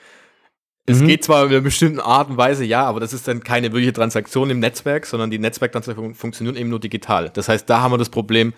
Es 0.85 0.99
mhm. 0.99 1.07
geht 1.07 1.23
zwar 1.23 1.45
in 1.45 1.49
einer 1.49 1.61
bestimmten 1.61 1.99
Art 1.99 2.29
und 2.29 2.37
Weise, 2.37 2.63
ja, 2.65 2.83
aber 2.85 2.99
das 2.99 3.11
ist 3.11 3.27
dann 3.27 3.43
keine 3.43 3.71
wirkliche 3.71 3.93
Transaktion 3.93 4.51
im 4.51 4.59
Netzwerk, 4.59 5.07
sondern 5.07 5.31
die 5.31 5.39
Netzwerktransaktionen 5.39 6.13
funktionieren 6.13 6.57
eben 6.57 6.69
nur 6.69 6.79
digital. 6.79 7.31
Das 7.33 7.49
heißt, 7.49 7.67
da 7.67 7.81
haben 7.81 7.91
wir 7.91 7.97
das 7.97 8.09
Problem, 8.09 8.53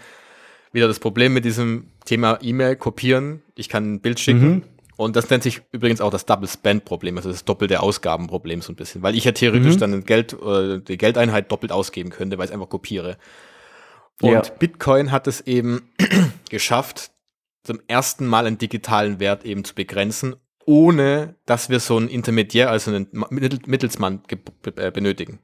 wieder 0.74 0.90
das 0.90 1.00
Problem 1.00 1.34
mit 1.34 1.46
diesem 1.46 1.88
Thema 2.04 2.38
E-Mail 2.42 2.76
kopieren. 2.76 3.44
Ich 3.56 3.70
kann 3.70 3.94
ein 3.94 4.00
Bild 4.02 4.20
schicken. 4.20 4.50
Mhm. 4.50 4.64
Und 4.98 5.16
das 5.16 5.30
nennt 5.30 5.44
sich 5.44 5.62
übrigens 5.72 6.02
auch 6.02 6.10
das 6.10 6.26
Double 6.26 6.48
Spend 6.48 6.86
Problem, 6.86 7.18
also 7.18 7.30
das 7.30 7.44
doppelte 7.44 7.82
Ausgabenproblem 7.82 8.62
so 8.62 8.72
ein 8.72 8.76
bisschen, 8.76 9.04
weil 9.04 9.16
ich 9.16 9.26
ja 9.26 9.34
theoretisch 9.34 9.76
mhm. 9.76 9.80
dann 9.80 10.04
Geld, 10.06 10.34
äh, 10.34 10.80
die 10.80 10.98
Geldeinheit 10.98 11.52
doppelt 11.52 11.72
ausgeben 11.72 12.10
könnte, 12.10 12.38
weil 12.38 12.46
ich 12.46 12.52
es 12.52 12.54
einfach 12.54 12.70
kopiere. 12.70 13.18
Und 14.22 14.32
ja. 14.32 14.42
Bitcoin 14.42 15.12
hat 15.12 15.28
es 15.28 15.42
eben 15.42 15.90
geschafft, 16.50 17.12
zum 17.64 17.82
ersten 17.88 18.28
Mal 18.28 18.46
einen 18.46 18.58
digitalen 18.58 19.20
Wert 19.20 19.44
eben 19.44 19.64
zu 19.66 19.76
begrenzen, 19.76 20.36
ohne 20.66 21.36
dass 21.46 21.70
wir 21.70 21.80
so 21.80 21.98
einen 21.98 22.08
Intermediär, 22.08 22.70
also 22.70 22.92
einen 22.92 23.08
Mittelsmann 23.30 24.22
äh, 24.78 24.92
benötigen. 24.92 25.40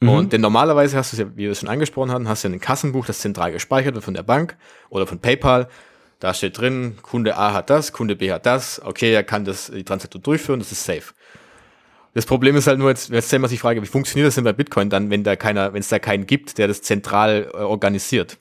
Mhm. 0.00 0.08
Und 0.08 0.32
denn 0.32 0.40
normalerweise 0.40 0.96
hast 0.96 1.12
du 1.12 1.16
es 1.16 1.20
ja, 1.20 1.36
wie 1.36 1.44
wir 1.44 1.50
es 1.52 1.60
schon 1.60 1.68
angesprochen 1.68 2.10
haben, 2.10 2.28
hast 2.28 2.44
du 2.44 2.48
ja 2.48 2.54
ein 2.54 2.60
Kassenbuch, 2.60 3.06
das 3.06 3.20
zentral 3.20 3.52
gespeichert 3.52 3.94
wird 3.94 4.04
von 4.04 4.14
der 4.14 4.22
Bank 4.22 4.56
oder 4.90 5.06
von 5.06 5.20
PayPal. 5.20 5.68
Da 6.20 6.34
steht 6.34 6.58
drin, 6.58 6.98
Kunde 7.02 7.36
A 7.36 7.52
hat 7.52 7.70
das, 7.70 7.92
Kunde 7.92 8.16
B 8.16 8.32
hat 8.32 8.44
das. 8.44 8.82
Okay, 8.84 9.12
er 9.12 9.22
kann 9.22 9.44
das, 9.44 9.70
die 9.70 9.84
Transaktion 9.84 10.22
durchführen, 10.22 10.58
das 10.58 10.72
ist 10.72 10.84
safe. 10.84 11.14
Das 12.14 12.26
Problem 12.26 12.56
ist 12.56 12.66
halt 12.66 12.78
nur 12.78 12.88
jetzt, 12.88 13.10
jetzt 13.10 13.28
stellen 13.28 13.42
wir 13.42 13.48
sich 13.48 13.58
die 13.58 13.62
Frage, 13.62 13.80
wie 13.82 13.86
funktioniert 13.86 14.26
das 14.26 14.34
denn 14.34 14.44
bei 14.44 14.52
Bitcoin 14.52 14.90
dann, 14.90 15.10
wenn 15.10 15.22
da 15.22 15.36
keiner, 15.36 15.72
wenn 15.72 15.80
es 15.80 15.88
da 15.88 15.98
keinen 15.98 16.26
gibt, 16.26 16.58
der 16.58 16.66
das 16.66 16.82
zentral 16.82 17.50
äh, 17.52 17.58
organisiert? 17.58 18.38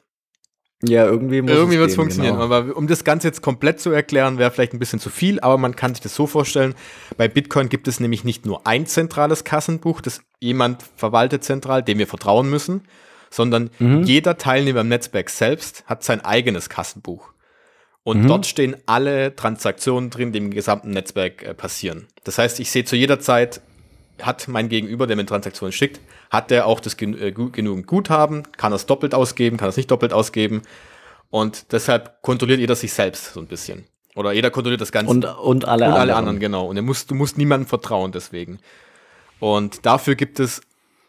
Ja, 0.83 1.05
irgendwie 1.05 1.41
muss 1.41 1.51
irgendwie 1.51 1.79
wird 1.79 1.89
es 1.89 1.95
funktionieren. 1.95 2.35
Genau. 2.35 2.45
Aber 2.45 2.75
um 2.75 2.87
das 2.87 3.03
Ganze 3.03 3.27
jetzt 3.27 3.41
komplett 3.41 3.79
zu 3.79 3.91
erklären, 3.91 4.37
wäre 4.37 4.51
vielleicht 4.51 4.73
ein 4.73 4.79
bisschen 4.79 4.99
zu 4.99 5.09
viel, 5.09 5.39
aber 5.39 5.57
man 5.57 5.75
kann 5.75 5.95
sich 5.95 6.01
das 6.01 6.13
so 6.13 6.27
vorstellen. 6.27 6.75
Bei 7.17 7.27
Bitcoin 7.27 7.69
gibt 7.69 7.87
es 7.87 7.99
nämlich 7.99 8.23
nicht 8.23 8.45
nur 8.45 8.65
ein 8.67 8.85
zentrales 8.85 9.43
Kassenbuch, 9.43 10.01
das 10.01 10.21
jemand 10.39 10.83
verwaltet 10.95 11.43
zentral, 11.43 11.81
dem 11.81 11.97
wir 11.97 12.07
vertrauen 12.07 12.49
müssen, 12.49 12.81
sondern 13.31 13.71
mhm. 13.79 14.03
jeder 14.03 14.37
Teilnehmer 14.37 14.81
im 14.81 14.87
Netzwerk 14.87 15.31
selbst 15.31 15.83
hat 15.87 16.03
sein 16.03 16.23
eigenes 16.23 16.69
Kassenbuch. 16.69 17.33
Und 18.07 18.21
mhm. 18.21 18.27
dort 18.29 18.45
stehen 18.45 18.77
alle 18.85 19.35
Transaktionen 19.35 20.09
drin, 20.09 20.31
die 20.31 20.37
im 20.37 20.51
gesamten 20.51 20.91
Netzwerk 20.91 21.43
äh, 21.43 21.53
passieren. 21.53 22.07
Das 22.23 22.37
heißt, 22.37 22.57
ich 22.61 22.71
sehe 22.71 22.85
zu 22.85 22.95
jeder 22.95 23.19
Zeit, 23.19 23.59
hat 24.21 24.47
mein 24.47 24.69
Gegenüber, 24.69 25.07
der 25.07 25.17
mir 25.17 25.25
Transaktionen 25.25 25.73
schickt, 25.73 25.99
hat 26.29 26.49
der 26.49 26.67
auch 26.67 26.79
das 26.79 26.95
gen 26.95 27.21
äh, 27.21 27.33
genügend 27.33 27.85
Guthaben, 27.85 28.43
kann 28.55 28.71
es 28.71 28.85
doppelt 28.85 29.13
ausgeben, 29.13 29.57
kann 29.57 29.67
es 29.67 29.75
nicht 29.75 29.91
doppelt 29.91 30.13
ausgeben. 30.13 30.61
Und 31.31 31.73
deshalb 31.73 32.21
kontrolliert 32.21 32.61
jeder 32.61 32.77
sich 32.77 32.93
selbst 32.93 33.33
so 33.33 33.41
ein 33.41 33.47
bisschen. 33.47 33.83
Oder 34.15 34.31
jeder 34.31 34.51
kontrolliert 34.51 34.79
das 34.79 34.93
Ganze. 34.93 35.11
Und, 35.11 35.25
und 35.25 35.65
alle, 35.65 35.87
und 35.87 35.91
alle 35.91 35.99
anderen. 35.99 36.17
anderen. 36.17 36.39
genau. 36.39 36.67
Und 36.67 36.77
er 36.77 36.83
muss, 36.83 37.07
du 37.07 37.13
musst 37.13 37.37
niemandem 37.37 37.67
vertrauen 37.67 38.13
deswegen. 38.13 38.59
Und 39.41 39.85
dafür 39.85 40.15
gibt 40.15 40.39
es, 40.39 40.61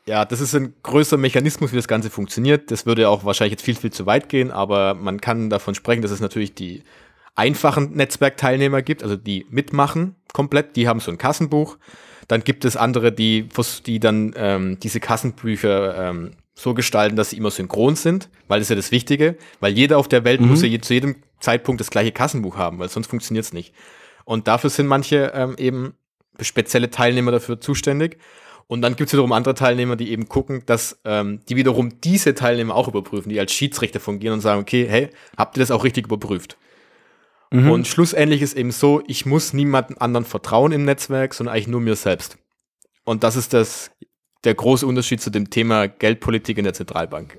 ja, 0.09 0.25
das 0.25 0.41
ist 0.41 0.55
ein 0.55 0.75
größerer 0.83 1.19
Mechanismus, 1.19 1.73
wie 1.73 1.77
das 1.77 1.89
Ganze 1.89 2.11
funktioniert. 2.11 2.71
Das 2.71 2.87
würde 2.87 3.09
auch 3.09 3.25
wahrscheinlich 3.25 3.53
jetzt 3.53 3.65
viel, 3.65 3.77
viel 3.77 3.93
zu 3.93 4.07
weit 4.07 4.29
gehen, 4.29 4.51
aber 4.51 4.95
man 4.95 5.21
kann 5.21 5.51
davon 5.51 5.75
sprechen, 5.75 6.03
dass 6.03 6.11
es 6.11 6.21
natürlich 6.21 6.55
die 6.55 6.83
einfachen 7.35 7.93
Netzwerkteilnehmer 7.93 8.83
gibt, 8.83 9.03
also 9.03 9.17
die 9.17 9.47
mitmachen 9.51 10.17
komplett, 10.33 10.77
die 10.77 10.89
haben 10.89 11.01
so 11.01 11.11
ein 11.11 11.19
Kassenbuch 11.19 11.79
dann 12.29 12.45
gibt 12.45 12.67
es 12.67 12.77
andere, 12.77 13.11
die, 13.11 13.49
die 13.87 14.01
dann 14.01 14.35
ähm, 14.37 14.79
diese 14.81 15.01
Kassenbücher 15.01 16.11
ähm, 16.11 16.33
so 16.55 16.75
gestalten, 16.75 17.17
dass 17.17 17.31
sie 17.31 17.39
immer 17.39 17.51
synchron 17.51 17.97
sind, 17.97 18.29
weil 18.49 18.61
das 18.61 18.67
ist 18.67 18.71
ja 18.71 18.77
das 18.77 18.93
Wichtige, 18.93 19.37
weil 19.61 19.73
jeder 19.73 19.97
auf 19.99 20.09
der 20.09 20.25
Welt 20.25 20.41
mhm. 20.41 20.49
muss 20.49 20.63
ja 20.63 20.81
zu 20.81 20.93
jedem 20.93 21.17
Zeitpunkt 21.41 21.81
das 21.81 21.91
gleiche 21.91 22.13
Kassenbuch 22.13 22.57
haben, 22.57 22.79
weil 22.79 22.91
sonst 22.91 23.07
funktioniert 23.07 23.47
es 23.47 23.53
nicht. 23.53 23.75
Und 24.25 24.47
dafür 24.47 24.69
sind 24.69 24.87
manche 24.87 25.33
ähm, 25.35 25.55
eben 25.57 25.95
spezielle 26.41 26.91
Teilnehmer 26.91 27.33
dafür 27.33 27.61
zuständig. 27.61 28.19
Und 28.69 28.83
dann 28.83 28.97
gibt 28.97 29.09
es 29.09 29.15
wiederum 29.15 29.33
andere 29.33 29.55
Teilnehmer, 29.55 29.97
die 29.97 30.11
eben 30.11 30.29
gucken, 30.29 30.63
dass 30.67 31.01
ähm, 31.05 31.41
die 31.49 31.57
wiederum 31.57 32.01
diese 32.03 32.35
Teilnehmer 32.35 32.75
auch 32.75 32.87
überprüfen, 32.87 33.31
die 33.31 33.41
als 33.41 33.53
Schiedsrichter 33.53 33.99
fungieren 33.99 34.35
und 34.35 34.41
sagen, 34.41 34.61
okay, 34.61 34.87
hey, 34.89 35.09
habt 35.37 35.57
ihr 35.57 35.61
das 35.61 35.71
auch 35.71 35.85
richtig 35.85 36.07
überprüft? 36.07 36.59
Mhm. 37.51 37.71
Und 37.71 37.89
schlussendlich 37.89 38.43
ist 38.43 38.55
eben 38.55 38.71
so, 38.71 39.03
ich 39.07 39.25
muss 39.25 39.55
niemandem 39.55 39.97
anderen 39.99 40.27
vertrauen 40.27 40.73
im 40.73 40.85
Netzwerk, 40.85 41.33
sondern 41.33 41.55
eigentlich 41.55 41.69
nur 41.69 41.81
mir 41.81 41.97
selbst. 41.97 42.37
Und 43.05 43.25
das 43.25 43.37
ist 43.37 43.55
das, 43.55 43.91
der 44.45 44.55
große 44.55 44.87
Unterschied 44.87 45.23
zu 45.23 45.31
dem 45.31 45.49
Thema 45.49 45.89
Geldpolitik 45.89 46.59
in 46.59 46.65
der 46.65 46.75
Zentralbank. 46.75 47.39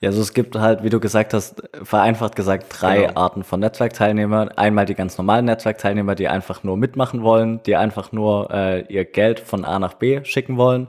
Ja, 0.00 0.10
also 0.10 0.20
es 0.20 0.32
gibt 0.32 0.54
halt, 0.56 0.84
wie 0.84 0.90
du 0.90 1.00
gesagt 1.00 1.34
hast, 1.34 1.60
vereinfacht 1.82 2.36
gesagt, 2.36 2.66
drei 2.68 3.06
genau. 3.06 3.20
Arten 3.20 3.42
von 3.42 3.58
Netzwerkteilnehmern. 3.58 4.48
Einmal 4.50 4.86
die 4.86 4.94
ganz 4.94 5.18
normalen 5.18 5.46
Netzwerkteilnehmer, 5.46 6.14
die 6.14 6.28
einfach 6.28 6.62
nur 6.62 6.76
mitmachen 6.76 7.22
wollen, 7.22 7.60
die 7.64 7.74
einfach 7.74 8.12
nur 8.12 8.48
äh, 8.52 8.82
ihr 8.92 9.04
Geld 9.04 9.40
von 9.40 9.64
A 9.64 9.80
nach 9.80 9.94
B 9.94 10.22
schicken 10.24 10.56
wollen. 10.56 10.86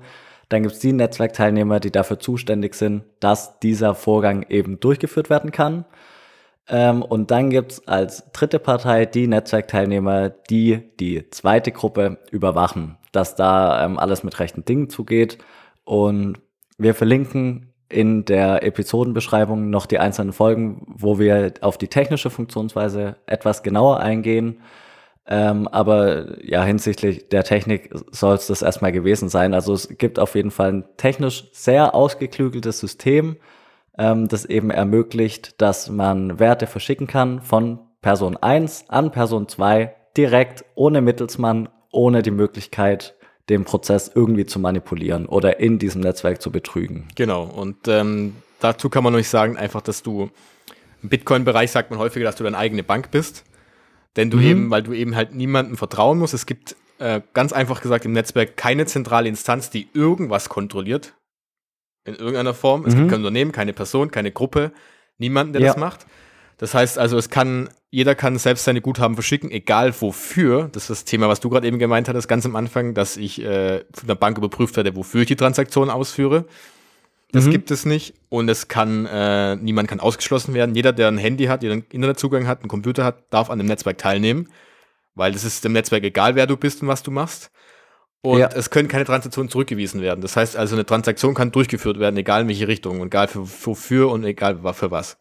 Dann 0.50 0.62
gibt 0.62 0.76
es 0.76 0.80
die 0.80 0.94
Netzwerkteilnehmer, 0.94 1.80
die 1.80 1.92
dafür 1.92 2.20
zuständig 2.20 2.76
sind, 2.76 3.04
dass 3.20 3.60
dieser 3.60 3.96
Vorgang 3.96 4.46
eben 4.50 4.80
durchgeführt 4.80 5.32
werden 5.32 5.52
kann. 5.52 5.86
Ähm, 6.68 7.02
und 7.02 7.32
dann 7.32 7.50
gibt's 7.50 7.88
als 7.88 8.32
dritte 8.32 8.60
Partei 8.60 9.08
die 9.08 9.26
Netzwerkteilnehmer, 9.26 10.30
die 10.30 10.82
die 11.00 11.28
zweite 11.32 11.72
Gruppe 11.72 12.20
überwachen, 12.30 12.98
dass 13.12 13.36
da 13.36 13.84
ähm, 13.84 13.98
alles 13.98 14.24
mit 14.24 14.40
rechten 14.40 14.66
Dingen 14.66 14.90
zugeht. 14.90 15.40
Und 15.84 16.40
wir 16.78 16.94
verlinken 16.94 17.69
in 17.90 18.24
der 18.24 18.64
Episodenbeschreibung 18.64 19.70
noch 19.70 19.88
die 19.88 20.00
einzelnen 20.00 20.32
Folgen, 20.32 20.86
wo 20.88 21.20
wir 21.20 21.54
auf 21.62 21.78
die 21.78 21.88
technische 21.88 22.30
Funktionsweise 22.30 23.18
etwas 23.26 23.64
genauer 23.64 24.00
eingehen. 24.00 24.62
Ähm, 25.28 25.68
aber 25.68 26.44
ja, 26.44 26.64
hinsichtlich 26.64 27.30
der 27.30 27.44
Technik 27.44 27.94
soll 28.12 28.36
es 28.36 28.48
das 28.48 28.62
erstmal 28.62 28.92
gewesen 28.92 29.30
sein. 29.30 29.54
Also 29.54 29.74
es 29.74 29.88
gibt 29.98 30.20
auf 30.20 30.36
jeden 30.36 30.52
Fall 30.52 30.74
ein 30.74 30.86
technisch 30.98 31.50
sehr 31.52 31.94
ausgeklügeltes 31.94 32.80
System, 32.80 33.38
ähm, 33.98 34.28
das 34.28 34.46
eben 34.46 34.72
ermöglicht, 34.72 35.62
dass 35.62 35.90
man 35.90 36.40
Werte 36.40 36.68
verschicken 36.68 37.08
kann 37.08 37.42
von 37.42 37.80
Person 38.02 38.38
1 38.38 38.86
an 38.90 39.12
Person 39.12 39.48
2 39.48 39.94
direkt 40.16 40.66
ohne 40.76 41.02
Mittelsmann, 41.02 41.70
ohne 41.92 42.22
die 42.22 42.32
Möglichkeit, 42.32 43.16
den 43.50 43.66
Prozess 43.66 44.12
irgendwie 44.14 44.46
zu 44.46 44.60
manipulieren 44.60 45.26
oder 45.26 45.60
in 45.60 45.80
diesem 45.80 46.02
Netzwerk 46.02 46.42
zu 46.42 46.52
betrügen. 46.52 47.08
Genau, 47.16 47.44
und 47.44 47.88
ähm, 47.88 48.36
dazu 48.60 48.90
kann 48.90 49.04
man 49.04 49.16
euch 49.16 49.30
sagen, 49.30 49.58
einfach, 49.58 49.82
dass 49.82 50.04
du 50.04 50.30
im 51.02 51.10
Bitcoin-Bereich 51.10 51.72
sagt 51.72 51.92
man 51.92 52.00
häufiger, 52.00 52.26
dass 52.26 52.36
du 52.36 52.44
deine 52.44 52.58
eigene 52.58 52.84
Bank 52.84 53.12
bist. 53.12 53.46
Denn 54.16 54.30
du 54.30 54.38
mhm. 54.38 54.44
eben, 54.44 54.72
weil 54.72 54.84
du 54.84 54.94
eben 54.94 55.16
halt 55.16 55.34
niemandem 55.34 55.78
vertrauen 55.78 56.18
musst. 56.18 56.34
Es 56.34 56.46
gibt 56.46 56.76
äh, 57.00 57.22
ganz 57.34 57.54
einfach 57.54 57.82
gesagt 57.82 58.06
im 58.06 58.12
Netzwerk 58.12 58.58
keine 58.58 58.86
zentrale 58.86 59.30
Instanz, 59.30 59.70
die 59.70 59.88
irgendwas 59.94 60.50
kontrolliert 60.50 61.16
in 62.06 62.16
irgendeiner 62.16 62.54
Form. 62.54 62.86
Es 62.86 62.94
mhm. 62.94 63.00
gibt 63.00 63.12
kein 63.12 63.20
Unternehmen, 63.20 63.52
keine 63.52 63.74
Person, 63.74 64.12
keine 64.12 64.32
Gruppe, 64.32 64.72
niemanden, 65.18 65.54
der 65.54 65.62
ja. 65.62 65.68
das 65.70 65.78
macht. 65.78 66.06
Das 66.58 66.74
heißt 66.74 66.98
also, 66.98 67.18
es 67.18 67.30
kann, 67.30 67.70
jeder 67.92 68.14
kann 68.14 68.38
selbst 68.38 68.66
seine 68.66 68.82
Guthaben 68.82 69.16
verschicken, 69.16 69.50
egal 69.50 69.94
wofür. 70.00 70.70
Das 70.72 70.84
ist 70.84 70.90
das 70.90 71.06
Thema, 71.06 71.28
was 71.28 71.40
du 71.40 71.50
gerade 71.50 71.68
eben 71.68 71.80
gemeint 71.80 72.08
hattest, 72.08 72.28
ganz 72.28 72.46
am 72.46 72.56
Anfang, 72.56 72.94
dass 72.94 73.18
ich 73.18 73.42
äh, 73.42 73.84
von 73.94 74.08
der 74.08 74.16
Bank 74.16 74.38
überprüft 74.38 74.76
werde, 74.76 74.96
wofür 74.96 75.22
ich 75.22 75.28
die 75.28 75.36
Transaktion 75.36 75.90
ausführe. 75.90 76.46
Das 77.32 77.46
mhm. 77.46 77.52
gibt 77.52 77.72
es 77.72 77.86
nicht 77.86 78.14
und 78.30 78.50
es 78.50 78.68
kann, 78.68 79.06
äh, 79.06 79.56
niemand 79.56 79.88
kann 79.88 80.00
ausgeschlossen 80.00 80.54
werden. 80.54 80.76
Jeder, 80.76 80.94
der 80.94 81.08
ein 81.08 81.18
Handy 81.18 81.46
hat, 81.46 81.64
der 81.64 81.72
einen 81.72 81.86
Internetzugang 81.90 82.48
hat, 82.48 82.62
einen 82.62 82.70
Computer 82.70 83.04
hat, 83.04 83.24
darf 83.32 83.50
an 83.50 83.58
dem 83.58 83.68
Netzwerk 83.68 83.98
teilnehmen, 83.98 84.50
weil 85.16 85.34
es 85.34 85.44
ist 85.44 85.64
dem 85.64 85.74
Netzwerk 85.74 86.04
egal, 86.04 86.36
wer 86.36 86.48
du 86.48 86.58
bist 86.58 86.82
und 86.82 86.88
was 86.88 87.04
du 87.04 87.12
machst. 87.12 87.52
Und 88.22 88.40
ja. 88.40 88.50
es 88.54 88.70
können 88.70 88.88
keine 88.88 89.06
Transaktionen 89.06 89.50
zurückgewiesen 89.50 90.02
werden. 90.02 90.22
Das 90.22 90.36
heißt 90.36 90.58
also, 90.58 90.76
eine 90.76 90.86
Transaktion 90.86 91.34
kann 91.34 91.52
durchgeführt 91.52 92.00
werden, 92.00 92.18
egal 92.18 92.42
in 92.42 92.48
welche 92.50 92.68
Richtung, 92.68 93.02
egal 93.02 93.28
für, 93.28 93.48
wofür 93.66 94.12
und 94.12 94.26
egal 94.26 94.60
für 94.74 94.92
was. 94.92 95.18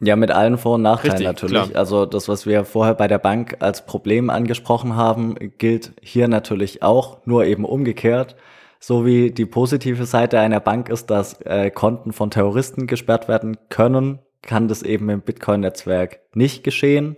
Ja, 0.00 0.16
mit 0.16 0.30
allen 0.30 0.58
Vor- 0.58 0.74
und 0.74 0.82
Nachteilen 0.82 1.12
Richtig, 1.12 1.26
natürlich. 1.26 1.70
Klar. 1.70 1.78
Also 1.78 2.04
das, 2.06 2.28
was 2.28 2.46
wir 2.46 2.64
vorher 2.64 2.94
bei 2.94 3.08
der 3.08 3.18
Bank 3.18 3.56
als 3.60 3.86
Problem 3.86 4.28
angesprochen 4.28 4.96
haben, 4.96 5.36
gilt 5.58 5.92
hier 6.02 6.28
natürlich 6.28 6.82
auch, 6.82 7.24
nur 7.26 7.44
eben 7.44 7.64
umgekehrt. 7.64 8.36
So 8.80 9.06
wie 9.06 9.30
die 9.30 9.46
positive 9.46 10.04
Seite 10.04 10.40
einer 10.40 10.60
Bank 10.60 10.88
ist, 10.88 11.10
dass 11.10 11.40
äh, 11.42 11.70
Konten 11.70 12.12
von 12.12 12.30
Terroristen 12.30 12.86
gesperrt 12.86 13.28
werden 13.28 13.56
können, 13.70 14.18
kann 14.42 14.68
das 14.68 14.82
eben 14.82 15.08
im 15.08 15.22
Bitcoin-Netzwerk 15.22 16.20
nicht 16.34 16.64
geschehen. 16.64 17.16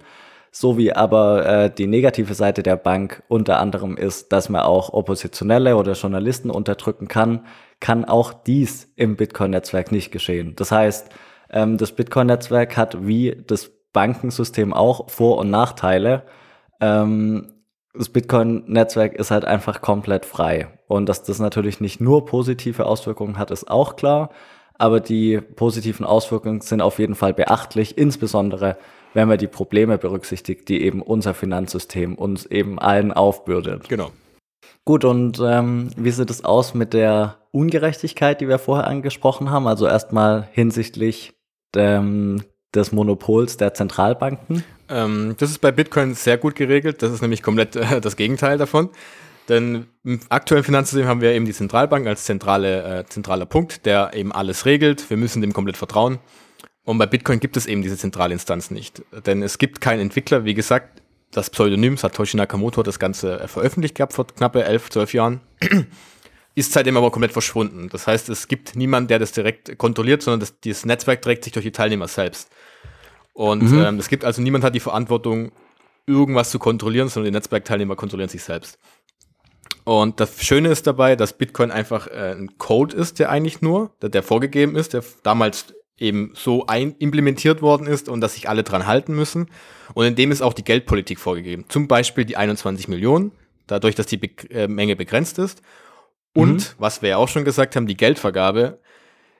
So 0.52 0.78
wie 0.78 0.92
aber 0.92 1.44
äh, 1.44 1.70
die 1.70 1.86
negative 1.86 2.34
Seite 2.34 2.62
der 2.62 2.76
Bank 2.76 3.22
unter 3.28 3.58
anderem 3.58 3.96
ist, 3.96 4.32
dass 4.32 4.48
man 4.48 4.62
auch 4.62 4.92
Oppositionelle 4.92 5.76
oder 5.76 5.92
Journalisten 5.92 6.50
unterdrücken 6.50 7.08
kann, 7.08 7.44
kann 7.80 8.04
auch 8.04 8.32
dies 8.32 8.90
im 8.96 9.16
Bitcoin-Netzwerk 9.16 9.92
nicht 9.92 10.12
geschehen. 10.12 10.54
Das 10.56 10.72
heißt, 10.72 11.10
ähm, 11.57 11.78
das 11.78 11.92
Bitcoin-Netzwerk 11.92 12.76
hat 12.76 13.07
wie 13.07 13.42
das 13.46 13.70
Bankensystem 13.92 14.74
auch 14.74 15.09
Vor- 15.09 15.38
und 15.38 15.50
Nachteile. 15.50 16.24
Ähm, 16.80 17.54
das 17.94 18.11
Bitcoin-Netzwerk 18.11 19.14
ist 19.14 19.30
halt 19.30 19.46
einfach 19.46 19.80
komplett 19.80 20.26
frei. 20.26 20.68
Und 20.86 21.09
dass 21.09 21.22
das 21.22 21.38
natürlich 21.38 21.80
nicht 21.80 21.98
nur 21.98 22.26
positive 22.26 22.84
Auswirkungen 22.84 23.38
hat, 23.38 23.50
ist 23.50 23.70
auch 23.70 23.96
klar. 23.96 24.30
Aber 24.74 25.00
die 25.00 25.40
positiven 25.40 26.04
Auswirkungen 26.04 26.61
sind 26.61 26.82
auf 26.82 26.98
jeden 26.98 27.14
Fall 27.14 27.32
beachtlich, 27.32 27.96
insbesondere 27.96 28.76
wenn 29.14 29.28
man 29.28 29.38
die 29.38 29.46
Probleme 29.46 29.96
berücksichtigt, 29.96 30.68
die 30.68 30.82
eben 30.82 31.00
unser 31.00 31.32
Finanzsystem 31.32 32.16
uns 32.16 32.44
eben 32.44 32.78
allen 32.78 33.14
aufbürdet. 33.14 33.88
Genau. 33.88 34.11
Gut, 34.84 35.07
und 35.07 35.40
ähm, 35.42 35.88
wie 35.96 36.11
sieht 36.11 36.30
es 36.30 36.44
aus 36.44 36.74
mit 36.74 36.92
der 36.92 37.38
Ungerechtigkeit, 37.50 38.42
die 38.42 38.48
wir 38.48 38.59
vorher 38.59 38.86
angesprochen 38.86 39.50
haben? 39.50 39.66
Also 39.66 39.86
erstmal 39.86 40.48
hinsichtlich 40.52 41.32
ähm, 41.76 42.42
des 42.74 42.92
Monopols 42.92 43.56
der 43.56 43.74
Zentralbanken? 43.74 44.64
Ähm, 44.88 45.34
das 45.38 45.50
ist 45.50 45.60
bei 45.60 45.72
Bitcoin 45.72 46.14
sehr 46.14 46.38
gut 46.38 46.54
geregelt. 46.54 47.02
Das 47.02 47.12
ist 47.12 47.22
nämlich 47.22 47.42
komplett 47.42 47.76
äh, 47.76 48.00
das 48.00 48.16
Gegenteil 48.16 48.58
davon. 48.58 48.90
Denn 49.48 49.86
im 50.04 50.20
aktuellen 50.28 50.64
Finanzsystem 50.64 51.06
haben 51.06 51.20
wir 51.20 51.32
eben 51.32 51.44
die 51.44 51.52
Zentralbank 51.52 52.06
als 52.06 52.24
zentrale, 52.24 53.00
äh, 53.00 53.04
zentraler 53.06 53.46
Punkt, 53.46 53.86
der 53.86 54.12
eben 54.14 54.32
alles 54.32 54.66
regelt. 54.66 55.08
Wir 55.08 55.16
müssen 55.16 55.40
dem 55.40 55.52
komplett 55.52 55.76
vertrauen. 55.76 56.18
Und 56.84 56.98
bei 56.98 57.06
Bitcoin 57.06 57.40
gibt 57.40 57.56
es 57.56 57.66
eben 57.66 57.82
diese 57.82 57.96
zentrale 57.96 58.32
Instanz 58.32 58.70
nicht. 58.70 59.02
Denn 59.24 59.42
es 59.42 59.58
gibt 59.58 59.80
keinen 59.80 60.00
Entwickler. 60.00 60.44
Wie 60.44 60.54
gesagt, 60.54 61.02
das 61.32 61.50
Pseudonym 61.50 61.96
Satoshi 61.96 62.36
Nakamoto 62.36 62.78
hat 62.78 62.86
das 62.86 62.98
Ganze 62.98 63.40
äh, 63.40 63.48
veröffentlicht 63.48 63.94
gehabt 63.94 64.12
vor 64.12 64.26
knappe 64.26 64.64
elf, 64.64 64.90
zwölf 64.90 65.12
Jahren. 65.12 65.40
Ist 66.57 66.72
seitdem 66.72 66.96
aber 66.96 67.11
komplett 67.11 67.32
verschwunden. 67.32 67.88
Das 67.90 68.07
heißt, 68.07 68.28
es 68.30 68.48
gibt 68.48 68.74
niemanden, 68.74 69.09
der 69.09 69.18
das 69.18 69.30
direkt 69.30 69.76
kontrolliert, 69.78 70.22
sondern 70.22 70.40
das, 70.40 70.59
dieses 70.59 70.86
Netzwerk 70.86 71.22
trägt 71.22 71.44
sich 71.44 71.52
durch 71.52 71.64
die 71.64 71.70
Teilnehmer 71.70 72.09
selbst. 72.09 72.50
Und 73.34 73.62
mhm. 73.62 73.78
ähm, 73.78 73.98
es 73.98 74.09
gibt 74.09 74.24
also 74.24 74.40
niemand 74.40 74.64
hat 74.64 74.74
die 74.74 74.80
Verantwortung, 74.80 75.52
irgendwas 76.07 76.50
zu 76.50 76.59
kontrollieren, 76.59 77.09
sondern 77.09 77.32
die 77.32 77.36
Netzwerkteilnehmer 77.36 77.94
kontrollieren 77.94 78.30
sich 78.30 78.42
selbst. 78.42 78.78
Und 79.84 80.18
das 80.18 80.42
Schöne 80.42 80.70
ist 80.70 80.86
dabei, 80.86 81.14
dass 81.14 81.36
Bitcoin 81.36 81.70
einfach 81.70 82.07
äh, 82.07 82.34
ein 82.36 82.57
Code 82.59 82.96
ist, 82.96 83.18
der 83.18 83.28
eigentlich 83.28 83.61
nur, 83.61 83.90
der, 84.00 84.09
der 84.09 84.22
vorgegeben 84.22 84.76
ist, 84.76 84.94
der 84.94 85.04
damals 85.22 85.74
eben 85.98 86.32
so 86.34 86.66
ein 86.66 86.94
implementiert 86.98 87.61
worden 87.61 87.86
ist 87.86 88.09
und 88.09 88.20
dass 88.20 88.34
sich 88.34 88.48
alle 88.48 88.62
dran 88.62 88.86
halten 88.86 89.14
müssen. 89.14 89.50
Und 89.94 90.07
in 90.07 90.14
dem 90.14 90.30
ist 90.30 90.42
auch 90.42 90.54
die 90.54 90.64
Geldpolitik 90.64 91.18
vorgegeben. 91.18 91.66
Zum 91.68 91.88
Beispiel 91.88 92.24
die 92.24 92.36
21 92.36 92.88
Millionen, 92.88 93.32
dadurch, 93.66 93.94
dass 93.94 94.07
die 94.07 94.16
Be 94.16 94.30
äh, 94.50 94.68
Menge 94.68 94.96
begrenzt 94.96 95.38
ist. 95.38 95.62
Und, 96.37 96.57
mhm. 96.57 96.74
was 96.78 97.03
wir 97.03 97.11
ja 97.11 97.16
auch 97.16 97.28
schon 97.28 97.45
gesagt 97.45 97.76
haben, 97.76 97.87
die 97.87 97.97
Geldvergabe 97.97 98.80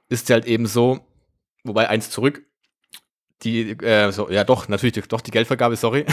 ist 0.09 0.31
halt 0.31 0.47
eben 0.47 0.67
so, 0.67 1.01
wobei 1.65 1.89
eins 1.89 2.11
zurück, 2.11 2.43
die, 3.43 3.71
äh, 3.71 4.11
so, 4.13 4.31
ja 4.31 4.45
doch, 4.45 4.69
natürlich 4.69 5.09
doch 5.09 5.21
die 5.21 5.31
Geldvergabe, 5.31 5.77
sorry. 5.77 6.07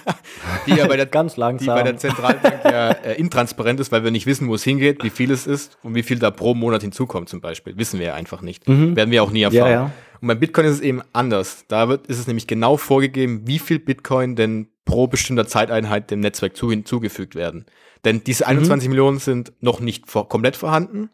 die 0.66 0.72
ja 0.72 0.86
bei 0.86 0.96
der, 0.96 1.06
Ganz 1.10 1.36
langsam. 1.36 1.74
Die 1.74 1.80
bei 1.80 1.82
der 1.82 1.96
Zentralbank 1.96 2.64
ja 2.64 2.90
äh, 3.04 3.14
intransparent 3.14 3.80
ist, 3.80 3.90
weil 3.90 4.04
wir 4.04 4.12
nicht 4.12 4.26
wissen, 4.26 4.48
wo 4.48 4.54
es 4.54 4.62
hingeht, 4.62 5.02
wie 5.02 5.10
viel 5.10 5.32
es 5.32 5.46
ist 5.46 5.78
und 5.82 5.94
wie 5.94 6.04
viel 6.04 6.20
da 6.20 6.30
pro 6.30 6.54
Monat 6.54 6.82
hinzukommt 6.82 7.28
zum 7.28 7.40
Beispiel. 7.40 7.76
Wissen 7.76 7.98
wir 7.98 8.06
ja 8.06 8.14
einfach 8.14 8.40
nicht. 8.40 8.68
Mhm. 8.68 8.94
Werden 8.94 9.10
wir 9.10 9.22
auch 9.22 9.32
nie 9.32 9.42
erfahren. 9.42 9.70
Ja, 9.70 9.70
ja. 9.70 9.92
Und 10.20 10.28
beim 10.28 10.38
Bitcoin 10.38 10.66
ist 10.66 10.74
es 10.74 10.80
eben 10.80 11.02
anders. 11.12 11.64
Da 11.66 11.88
wird, 11.88 12.06
ist 12.06 12.18
es 12.18 12.26
nämlich 12.26 12.46
genau 12.46 12.76
vorgegeben, 12.76 13.42
wie 13.46 13.58
viel 13.58 13.78
Bitcoin 13.78 14.36
denn 14.36 14.68
pro 14.90 15.06
bestimmter 15.06 15.46
Zeiteinheit 15.46 16.10
dem 16.10 16.20
Netzwerk 16.20 16.56
zu, 16.56 16.70
hinzugefügt 16.70 17.34
werden. 17.34 17.64
Denn 18.04 18.24
diese 18.24 18.46
21 18.46 18.88
mhm. 18.88 18.90
Millionen 18.90 19.18
sind 19.18 19.52
noch 19.60 19.80
nicht 19.80 20.10
vor, 20.10 20.28
komplett 20.28 20.56
vorhanden, 20.56 21.10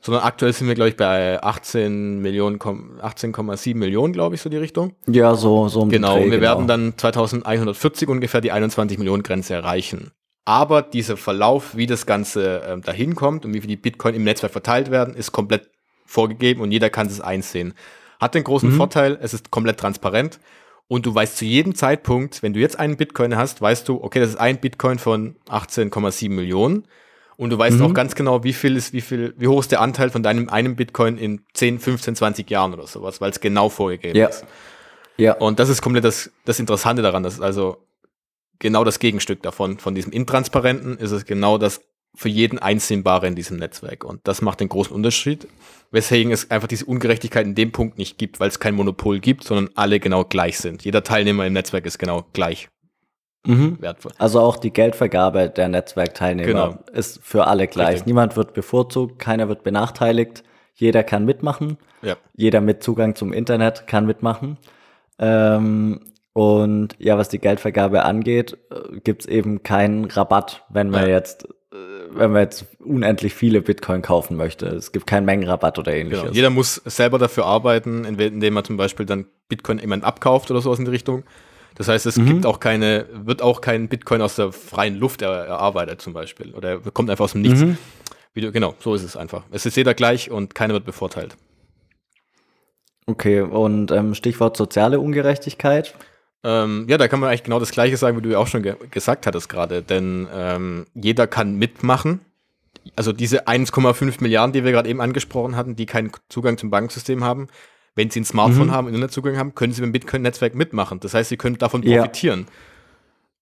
sondern 0.00 0.24
aktuell 0.24 0.52
sind 0.52 0.66
wir, 0.66 0.74
glaube 0.74 0.88
ich, 0.88 0.96
bei 0.96 1.42
18 1.42 2.20
Millionen, 2.20 2.58
18,7 2.58 3.76
Millionen, 3.76 4.12
glaube 4.12 4.34
ich, 4.34 4.40
so 4.40 4.48
die 4.48 4.56
Richtung. 4.56 4.94
Ja, 5.06 5.34
so, 5.34 5.68
so 5.68 5.80
um 5.80 5.90
Genau, 5.90 6.16
Dreh, 6.16 6.24
und 6.24 6.30
wir 6.30 6.38
genau. 6.38 6.50
werden 6.50 6.66
dann 6.66 6.94
2140 6.96 8.08
ungefähr 8.08 8.40
die 8.40 8.50
21 8.50 8.98
Millionen 8.98 9.22
Grenze 9.22 9.54
erreichen. 9.54 10.10
Aber 10.44 10.82
dieser 10.82 11.16
Verlauf, 11.16 11.76
wie 11.76 11.86
das 11.86 12.04
Ganze 12.04 12.62
äh, 12.62 12.80
dahin 12.80 13.14
kommt 13.14 13.44
und 13.44 13.54
wie 13.54 13.60
viel 13.60 13.68
die 13.68 13.76
Bitcoin 13.76 14.14
im 14.14 14.24
Netzwerk 14.24 14.50
verteilt 14.50 14.90
werden, 14.90 15.14
ist 15.14 15.30
komplett 15.30 15.70
vorgegeben 16.04 16.62
und 16.62 16.72
jeder 16.72 16.90
kann 16.90 17.06
es 17.06 17.20
einsehen. 17.20 17.74
Hat 18.20 18.34
den 18.34 18.42
großen 18.42 18.70
mhm. 18.70 18.76
Vorteil, 18.76 19.18
es 19.20 19.34
ist 19.34 19.50
komplett 19.50 19.78
transparent 19.78 20.40
und 20.88 21.06
du 21.06 21.14
weißt 21.14 21.36
zu 21.36 21.44
jedem 21.44 21.74
Zeitpunkt, 21.74 22.42
wenn 22.42 22.52
du 22.52 22.60
jetzt 22.60 22.78
einen 22.78 22.96
Bitcoin 22.96 23.36
hast, 23.36 23.62
weißt 23.62 23.88
du, 23.88 24.02
okay, 24.02 24.20
das 24.20 24.30
ist 24.30 24.36
ein 24.36 24.58
Bitcoin 24.58 24.98
von 24.98 25.36
18,7 25.48 26.30
Millionen. 26.30 26.86
Und 27.36 27.50
du 27.50 27.58
weißt 27.58 27.78
mhm. 27.78 27.86
auch 27.86 27.94
ganz 27.94 28.14
genau, 28.14 28.44
wie 28.44 28.52
viel 28.52 28.76
ist, 28.76 28.92
wie 28.92 29.00
viel, 29.00 29.34
wie 29.36 29.48
hoch 29.48 29.60
ist 29.60 29.72
der 29.72 29.80
Anteil 29.80 30.10
von 30.10 30.22
deinem 30.22 30.48
einem 30.48 30.76
Bitcoin 30.76 31.16
in 31.16 31.40
10, 31.54 31.78
15, 31.80 32.14
20 32.14 32.50
Jahren 32.50 32.74
oder 32.74 32.86
sowas, 32.86 33.20
weil 33.20 33.30
es 33.30 33.40
genau 33.40 33.68
vorgegeben 33.68 34.16
ja. 34.16 34.28
ist. 34.28 34.44
Ja. 35.16 35.34
Und 35.34 35.58
das 35.58 35.68
ist 35.68 35.82
komplett 35.82 36.04
das, 36.04 36.30
das 36.44 36.60
Interessante 36.60 37.02
daran. 37.02 37.22
Das 37.22 37.34
ist 37.34 37.40
also 37.40 37.78
genau 38.58 38.84
das 38.84 38.98
Gegenstück 38.98 39.42
davon. 39.42 39.78
Von 39.78 39.94
diesem 39.94 40.12
Intransparenten 40.12 40.98
ist 40.98 41.10
es 41.10 41.24
genau 41.24 41.58
das 41.58 41.80
für 42.14 42.28
jeden 42.28 42.58
Einsehbare 42.58 43.26
in 43.26 43.34
diesem 43.34 43.56
Netzwerk. 43.56 44.04
Und 44.04 44.20
das 44.24 44.42
macht 44.42 44.60
den 44.60 44.68
großen 44.68 44.94
Unterschied, 44.94 45.48
weswegen 45.90 46.32
es 46.32 46.50
einfach 46.50 46.68
diese 46.68 46.84
Ungerechtigkeit 46.84 47.46
in 47.46 47.54
dem 47.54 47.72
Punkt 47.72 47.98
nicht 47.98 48.18
gibt, 48.18 48.38
weil 48.38 48.48
es 48.48 48.60
kein 48.60 48.74
Monopol 48.74 49.18
gibt, 49.18 49.44
sondern 49.44 49.70
alle 49.74 49.98
genau 49.98 50.24
gleich 50.24 50.58
sind. 50.58 50.84
Jeder 50.84 51.02
Teilnehmer 51.02 51.46
im 51.46 51.54
Netzwerk 51.54 51.86
ist 51.86 51.98
genau 51.98 52.24
gleich 52.32 52.68
mhm. 53.46 53.78
wertvoll. 53.80 54.12
Also 54.18 54.40
auch 54.40 54.56
die 54.56 54.72
Geldvergabe 54.72 55.48
der 55.48 55.68
Netzwerkteilnehmer 55.68 56.46
genau. 56.46 56.78
ist 56.92 57.20
für 57.22 57.46
alle 57.46 57.66
gleich. 57.66 57.88
Richtig. 57.88 58.06
Niemand 58.06 58.36
wird 58.36 58.52
bevorzugt, 58.52 59.18
keiner 59.18 59.48
wird 59.48 59.62
benachteiligt. 59.62 60.44
Jeder 60.74 61.04
kann 61.04 61.24
mitmachen. 61.24 61.78
Ja. 62.02 62.16
Jeder 62.34 62.60
mit 62.60 62.82
Zugang 62.82 63.14
zum 63.14 63.32
Internet 63.32 63.86
kann 63.86 64.06
mitmachen. 64.06 64.58
Ähm, 65.18 66.00
und 66.32 66.96
ja, 66.98 67.18
was 67.18 67.28
die 67.28 67.38
Geldvergabe 67.38 68.04
angeht, 68.04 68.56
äh, 68.70 69.00
gibt 69.00 69.22
es 69.22 69.28
eben 69.28 69.62
keinen 69.62 70.06
Rabatt, 70.06 70.64
wenn 70.70 70.90
man 70.90 71.02
ja. 71.02 71.08
jetzt 71.08 71.46
wenn 72.14 72.32
man 72.32 72.42
jetzt 72.42 72.66
unendlich 72.78 73.34
viele 73.34 73.60
Bitcoin 73.62 74.02
kaufen 74.02 74.36
möchte. 74.36 74.66
Es 74.66 74.92
gibt 74.92 75.06
keinen 75.06 75.24
Mengenrabatt 75.24 75.78
oder 75.78 75.92
ähnliches. 75.92 76.22
Genau. 76.22 76.34
Jeder 76.34 76.50
muss 76.50 76.76
selber 76.84 77.18
dafür 77.18 77.46
arbeiten, 77.46 78.04
indem 78.04 78.54
man 78.54 78.64
zum 78.64 78.76
Beispiel 78.76 79.06
dann 79.06 79.26
Bitcoin 79.48 79.78
jemand 79.78 80.04
abkauft 80.04 80.50
oder 80.50 80.60
sowas 80.60 80.78
in 80.78 80.84
die 80.84 80.90
Richtung. 80.90 81.24
Das 81.74 81.88
heißt, 81.88 82.06
es 82.06 82.16
mhm. 82.16 82.26
gibt 82.26 82.46
auch 82.46 82.60
keine, 82.60 83.06
wird 83.12 83.42
auch 83.42 83.60
kein 83.60 83.88
Bitcoin 83.88 84.20
aus 84.20 84.36
der 84.36 84.52
freien 84.52 84.96
Luft 84.96 85.22
erarbeitet 85.22 86.00
zum 86.02 86.12
Beispiel. 86.12 86.52
Oder 86.54 86.78
kommt 86.78 87.10
einfach 87.10 87.24
aus 87.24 87.32
dem 87.32 87.42
Nichts. 87.42 87.60
Mhm. 87.60 87.78
Du, 88.34 88.52
genau, 88.52 88.74
so 88.78 88.94
ist 88.94 89.02
es 89.02 89.16
einfach. 89.16 89.44
Es 89.50 89.66
ist 89.66 89.76
jeder 89.76 89.94
gleich 89.94 90.30
und 90.30 90.54
keiner 90.54 90.74
wird 90.74 90.84
bevorteilt. 90.84 91.36
Okay, 93.06 93.40
und 93.40 93.90
ähm, 93.90 94.14
Stichwort 94.14 94.56
soziale 94.56 95.00
Ungerechtigkeit. 95.00 95.94
Ähm, 96.44 96.86
ja, 96.88 96.98
da 96.98 97.08
kann 97.08 97.20
man 97.20 97.28
eigentlich 97.28 97.44
genau 97.44 97.60
das 97.60 97.70
Gleiche 97.70 97.96
sagen, 97.96 98.16
wie 98.16 98.22
du 98.22 98.30
ja 98.30 98.38
auch 98.38 98.46
schon 98.46 98.62
ge 98.62 98.74
gesagt 98.90 99.26
hattest 99.26 99.48
gerade. 99.48 99.82
Denn 99.82 100.28
ähm, 100.34 100.86
jeder 100.94 101.26
kann 101.26 101.56
mitmachen. 101.56 102.20
Also 102.96 103.12
diese 103.12 103.46
1,5 103.46 104.16
Milliarden, 104.20 104.52
die 104.52 104.64
wir 104.64 104.72
gerade 104.72 104.88
eben 104.88 105.00
angesprochen 105.00 105.56
hatten, 105.56 105.76
die 105.76 105.86
keinen 105.86 106.10
Zugang 106.28 106.58
zum 106.58 106.70
Bankensystem 106.70 107.22
haben, 107.22 107.46
wenn 107.94 108.10
sie 108.10 108.20
ein 108.20 108.24
Smartphone 108.24 108.68
mhm. 108.68 108.72
haben, 108.72 108.88
Internetzugang 108.88 109.36
haben, 109.36 109.54
können 109.54 109.72
sie 109.72 109.82
mit 109.82 109.88
dem 109.88 109.92
Bitcoin-Netzwerk 109.92 110.54
mitmachen. 110.54 110.98
Das 111.00 111.14
heißt, 111.14 111.28
sie 111.28 111.36
können 111.36 111.58
davon 111.58 111.82
profitieren. 111.82 112.46
Ja. 112.48 112.52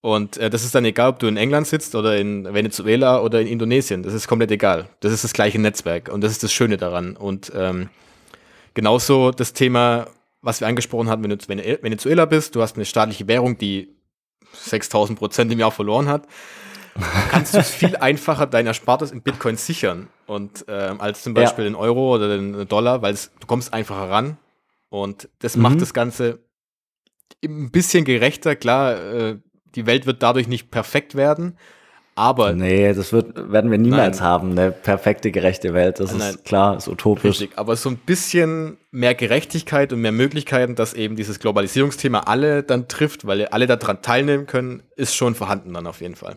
Und 0.02 0.38
äh, 0.38 0.50
das 0.50 0.64
ist 0.64 0.74
dann 0.74 0.84
egal, 0.84 1.10
ob 1.10 1.18
du 1.18 1.26
in 1.26 1.36
England 1.36 1.66
sitzt 1.66 1.94
oder 1.94 2.16
in 2.16 2.52
Venezuela 2.52 3.22
oder 3.22 3.40
in 3.40 3.46
Indonesien. 3.46 4.02
Das 4.02 4.14
ist 4.14 4.28
komplett 4.28 4.50
egal. 4.50 4.88
Das 5.00 5.12
ist 5.12 5.24
das 5.24 5.32
gleiche 5.32 5.58
Netzwerk 5.58 6.08
und 6.08 6.22
das 6.22 6.32
ist 6.32 6.42
das 6.42 6.52
Schöne 6.52 6.78
daran. 6.78 7.16
Und 7.16 7.52
ähm, 7.54 7.90
genauso 8.74 9.30
das 9.30 9.52
Thema 9.52 10.06
was 10.42 10.60
wir 10.60 10.68
angesprochen 10.68 11.08
hatten, 11.08 11.22
wenn 11.22 11.30
du 11.30 11.48
Venezuela 11.48 12.24
bist, 12.24 12.54
du 12.54 12.62
hast 12.62 12.76
eine 12.76 12.84
staatliche 12.84 13.28
Währung, 13.28 13.58
die 13.58 13.94
6000 14.52 15.18
Prozent 15.18 15.52
im 15.52 15.58
Jahr 15.58 15.70
verloren 15.70 16.08
hat, 16.08 16.26
kannst 17.30 17.54
du 17.54 17.58
es 17.58 17.70
viel 17.70 17.96
einfacher 18.00 18.46
dein 18.46 18.66
Erspartes 18.66 19.12
in 19.12 19.22
Bitcoin 19.22 19.56
sichern 19.56 20.08
und 20.26 20.64
ähm, 20.68 21.00
als 21.00 21.22
zum 21.22 21.34
Beispiel 21.34 21.64
ja. 21.64 21.70
den 21.70 21.76
Euro 21.76 22.14
oder 22.14 22.36
den 22.36 22.66
Dollar, 22.68 23.02
weil 23.02 23.14
du 23.14 23.46
kommst 23.46 23.72
einfacher 23.72 24.10
ran 24.10 24.38
und 24.88 25.28
das 25.40 25.56
mhm. 25.56 25.62
macht 25.62 25.80
das 25.80 25.94
Ganze 25.94 26.40
ein 27.44 27.70
bisschen 27.70 28.04
gerechter. 28.04 28.56
Klar, 28.56 28.98
äh, 28.98 29.38
die 29.74 29.86
Welt 29.86 30.06
wird 30.06 30.22
dadurch 30.22 30.48
nicht 30.48 30.70
perfekt 30.70 31.14
werden, 31.14 31.56
Aber 32.16 32.52
nee, 32.52 32.92
das 32.92 33.12
wird, 33.12 33.50
werden 33.50 33.70
wir 33.70 33.78
niemals 33.78 34.18
Nein. 34.18 34.28
haben, 34.28 34.50
eine 34.50 34.72
perfekte, 34.72 35.30
gerechte 35.30 35.72
Welt. 35.72 36.00
Das 36.00 36.12
Nein. 36.12 36.34
ist 36.34 36.44
klar, 36.44 36.76
ist 36.76 36.88
utopisch. 36.88 37.40
Richtig, 37.40 37.58
aber 37.58 37.76
so 37.76 37.88
ein 37.88 37.96
bisschen 37.96 38.76
mehr 38.90 39.14
Gerechtigkeit 39.14 39.92
und 39.92 40.00
mehr 40.00 40.12
Möglichkeiten, 40.12 40.74
dass 40.74 40.92
eben 40.92 41.16
dieses 41.16 41.38
Globalisierungsthema 41.38 42.20
alle 42.20 42.62
dann 42.62 42.88
trifft, 42.88 43.26
weil 43.26 43.46
alle 43.46 43.66
daran 43.66 44.02
teilnehmen 44.02 44.46
können, 44.46 44.82
ist 44.96 45.14
schon 45.14 45.34
vorhanden 45.34 45.72
dann 45.72 45.86
auf 45.86 46.00
jeden 46.00 46.16
Fall. 46.16 46.36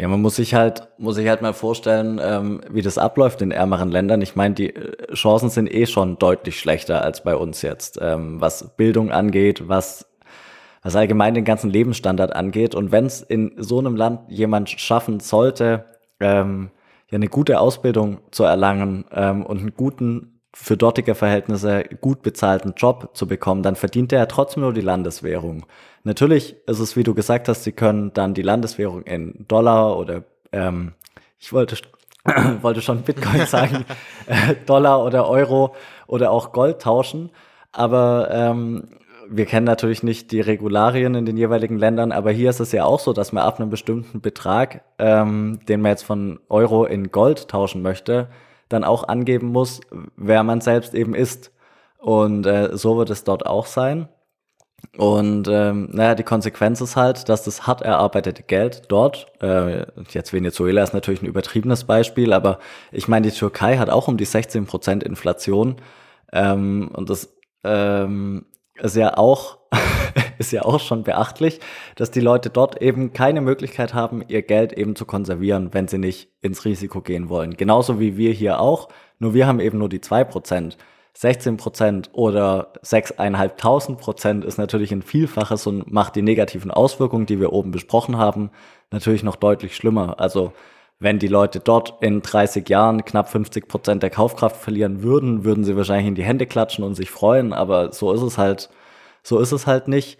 Ja, 0.00 0.06
man 0.06 0.22
muss 0.22 0.36
sich 0.36 0.54
halt, 0.54 0.86
muss 0.98 1.16
sich 1.16 1.26
halt 1.26 1.42
mal 1.42 1.52
vorstellen, 1.52 2.20
ähm, 2.22 2.60
wie 2.70 2.82
das 2.82 2.98
abläuft 2.98 3.42
in 3.42 3.50
ärmeren 3.50 3.90
Ländern. 3.90 4.22
Ich 4.22 4.36
meine, 4.36 4.54
die 4.54 4.72
äh, 4.72 5.12
Chancen 5.14 5.50
sind 5.50 5.72
eh 5.74 5.86
schon 5.86 6.18
deutlich 6.18 6.60
schlechter 6.60 7.02
als 7.02 7.24
bei 7.24 7.34
uns 7.34 7.62
jetzt, 7.62 7.98
ähm, 8.00 8.40
was 8.40 8.76
Bildung 8.76 9.10
angeht, 9.10 9.66
was, 9.66 10.06
was 10.82 10.96
allgemein 10.96 11.34
den 11.34 11.44
ganzen 11.44 11.70
Lebensstandard 11.70 12.34
angeht. 12.34 12.74
Und 12.74 12.92
wenn 12.92 13.06
es 13.06 13.20
in 13.22 13.52
so 13.56 13.78
einem 13.78 13.96
Land 13.96 14.20
jemand 14.28 14.70
schaffen 14.70 15.20
sollte, 15.20 15.84
ähm, 16.20 16.70
ja 17.10 17.16
eine 17.16 17.28
gute 17.28 17.60
Ausbildung 17.60 18.18
zu 18.30 18.44
erlangen 18.44 19.04
ähm, 19.12 19.44
und 19.44 19.60
einen 19.60 19.74
guten, 19.74 20.40
für 20.54 20.76
dortige 20.76 21.14
Verhältnisse 21.14 21.84
gut 22.00 22.22
bezahlten 22.22 22.74
Job 22.76 23.10
zu 23.14 23.26
bekommen, 23.26 23.62
dann 23.62 23.76
verdient 23.76 24.12
er 24.12 24.20
ja 24.20 24.26
trotzdem 24.26 24.62
nur 24.62 24.72
die 24.72 24.80
Landeswährung. 24.80 25.66
Natürlich 26.04 26.56
ist 26.66 26.78
es, 26.78 26.96
wie 26.96 27.02
du 27.02 27.14
gesagt 27.14 27.48
hast, 27.48 27.64
sie 27.64 27.72
können 27.72 28.12
dann 28.14 28.34
die 28.34 28.42
Landeswährung 28.42 29.02
in 29.02 29.44
Dollar 29.46 29.96
oder 29.98 30.24
ähm, 30.52 30.94
ich 31.38 31.52
wollte, 31.52 31.76
wollte 32.62 32.82
schon 32.82 33.02
Bitcoin 33.02 33.46
sagen, 33.46 33.84
äh, 34.26 34.54
Dollar 34.66 35.04
oder 35.04 35.28
Euro 35.28 35.74
oder 36.06 36.30
auch 36.30 36.52
Gold 36.52 36.80
tauschen. 36.80 37.30
Aber 37.72 38.28
ähm, 38.32 38.88
wir 39.30 39.46
kennen 39.46 39.66
natürlich 39.66 40.02
nicht 40.02 40.32
die 40.32 40.40
Regularien 40.40 41.14
in 41.14 41.26
den 41.26 41.36
jeweiligen 41.36 41.78
Ländern, 41.78 42.12
aber 42.12 42.30
hier 42.30 42.50
ist 42.50 42.60
es 42.60 42.72
ja 42.72 42.84
auch 42.84 43.00
so, 43.00 43.12
dass 43.12 43.32
man 43.32 43.44
ab 43.44 43.60
einem 43.60 43.70
bestimmten 43.70 44.20
Betrag, 44.20 44.82
ähm, 44.98 45.60
den 45.68 45.80
man 45.80 45.90
jetzt 45.90 46.04
von 46.04 46.40
Euro 46.48 46.84
in 46.84 47.10
Gold 47.10 47.48
tauschen 47.48 47.82
möchte, 47.82 48.28
dann 48.68 48.84
auch 48.84 49.08
angeben 49.08 49.48
muss, 49.48 49.80
wer 50.16 50.42
man 50.42 50.60
selbst 50.60 50.94
eben 50.94 51.14
ist. 51.14 51.52
Und 51.98 52.46
äh, 52.46 52.76
so 52.76 52.96
wird 52.96 53.10
es 53.10 53.24
dort 53.24 53.46
auch 53.46 53.66
sein. 53.66 54.08
Und 54.96 55.48
ähm, 55.48 55.88
naja, 55.92 56.14
die 56.14 56.22
Konsequenz 56.22 56.80
ist 56.80 56.94
halt, 56.94 57.28
dass 57.28 57.42
das 57.42 57.66
hart 57.66 57.82
erarbeitete 57.82 58.44
Geld 58.44 58.82
dort, 58.88 59.26
äh, 59.42 59.86
jetzt 60.10 60.32
Venezuela 60.32 60.82
ist 60.84 60.94
natürlich 60.94 61.20
ein 61.20 61.26
übertriebenes 61.26 61.84
Beispiel, 61.84 62.32
aber 62.32 62.60
ich 62.92 63.08
meine, 63.08 63.28
die 63.28 63.36
Türkei 63.36 63.78
hat 63.78 63.90
auch 63.90 64.06
um 64.06 64.16
die 64.16 64.26
16% 64.26 65.02
Inflation. 65.02 65.76
Ähm, 66.32 66.90
und 66.94 67.10
das 67.10 67.36
ähm, 67.64 68.46
ist 68.82 68.96
ja 68.96 69.16
auch 69.16 69.58
ist 70.38 70.52
ja 70.52 70.62
auch 70.62 70.80
schon 70.80 71.02
beachtlich, 71.02 71.60
dass 71.96 72.10
die 72.10 72.20
Leute 72.20 72.50
dort 72.50 72.80
eben 72.80 73.12
keine 73.12 73.40
Möglichkeit 73.40 73.94
haben, 73.94 74.22
ihr 74.28 74.42
Geld 74.42 74.72
eben 74.72 74.96
zu 74.96 75.04
konservieren, 75.04 75.74
wenn 75.74 75.88
sie 75.88 75.98
nicht 75.98 76.30
ins 76.40 76.64
Risiko 76.64 77.00
gehen 77.00 77.28
wollen. 77.28 77.56
Genauso 77.56 78.00
wie 78.00 78.16
wir 78.16 78.32
hier 78.32 78.60
auch, 78.60 78.88
nur 79.18 79.34
wir 79.34 79.46
haben 79.46 79.60
eben 79.60 79.78
nur 79.78 79.88
die 79.88 80.00
2%. 80.00 80.76
16% 81.16 82.12
oder 82.12 82.72
6.500% 82.84 84.44
ist 84.44 84.56
natürlich 84.56 84.92
ein 84.92 85.02
Vielfaches 85.02 85.66
und 85.66 85.90
macht 85.90 86.14
die 86.14 86.22
negativen 86.22 86.70
Auswirkungen, 86.70 87.26
die 87.26 87.40
wir 87.40 87.52
oben 87.52 87.72
besprochen 87.72 88.18
haben, 88.18 88.50
natürlich 88.92 89.24
noch 89.24 89.34
deutlich 89.34 89.74
schlimmer. 89.74 90.20
Also 90.20 90.52
wenn 91.00 91.18
die 91.18 91.28
Leute 91.28 91.60
dort 91.60 92.02
in 92.02 92.22
30 92.22 92.68
Jahren 92.68 93.04
knapp 93.04 93.28
50% 93.28 94.00
der 94.00 94.10
Kaufkraft 94.10 94.56
verlieren 94.56 95.02
würden, 95.02 95.44
würden 95.44 95.64
sie 95.64 95.76
wahrscheinlich 95.76 96.08
in 96.08 96.14
die 96.14 96.24
Hände 96.24 96.46
klatschen 96.46 96.84
und 96.84 96.94
sich 96.94 97.10
freuen, 97.10 97.52
aber 97.52 97.92
so 97.92 98.12
ist 98.12 98.22
es 98.22 98.38
halt, 98.38 98.68
so 99.22 99.38
ist 99.38 99.52
es 99.52 99.66
halt 99.66 99.88
nicht. 99.88 100.18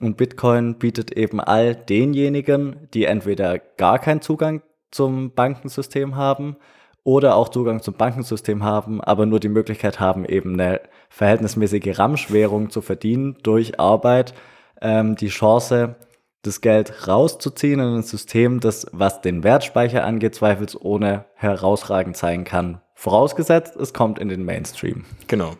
Und 0.00 0.16
Bitcoin 0.16 0.76
bietet 0.76 1.12
eben 1.12 1.40
all 1.40 1.74
denjenigen, 1.74 2.88
die 2.94 3.04
entweder 3.04 3.58
gar 3.58 3.98
keinen 3.98 4.22
Zugang 4.22 4.62
zum 4.90 5.32
Bankensystem 5.32 6.16
haben 6.16 6.56
oder 7.04 7.34
auch 7.34 7.48
Zugang 7.48 7.82
zum 7.82 7.94
Bankensystem 7.94 8.62
haben, 8.62 9.00
aber 9.00 9.26
nur 9.26 9.40
die 9.40 9.48
Möglichkeit 9.48 10.00
haben, 10.00 10.24
eben 10.24 10.54
eine 10.54 10.80
verhältnismäßige 11.08 11.98
Ramschwährung 11.98 12.70
zu 12.70 12.82
verdienen 12.82 13.36
durch 13.42 13.80
Arbeit, 13.80 14.34
ähm, 14.80 15.16
die 15.16 15.28
Chance, 15.28 15.96
das 16.42 16.60
Geld 16.60 17.06
rauszuziehen 17.06 17.80
in 17.80 17.96
ein 17.96 18.02
System, 18.02 18.60
das, 18.60 18.86
was 18.92 19.20
den 19.20 19.44
Wertspeicher 19.44 20.04
angeht, 20.04 20.34
zweifelsohne 20.34 21.26
herausragend 21.34 22.16
sein 22.16 22.44
kann. 22.44 22.80
Vorausgesetzt, 22.94 23.76
es 23.76 23.92
kommt 23.92 24.18
in 24.18 24.28
den 24.28 24.44
Mainstream. 24.44 25.04
Genau. 25.26 25.56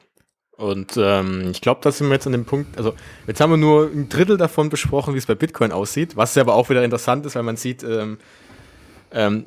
Und 0.57 0.99
ähm, 0.99 1.49
ich 1.51 1.63
glaube, 1.63 1.81
da 1.83 1.91
sind 1.91 2.09
wir 2.09 2.15
jetzt 2.15 2.27
an 2.27 2.33
dem 2.33 2.45
Punkt, 2.45 2.77
also 2.77 2.93
jetzt 3.27 3.41
haben 3.41 3.51
wir 3.51 3.57
nur 3.57 3.87
ein 3.87 4.11
Drittel 4.11 4.37
davon 4.37 4.69
besprochen, 4.69 5.15
wie 5.15 5.19
es 5.19 5.25
bei 5.25 5.35
Bitcoin 5.35 5.73
aussieht, 5.73 6.17
was 6.17 6.35
ja 6.35 6.43
aber 6.43 6.55
auch 6.55 6.69
wieder 6.69 6.85
interessant 6.85 7.25
ist, 7.25 7.35
weil 7.35 7.43
man 7.43 7.57
sieht, 7.57 7.83
ähm, 7.83 8.19
ähm, 9.11 9.47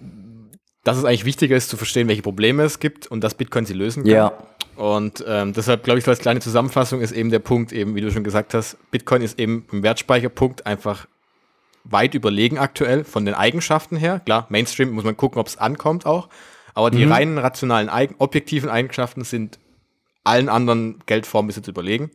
dass 0.84 0.97
es 0.97 1.05
eigentlich 1.05 1.25
wichtiger 1.25 1.55
ist 1.55 1.69
zu 1.69 1.77
verstehen, 1.77 2.07
welche 2.07 2.23
Probleme 2.23 2.63
es 2.63 2.79
gibt 2.79 3.07
und 3.07 3.23
dass 3.23 3.36
Bitcoin 3.36 3.65
sie 3.65 3.75
lösen 3.75 4.03
kann. 4.03 4.11
Ja. 4.11 4.34
Und 4.75 5.23
ähm, 5.27 5.53
deshalb 5.53 5.84
glaube 5.84 5.99
ich, 5.99 6.05
so 6.05 6.09
als 6.09 6.19
kleine 6.19 6.39
Zusammenfassung 6.39 6.99
ist 7.01 7.11
eben 7.11 7.29
der 7.29 7.39
Punkt, 7.39 7.71
eben 7.73 7.93
wie 7.93 8.01
du 8.01 8.11
schon 8.11 8.23
gesagt 8.23 8.55
hast, 8.55 8.77
Bitcoin 8.89 9.21
ist 9.21 9.39
eben 9.39 9.67
im 9.71 9.84
Wertspeicherpunkt 9.84 10.65
einfach 10.65 11.07
weit 11.84 12.13
überlegen 12.13 12.57
aktuell 12.57 13.03
von 13.03 13.25
den 13.25 13.34
Eigenschaften 13.36 13.95
her. 13.97 14.19
Klar, 14.19 14.45
Mainstream 14.49 14.91
muss 14.91 15.03
man 15.03 15.17
gucken, 15.17 15.39
ob 15.39 15.47
es 15.47 15.57
ankommt 15.57 16.05
auch. 16.05 16.29
Aber 16.73 16.89
die 16.91 17.05
Mhm. 17.05 17.11
reinen 17.11 17.38
rationalen, 17.38 17.89
Eigen 17.89 18.15
objektiven 18.17 18.69
Eigenschaften 18.69 19.23
sind 19.23 19.59
allen 20.23 20.49
anderen 20.49 20.99
Geldformen 21.05 21.47
bis 21.47 21.57
jetzt 21.57 21.67
überlegen. 21.67 22.11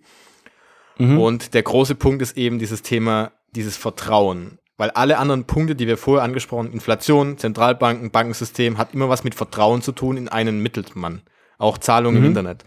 Mhm. 0.98 1.18
Und 1.18 1.54
der 1.54 1.62
große 1.62 1.94
Punkt 1.94 2.22
ist 2.22 2.36
eben 2.36 2.58
dieses 2.58 2.82
Thema, 2.82 3.32
dieses 3.54 3.76
Vertrauen. 3.76 4.58
Weil 4.76 4.90
alle 4.90 5.18
anderen 5.18 5.44
Punkte, 5.44 5.74
die 5.74 5.86
wir 5.86 5.98
vorher 5.98 6.24
angesprochen 6.24 6.66
haben, 6.66 6.72
Inflation, 6.74 7.36
Zentralbanken, 7.38 8.10
Bankensystem, 8.10 8.78
hat 8.78 8.94
immer 8.94 9.08
was 9.08 9.24
mit 9.24 9.34
Vertrauen 9.34 9.82
zu 9.82 9.92
tun 9.92 10.16
in 10.16 10.28
einen 10.28 10.60
Mittelmann. 10.62 11.22
Auch 11.58 11.78
Zahlungen 11.78 12.18
Mhm. 12.20 12.24
im 12.24 12.30
Internet. 12.30 12.64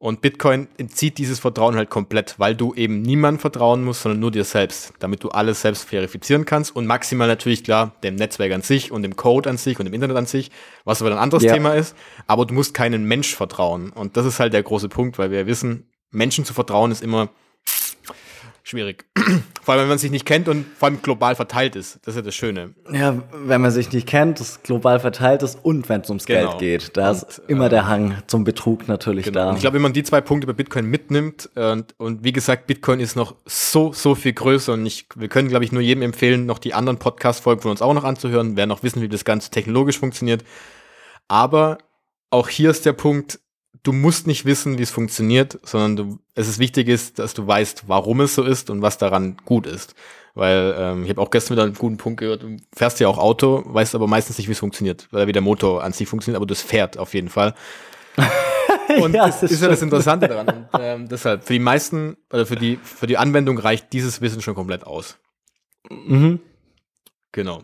Und 0.00 0.20
Bitcoin 0.20 0.68
entzieht 0.76 1.18
dieses 1.18 1.40
Vertrauen 1.40 1.74
halt 1.74 1.90
komplett, 1.90 2.38
weil 2.38 2.54
du 2.54 2.72
eben 2.74 3.02
niemandem 3.02 3.40
vertrauen 3.40 3.82
musst, 3.82 4.02
sondern 4.02 4.20
nur 4.20 4.30
dir 4.30 4.44
selbst, 4.44 4.92
damit 5.00 5.24
du 5.24 5.30
alles 5.30 5.60
selbst 5.60 5.88
verifizieren 5.88 6.44
kannst 6.44 6.74
und 6.76 6.86
maximal 6.86 7.26
natürlich 7.26 7.64
klar 7.64 7.96
dem 8.04 8.14
Netzwerk 8.14 8.52
an 8.52 8.62
sich 8.62 8.92
und 8.92 9.02
dem 9.02 9.16
Code 9.16 9.50
an 9.50 9.56
sich 9.56 9.76
und 9.80 9.86
dem 9.86 9.94
Internet 9.94 10.16
an 10.16 10.26
sich, 10.26 10.52
was 10.84 11.02
aber 11.02 11.10
ein 11.10 11.18
anderes 11.18 11.42
Ja. 11.42 11.52
Thema 11.52 11.74
ist. 11.74 11.96
Aber 12.28 12.46
du 12.46 12.54
musst 12.54 12.74
keinen 12.74 13.04
Mensch 13.06 13.34
vertrauen. 13.34 13.90
Und 13.90 14.16
das 14.16 14.24
ist 14.24 14.38
halt 14.38 14.52
der 14.52 14.62
große 14.62 14.88
Punkt, 14.88 15.18
weil 15.18 15.32
wir 15.32 15.48
wissen, 15.48 15.90
Menschen 16.12 16.44
zu 16.44 16.54
vertrauen 16.54 16.92
ist 16.92 17.02
immer 17.02 17.30
schwierig. 18.68 19.06
vor 19.62 19.74
allem, 19.74 19.82
wenn 19.82 19.88
man 19.88 19.98
sich 19.98 20.10
nicht 20.10 20.26
kennt 20.26 20.48
und 20.48 20.66
vor 20.76 20.88
allem 20.88 21.00
global 21.02 21.34
verteilt 21.34 21.74
ist. 21.76 21.98
Das 22.02 22.14
ist 22.14 22.16
ja 22.16 22.22
das 22.22 22.34
Schöne. 22.34 22.74
Ja, 22.92 23.22
wenn 23.32 23.60
man 23.60 23.70
sich 23.70 23.90
nicht 23.92 24.06
kennt, 24.06 24.40
das 24.40 24.62
global 24.62 25.00
verteilt 25.00 25.42
ist 25.42 25.58
und 25.62 25.88
wenn 25.88 26.02
es 26.02 26.08
ums 26.10 26.26
Genau. 26.26 26.50
Geld 26.56 26.58
geht. 26.58 26.96
Da 26.96 27.10
Und, 27.10 27.16
ist 27.22 27.42
immer 27.48 27.68
der 27.68 27.86
Hang 27.86 28.16
zum 28.26 28.44
Betrug 28.44 28.88
natürlich 28.88 29.24
Genau. 29.26 29.40
da. 29.40 29.48
Und 29.50 29.56
ich 29.56 29.60
glaube, 29.62 29.74
wenn 29.76 29.82
man 29.82 29.92
die 29.92 30.02
zwei 30.02 30.20
Punkte 30.20 30.46
bei 30.46 30.52
Bitcoin 30.52 30.86
mitnimmt 30.86 31.48
und, 31.54 31.94
und 31.98 32.24
wie 32.24 32.32
gesagt, 32.32 32.66
Bitcoin 32.66 33.00
ist 33.00 33.16
noch 33.16 33.34
so, 33.46 33.92
so 33.92 34.14
viel 34.14 34.32
größer 34.34 34.72
und 34.74 34.84
ich, 34.86 35.06
wir 35.16 35.28
können, 35.28 35.48
glaube 35.48 35.64
ich, 35.64 35.72
nur 35.72 35.82
jedem 35.82 36.02
empfehlen, 36.02 36.46
noch 36.46 36.58
die 36.58 36.74
anderen 36.74 36.98
Podcast-Folgen 36.98 37.62
von 37.62 37.70
uns 37.70 37.82
auch 37.82 37.94
noch 37.94 38.04
anzuhören, 38.04 38.56
wer 38.56 38.66
noch 38.66 38.82
wissen, 38.82 39.00
wie 39.02 39.08
das 39.08 39.24
Ganze 39.24 39.50
technologisch 39.50 39.98
funktioniert. 39.98 40.44
Aber 41.28 41.78
auch 42.30 42.48
hier 42.48 42.70
ist 42.70 42.84
der 42.86 42.92
Punkt, 42.92 43.40
du 43.82 43.92
musst 43.92 44.26
nicht 44.26 44.44
wissen, 44.44 44.78
wie 44.78 44.82
es 44.82 44.90
funktioniert, 44.90 45.58
sondern 45.62 45.96
du, 45.96 46.18
es 46.34 46.48
ist 46.48 46.58
wichtig 46.58 46.88
ist, 46.88 47.18
dass 47.18 47.34
du 47.34 47.46
weißt, 47.46 47.84
warum 47.88 48.20
es 48.20 48.34
so 48.34 48.42
ist 48.44 48.70
und 48.70 48.82
was 48.82 48.98
daran 48.98 49.36
gut 49.44 49.66
ist. 49.66 49.94
Weil 50.34 50.74
ähm, 50.78 51.04
ich 51.04 51.10
habe 51.10 51.20
auch 51.20 51.30
gestern 51.30 51.56
wieder 51.56 51.64
einen 51.64 51.74
guten 51.74 51.96
Punkt 51.96 52.20
gehört, 52.20 52.42
du 52.42 52.56
fährst 52.74 53.00
ja 53.00 53.08
auch 53.08 53.18
Auto, 53.18 53.62
weißt 53.66 53.94
aber 53.94 54.06
meistens 54.06 54.38
nicht, 54.38 54.48
wie 54.48 54.52
es 54.52 54.58
funktioniert, 54.60 55.08
weil 55.10 55.26
wie 55.26 55.32
der 55.32 55.42
Motor 55.42 55.82
an 55.82 55.92
sich 55.92 56.08
funktioniert, 56.08 56.36
aber 56.36 56.46
das 56.46 56.62
fährt 56.62 56.98
auf 56.98 57.14
jeden 57.14 57.28
Fall. 57.28 57.54
Und 59.02 59.14
Ja, 59.14 59.26
das 59.26 59.40
das 59.40 59.50
ist 59.50 59.62
ja 59.62 59.68
das. 59.68 59.82
Interessante 59.82 60.28
daran. 60.28 60.48
Und, 60.48 60.80
ähm, 60.80 61.08
deshalb, 61.08 61.44
für 61.44 61.52
die 61.52 61.58
meisten, 61.58 62.16
oder 62.32 62.46
für 62.46 62.56
die, 62.56 62.78
für 62.82 63.06
die 63.06 63.16
Anwendung 63.18 63.58
reicht 63.58 63.92
dieses 63.92 64.20
Wissen 64.20 64.40
schon 64.40 64.54
komplett 64.54 64.86
aus. 64.86 65.18
Mhm. 65.90 66.40
Genau. 67.32 67.62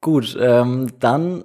Gut, 0.00 0.36
ähm, 0.40 0.92
dann 1.00 1.44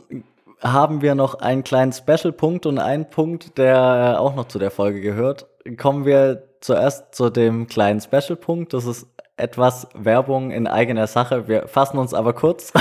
haben 0.64 1.02
wir 1.02 1.14
noch 1.14 1.36
einen 1.36 1.64
kleinen 1.64 1.92
Special-Punkt 1.92 2.66
und 2.66 2.80
einen 2.80 3.10
Punkt, 3.10 3.58
der 3.58 4.20
auch 4.20 4.36
noch 4.36 4.48
zu 4.48 4.60
der 4.60 4.72
Folge 4.72 5.02
gehört. 5.02 5.48
Kommen 5.78 6.06
wir 6.06 6.44
zuerst 6.62 7.14
zu 7.14 7.30
dem 7.30 7.68
kleinen 7.68 8.00
Special-Punkt. 8.00 8.74
Das 8.74 8.86
ist 8.86 9.08
etwas 9.36 9.88
Werbung 9.94 10.52
in 10.52 10.68
eigener 10.68 11.08
Sache. 11.08 11.48
Wir 11.48 11.68
fassen 11.68 11.98
uns 11.98 12.14
aber 12.14 12.34
kurz 12.34 12.72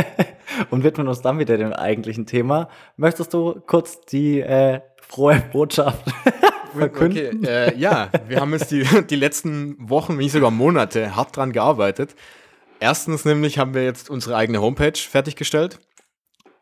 und 0.70 0.82
widmen 0.82 1.08
uns 1.08 1.20
dann 1.20 1.38
wieder 1.38 1.58
dem 1.58 1.72
eigentlichen 1.72 2.26
Thema. 2.26 2.68
Möchtest 2.96 3.34
du 3.34 3.60
kurz 3.66 4.00
die 4.02 4.40
äh, 4.40 4.80
frohe 5.00 5.42
Botschaft 5.52 6.04
verkünden? 6.74 7.40
Okay, 7.44 7.46
äh, 7.46 7.76
ja, 7.76 8.08
wir 8.28 8.40
haben 8.40 8.52
jetzt 8.52 8.70
die, 8.70 8.84
die 9.08 9.16
letzten 9.16 9.76
Wochen, 9.90 10.12
wenn 10.12 10.18
nicht 10.18 10.32
sogar 10.32 10.50
Monate, 10.50 11.16
hart 11.16 11.36
dran 11.36 11.52
gearbeitet. 11.52 12.14
Erstens 12.78 13.26
nämlich 13.26 13.58
haben 13.58 13.74
wir 13.74 13.84
jetzt 13.84 14.08
unsere 14.08 14.36
eigene 14.36 14.62
Homepage 14.62 14.96
fertiggestellt, 14.96 15.80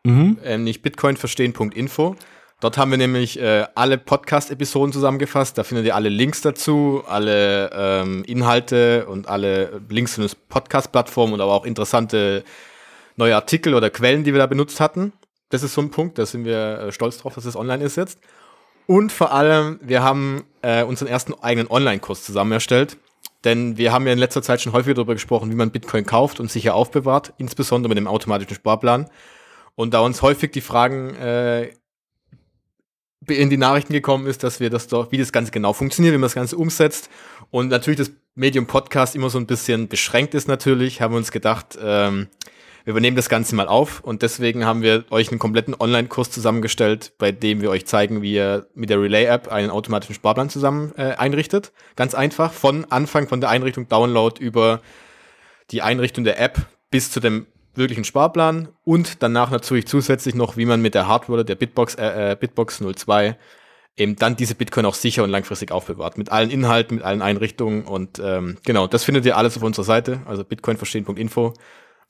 Mhm. 0.03 0.37
ähm, 0.43 0.63
nicht 0.63 0.81
bitcoinverstehen.info, 0.81 2.15
Dort 2.61 2.77
haben 2.77 2.91
wir 2.91 2.97
nämlich 2.97 3.39
äh, 3.39 3.65
alle 3.73 3.97
Podcast-Episoden 3.97 4.91
zusammengefasst. 4.91 5.57
Da 5.57 5.63
findet 5.63 5.85
ihr 5.85 5.95
alle 5.95 6.09
Links 6.09 6.41
dazu, 6.41 7.03
alle 7.07 7.69
ähm, 7.73 8.25
Inhalte 8.25 9.05
und 9.05 9.29
alle 9.29 9.81
Links 9.87 10.15
zu 10.15 10.21
den 10.21 10.29
Podcast-Plattformen 10.49 11.33
und 11.33 11.41
aber 11.41 11.53
auch 11.53 11.65
interessante 11.65 12.43
neue 13.15 13.35
Artikel 13.35 13.73
oder 13.75 13.89
Quellen, 13.89 14.25
die 14.25 14.33
wir 14.33 14.39
da 14.39 14.45
benutzt 14.45 14.81
hatten. 14.81 15.13
Das 15.49 15.63
ist 15.63 15.73
so 15.73 15.81
ein 15.81 15.89
Punkt, 15.89 16.17
da 16.17 16.25
sind 16.25 16.43
wir 16.43 16.79
äh, 16.79 16.91
stolz 16.91 17.19
drauf, 17.19 17.33
dass 17.33 17.45
das 17.45 17.55
online 17.55 17.83
ist 17.83 17.95
jetzt. 17.95 18.19
Und 18.87 19.13
vor 19.13 19.31
allem, 19.31 19.79
wir 19.81 20.03
haben 20.03 20.43
äh, 20.61 20.83
unseren 20.83 21.07
ersten 21.07 21.33
eigenen 21.35 21.71
Online-Kurs 21.71 22.23
zusammen 22.25 22.51
erstellt. 22.51 22.97
Denn 23.45 23.77
wir 23.77 23.93
haben 23.93 24.05
ja 24.05 24.11
in 24.11 24.19
letzter 24.19 24.41
Zeit 24.41 24.59
schon 24.59 24.73
häufiger 24.73 24.95
darüber 24.95 25.13
gesprochen, 25.13 25.49
wie 25.49 25.55
man 25.55 25.71
Bitcoin 25.71 26.05
kauft 26.05 26.41
und 26.41 26.51
sicher 26.51 26.75
aufbewahrt, 26.75 27.31
insbesondere 27.37 27.87
mit 27.87 27.97
dem 27.97 28.07
automatischen 28.07 28.55
Sparplan. 28.55 29.09
Und 29.79 29.93
da 29.93 30.01
uns 30.01 30.21
häufig 30.21 30.51
die 30.51 30.59
Fragen 30.59 31.15
äh, 31.15 31.69
in 33.29 33.49
die 33.49 33.55
Nachrichten 33.55 33.93
gekommen 33.93 34.27
ist, 34.27 34.43
dass 34.43 34.59
wir 34.59 34.69
das 34.69 34.87
doch, 34.87 35.13
wie 35.13 35.17
das 35.17 35.31
Ganze 35.31 35.53
genau 35.53 35.71
funktioniert, 35.71 36.13
wie 36.13 36.17
man 36.17 36.23
das 36.23 36.35
Ganze 36.35 36.57
umsetzt. 36.57 37.09
Und 37.49 37.69
natürlich 37.69 37.97
das 37.97 38.11
Medium 38.35 38.65
Podcast 38.65 39.15
immer 39.15 39.29
so 39.29 39.37
ein 39.37 39.45
bisschen 39.47 39.87
beschränkt 39.87 40.33
ist 40.33 40.49
natürlich, 40.49 40.99
haben 40.99 41.13
wir 41.13 41.17
uns 41.17 41.31
gedacht, 41.31 41.79
ähm, 41.81 42.27
wir 42.83 42.91
übernehmen 42.91 43.15
das 43.15 43.29
Ganze 43.29 43.55
mal 43.55 43.69
auf 43.69 44.01
und 44.01 44.21
deswegen 44.21 44.65
haben 44.65 44.81
wir 44.81 45.05
euch 45.11 45.31
einen 45.31 45.39
kompletten 45.39 45.73
Online-Kurs 45.79 46.29
zusammengestellt, 46.29 47.13
bei 47.17 47.31
dem 47.31 47.61
wir 47.61 47.69
euch 47.69 47.85
zeigen, 47.85 48.21
wie 48.21 48.33
ihr 48.33 48.67
mit 48.73 48.89
der 48.89 49.01
Relay-App 49.01 49.47
einen 49.47 49.69
automatischen 49.69 50.13
Sparplan 50.13 50.49
zusammen 50.49 50.91
äh, 50.97 51.13
einrichtet. 51.13 51.71
Ganz 51.95 52.15
einfach, 52.15 52.51
von 52.51 52.83
Anfang 52.91 53.29
von 53.29 53.39
der 53.39 53.49
Einrichtung 53.49 53.87
Download 53.87 54.43
über 54.43 54.81
die 55.71 55.81
Einrichtung 55.81 56.25
der 56.25 56.37
App 56.37 56.65
bis 56.91 57.11
zu 57.11 57.21
dem 57.21 57.47
wirklichen 57.79 58.03
Sparplan 58.03 58.69
und 58.83 59.23
danach 59.23 59.49
natürlich 59.49 59.87
zusätzlich 59.87 60.35
noch, 60.35 60.55
wie 60.57 60.65
man 60.65 60.81
mit 60.81 60.93
der 60.93 61.07
Hardware 61.07 61.43
der 61.43 61.55
Bitbox, 61.55 61.95
äh, 61.95 62.33
äh 62.33 62.35
Bitbox 62.35 62.83
02 62.95 63.35
eben 63.97 64.15
dann 64.15 64.35
diese 64.35 64.55
Bitcoin 64.55 64.85
auch 64.85 64.93
sicher 64.93 65.23
und 65.23 65.31
langfristig 65.31 65.71
aufbewahrt. 65.71 66.17
Mit 66.17 66.31
allen 66.31 66.51
Inhalten, 66.51 66.97
mit 66.97 67.03
allen 67.03 67.21
Einrichtungen 67.21 67.83
und 67.83 68.19
ähm, 68.23 68.57
genau, 68.63 68.87
das 68.87 69.03
findet 69.03 69.25
ihr 69.25 69.35
alles 69.35 69.57
auf 69.57 69.63
unserer 69.63 69.85
Seite, 69.85 70.21
also 70.25 70.43
bitcoinverstehen.info. 70.43 71.53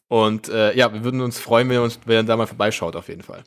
Und 0.08 0.50
äh, 0.50 0.76
ja, 0.76 0.92
wir 0.94 1.04
würden 1.04 1.22
uns 1.22 1.40
freuen, 1.40 1.70
wenn 1.70 1.78
ihr, 1.78 1.84
uns, 1.84 2.00
wenn 2.06 2.18
ihr 2.18 2.24
da 2.24 2.36
mal 2.36 2.48
vorbeischaut, 2.48 2.96
auf 2.96 3.08
jeden 3.08 3.22
Fall. 3.22 3.44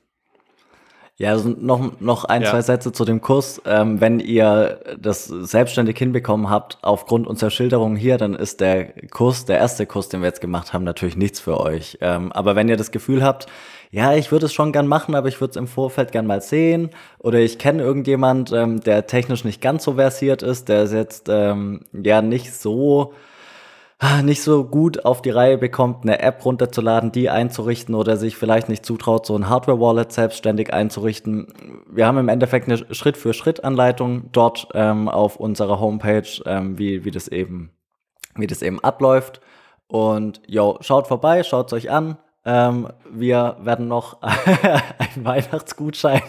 Ja, 1.23 1.31
also 1.31 1.51
noch, 1.51 2.01
noch 2.01 2.24
ein, 2.24 2.43
ja. 2.43 2.51
zwei 2.51 2.62
Sätze 2.62 2.90
zu 2.90 3.05
dem 3.05 3.20
Kurs. 3.20 3.62
Ähm, 3.65 4.01
wenn 4.01 4.19
ihr 4.19 4.81
das 4.99 5.27
selbstständig 5.27 5.97
hinbekommen 5.97 6.51
habt, 6.51 6.78
aufgrund 6.82 7.28
unserer 7.28 7.51
Schilderung 7.51 7.94
hier, 7.94 8.19
dann 8.19 8.35
ist 8.35 8.61
der 8.61 8.86
Kurs, 9.09 9.44
der 9.44 9.59
erste 9.59 9.86
Kurs, 9.86 10.09
den 10.09 10.20
wir 10.20 10.27
jetzt 10.27 10.40
gemacht 10.40 10.73
haben, 10.73 10.82
natürlich 10.82 11.16
nichts 11.16 11.39
für 11.39 11.61
euch. 11.61 11.97
Ähm, 12.01 12.32
aber 12.32 12.57
wenn 12.57 12.69
ihr 12.69 12.77
das 12.77 12.90
Gefühl 12.90 13.23
habt, 13.23 13.47
ja, 13.93 14.16
ich 14.16 14.32
würde 14.32 14.47
es 14.47 14.53
schon 14.53 14.73
gern 14.73 14.89
machen, 14.89 15.15
aber 15.15 15.28
ich 15.28 15.40
würde 15.40 15.53
es 15.53 15.57
im 15.57 15.69
Vorfeld 15.69 16.11
gern 16.11 16.27
mal 16.27 16.43
sehen, 16.43 16.90
oder 17.20 17.39
ich 17.39 17.57
kenne 17.57 17.85
irgendjemand, 17.85 18.51
ähm, 18.51 18.81
der 18.81 19.07
technisch 19.07 19.44
nicht 19.44 19.61
ganz 19.61 19.85
so 19.85 19.93
versiert 19.93 20.43
ist, 20.43 20.69
der 20.69 20.82
ist 20.82 20.93
jetzt 20.93 21.28
ähm, 21.28 21.82
ja 21.93 22.20
nicht 22.20 22.53
so 22.53 23.15
nicht 24.23 24.43
so 24.43 24.65
gut 24.65 25.05
auf 25.05 25.23
die 25.23 25.31
Reihe 25.31 25.59
bekommt, 25.59 26.03
eine 26.03 26.20
App 26.20 26.45
runterzuladen, 26.45 27.12
die 27.12 27.31
einzurichten 27.31 27.95
oder 27.95 28.16
sich 28.16 28.37
vielleicht 28.37 28.69
nicht 28.69 28.85
zutraut, 28.85 29.27
so 29.27 29.37
ein 29.37 29.49
Hardware-Wallet 29.49 30.12
selbstständig 30.12 30.73
einzurichten. 30.73 31.85
Wir 31.89 32.07
haben 32.07 32.19
im 32.19 32.29
Endeffekt 32.29 32.69
eine 32.69 32.79
Schritt-für-Schritt-Anleitung 32.93 34.31
dort 34.33 34.69
ähm, 34.74 35.09
auf 35.09 35.37
unserer 35.37 35.79
Homepage, 35.79 36.43
ähm, 36.47 36.79
wie, 36.79 37.05
wie 37.05 37.12
das 37.12 37.29
eben, 37.29 37.70
wie 38.35 38.49
das 38.49 38.62
eben 38.62 38.83
abläuft. 38.83 39.41
Und 39.87 40.41
yo, 40.47 40.79
schaut 40.81 41.07
vorbei, 41.07 41.43
schaut's 41.45 41.73
euch 41.73 41.91
an. 41.91 42.16
Ähm, 42.44 42.89
wir 43.09 43.56
werden 43.60 43.86
noch 43.86 44.20
einen 44.23 45.24
Weihnachtsgutschein 45.24 46.23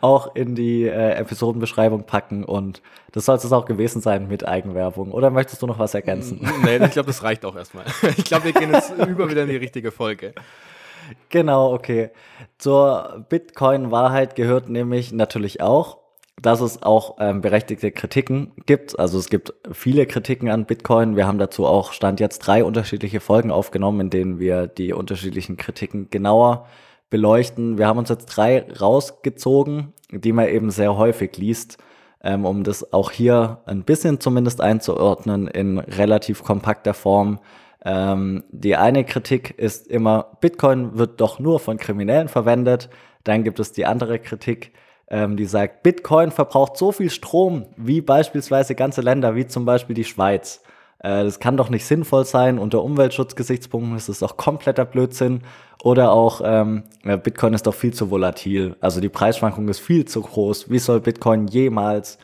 auch 0.00 0.34
in 0.34 0.56
die 0.56 0.84
äh, 0.84 1.12
Episodenbeschreibung 1.12 2.04
packen 2.04 2.44
und 2.44 2.82
das 3.12 3.26
soll 3.26 3.36
es 3.36 3.52
auch 3.52 3.64
gewesen 3.64 4.00
sein 4.02 4.26
mit 4.26 4.46
Eigenwerbung. 4.46 5.12
Oder 5.12 5.30
möchtest 5.30 5.62
du 5.62 5.66
noch 5.66 5.78
was 5.78 5.94
ergänzen? 5.94 6.40
Mm, 6.42 6.64
nee, 6.64 6.84
ich 6.84 6.90
glaube, 6.90 7.06
das 7.06 7.22
reicht 7.22 7.44
auch 7.44 7.56
erstmal. 7.56 7.84
Ich 8.16 8.24
glaube, 8.24 8.46
wir 8.46 8.52
gehen 8.52 8.72
jetzt 8.72 8.92
über 9.08 9.30
wieder 9.30 9.44
in 9.44 9.48
die 9.48 9.56
richtige 9.56 9.92
Folge. 9.92 10.34
Genau, 11.28 11.72
okay. 11.72 12.10
Zur 12.58 13.24
Bitcoin-Wahrheit 13.28 14.34
gehört 14.34 14.68
nämlich 14.68 15.12
natürlich 15.12 15.60
auch, 15.60 15.98
dass 16.40 16.60
es 16.60 16.82
auch 16.82 17.16
ähm, 17.18 17.40
berechtigte 17.40 17.90
Kritiken 17.90 18.52
gibt. 18.66 18.98
Also 18.98 19.18
es 19.18 19.30
gibt 19.30 19.54
viele 19.72 20.06
Kritiken 20.06 20.50
an 20.50 20.66
Bitcoin. 20.66 21.16
Wir 21.16 21.26
haben 21.26 21.38
dazu 21.38 21.64
auch 21.66 21.92
Stand 21.92 22.20
jetzt 22.20 22.40
drei 22.40 22.62
unterschiedliche 22.62 23.20
Folgen 23.20 23.50
aufgenommen, 23.50 24.00
in 24.00 24.10
denen 24.10 24.38
wir 24.38 24.66
die 24.66 24.92
unterschiedlichen 24.92 25.56
Kritiken 25.56 26.10
genauer 26.10 26.66
beleuchten. 27.08 27.78
Wir 27.78 27.86
haben 27.86 27.98
uns 27.98 28.10
jetzt 28.10 28.26
drei 28.26 28.66
rausgezogen, 28.80 29.94
die 30.10 30.32
man 30.32 30.48
eben 30.48 30.70
sehr 30.70 30.96
häufig 30.96 31.36
liest, 31.38 31.78
ähm, 32.22 32.44
um 32.44 32.64
das 32.64 32.92
auch 32.92 33.10
hier 33.10 33.62
ein 33.64 33.84
bisschen 33.84 34.20
zumindest 34.20 34.60
einzuordnen 34.60 35.48
in 35.48 35.78
relativ 35.78 36.42
kompakter 36.42 36.92
Form. 36.92 37.38
Ähm, 37.84 38.44
die 38.50 38.76
eine 38.76 39.04
Kritik 39.04 39.54
ist 39.58 39.86
immer, 39.86 40.36
Bitcoin 40.40 40.98
wird 40.98 41.20
doch 41.20 41.38
nur 41.38 41.60
von 41.60 41.78
Kriminellen 41.78 42.28
verwendet. 42.28 42.90
Dann 43.24 43.42
gibt 43.42 43.58
es 43.58 43.72
die 43.72 43.86
andere 43.86 44.18
Kritik, 44.18 44.72
ähm, 45.08 45.36
die 45.36 45.46
sagt, 45.46 45.82
Bitcoin 45.82 46.30
verbraucht 46.30 46.76
so 46.76 46.92
viel 46.92 47.10
Strom 47.10 47.66
wie 47.76 48.00
beispielsweise 48.00 48.74
ganze 48.74 49.00
Länder, 49.00 49.34
wie 49.34 49.46
zum 49.46 49.64
Beispiel 49.64 49.94
die 49.94 50.04
Schweiz. 50.04 50.62
Äh, 50.98 51.24
das 51.24 51.38
kann 51.38 51.56
doch 51.56 51.70
nicht 51.70 51.84
sinnvoll 51.84 52.24
sein. 52.24 52.58
Unter 52.58 52.82
Umweltschutzgesichtspunkten 52.82 53.96
ist 53.96 54.08
es 54.08 54.20
doch 54.20 54.36
kompletter 54.36 54.84
Blödsinn. 54.84 55.42
Oder 55.82 56.10
auch, 56.10 56.40
ähm, 56.44 56.84
Bitcoin 57.04 57.54
ist 57.54 57.66
doch 57.66 57.74
viel 57.74 57.92
zu 57.92 58.10
volatil. 58.10 58.76
Also 58.80 59.00
die 59.00 59.08
Preisschwankung 59.08 59.68
ist 59.68 59.78
viel 59.78 60.06
zu 60.06 60.22
groß. 60.22 60.70
Wie 60.70 60.78
soll 60.78 61.00
Bitcoin 61.00 61.46
jemals 61.46 62.18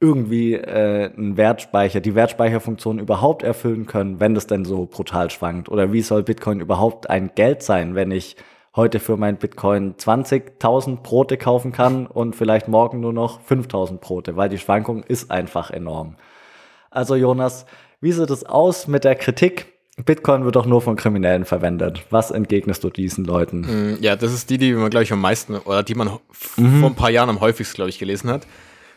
irgendwie 0.00 0.54
äh, 0.54 1.10
einen 1.16 1.36
Wertspeicher, 1.36 2.00
die 2.00 2.14
Wertspeicherfunktion 2.14 2.98
überhaupt 2.98 3.42
erfüllen 3.42 3.86
können, 3.86 4.20
wenn 4.20 4.34
das 4.34 4.46
denn 4.46 4.64
so 4.64 4.86
brutal 4.86 5.30
schwankt? 5.30 5.68
Oder 5.70 5.92
wie 5.92 6.02
soll 6.02 6.22
Bitcoin 6.22 6.60
überhaupt 6.60 7.08
ein 7.08 7.30
Geld 7.34 7.62
sein, 7.62 7.94
wenn 7.94 8.10
ich 8.10 8.36
heute 8.76 9.00
für 9.00 9.16
mein 9.16 9.36
Bitcoin 9.36 9.94
20.000 9.94 11.02
Brote 11.02 11.36
kaufen 11.36 11.72
kann 11.72 12.06
und 12.06 12.36
vielleicht 12.36 12.68
morgen 12.68 13.00
nur 13.00 13.12
noch 13.12 13.40
5.000 13.42 13.98
Brote, 13.98 14.36
weil 14.36 14.48
die 14.48 14.58
Schwankung 14.58 15.02
ist 15.02 15.30
einfach 15.30 15.70
enorm. 15.70 16.16
Also 16.90 17.16
Jonas, 17.16 17.66
wie 18.00 18.12
sieht 18.12 18.30
es 18.30 18.44
aus 18.44 18.86
mit 18.86 19.04
der 19.04 19.14
Kritik? 19.14 19.66
Bitcoin 20.04 20.44
wird 20.44 20.54
doch 20.54 20.66
nur 20.66 20.80
von 20.80 20.94
Kriminellen 20.94 21.44
verwendet. 21.44 22.04
Was 22.10 22.30
entgegnest 22.30 22.84
du 22.84 22.90
diesen 22.90 23.24
Leuten? 23.24 23.60
Mm, 23.62 23.98
ja, 24.00 24.14
das 24.14 24.32
ist 24.32 24.48
die, 24.48 24.58
die 24.58 24.72
man, 24.72 24.90
glaube 24.90 25.02
ich, 25.02 25.12
am 25.12 25.20
meisten 25.20 25.56
oder 25.56 25.82
die 25.82 25.96
man 25.96 26.18
mhm. 26.56 26.80
vor 26.80 26.90
ein 26.90 26.94
paar 26.94 27.10
Jahren 27.10 27.28
am 27.28 27.40
häufigsten, 27.40 27.74
glaube 27.74 27.90
ich, 27.90 27.98
gelesen 27.98 28.30
hat. 28.30 28.46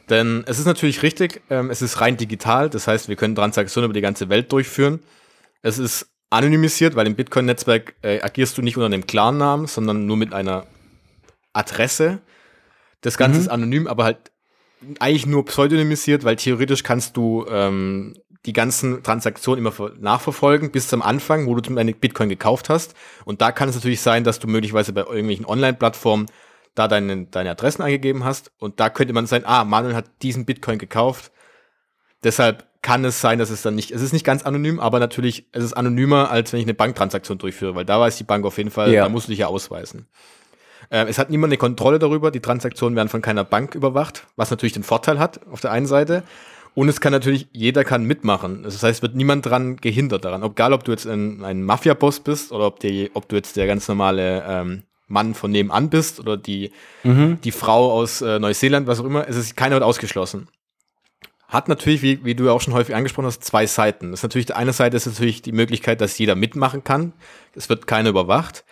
Denn 0.09 0.43
es 0.45 0.59
ist 0.59 0.65
natürlich 0.65 1.01
richtig, 1.01 1.41
ähm, 1.49 1.71
es 1.71 1.81
ist 1.81 2.01
rein 2.01 2.17
digital, 2.17 2.69
das 2.69 2.87
heißt, 2.87 3.09
wir 3.09 3.15
können 3.15 3.33
Transaktionen 3.33 3.85
über 3.85 3.93
die 3.93 4.01
ganze 4.01 4.29
Welt 4.29 4.51
durchführen. 4.51 4.99
Es 5.63 5.79
ist 5.79 6.10
anonymisiert, 6.31 6.95
weil 6.95 7.05
im 7.05 7.15
Bitcoin-Netzwerk 7.15 7.95
äh, 8.01 8.21
agierst 8.21 8.57
du 8.57 8.63
nicht 8.63 8.77
unter 8.77 8.87
einem 8.87 9.05
Klarnamen, 9.05 9.67
sondern 9.67 10.07
nur 10.07 10.17
mit 10.17 10.33
einer 10.33 10.65
Adresse. 11.53 12.19
Das 13.01 13.17
Ganze 13.17 13.39
mhm. 13.39 13.45
ist 13.45 13.49
anonym, 13.49 13.87
aber 13.87 14.05
halt 14.05 14.31
eigentlich 14.99 15.27
nur 15.27 15.45
pseudonymisiert, 15.45 16.23
weil 16.23 16.37
theoretisch 16.37 16.83
kannst 16.83 17.17
du 17.17 17.45
ähm, 17.49 18.15
die 18.45 18.53
ganzen 18.53 19.03
Transaktionen 19.03 19.63
immer 19.63 19.91
nachverfolgen 19.99 20.71
bis 20.71 20.87
zum 20.87 21.01
Anfang, 21.01 21.45
wo 21.45 21.53
du 21.53 21.61
deine 21.61 21.93
Bitcoin 21.93 22.29
gekauft 22.29 22.69
hast. 22.69 22.95
Und 23.25 23.41
da 23.41 23.51
kann 23.51 23.69
es 23.69 23.75
natürlich 23.75 24.01
sein, 24.01 24.23
dass 24.23 24.39
du 24.39 24.47
möglicherweise 24.47 24.93
bei 24.93 25.01
irgendwelchen 25.01 25.45
Online-Plattformen 25.45 26.25
da 26.73 26.87
deine, 26.87 27.25
deine 27.25 27.51
Adressen 27.51 27.83
eingegeben 27.83 28.23
hast. 28.23 28.51
Und 28.57 28.79
da 28.79 28.89
könnte 28.89 29.13
man 29.13 29.27
sein, 29.27 29.43
ah, 29.45 29.65
Manuel 29.65 29.95
hat 29.95 30.05
diesen 30.21 30.45
Bitcoin 30.45 30.79
gekauft. 30.79 31.31
Deshalb 32.23 32.70
kann 32.81 33.05
es 33.05 33.21
sein, 33.21 33.37
dass 33.37 33.49
es 33.49 33.61
dann 33.61 33.75
nicht, 33.75 33.91
es 33.91 34.01
ist 34.01 34.11
nicht 34.11 34.25
ganz 34.25 34.43
anonym, 34.43 34.79
aber 34.79 34.99
natürlich, 34.99 35.45
es 35.51 35.63
ist 35.63 35.73
anonymer, 35.73 36.31
als 36.31 36.51
wenn 36.51 36.59
ich 36.59 36.65
eine 36.65 36.73
Banktransaktion 36.73 37.37
durchführe, 37.37 37.75
weil 37.75 37.85
da 37.85 37.99
weiß 37.99 38.17
die 38.17 38.23
Bank 38.23 38.45
auf 38.45 38.57
jeden 38.57 38.71
Fall, 38.71 38.91
ja. 38.91 39.03
da 39.03 39.09
musst 39.09 39.27
du 39.27 39.31
dich 39.31 39.39
ja 39.39 39.47
ausweisen. 39.47 40.07
Ähm, 40.89 41.07
es 41.07 41.19
hat 41.19 41.29
niemand 41.29 41.51
eine 41.51 41.57
Kontrolle 41.57 41.99
darüber, 41.99 42.31
die 42.31 42.39
Transaktionen 42.39 42.95
werden 42.95 43.09
von 43.09 43.21
keiner 43.21 43.43
Bank 43.43 43.75
überwacht, 43.75 44.27
was 44.35 44.49
natürlich 44.49 44.73
den 44.73 44.83
Vorteil 44.83 45.19
hat 45.19 45.41
auf 45.51 45.61
der 45.61 45.71
einen 45.71 45.85
Seite. 45.85 46.23
Und 46.73 46.87
es 46.87 47.01
kann 47.01 47.11
natürlich, 47.11 47.47
jeder 47.51 47.83
kann 47.83 48.05
mitmachen. 48.05 48.63
Das 48.63 48.81
heißt, 48.81 48.97
es 48.97 49.01
wird 49.01 49.13
niemand 49.13 49.45
dran 49.45 49.75
gehindert 49.75 50.23
daran. 50.23 50.41
Egal, 50.41 50.71
ob 50.71 50.85
du 50.85 50.91
jetzt 50.91 51.05
ein, 51.05 51.43
ein 51.43 51.63
Mafia-Boss 51.63 52.21
bist 52.21 52.53
oder 52.53 52.65
ob, 52.65 52.79
die, 52.79 53.11
ob 53.13 53.27
du 53.27 53.35
jetzt 53.35 53.57
der 53.57 53.67
ganz 53.67 53.89
normale 53.89 54.43
ähm, 54.47 54.83
Mann 55.07 55.33
von 55.33 55.51
nebenan 55.51 55.89
bist 55.89 56.21
oder 56.21 56.37
die, 56.37 56.71
mhm. 57.03 57.39
die 57.43 57.51
Frau 57.51 57.91
aus 57.91 58.21
äh, 58.21 58.39
Neuseeland, 58.39 58.87
was 58.87 59.01
auch 59.01 59.05
immer. 59.05 59.27
Es 59.27 59.35
ist 59.35 59.57
keiner 59.57 59.75
wird 59.75 59.83
ausgeschlossen. 59.83 60.47
Hat 61.51 61.67
natürlich, 61.67 62.01
wie, 62.01 62.23
wie 62.23 62.33
du 62.33 62.45
ja 62.45 62.53
auch 62.53 62.61
schon 62.61 62.73
häufig 62.73 62.95
angesprochen 62.95 63.25
hast, 63.25 63.43
zwei 63.43 63.65
Seiten. 63.65 64.11
Das 64.11 64.21
ist 64.21 64.23
natürlich, 64.23 64.45
die 64.45 64.53
eine 64.53 64.71
Seite 64.71 64.95
ist 64.95 65.05
natürlich 65.05 65.41
die 65.41 65.51
Möglichkeit, 65.51 65.99
dass 65.99 66.17
jeder 66.17 66.33
mitmachen 66.33 66.85
kann. 66.85 67.11
Es 67.53 67.67
wird 67.67 67.87
keiner 67.87 68.09
überwacht. 68.09 68.63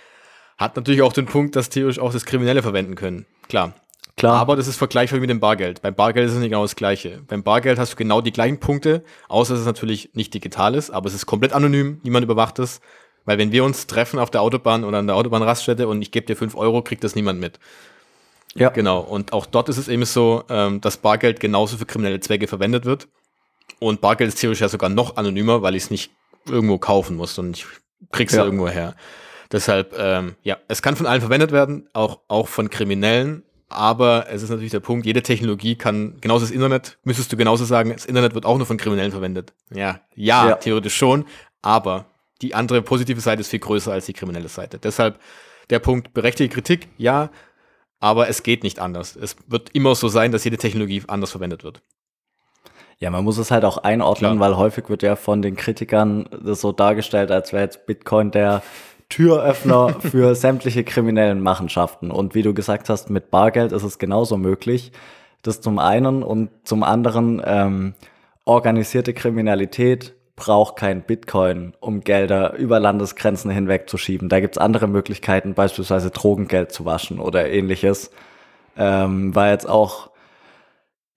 Hat 0.58 0.78
natürlich 0.78 1.02
auch 1.02 1.12
den 1.12 1.26
Punkt, 1.26 1.58
dass 1.58 1.68
theoretisch 1.68 2.00
auch 2.00 2.14
das 2.14 2.24
Kriminelle 2.26 2.62
verwenden 2.62 2.96
können. 2.96 3.26
Klar. 3.50 3.74
Klar. 4.16 4.38
Aber 4.38 4.56
das 4.56 4.68
ist 4.68 4.78
vergleichbar 4.78 5.20
mit 5.20 5.30
dem 5.30 5.42
Bargeld. 5.42 5.82
Beim 5.82 5.94
Bargeld 5.94 6.28
ist 6.28 6.34
es 6.34 6.40
nicht 6.40 6.52
genau 6.52 6.62
das 6.62 6.78
Gleiche. 6.78 7.22
Beim 7.28 7.44
Bargeld 7.44 7.80
hast 7.80 7.94
du 7.94 7.96
genau 7.98 8.22
die 8.22 8.32
gleichen 8.32 8.62
Punkte, 8.62 9.04
außer 9.28 9.54
dass 9.54 9.62
es 9.62 9.66
natürlich 9.66 10.12
nicht 10.14 10.34
digital 10.34 10.74
ist, 10.74 10.90
aber 10.90 11.08
es 11.08 11.14
ist 11.14 11.26
komplett 11.26 11.52
anonym, 11.52 12.00
niemand 12.04 12.24
überwacht 12.24 12.60
es. 12.60 12.80
Weil 13.26 13.38
wenn 13.38 13.52
wir 13.52 13.66
uns 13.66 13.88
treffen 13.88 14.20
auf 14.20 14.32
der 14.32 14.42
Autobahn 14.42 14.86
oder 14.86 15.00
an 15.00 15.08
der 15.08 15.18
Autobahnraststätte 15.18 15.88
und 15.88 16.02
ich 16.02 16.12
gebe 16.12 16.26
dir 16.26 16.38
fünf 16.38 16.56
Euro, 16.56 16.82
kriegt 16.82 17.04
das 17.04 17.16
niemand 17.16 17.42
mit. 17.42 17.60
Ja. 18.56 18.70
Genau. 18.70 19.00
Und 19.00 19.34
auch 19.34 19.46
dort 19.46 19.70
ist 19.70 19.78
es 19.78 19.88
eben 19.88 20.06
so, 20.06 20.44
ähm, 20.50 20.82
dass 20.82 20.98
Bargeld 20.98 21.40
genauso 21.40 21.78
für 21.78 21.86
kriminelle 21.86 22.20
Zwecke 22.20 22.48
verwendet 22.48 22.86
wird. 22.86 23.08
Und 23.80 24.02
Bargeld 24.02 24.30
ist 24.30 24.40
theoretisch 24.40 24.62
ja 24.62 24.70
sogar 24.70 24.90
noch 24.90 25.18
anonymer, 25.18 25.62
weil 25.62 25.76
ich 25.76 25.84
es 25.84 25.92
nicht 25.92 26.12
irgendwo 26.48 26.78
kaufen 26.78 27.16
muss 27.16 27.38
und 27.38 27.58
ich 27.58 27.66
krieg's 28.12 28.34
ja. 28.34 28.44
irgendwo 28.44 28.68
her. 28.68 28.96
Deshalb, 29.52 29.96
ähm, 29.98 30.36
ja, 30.44 30.58
es 30.68 30.82
kann 30.82 30.96
von 30.96 31.06
allen 31.06 31.22
verwendet 31.22 31.52
werden, 31.52 31.88
auch, 31.94 32.20
auch 32.28 32.48
von 32.48 32.70
Kriminellen. 32.70 33.44
Aber 33.68 34.26
es 34.30 34.42
ist 34.42 34.50
natürlich 34.50 34.72
der 34.72 34.80
Punkt, 34.80 35.06
jede 35.06 35.22
Technologie 35.22 35.76
kann, 35.76 36.18
genauso 36.22 36.44
das 36.44 36.52
Internet, 36.52 36.98
müsstest 37.04 37.32
du 37.32 37.38
genauso 37.38 37.66
sagen, 37.66 37.92
das 37.94 38.06
Internet 38.06 38.34
wird 38.34 38.46
auch 38.46 38.58
nur 38.58 38.66
von 38.66 38.78
Kriminellen 38.78 39.12
verwendet. 39.12 39.54
Ja, 39.70 40.02
ja, 40.16 40.50
ja. 40.50 40.56
theoretisch 40.56 40.96
schon, 40.96 41.26
aber 41.62 42.06
die 42.42 42.56
andere 42.56 42.82
positive 42.82 43.22
Seite 43.22 43.42
ist 43.42 43.50
viel 43.50 43.60
größer 43.60 43.92
als 43.92 44.08
die 44.08 44.14
kriminelle 44.14 44.48
Seite. 44.48 44.80
Deshalb 44.80 45.20
der 45.70 45.78
Punkt, 45.80 46.14
berechtigte 46.16 46.52
Kritik, 46.52 46.88
ja, 46.98 47.30
aber 48.00 48.30
es 48.30 48.44
geht 48.44 48.64
nicht 48.64 48.80
anders. 48.80 49.16
Es 49.16 49.36
wird 49.48 49.70
immer 49.74 49.96
so 49.96 50.08
sein, 50.08 50.32
dass 50.32 50.44
jede 50.44 50.58
Technologie 50.58 51.04
anders 51.08 51.32
verwendet 51.32 51.64
wird. 51.64 51.82
Ja, 53.00 53.10
man 53.10 53.24
muss 53.24 53.38
es 53.38 53.50
halt 53.50 53.64
auch 53.64 53.78
einordnen, 53.78 54.38
Klar. 54.38 54.52
weil 54.52 54.58
häufig 54.58 54.90
wird 54.90 55.04
ja 55.04 55.16
von 55.16 55.42
den 55.42 55.56
Kritikern 55.56 56.28
das 56.44 56.60
so 56.60 56.74
dargestellt, 56.74 57.32
als 57.32 57.54
wäre 57.54 57.64
jetzt 57.64 57.86
Bitcoin 57.86 58.32
der 58.32 58.62
Türöffner 59.08 59.90
für 60.00 60.36
sämtliche 60.36 60.84
kriminellen 60.84 61.42
Machenschaften. 61.42 62.12
Und 62.12 62.36
wie 62.36 62.42
du 62.42 62.54
gesagt 62.54 62.90
hast, 62.90 63.10
mit 63.10 63.32
Bargeld 63.32 63.72
ist 63.72 63.84
es 63.84 64.00
genauso 64.00 64.38
möglich. 64.38 64.92
Das 65.42 65.62
zum 65.62 65.80
einen 65.80 66.24
und 66.24 66.50
zum 66.66 66.84
anderen 66.84 67.42
ähm, 67.46 67.94
organisierte 68.44 69.14
Kriminalität 69.14 70.14
braucht 70.40 70.78
kein 70.78 71.02
Bitcoin, 71.02 71.74
um 71.82 72.00
Gelder 72.00 72.54
über 72.56 72.80
Landesgrenzen 72.80 73.52
hinweg 73.52 73.90
zu 73.90 73.98
schieben. 73.98 74.30
Da 74.30 74.40
gibt's 74.40 74.58
andere 74.58 74.88
Möglichkeiten, 74.88 75.54
beispielsweise 75.54 76.12
Drogengeld 76.12 76.72
zu 76.72 76.86
waschen 76.86 77.20
oder 77.20 77.50
ähnliches. 77.50 78.10
Ähm, 78.78 79.36
war 79.36 79.50
jetzt 79.50 79.68
auch 79.68 80.10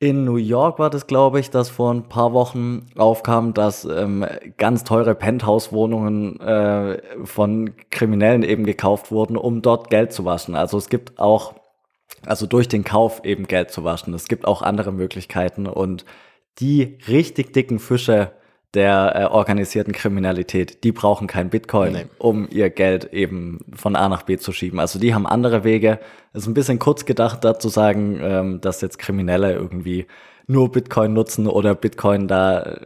in 0.00 0.24
New 0.24 0.34
York 0.34 0.80
war 0.80 0.90
das, 0.90 1.06
glaube 1.06 1.38
ich, 1.38 1.50
dass 1.50 1.70
vor 1.70 1.94
ein 1.94 2.08
paar 2.08 2.32
Wochen 2.32 2.86
aufkam, 2.96 3.54
dass 3.54 3.84
ähm, 3.84 4.26
ganz 4.56 4.82
teure 4.82 5.14
Penthouse-Wohnungen 5.14 6.40
äh, 6.40 7.00
von 7.24 7.76
Kriminellen 7.92 8.42
eben 8.42 8.66
gekauft 8.66 9.12
wurden, 9.12 9.36
um 9.36 9.62
dort 9.62 9.90
Geld 9.90 10.12
zu 10.12 10.24
waschen. 10.24 10.56
Also 10.56 10.76
es 10.76 10.88
gibt 10.88 11.20
auch, 11.20 11.54
also 12.26 12.46
durch 12.48 12.66
den 12.66 12.82
Kauf 12.82 13.24
eben 13.24 13.46
Geld 13.46 13.70
zu 13.70 13.84
waschen. 13.84 14.12
Es 14.12 14.26
gibt 14.26 14.44
auch 14.44 14.62
andere 14.62 14.90
Möglichkeiten 14.90 15.68
und 15.68 16.04
die 16.58 16.98
richtig 17.06 17.52
dicken 17.52 17.78
Fische 17.78 18.32
der 18.74 19.12
äh, 19.14 19.24
organisierten 19.24 19.92
Kriminalität, 19.92 20.82
die 20.82 20.92
brauchen 20.92 21.26
kein 21.26 21.50
Bitcoin, 21.50 21.92
nee. 21.92 22.06
um 22.18 22.48
ihr 22.50 22.70
Geld 22.70 23.12
eben 23.12 23.60
von 23.74 23.96
A 23.96 24.08
nach 24.08 24.22
B 24.22 24.38
zu 24.38 24.52
schieben. 24.52 24.80
Also 24.80 24.98
die 24.98 25.14
haben 25.14 25.26
andere 25.26 25.62
Wege. 25.64 25.98
Es 26.32 26.42
ist 26.42 26.48
ein 26.48 26.54
bisschen 26.54 26.78
kurz 26.78 27.04
gedacht, 27.04 27.44
da 27.44 27.58
zu 27.58 27.68
sagen, 27.68 28.18
ähm, 28.22 28.60
dass 28.60 28.80
jetzt 28.80 28.98
Kriminelle 28.98 29.52
irgendwie 29.52 30.06
nur 30.46 30.72
Bitcoin 30.72 31.12
nutzen 31.12 31.46
oder 31.46 31.74
Bitcoin 31.74 32.28
da 32.28 32.62
äh, 32.62 32.80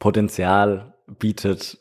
Potenzial 0.00 0.94
bietet, 1.18 1.78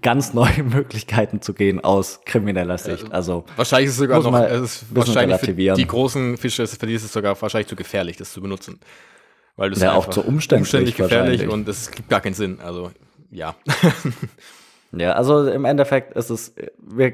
ganz 0.00 0.34
neue 0.34 0.62
Möglichkeiten 0.64 1.40
zu 1.40 1.54
gehen 1.54 1.80
aus 1.80 2.20
krimineller 2.24 2.78
Sicht. 2.78 3.12
Also 3.12 3.44
wahrscheinlich 3.56 3.88
ist 3.88 3.94
es 3.94 3.98
sogar 3.98 4.22
noch, 4.22 4.38
es 4.38 4.82
ist 4.82 4.94
wahrscheinlich 4.94 5.38
für 5.38 5.52
die 5.52 5.86
großen 5.86 6.36
Fische, 6.36 6.66
für 6.66 6.86
die 6.86 6.94
ist 6.94 7.04
es 7.04 7.12
sogar 7.12 7.40
wahrscheinlich 7.40 7.68
zu 7.68 7.76
gefährlich, 7.76 8.16
das 8.16 8.32
zu 8.32 8.40
benutzen. 8.40 8.80
Weil 9.56 9.70
du 9.70 9.80
ja, 9.80 9.92
auch 9.92 10.08
zu 10.08 10.22
umständlich, 10.22 10.60
umständlich 10.60 10.96
gefährlich 10.96 11.48
und 11.48 11.68
es 11.68 11.90
gibt 11.90 12.08
gar 12.08 12.20
keinen 12.20 12.34
Sinn. 12.34 12.58
Also, 12.60 12.90
ja. 13.30 13.54
ja, 14.92 15.12
also 15.12 15.46
im 15.46 15.64
Endeffekt 15.64 16.16
ist 16.16 16.30
es, 16.30 16.54
wir, 16.78 17.12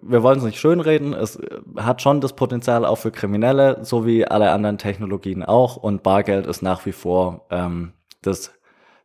wir 0.00 0.22
wollen 0.22 0.38
es 0.38 0.44
nicht 0.44 0.58
schönreden, 0.58 1.12
es 1.12 1.38
hat 1.76 2.00
schon 2.00 2.20
das 2.20 2.34
Potenzial 2.34 2.86
auch 2.86 2.96
für 2.96 3.10
Kriminelle, 3.10 3.78
so 3.82 4.06
wie 4.06 4.26
alle 4.26 4.50
anderen 4.50 4.78
Technologien 4.78 5.42
auch. 5.42 5.76
Und 5.76 6.02
Bargeld 6.02 6.46
ist 6.46 6.62
nach 6.62 6.86
wie 6.86 6.92
vor 6.92 7.46
ähm, 7.50 7.92
das 8.22 8.52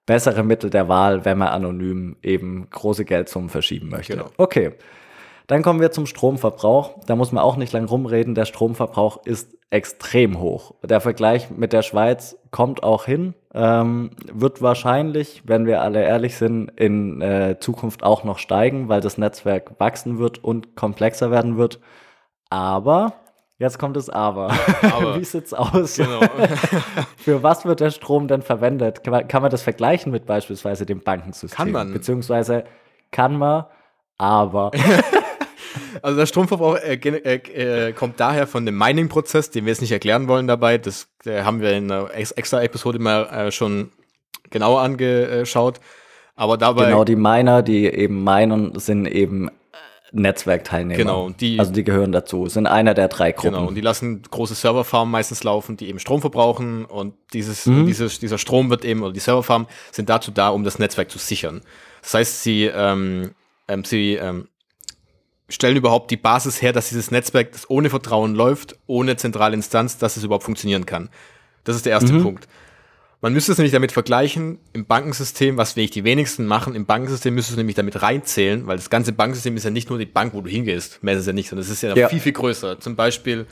bessere 0.05 0.43
Mittel 0.43 0.69
der 0.69 0.87
Wahl, 0.87 1.23
wenn 1.23 1.37
man 1.37 1.49
anonym 1.49 2.15
eben 2.23 2.67
große 2.71 3.05
Geldsummen 3.05 3.49
verschieben 3.49 3.89
möchte. 3.89 4.13
Genau. 4.13 4.29
Okay. 4.37 4.71
Dann 5.45 5.63
kommen 5.63 5.81
wir 5.81 5.91
zum 5.91 6.05
Stromverbrauch. 6.05 7.03
Da 7.05 7.15
muss 7.15 7.31
man 7.31 7.43
auch 7.43 7.57
nicht 7.57 7.73
lang 7.73 7.85
rumreden. 7.85 8.35
Der 8.35 8.45
Stromverbrauch 8.45 9.25
ist 9.25 9.58
extrem 9.71 10.39
hoch. 10.39 10.73
Der 10.83 10.99
Vergleich 11.01 11.51
mit 11.51 11.73
der 11.73 11.83
Schweiz 11.83 12.37
kommt 12.51 12.81
auch 12.83 13.05
hin, 13.05 13.35
ähm, 13.53 14.11
wird 14.31 14.61
wahrscheinlich, 14.61 15.43
wenn 15.45 15.65
wir 15.65 15.81
alle 15.81 16.03
ehrlich 16.03 16.37
sind, 16.37 16.69
in 16.75 17.21
äh, 17.21 17.57
Zukunft 17.59 18.03
auch 18.03 18.23
noch 18.23 18.39
steigen, 18.39 18.89
weil 18.89 19.01
das 19.01 19.17
Netzwerk 19.17 19.79
wachsen 19.79 20.17
wird 20.17 20.43
und 20.43 20.75
komplexer 20.75 21.31
werden 21.31 21.57
wird. 21.57 21.79
Aber 22.49 23.13
Jetzt 23.59 23.77
kommt 23.77 23.97
das 23.97 24.09
Aber. 24.09 24.51
Aber 24.81 25.19
Wie 25.19 25.25
sieht's 25.25 25.53
aus? 25.53 25.97
Genau. 25.97 26.21
Für 27.17 27.43
was 27.43 27.65
wird 27.65 27.81
der 27.81 27.91
Strom 27.91 28.29
denn 28.29 28.41
verwendet? 28.41 29.03
Kann 29.03 29.11
man, 29.11 29.27
kann 29.27 29.41
man, 29.41 29.51
das 29.51 29.61
vergleichen 29.61 30.13
mit 30.13 30.25
beispielsweise 30.25 30.85
dem 30.85 31.01
Bankensystem? 31.01 31.57
Kann 31.57 31.71
man. 31.71 31.91
Beziehungsweise 31.91 32.63
kann 33.11 33.37
man, 33.37 33.65
aber. 34.17 34.71
Also 36.01 36.17
der 36.17 36.25
Stromverbrauch 36.25 36.77
äh, 36.77 36.95
äh, 36.95 37.87
äh, 37.87 37.93
kommt 37.93 38.19
daher 38.19 38.47
von 38.47 38.65
dem 38.65 38.77
Mining-Prozess, 38.77 39.51
den 39.51 39.65
wir 39.65 39.71
jetzt 39.71 39.81
nicht 39.81 39.91
erklären 39.91 40.27
wollen 40.27 40.47
dabei. 40.47 40.77
Das 40.77 41.07
äh, 41.25 41.43
haben 41.43 41.61
wir 41.61 41.73
in 41.73 41.91
einer 41.91 42.09
extra 42.13 42.61
Episode 42.63 42.99
mal 42.99 43.25
äh, 43.25 43.51
schon 43.51 43.91
genauer 44.49 44.81
angeschaut. 44.81 45.79
Aber 46.35 46.57
dabei. 46.57 46.85
Genau, 46.85 47.03
die 47.03 47.15
Miner, 47.17 47.61
die 47.61 47.85
eben 47.85 48.23
minen, 48.23 48.79
sind 48.79 49.05
eben 49.05 49.49
Netzwerkteilnehmer. 50.11 50.97
Genau, 50.97 51.29
die, 51.29 51.59
also 51.59 51.71
die 51.71 51.83
gehören 51.83 52.11
dazu, 52.11 52.47
sind 52.47 52.67
einer 52.67 52.93
der 52.93 53.07
drei 53.07 53.31
Gruppen. 53.31 53.53
Genau, 53.53 53.67
und 53.67 53.75
die 53.75 53.81
lassen 53.81 54.21
große 54.23 54.55
Serverfarmen 54.55 55.11
meistens 55.11 55.43
laufen, 55.43 55.77
die 55.77 55.87
eben 55.89 55.99
Strom 55.99 56.21
verbrauchen 56.21 56.85
und 56.85 57.13
dieses, 57.33 57.65
mhm. 57.65 57.85
dieses, 57.85 58.19
dieser 58.19 58.37
Strom 58.37 58.69
wird 58.69 58.85
eben, 58.85 59.03
oder 59.03 59.13
die 59.13 59.19
Serverfarmen 59.19 59.67
sind 59.91 60.09
dazu 60.09 60.31
da, 60.31 60.49
um 60.49 60.63
das 60.63 60.79
Netzwerk 60.79 61.11
zu 61.11 61.19
sichern. 61.19 61.61
Das 62.01 62.13
heißt, 62.13 62.43
sie, 62.43 62.65
ähm, 62.65 63.31
ähm, 63.67 63.83
sie 63.83 64.15
ähm, 64.15 64.47
stellen 65.49 65.77
überhaupt 65.77 66.11
die 66.11 66.17
Basis 66.17 66.61
her, 66.61 66.73
dass 66.73 66.89
dieses 66.89 67.11
Netzwerk, 67.11 67.51
das 67.51 67.69
ohne 67.69 67.89
Vertrauen 67.89 68.35
läuft, 68.35 68.77
ohne 68.87 69.17
zentrale 69.17 69.55
Instanz, 69.55 69.97
dass 69.97 70.17
es 70.17 70.23
überhaupt 70.23 70.43
funktionieren 70.43 70.85
kann. 70.85 71.09
Das 71.63 71.75
ist 71.75 71.85
der 71.85 71.93
erste 71.93 72.13
mhm. 72.13 72.23
Punkt. 72.23 72.47
Man 73.21 73.33
müsste 73.33 73.51
es 73.51 73.57
nämlich 73.57 73.73
damit 73.73 73.91
vergleichen, 73.91 74.59
im 74.71 74.85
Bankensystem, 74.85 75.57
was 75.57 75.75
wenig 75.75 75.91
die 75.91 76.05
wenigsten 76.05 76.45
machen, 76.45 76.73
im 76.73 76.85
Bankensystem 76.85 77.35
müsstest 77.35 77.57
du 77.57 77.59
nämlich 77.59 77.75
damit 77.75 78.01
reinzählen, 78.01 78.65
weil 78.65 78.77
das 78.77 78.89
ganze 78.89 79.11
Bankensystem 79.11 79.57
ist 79.57 79.65
ja 79.65 79.71
nicht 79.71 79.89
nur 79.89 79.99
die 79.99 80.05
Bank, 80.05 80.33
wo 80.33 80.39
du 80.39 80.49
hingehst, 80.49 81.03
mehr 81.03 81.15
ist 81.15 81.21
es 81.21 81.25
ja 81.25 81.33
nicht, 81.33 81.49
sondern 81.49 81.65
es 81.65 81.69
ist 81.69 81.81
ja, 81.81 81.93
ja, 81.95 82.07
viel, 82.07 82.21
viel 82.21 82.31
größer. 82.31 82.79
Zum 82.79 82.95
Beispiel, 82.95 83.45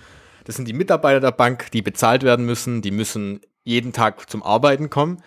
das 0.45 0.55
sind 0.55 0.69
die 0.69 0.73
Mitarbeiter 0.73 1.19
der 1.19 1.31
Bank, 1.31 1.69
die 1.71 1.81
bezahlt 1.81 2.23
werden 2.23 2.45
müssen, 2.45 2.81
die 2.81 2.91
müssen 2.91 3.41
jeden 3.65 3.91
Tag 3.91 4.29
zum 4.29 4.41
Arbeiten 4.41 4.89
kommen. 4.89 5.21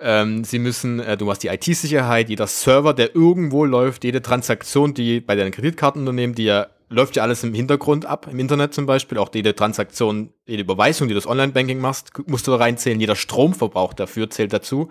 Ähm, 0.00 0.44
sie 0.44 0.58
müssen, 0.58 1.00
äh, 1.00 1.16
du 1.16 1.30
hast 1.30 1.42
die 1.42 1.48
IT-Sicherheit, 1.48 2.28
jeder 2.28 2.46
Server, 2.46 2.94
der 2.94 3.14
irgendwo 3.16 3.64
läuft, 3.64 4.04
jede 4.04 4.22
Transaktion, 4.22 4.94
die 4.94 5.20
bei 5.20 5.34
deinen 5.34 5.50
Kreditkartenunternehmen, 5.50 6.34
die 6.34 6.44
ja 6.44 6.68
läuft 6.90 7.16
ja 7.16 7.22
alles 7.22 7.44
im 7.44 7.54
Hintergrund 7.54 8.06
ab, 8.06 8.28
im 8.30 8.38
Internet 8.38 8.74
zum 8.74 8.86
Beispiel. 8.86 9.18
Auch 9.18 9.30
jede 9.34 9.54
Transaktion, 9.54 10.30
jede 10.46 10.62
Überweisung, 10.62 11.08
die 11.08 11.14
du 11.14 11.20
das 11.20 11.28
Online-Banking 11.28 11.80
machst, 11.80 12.12
musst 12.26 12.46
du 12.46 12.52
da 12.52 12.58
reinzählen. 12.58 12.98
Jeder 12.98 13.16
Stromverbrauch 13.16 13.92
dafür 13.92 14.30
zählt 14.30 14.52
dazu. 14.52 14.90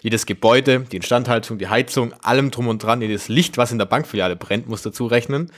Jedes 0.00 0.26
Gebäude, 0.26 0.80
die 0.80 0.96
Instandhaltung, 0.96 1.58
die 1.58 1.68
Heizung, 1.68 2.12
allem 2.22 2.50
drum 2.50 2.68
und 2.68 2.82
dran, 2.82 3.00
jedes 3.00 3.28
Licht, 3.28 3.56
was 3.56 3.72
in 3.72 3.78
der 3.78 3.86
Bankfiliale 3.86 4.36
brennt, 4.36 4.68
musst 4.68 4.84
du 4.84 4.90
dazu 4.90 5.06
rechnen. 5.06 5.50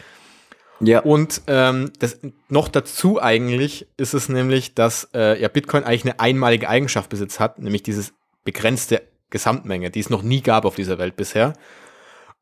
Ja. 0.80 1.00
Und 1.00 1.42
ähm, 1.46 1.90
das, 1.98 2.20
noch 2.48 2.68
dazu 2.68 3.20
eigentlich 3.20 3.86
ist 3.96 4.14
es 4.14 4.28
nämlich, 4.28 4.74
dass 4.74 5.08
äh, 5.14 5.40
ja 5.40 5.48
Bitcoin 5.48 5.84
eigentlich 5.84 6.04
eine 6.04 6.20
einmalige 6.20 6.68
Eigenschaft 6.68 7.08
besitzt 7.08 7.40
hat, 7.40 7.58
nämlich 7.58 7.82
dieses 7.82 8.12
begrenzte 8.46 9.02
Gesamtmenge, 9.28 9.90
die 9.90 10.00
es 10.00 10.08
noch 10.08 10.22
nie 10.22 10.40
gab 10.40 10.64
auf 10.64 10.76
dieser 10.76 10.96
Welt 10.96 11.16
bisher. 11.16 11.52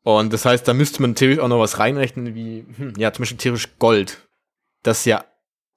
Und 0.03 0.31
das 0.31 0.45
heißt, 0.45 0.67
da 0.67 0.73
müsste 0.73 1.01
man 1.01 1.15
theoretisch 1.15 1.43
auch 1.43 1.49
noch 1.49 1.59
was 1.59 1.79
reinrechnen, 1.79 2.35
wie, 2.35 2.65
hm, 2.77 2.93
ja, 2.97 3.11
zum 3.11 3.23
Beispiel 3.23 3.39
theoretisch 3.39 3.77
Gold, 3.79 4.27
das 4.83 5.03
ja 5.03 5.25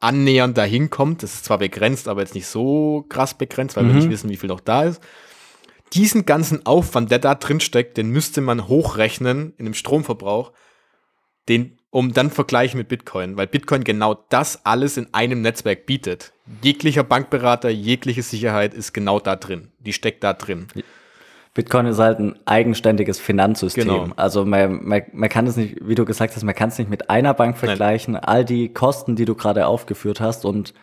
annähernd 0.01 0.57
dahin 0.57 0.91
kommt. 0.91 1.23
Das 1.23 1.35
ist 1.35 1.47
zwar 1.47 1.59
begrenzt, 1.59 2.09
aber 2.09 2.21
jetzt 2.21 2.35
nicht 2.35 2.47
so 2.47 3.07
krass 3.09 3.35
begrenzt, 3.35 3.77
weil 3.77 3.85
mhm. 3.85 3.89
wir 3.89 3.95
nicht 3.97 4.11
wissen, 4.11 4.31
wie 4.31 4.37
viel 4.37 4.49
noch 4.49 4.61
da 4.61 4.85
ist. 4.85 5.03
Diesen 5.95 6.27
ganzen 6.27 6.67
Aufwand, 6.67 7.11
der 7.11 7.19
da 7.19 7.35
drin 7.35 7.61
steckt, 7.61 7.97
den 7.97 8.11
müsste 8.11 8.43
man 8.43 8.69
hochrechnen 8.69 9.55
in 9.57 9.65
dem 9.65 9.75
Stromverbrauch, 9.75 10.53
den 11.49 11.78
um 11.91 12.13
dann 12.13 12.31
vergleichen 12.31 12.79
mit 12.79 12.89
Bitcoin, 12.89 13.37
weil 13.37 13.47
Bitcoin 13.47 13.83
genau 13.83 14.19
das 14.29 14.65
alles 14.67 14.97
in 14.97 15.13
einem 15.13 15.41
Netzwerk 15.41 15.87
bietet. 15.87 16.33
Jeglicher 16.63 17.03
Bankberater, 17.03 17.71
jegliche 17.71 18.23
Sicherheit 18.23 18.75
ist 18.75 18.93
genau 18.93 19.21
da 19.21 19.37
drin. 19.37 19.69
Die 19.79 19.93
steckt 19.93 20.23
da 20.23 20.35
drin. 20.35 20.67
Bitcoin 21.55 21.87
ist 21.87 21.99
halt 21.99 22.19
ein 22.21 22.39
eigenständiges 22.45 23.19
Finanzsystem. 23.19 23.85
Genau. 23.85 24.09
Also 24.17 24.45
man, 24.45 24.85
man, 24.87 25.03
man 25.13 25.29
kann 25.29 25.47
es 25.47 25.57
nicht, 25.57 25.77
wie 25.81 25.95
du 25.95 26.05
gesagt 26.05 26.37
hast, 26.37 26.45
man 26.45 26.55
kann 26.55 26.69
es 26.69 26.79
nicht 26.79 26.91
mit 26.91 27.11
einer 27.11 27.35
Bank 27.35 27.57
vergleichen. 27.57 28.15
Nein. 28.15 28.25
All 28.25 28.45
die 28.45 28.73
Kosten, 28.73 29.17
die 29.17 29.25
du 29.25 29.35
gerade 29.35 29.67
aufgeführt 29.67 30.21
hast 30.21 30.45
und 30.45 30.75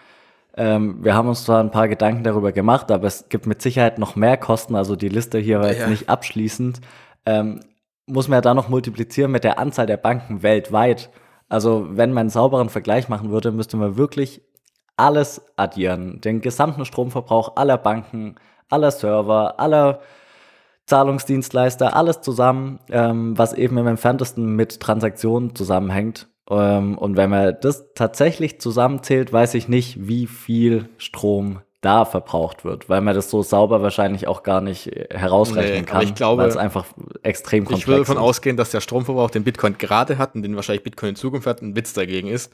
ähm, 0.58 1.04
wir 1.04 1.14
haben 1.14 1.28
uns 1.28 1.44
zwar 1.44 1.60
ein 1.62 1.72
paar 1.72 1.88
Gedanken 1.88 2.24
darüber 2.24 2.52
gemacht, 2.52 2.90
aber 2.90 3.08
es 3.08 3.30
gibt 3.30 3.46
mit 3.46 3.62
Sicherheit 3.62 4.00
noch 4.00 4.16
mehr 4.16 4.38
Kosten. 4.38 4.76
Also 4.76 4.96
die 4.96 5.10
Liste 5.10 5.38
hier 5.38 5.60
war 5.60 5.68
jetzt 5.68 5.82
ja. 5.82 5.88
nicht 5.88 6.10
abschließend. 6.10 6.80
Ähm, 7.26 7.60
muss 8.08 8.28
man 8.28 8.38
ja 8.38 8.42
da 8.42 8.54
noch 8.54 8.70
multiplizieren 8.70 9.32
mit 9.32 9.44
der 9.44 9.60
Anzahl 9.60 9.86
der 9.86 9.98
Banken 9.98 10.44
weltweit. 10.44 11.10
Also 11.50 11.88
wenn 11.90 12.12
man 12.12 12.22
einen 12.22 12.30
sauberen 12.30 12.70
Vergleich 12.70 13.10
machen 13.10 13.32
würde, 13.32 13.52
müsste 13.52 13.78
man 13.78 13.98
wirklich 13.98 14.42
alles 14.98 15.42
addieren, 15.58 16.22
den 16.22 16.42
gesamten 16.42 16.86
Stromverbrauch 16.86 17.56
aller 17.58 17.78
Banken, 17.78 18.36
aller 18.70 18.92
Server, 18.92 19.60
aller 19.60 20.00
Zahlungsdienstleister, 20.86 21.96
alles 21.96 22.22
zusammen, 22.22 22.80
ähm, 22.90 23.38
was 23.38 23.54
eben 23.54 23.78
im 23.78 23.88
entferntesten 23.88 24.56
mit 24.56 24.80
Transaktionen 24.80 25.56
zusammenhängt. 25.56 26.28
Ähm, 26.50 26.98
und 26.98 27.18
wenn 27.18 27.30
man 27.30 27.58
das 27.62 27.94
tatsächlich 27.96 28.62
zusammenzählt, 28.62 29.34
weiß 29.34 29.56
ich 29.56 29.68
nicht, 29.68 30.08
wie 30.08 30.28
viel 30.28 30.90
Strom 30.98 31.60
da 31.86 32.04
verbraucht 32.04 32.66
wird, 32.66 32.90
weil 32.90 33.02
man 33.02 33.14
das 33.14 33.30
so 33.30 33.44
sauber 33.44 33.82
wahrscheinlich 33.82 34.28
auch 34.28 34.44
gar 34.44 34.60
nicht 34.60 34.88
äh, 34.88 35.08
herausrechnen 35.12 35.82
nee, 35.82 35.84
kann, 35.84 36.02
ich 36.02 36.16
glaube, 36.16 36.42
weil 36.42 36.50
es 36.50 36.58
einfach 36.58 36.86
extrem 37.22 37.64
komplex 37.64 37.80
ist. 37.80 37.84
Ich 37.84 37.88
würde 37.88 38.02
davon 38.02 38.18
ausgehen, 38.18 38.58
dass 38.58 38.72
der 38.72 38.82
Stromverbrauch, 38.82 39.30
den 39.30 39.44
Bitcoin 39.44 39.78
gerade 39.78 40.18
hat 40.18 40.36
und 40.36 40.42
den 40.42 40.56
wahrscheinlich 40.56 40.84
Bitcoin 40.84 41.10
in 41.10 41.16
Zukunft 41.16 41.48
hat, 41.48 41.62
ein 41.62 41.76
Witz 41.76 41.94
dagegen 41.94 42.28
ist. 42.28 42.52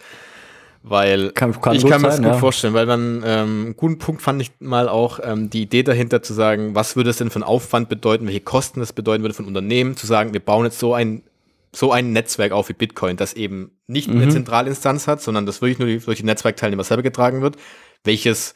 Weil 0.84 1.32
kann, 1.32 1.60
kann 1.62 1.76
ich 1.76 1.86
kann 1.86 2.02
mir 2.02 2.08
das 2.08 2.18
gut 2.18 2.26
ja. 2.26 2.34
vorstellen, 2.34 2.74
weil 2.74 2.88
dann 2.88 3.24
ähm, 3.26 3.66
einen 3.66 3.78
guten 3.78 4.00
Punkt 4.00 4.22
fand 4.22 4.42
ich 4.42 4.52
mal 4.60 4.90
auch 4.90 5.20
ähm, 5.24 5.50
die 5.50 5.62
Idee 5.62 5.84
dahinter 5.84 6.24
zu 6.24 6.34
sagen, 6.34 6.74
was 6.74 6.96
würde 6.96 7.12
es 7.12 7.18
denn 7.18 7.30
für 7.30 7.36
einen 7.36 7.44
Aufwand 7.44 7.88
bedeuten, 7.88 8.26
welche 8.26 8.42
Kosten 8.42 8.82
es 8.82 8.92
bedeuten 8.92 9.24
würde 9.24 9.36
von 9.36 9.46
Unternehmen, 9.46 9.96
zu 9.96 10.08
sagen, 10.08 10.34
wir 10.34 10.40
bauen 10.40 10.66
jetzt 10.66 10.80
so 10.80 10.94
ein 10.94 11.24
so 11.74 11.94
ein 11.94 12.12
Netzwerk 12.12 12.52
auf 12.52 12.68
wie 12.68 12.74
Bitcoin, 12.74 13.16
das 13.16 13.34
eben 13.34 13.72
nicht 13.88 14.10
mhm. 14.10 14.22
eine 14.22 14.32
Zentralinstanz 14.32 15.08
hat, 15.08 15.22
sondern 15.22 15.46
das 15.46 15.62
wirklich 15.62 15.80
nur 15.80 15.88
durch 15.88 16.18
die 16.18 16.26
Netzwerkteilnehmer 16.26 16.84
selber 16.84 17.04
getragen 17.04 17.42
wird, 17.42 17.56
welches 18.04 18.56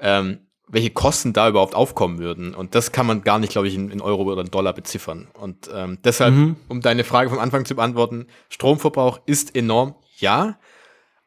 ähm, 0.00 0.40
welche 0.68 0.90
Kosten 0.90 1.32
da 1.32 1.48
überhaupt 1.48 1.74
aufkommen 1.74 2.18
würden. 2.18 2.54
Und 2.54 2.74
das 2.74 2.92
kann 2.92 3.06
man 3.06 3.22
gar 3.22 3.38
nicht, 3.38 3.52
glaube 3.52 3.68
ich, 3.68 3.74
in, 3.74 3.90
in, 3.90 4.00
Euro 4.00 4.22
oder 4.24 4.42
in 4.42 4.50
Dollar 4.50 4.74
beziffern. 4.74 5.28
Und 5.34 5.70
ähm, 5.72 5.98
deshalb, 6.04 6.34
mhm. 6.34 6.56
um 6.68 6.80
deine 6.80 7.04
Frage 7.04 7.30
vom 7.30 7.38
Anfang 7.38 7.64
zu 7.64 7.74
beantworten, 7.74 8.26
Stromverbrauch 8.50 9.20
ist 9.26 9.56
enorm, 9.56 9.94
ja. 10.18 10.58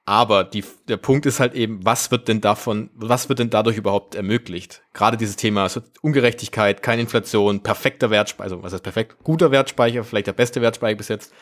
Aber 0.05 0.43
die, 0.43 0.63
der 0.87 0.97
Punkt 0.97 1.25
ist 1.25 1.39
halt 1.39 1.53
eben, 1.53 1.85
was 1.85 2.11
wird 2.11 2.27
denn 2.27 2.41
davon, 2.41 2.89
was 2.95 3.29
wird 3.29 3.39
denn 3.39 3.49
dadurch 3.49 3.77
überhaupt 3.77 4.15
ermöglicht? 4.15 4.81
Gerade 4.93 5.15
dieses 5.15 5.35
Thema 5.35 5.69
so 5.69 5.81
Ungerechtigkeit, 6.01 6.81
keine 6.81 7.03
Inflation, 7.03 7.61
perfekter 7.61 8.09
Wertspeicher, 8.09 8.51
also 8.51 8.63
was 8.63 8.73
heißt 8.73 8.83
perfekt? 8.83 9.17
Guter 9.23 9.51
Wertspeicher, 9.51 10.03
vielleicht 10.03 10.27
der 10.27 10.33
beste 10.33 10.61
Wertspeicher 10.61 10.97
bis 10.97 11.07
jetzt. 11.07 11.33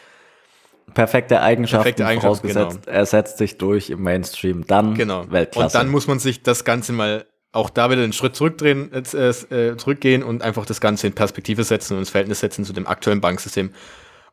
Perfekte 0.94 1.42
Eigenschaften, 1.42 1.84
Perfekte 1.84 2.06
Eigenschaften 2.06 2.50
vorausgesetzt, 2.50 2.86
genau. 2.86 2.98
er 2.98 3.06
setzt 3.06 3.38
sich 3.38 3.58
durch 3.58 3.90
im 3.90 4.04
Mainstream, 4.04 4.66
dann 4.68 4.96
genau. 4.96 5.30
Weltklasse. 5.30 5.78
Und 5.78 5.84
dann 5.84 5.92
muss 5.92 6.08
man 6.08 6.20
sich 6.20 6.44
das 6.44 6.66
Ganze 6.66 6.94
mal 6.94 7.26
auch 7.52 7.70
da 7.70 7.90
wieder 7.90 8.04
einen 8.04 8.14
Schritt 8.14 8.36
zurückdrehen, 8.36 8.92
äh, 8.94 9.00
äh, 9.00 9.78
zurückgehen 9.78 10.24
und 10.24 10.44
einfach 10.44 10.66
das 10.66 10.82
Ganze 10.82 11.08
in 11.08 11.14
Perspektive 11.14 11.64
setzen 11.64 11.94
und 11.94 12.00
ins 12.00 12.10
Verhältnis 12.10 12.40
setzen 12.40 12.64
zu 12.66 12.74
dem 12.74 12.88
aktuellen 12.88 13.22
Banksystem. 13.22 13.72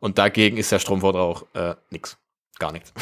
Und 0.01 0.19
dagegen 0.19 0.59
ist 0.59 0.71
der 0.73 0.79
Stromverbrauch 0.79 1.47
äh, 1.55 1.75
nichts 1.91 2.19
gar 2.59 2.73
nichts. 2.73 2.93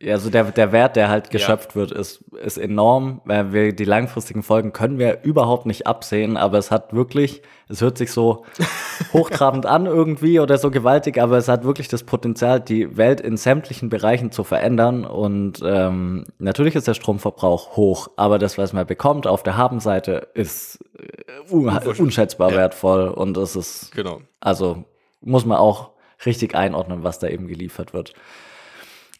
ja, 0.00 0.14
also 0.14 0.30
der, 0.30 0.44
der 0.44 0.72
Wert, 0.72 0.96
der 0.96 1.08
halt 1.08 1.30
geschöpft 1.30 1.70
ja. 1.70 1.74
wird, 1.76 1.92
ist, 1.92 2.24
ist 2.42 2.56
enorm. 2.56 3.20
Weil 3.24 3.52
wir 3.52 3.72
die 3.74 3.84
langfristigen 3.84 4.42
Folgen 4.42 4.72
können 4.72 4.98
wir 4.98 5.22
überhaupt 5.24 5.66
nicht 5.66 5.86
absehen, 5.86 6.36
aber 6.36 6.58
es 6.58 6.70
hat 6.70 6.94
wirklich, 6.94 7.42
es 7.68 7.80
hört 7.80 7.98
sich 7.98 8.12
so 8.12 8.44
hochtrabend 9.12 9.66
an 9.66 9.86
irgendwie 9.86 10.40
oder 10.40 10.58
so 10.58 10.70
gewaltig, 10.70 11.20
aber 11.20 11.36
es 11.36 11.48
hat 11.48 11.64
wirklich 11.64 11.88
das 11.88 12.04
Potenzial, 12.04 12.60
die 12.60 12.96
Welt 12.96 13.20
in 13.20 13.36
sämtlichen 13.36 13.88
Bereichen 13.88 14.32
zu 14.32 14.44
verändern. 14.44 15.04
Und 15.04 15.60
ähm, 15.64 16.24
natürlich 16.38 16.74
ist 16.74 16.88
der 16.88 16.94
Stromverbrauch 16.94 17.76
hoch, 17.76 18.08
aber 18.16 18.38
das, 18.38 18.58
was 18.58 18.72
man 18.72 18.86
bekommt 18.86 19.26
auf 19.26 19.42
der 19.42 19.56
Habenseite, 19.56 20.28
ist 20.34 20.78
äh, 20.98 21.52
un 21.52 21.68
unschätzbar 21.98 22.50
ja. 22.50 22.56
wertvoll 22.56 23.08
und 23.08 23.36
es 23.36 23.56
ist, 23.56 23.92
genau. 23.92 24.20
also 24.40 24.84
muss 25.20 25.44
man 25.44 25.58
auch 25.58 25.90
richtig 26.26 26.54
einordnen, 26.54 27.02
was 27.02 27.18
da 27.18 27.28
eben 27.28 27.48
geliefert 27.48 27.92
wird. 27.92 28.14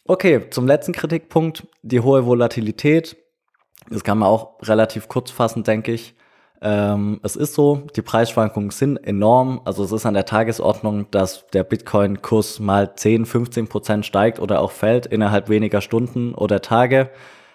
Okay, 0.05 0.49
zum 0.49 0.67
letzten 0.67 0.91
Kritikpunkt, 0.91 1.65
die 1.81 2.01
hohe 2.01 2.25
Volatilität. 2.25 3.15
Das 3.89 4.03
kann 4.03 4.17
man 4.17 4.27
auch 4.27 4.55
relativ 4.61 5.07
kurz 5.07 5.31
fassen, 5.31 5.63
denke 5.63 5.93
ich. 5.93 6.15
Ähm, 6.61 7.21
es 7.23 7.37
ist 7.37 7.53
so, 7.53 7.87
die 7.95 8.01
Preisschwankungen 8.01 8.71
sind 8.71 8.97
enorm. 8.97 9.61
Also 9.63 9.83
es 9.83 9.93
ist 9.93 10.05
an 10.05 10.13
der 10.13 10.25
Tagesordnung, 10.25 11.09
dass 11.11 11.47
der 11.47 11.63
Bitcoin-Kurs 11.63 12.59
mal 12.59 12.95
10, 12.95 13.25
15 13.25 13.67
Prozent 13.67 14.05
steigt 14.05 14.39
oder 14.39 14.61
auch 14.61 14.71
fällt 14.71 15.05
innerhalb 15.05 15.47
weniger 15.47 15.79
Stunden 15.79 16.33
oder 16.35 16.61
Tage. 16.61 17.09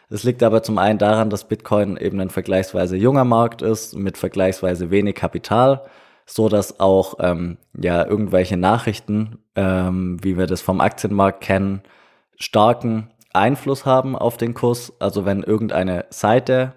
Es 0.09 0.25
liegt 0.25 0.43
aber 0.43 0.63
zum 0.63 0.79
einen 0.79 0.99
daran, 0.99 1.29
dass 1.29 1.49
Bitcoin 1.49 1.99
eben 1.99 2.19
ein 2.19 2.31
vergleichsweise 2.31 2.97
junger 2.97 3.25
Markt 3.25 3.61
ist 3.61 3.95
mit 3.95 4.17
vergleichsweise 4.17 4.91
wenig 4.91 5.17
Kapital, 5.17 5.83
so 6.25 6.49
dass 6.49 6.81
auch 6.81 7.17
ähm, 7.21 7.59
ja 7.79 8.07
irgendwelche 8.07 8.57
Nachrichten, 8.57 9.39
ähm, 9.55 10.17
wie 10.23 10.39
wir 10.39 10.47
das 10.47 10.63
vom 10.63 10.81
Aktienmarkt 10.81 11.43
kennen, 11.43 11.83
starken 12.39 13.11
Einfluss 13.33 13.85
haben 13.85 14.17
auf 14.17 14.37
den 14.37 14.55
Kurs. 14.55 14.93
Also 14.99 15.25
wenn 15.27 15.43
irgendeine 15.43 16.07
Seite, 16.11 16.75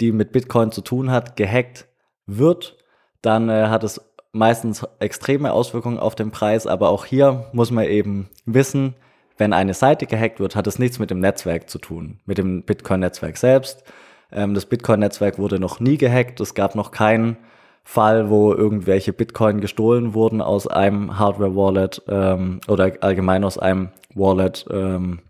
die 0.00 0.12
mit 0.12 0.32
Bitcoin 0.32 0.70
zu 0.70 0.82
tun 0.82 1.10
hat, 1.10 1.36
gehackt 1.36 1.86
wird, 2.26 2.76
dann 3.22 3.48
äh, 3.48 3.68
hat 3.68 3.84
es 3.84 4.00
meistens 4.32 4.86
extreme 4.98 5.52
Auswirkungen 5.52 5.98
auf 5.98 6.14
den 6.14 6.30
Preis. 6.30 6.66
Aber 6.66 6.90
auch 6.90 7.04
hier 7.06 7.46
muss 7.52 7.70
man 7.70 7.84
eben 7.84 8.28
wissen, 8.44 8.96
wenn 9.38 9.52
eine 9.52 9.74
Seite 9.74 10.06
gehackt 10.06 10.40
wird, 10.40 10.54
hat 10.54 10.66
es 10.66 10.78
nichts 10.78 10.98
mit 10.98 11.10
dem 11.10 11.20
Netzwerk 11.20 11.68
zu 11.68 11.78
tun, 11.78 12.20
mit 12.24 12.38
dem 12.38 12.62
Bitcoin-Netzwerk 12.62 13.36
selbst. 13.36 13.84
Ähm, 14.30 14.54
das 14.54 14.66
Bitcoin-Netzwerk 14.66 15.38
wurde 15.38 15.58
noch 15.58 15.80
nie 15.80 15.96
gehackt. 15.96 16.40
Es 16.40 16.54
gab 16.54 16.74
noch 16.74 16.90
keinen 16.90 17.36
Fall, 17.82 18.30
wo 18.30 18.52
irgendwelche 18.52 19.12
Bitcoin 19.12 19.60
gestohlen 19.60 20.14
wurden 20.14 20.40
aus 20.40 20.66
einem 20.66 21.18
Hardware-Wallet 21.18 22.02
ähm, 22.08 22.60
oder 22.66 22.92
allgemein 23.00 23.44
aus 23.44 23.58
einem 23.58 23.90
Wallet, 24.14 24.66
ähm, 24.70 25.20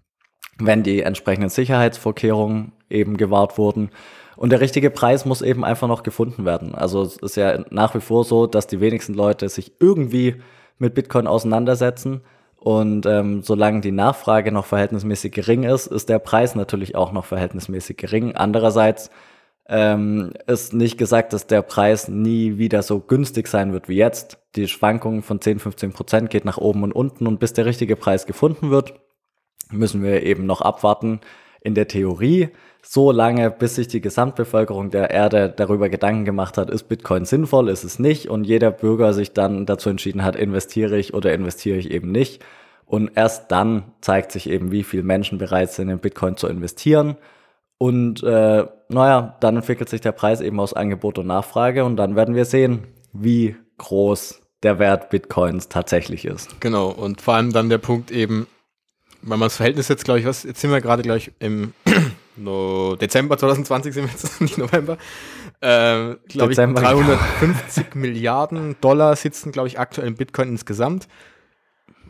wenn 0.58 0.82
die 0.82 1.02
entsprechenden 1.02 1.50
Sicherheitsvorkehrungen 1.50 2.72
eben 2.90 3.16
gewahrt 3.16 3.58
wurden. 3.58 3.90
Und 4.36 4.50
der 4.50 4.60
richtige 4.60 4.90
Preis 4.90 5.24
muss 5.24 5.42
eben 5.42 5.64
einfach 5.64 5.88
noch 5.88 6.02
gefunden 6.02 6.44
werden. 6.44 6.74
Also 6.74 7.02
es 7.02 7.16
ist 7.16 7.36
ja 7.36 7.64
nach 7.70 7.94
wie 7.94 8.00
vor 8.00 8.24
so, 8.24 8.46
dass 8.46 8.66
die 8.66 8.80
wenigsten 8.80 9.14
Leute 9.14 9.48
sich 9.48 9.72
irgendwie 9.80 10.36
mit 10.78 10.94
Bitcoin 10.94 11.26
auseinandersetzen. 11.26 12.22
Und 12.56 13.04
ähm, 13.06 13.42
solange 13.42 13.80
die 13.80 13.92
Nachfrage 13.92 14.50
noch 14.50 14.64
verhältnismäßig 14.64 15.32
gering 15.32 15.64
ist, 15.64 15.86
ist 15.86 16.08
der 16.08 16.18
Preis 16.18 16.54
natürlich 16.54 16.96
auch 16.96 17.12
noch 17.12 17.26
verhältnismäßig 17.26 17.96
gering. 17.96 18.34
Andererseits 18.34 19.10
ähm, 19.66 20.32
ist 20.46 20.74
nicht 20.74 20.98
gesagt, 20.98 21.32
dass 21.32 21.46
der 21.46 21.62
Preis 21.62 22.08
nie 22.08 22.58
wieder 22.58 22.82
so 22.82 23.00
günstig 23.00 23.48
sein 23.48 23.72
wird 23.72 23.88
wie 23.88 23.96
jetzt. 23.96 24.38
Die 24.56 24.68
Schwankung 24.68 25.22
von 25.22 25.40
10, 25.40 25.58
15 25.58 25.92
Prozent 25.92 26.30
geht 26.30 26.44
nach 26.44 26.58
oben 26.58 26.82
und 26.82 26.92
unten 26.92 27.26
und 27.26 27.40
bis 27.40 27.54
der 27.54 27.64
richtige 27.64 27.96
Preis 27.96 28.26
gefunden 28.26 28.70
wird, 28.70 28.94
müssen 29.70 30.02
wir 30.02 30.22
eben 30.22 30.46
noch 30.46 30.60
abwarten. 30.60 31.20
In 31.62 31.74
der 31.74 31.88
Theorie 31.88 32.50
so 32.82 33.10
lange, 33.10 33.50
bis 33.50 33.76
sich 33.76 33.88
die 33.88 34.02
Gesamtbevölkerung 34.02 34.90
der 34.90 35.10
Erde 35.10 35.52
darüber 35.56 35.88
Gedanken 35.88 36.26
gemacht 36.26 36.58
hat, 36.58 36.68
ist 36.68 36.88
Bitcoin 36.90 37.24
sinnvoll, 37.24 37.70
ist 37.70 37.84
es 37.84 37.98
nicht 37.98 38.28
und 38.28 38.44
jeder 38.44 38.70
Bürger 38.70 39.14
sich 39.14 39.32
dann 39.32 39.64
dazu 39.64 39.88
entschieden 39.88 40.24
hat, 40.24 40.36
investiere 40.36 40.98
ich 40.98 41.14
oder 41.14 41.32
investiere 41.32 41.78
ich 41.78 41.90
eben 41.90 42.12
nicht. 42.12 42.44
Und 42.84 43.12
erst 43.14 43.50
dann 43.50 43.84
zeigt 44.02 44.30
sich 44.30 44.50
eben, 44.50 44.70
wie 44.72 44.82
viele 44.82 45.04
Menschen 45.04 45.38
bereit 45.38 45.72
sind, 45.72 45.88
in 45.88 46.00
Bitcoin 46.00 46.36
zu 46.36 46.48
investieren 46.48 47.16
und 47.78 48.22
äh, 48.22 48.66
naja, 48.88 49.36
dann 49.40 49.56
entwickelt 49.56 49.88
sich 49.88 50.00
der 50.00 50.12
Preis 50.12 50.40
eben 50.40 50.60
aus 50.60 50.74
Angebot 50.74 51.18
und 51.18 51.26
Nachfrage 51.26 51.84
und 51.84 51.96
dann 51.96 52.16
werden 52.16 52.34
wir 52.34 52.44
sehen, 52.44 52.86
wie 53.12 53.56
groß 53.78 54.40
der 54.62 54.78
Wert 54.78 55.10
Bitcoins 55.10 55.68
tatsächlich 55.68 56.24
ist. 56.24 56.60
Genau, 56.60 56.88
und 56.88 57.20
vor 57.20 57.34
allem 57.34 57.52
dann 57.52 57.68
der 57.68 57.78
Punkt 57.78 58.10
eben, 58.10 58.46
wenn 59.22 59.38
man 59.38 59.46
das 59.46 59.56
Verhältnis 59.56 59.88
jetzt, 59.88 60.04
glaube 60.04 60.20
ich, 60.20 60.26
was, 60.26 60.42
jetzt 60.42 60.60
sind 60.60 60.70
wir 60.70 60.80
gerade 60.80 61.02
gleich 61.02 61.32
im 61.38 61.74
no, 62.36 62.96
Dezember 62.96 63.36
2020 63.36 63.94
sind 63.94 64.04
wir 64.04 64.10
jetzt, 64.10 64.40
nicht 64.40 64.58
November, 64.58 64.96
äh, 65.60 66.14
glaube 66.28 66.52
ich, 66.52 66.56
350 66.56 67.94
Milliarden 67.94 68.76
Dollar 68.80 69.16
sitzen, 69.16 69.52
glaube 69.52 69.68
ich, 69.68 69.78
aktuell 69.78 70.08
in 70.08 70.14
Bitcoin 70.14 70.48
insgesamt, 70.48 71.08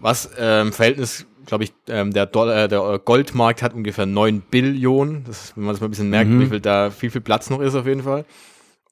was 0.04 0.26
im 0.26 0.72
Verhältnis 0.72 1.26
glaube 1.46 1.64
ich, 1.64 1.72
ähm, 1.88 2.12
der, 2.12 2.26
Dollar, 2.26 2.64
äh, 2.64 2.68
der 2.68 3.00
Goldmarkt 3.04 3.62
hat 3.62 3.74
ungefähr 3.74 4.06
9 4.06 4.40
Billionen. 4.40 5.24
Das, 5.26 5.52
wenn 5.56 5.64
man 5.64 5.74
das 5.74 5.80
mal 5.80 5.88
ein 5.88 5.90
bisschen 5.90 6.10
merkt, 6.10 6.30
mhm. 6.30 6.40
wie 6.40 6.46
viel 6.46 6.60
da 6.60 6.90
viel, 6.90 7.10
viel 7.10 7.20
Platz 7.20 7.50
noch 7.50 7.60
ist 7.60 7.74
auf 7.74 7.86
jeden 7.86 8.02
Fall. 8.02 8.24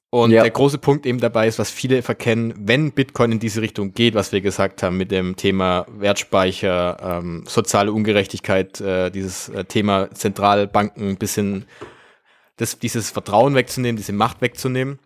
Und 0.09 0.29
ja. 0.29 0.43
der 0.43 0.51
große 0.51 0.77
Punkt 0.77 1.07
eben 1.07 1.19
dabei 1.19 1.47
ist, 1.47 1.57
was 1.57 1.71
viele 1.71 2.03
verkennen, 2.03 2.53
wenn 2.55 2.91
Bitcoin 2.91 3.31
in 3.31 3.39
diese 3.39 3.61
Richtung 3.61 3.95
geht, 3.95 4.13
was 4.13 4.31
wir 4.31 4.41
gesagt 4.41 4.83
haben 4.83 4.95
mit 4.95 5.09
dem 5.09 5.35
Thema 5.35 5.87
Wertspeicher, 5.89 6.97
ähm, 7.01 7.45
soziale 7.47 7.91
Ungerechtigkeit, 7.91 8.79
äh, 8.79 9.09
dieses 9.09 9.49
äh, 9.49 9.65
Thema 9.65 10.11
Zentralbanken 10.11 11.09
ein 11.09 11.17
bisschen 11.17 11.65
das, 12.57 12.77
dieses 12.77 13.09
Vertrauen 13.09 13.55
wegzunehmen, 13.55 13.97
diese 13.97 14.13
Macht 14.13 14.41
wegzunehmen. 14.41 14.99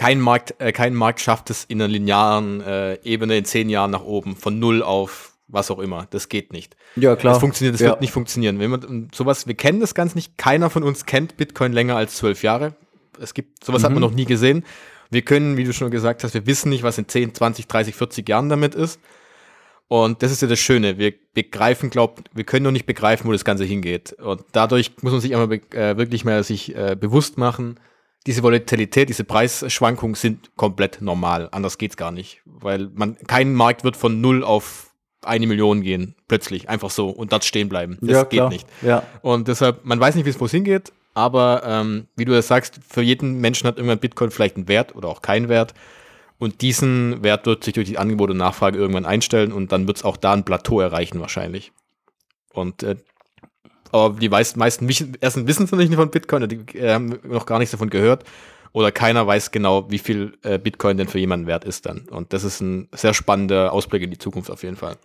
Kein 0.00 0.18
Markt, 0.18 0.54
äh, 0.60 0.72
kein 0.72 0.94
Markt 0.94 1.20
schafft 1.20 1.50
es 1.50 1.64
in 1.64 1.78
einer 1.78 1.86
linearen 1.86 2.62
äh, 2.62 2.94
Ebene 3.02 3.36
in 3.36 3.44
zehn 3.44 3.68
Jahren 3.68 3.90
nach 3.90 4.02
oben, 4.02 4.34
von 4.34 4.58
null 4.58 4.82
auf 4.82 5.36
was 5.46 5.70
auch 5.70 5.78
immer. 5.78 6.06
Das 6.08 6.30
geht 6.30 6.54
nicht. 6.54 6.74
Ja, 6.96 7.16
klar. 7.16 7.34
Das 7.34 7.40
funktioniert, 7.40 7.74
das 7.74 7.82
ja. 7.82 7.90
wird 7.90 8.00
nicht 8.00 8.12
funktionieren. 8.12 8.58
Wenn 8.60 8.70
man 8.70 9.10
sowas, 9.12 9.46
wir 9.46 9.54
kennen 9.54 9.78
das 9.78 9.94
ganz 9.94 10.14
nicht. 10.14 10.38
Keiner 10.38 10.70
von 10.70 10.84
uns 10.84 11.04
kennt 11.04 11.36
Bitcoin 11.36 11.74
länger 11.74 11.96
als 11.96 12.14
zwölf 12.14 12.42
Jahre. 12.42 12.76
Es 13.20 13.34
gibt, 13.34 13.62
sowas 13.62 13.82
mhm. 13.82 13.84
hat 13.84 13.92
man 13.92 14.02
mhm. 14.02 14.08
noch 14.08 14.14
nie 14.14 14.24
gesehen. 14.24 14.64
Wir 15.10 15.20
können, 15.20 15.58
wie 15.58 15.64
du 15.64 15.74
schon 15.74 15.90
gesagt 15.90 16.24
hast, 16.24 16.32
wir 16.32 16.46
wissen 16.46 16.70
nicht, 16.70 16.82
was 16.82 16.96
in 16.96 17.06
10, 17.06 17.34
20, 17.34 17.66
30, 17.66 17.94
40 17.94 18.26
Jahren 18.26 18.48
damit 18.48 18.74
ist. 18.74 19.00
Und 19.86 20.22
das 20.22 20.32
ist 20.32 20.40
ja 20.40 20.48
das 20.48 20.60
Schöne. 20.60 20.96
Wir 20.96 21.12
begreifen, 21.34 21.90
glaubt, 21.90 22.30
wir 22.32 22.44
können 22.44 22.64
noch 22.64 22.70
nicht 22.70 22.86
begreifen, 22.86 23.28
wo 23.28 23.32
das 23.32 23.44
Ganze 23.44 23.64
hingeht. 23.64 24.14
Und 24.14 24.44
dadurch 24.52 24.92
muss 25.02 25.12
man 25.12 25.20
sich 25.20 25.36
einmal 25.36 25.60
äh, 25.74 25.98
wirklich 25.98 26.24
mal 26.24 26.42
sich 26.42 26.74
äh, 26.74 26.96
bewusst 26.98 27.36
machen, 27.36 27.78
diese 28.26 28.42
Volatilität, 28.42 29.08
diese 29.08 29.24
Preisschwankungen 29.24 30.14
sind 30.14 30.54
komplett 30.56 31.00
normal. 31.00 31.48
Anders 31.52 31.78
geht's 31.78 31.96
gar 31.96 32.12
nicht. 32.12 32.42
Weil 32.44 32.90
man, 32.94 33.16
kein 33.26 33.54
Markt 33.54 33.84
wird 33.84 33.96
von 33.96 34.20
null 34.20 34.44
auf 34.44 34.90
eine 35.22 35.46
Million 35.46 35.82
gehen, 35.82 36.14
plötzlich, 36.28 36.68
einfach 36.68 36.90
so 36.90 37.10
und 37.10 37.32
dort 37.32 37.44
stehen 37.44 37.68
bleiben. 37.68 37.98
Das 38.00 38.10
Ja, 38.10 38.22
geht 38.22 38.30
klar. 38.30 38.48
nicht. 38.48 38.66
Ja. 38.82 39.02
Und 39.22 39.48
deshalb, 39.48 39.84
man 39.84 40.00
weiß 40.00 40.14
nicht, 40.14 40.24
wie 40.24 40.30
es 40.30 40.40
wo 40.40 40.46
es 40.46 40.50
hingeht, 40.50 40.92
aber 41.14 41.62
ähm, 41.64 42.06
wie 42.16 42.24
du 42.24 42.32
das 42.32 42.46
sagst, 42.48 42.80
für 42.88 43.02
jeden 43.02 43.40
Menschen 43.40 43.66
hat 43.66 43.76
irgendwann 43.76 43.98
Bitcoin 43.98 44.30
vielleicht 44.30 44.56
einen 44.56 44.68
Wert 44.68 44.94
oder 44.94 45.08
auch 45.08 45.22
keinen 45.22 45.48
Wert. 45.48 45.74
Und 46.38 46.62
diesen 46.62 47.22
Wert 47.22 47.44
wird 47.44 47.64
sich 47.64 47.74
durch 47.74 47.86
die 47.86 47.98
Angebot 47.98 48.30
und 48.30 48.38
Nachfrage 48.38 48.78
irgendwann 48.78 49.04
einstellen 49.04 49.52
und 49.52 49.72
dann 49.72 49.86
wird 49.86 49.98
es 49.98 50.04
auch 50.04 50.16
da 50.16 50.32
ein 50.32 50.44
Plateau 50.44 50.80
erreichen 50.80 51.20
wahrscheinlich. 51.20 51.72
Und 52.54 52.82
äh, 52.82 52.96
aber 53.92 54.18
die 54.18 54.28
meisten, 54.28 54.58
meisten 54.58 54.88
wissen- 54.88 55.16
erstens 55.20 55.46
wissen 55.46 55.64
es 55.64 55.72
noch 55.72 55.78
nicht 55.78 55.94
von 55.94 56.10
Bitcoin, 56.10 56.48
die 56.48 56.78
äh, 56.78 56.92
haben 56.92 57.18
noch 57.24 57.46
gar 57.46 57.58
nichts 57.58 57.72
davon 57.72 57.90
gehört. 57.90 58.24
Oder 58.72 58.92
keiner 58.92 59.26
weiß 59.26 59.50
genau, 59.50 59.90
wie 59.90 59.98
viel 59.98 60.34
äh, 60.42 60.56
Bitcoin 60.58 60.96
denn 60.96 61.08
für 61.08 61.18
jemanden 61.18 61.48
wert 61.48 61.64
ist 61.64 61.86
dann. 61.86 62.02
Und 62.08 62.32
das 62.32 62.44
ist 62.44 62.60
ein 62.60 62.88
sehr 62.94 63.14
spannender 63.14 63.72
Ausblick 63.72 64.02
in 64.02 64.10
die 64.12 64.18
Zukunft 64.18 64.48
auf 64.50 64.62
jeden 64.62 64.76
Fall. 64.76 64.96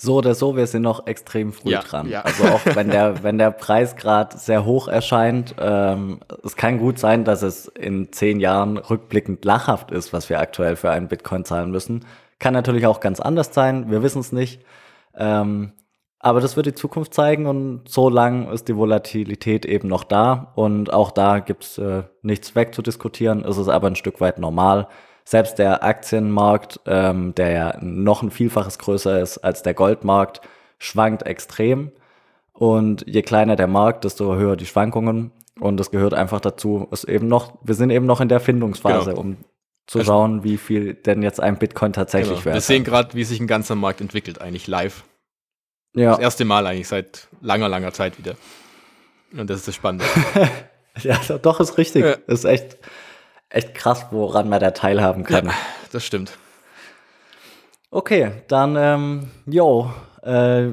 So 0.00 0.14
oder 0.16 0.34
so, 0.34 0.56
wir 0.56 0.66
sind 0.66 0.80
noch 0.80 1.06
extrem 1.06 1.52
früh 1.52 1.72
Ja, 1.72 1.80
dran. 1.82 2.08
ja. 2.08 2.22
Also 2.22 2.44
auch 2.44 2.60
wenn 2.64 2.88
der, 2.88 3.22
wenn 3.22 3.36
der 3.36 3.50
Preis 3.50 3.96
gerade 3.96 4.38
sehr 4.38 4.64
hoch 4.64 4.88
erscheint, 4.88 5.54
ähm, 5.60 6.20
es 6.42 6.56
kann 6.56 6.78
gut 6.78 6.98
sein, 6.98 7.24
dass 7.24 7.42
es 7.42 7.68
in 7.68 8.10
zehn 8.10 8.40
Jahren 8.40 8.78
rückblickend 8.78 9.44
lachhaft 9.44 9.90
ist, 9.90 10.14
was 10.14 10.30
wir 10.30 10.40
aktuell 10.40 10.76
für 10.76 10.90
einen 10.90 11.08
Bitcoin 11.08 11.44
zahlen 11.44 11.70
müssen. 11.70 12.06
Kann 12.38 12.54
natürlich 12.54 12.86
auch 12.86 13.00
ganz 13.00 13.20
anders 13.20 13.52
sein, 13.52 13.90
wir 13.90 14.02
wissen 14.02 14.20
es 14.20 14.32
nicht. 14.32 14.62
Ähm, 15.14 15.72
aber 16.20 16.40
das 16.40 16.54
wird 16.56 16.66
die 16.66 16.74
Zukunft 16.74 17.12
zeigen 17.14 17.46
und 17.46 17.82
so 17.88 18.08
lang 18.08 18.48
ist 18.52 18.68
die 18.68 18.76
Volatilität 18.76 19.64
eben 19.64 19.88
noch 19.88 20.04
da 20.04 20.52
und 20.54 20.92
auch 20.92 21.10
da 21.10 21.38
gibt's 21.40 21.78
äh, 21.78 22.02
nichts 22.22 22.54
wegzudiskutieren. 22.54 23.44
Es 23.44 23.56
ist 23.56 23.68
aber 23.68 23.88
ein 23.88 23.96
Stück 23.96 24.20
weit 24.20 24.38
normal. 24.38 24.86
Selbst 25.24 25.58
der 25.58 25.82
Aktienmarkt, 25.84 26.80
ähm, 26.86 27.34
der 27.34 27.50
ja 27.50 27.76
noch 27.80 28.22
ein 28.22 28.30
Vielfaches 28.30 28.78
größer 28.78 29.20
ist 29.20 29.38
als 29.38 29.62
der 29.62 29.74
Goldmarkt, 29.74 30.40
schwankt 30.78 31.22
extrem. 31.26 31.92
Und 32.52 33.04
je 33.06 33.22
kleiner 33.22 33.56
der 33.56 33.66
Markt, 33.66 34.04
desto 34.04 34.34
höher 34.36 34.56
die 34.56 34.66
Schwankungen. 34.66 35.30
Und 35.58 35.78
das 35.78 35.90
gehört 35.90 36.14
einfach 36.14 36.40
dazu, 36.40 36.86
ist 36.90 37.04
eben 37.04 37.28
noch, 37.28 37.52
wir 37.62 37.74
sind 37.74 37.90
eben 37.90 38.06
noch 38.06 38.20
in 38.20 38.28
der 38.28 38.40
Findungsphase, 38.40 39.10
Genau. 39.10 39.20
um 39.20 39.36
zu 39.86 40.00
Also- 40.00 40.12
schauen, 40.12 40.44
wie 40.44 40.56
viel 40.58 40.94
denn 40.94 41.22
jetzt 41.22 41.40
ein 41.40 41.56
Bitcoin 41.58 41.92
tatsächlich 41.92 42.30
Genau. 42.38 42.44
wert 42.46 42.54
Wir 42.56 42.60
sehen 42.60 42.84
gerade, 42.84 43.14
wie 43.14 43.24
sich 43.24 43.40
ein 43.40 43.46
ganzer 43.46 43.74
Markt 43.74 44.00
entwickelt, 44.00 44.40
eigentlich 44.40 44.66
live. 44.66 45.04
Ja. 45.94 46.10
Das 46.10 46.20
erste 46.20 46.44
Mal 46.44 46.66
eigentlich 46.66 46.88
seit 46.88 47.28
langer, 47.40 47.68
langer 47.68 47.92
Zeit 47.92 48.18
wieder. 48.18 48.36
Und 49.32 49.48
das 49.50 49.58
ist 49.58 49.68
das 49.68 49.74
Spannende. 49.74 50.04
Ja, 51.02 51.18
doch, 51.38 51.60
ist 51.60 51.78
richtig. 51.78 52.04
Ja. 52.04 52.16
Ist 52.26 52.44
echt, 52.44 52.76
echt 53.48 53.74
krass, 53.74 54.06
woran 54.10 54.48
man 54.48 54.60
da 54.60 54.72
teilhaben 54.72 55.24
kann. 55.24 55.50
Das 55.92 56.04
stimmt. 56.04 56.36
Okay, 57.90 58.32
dann, 58.48 58.76
ähm, 58.76 59.30
äh, 60.22 60.72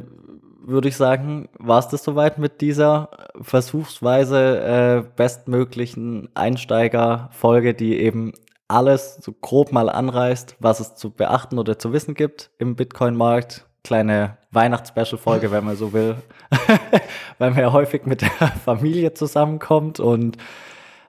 würde 0.67 0.89
ich 0.89 0.97
sagen, 0.97 1.49
war 1.57 1.79
es 1.79 1.87
das 1.87 2.03
soweit 2.03 2.37
mit 2.37 2.61
dieser 2.61 3.09
versuchsweise 3.41 4.59
äh, 4.59 5.09
bestmöglichen 5.15 6.29
Einsteigerfolge, 6.35 7.73
die 7.73 7.99
eben 7.99 8.33
alles 8.67 9.15
so 9.21 9.31
grob 9.31 9.71
mal 9.71 9.89
anreißt, 9.89 10.57
was 10.59 10.79
es 10.79 10.95
zu 10.95 11.09
beachten 11.09 11.57
oder 11.57 11.79
zu 11.79 11.93
wissen 11.93 12.15
gibt 12.15 12.51
im 12.59 12.75
Bitcoin-Markt. 12.75 13.65
Kleine 13.83 14.37
Weihnachts-Special-Folge, 14.57 15.51
wenn 15.51 15.63
man 15.63 15.75
so 15.75 15.93
will, 15.93 16.15
weil 17.37 17.51
man 17.51 17.59
ja 17.59 17.71
häufig 17.71 18.05
mit 18.05 18.21
der 18.21 18.29
Familie 18.65 19.13
zusammenkommt 19.13 19.99
und 19.99 20.37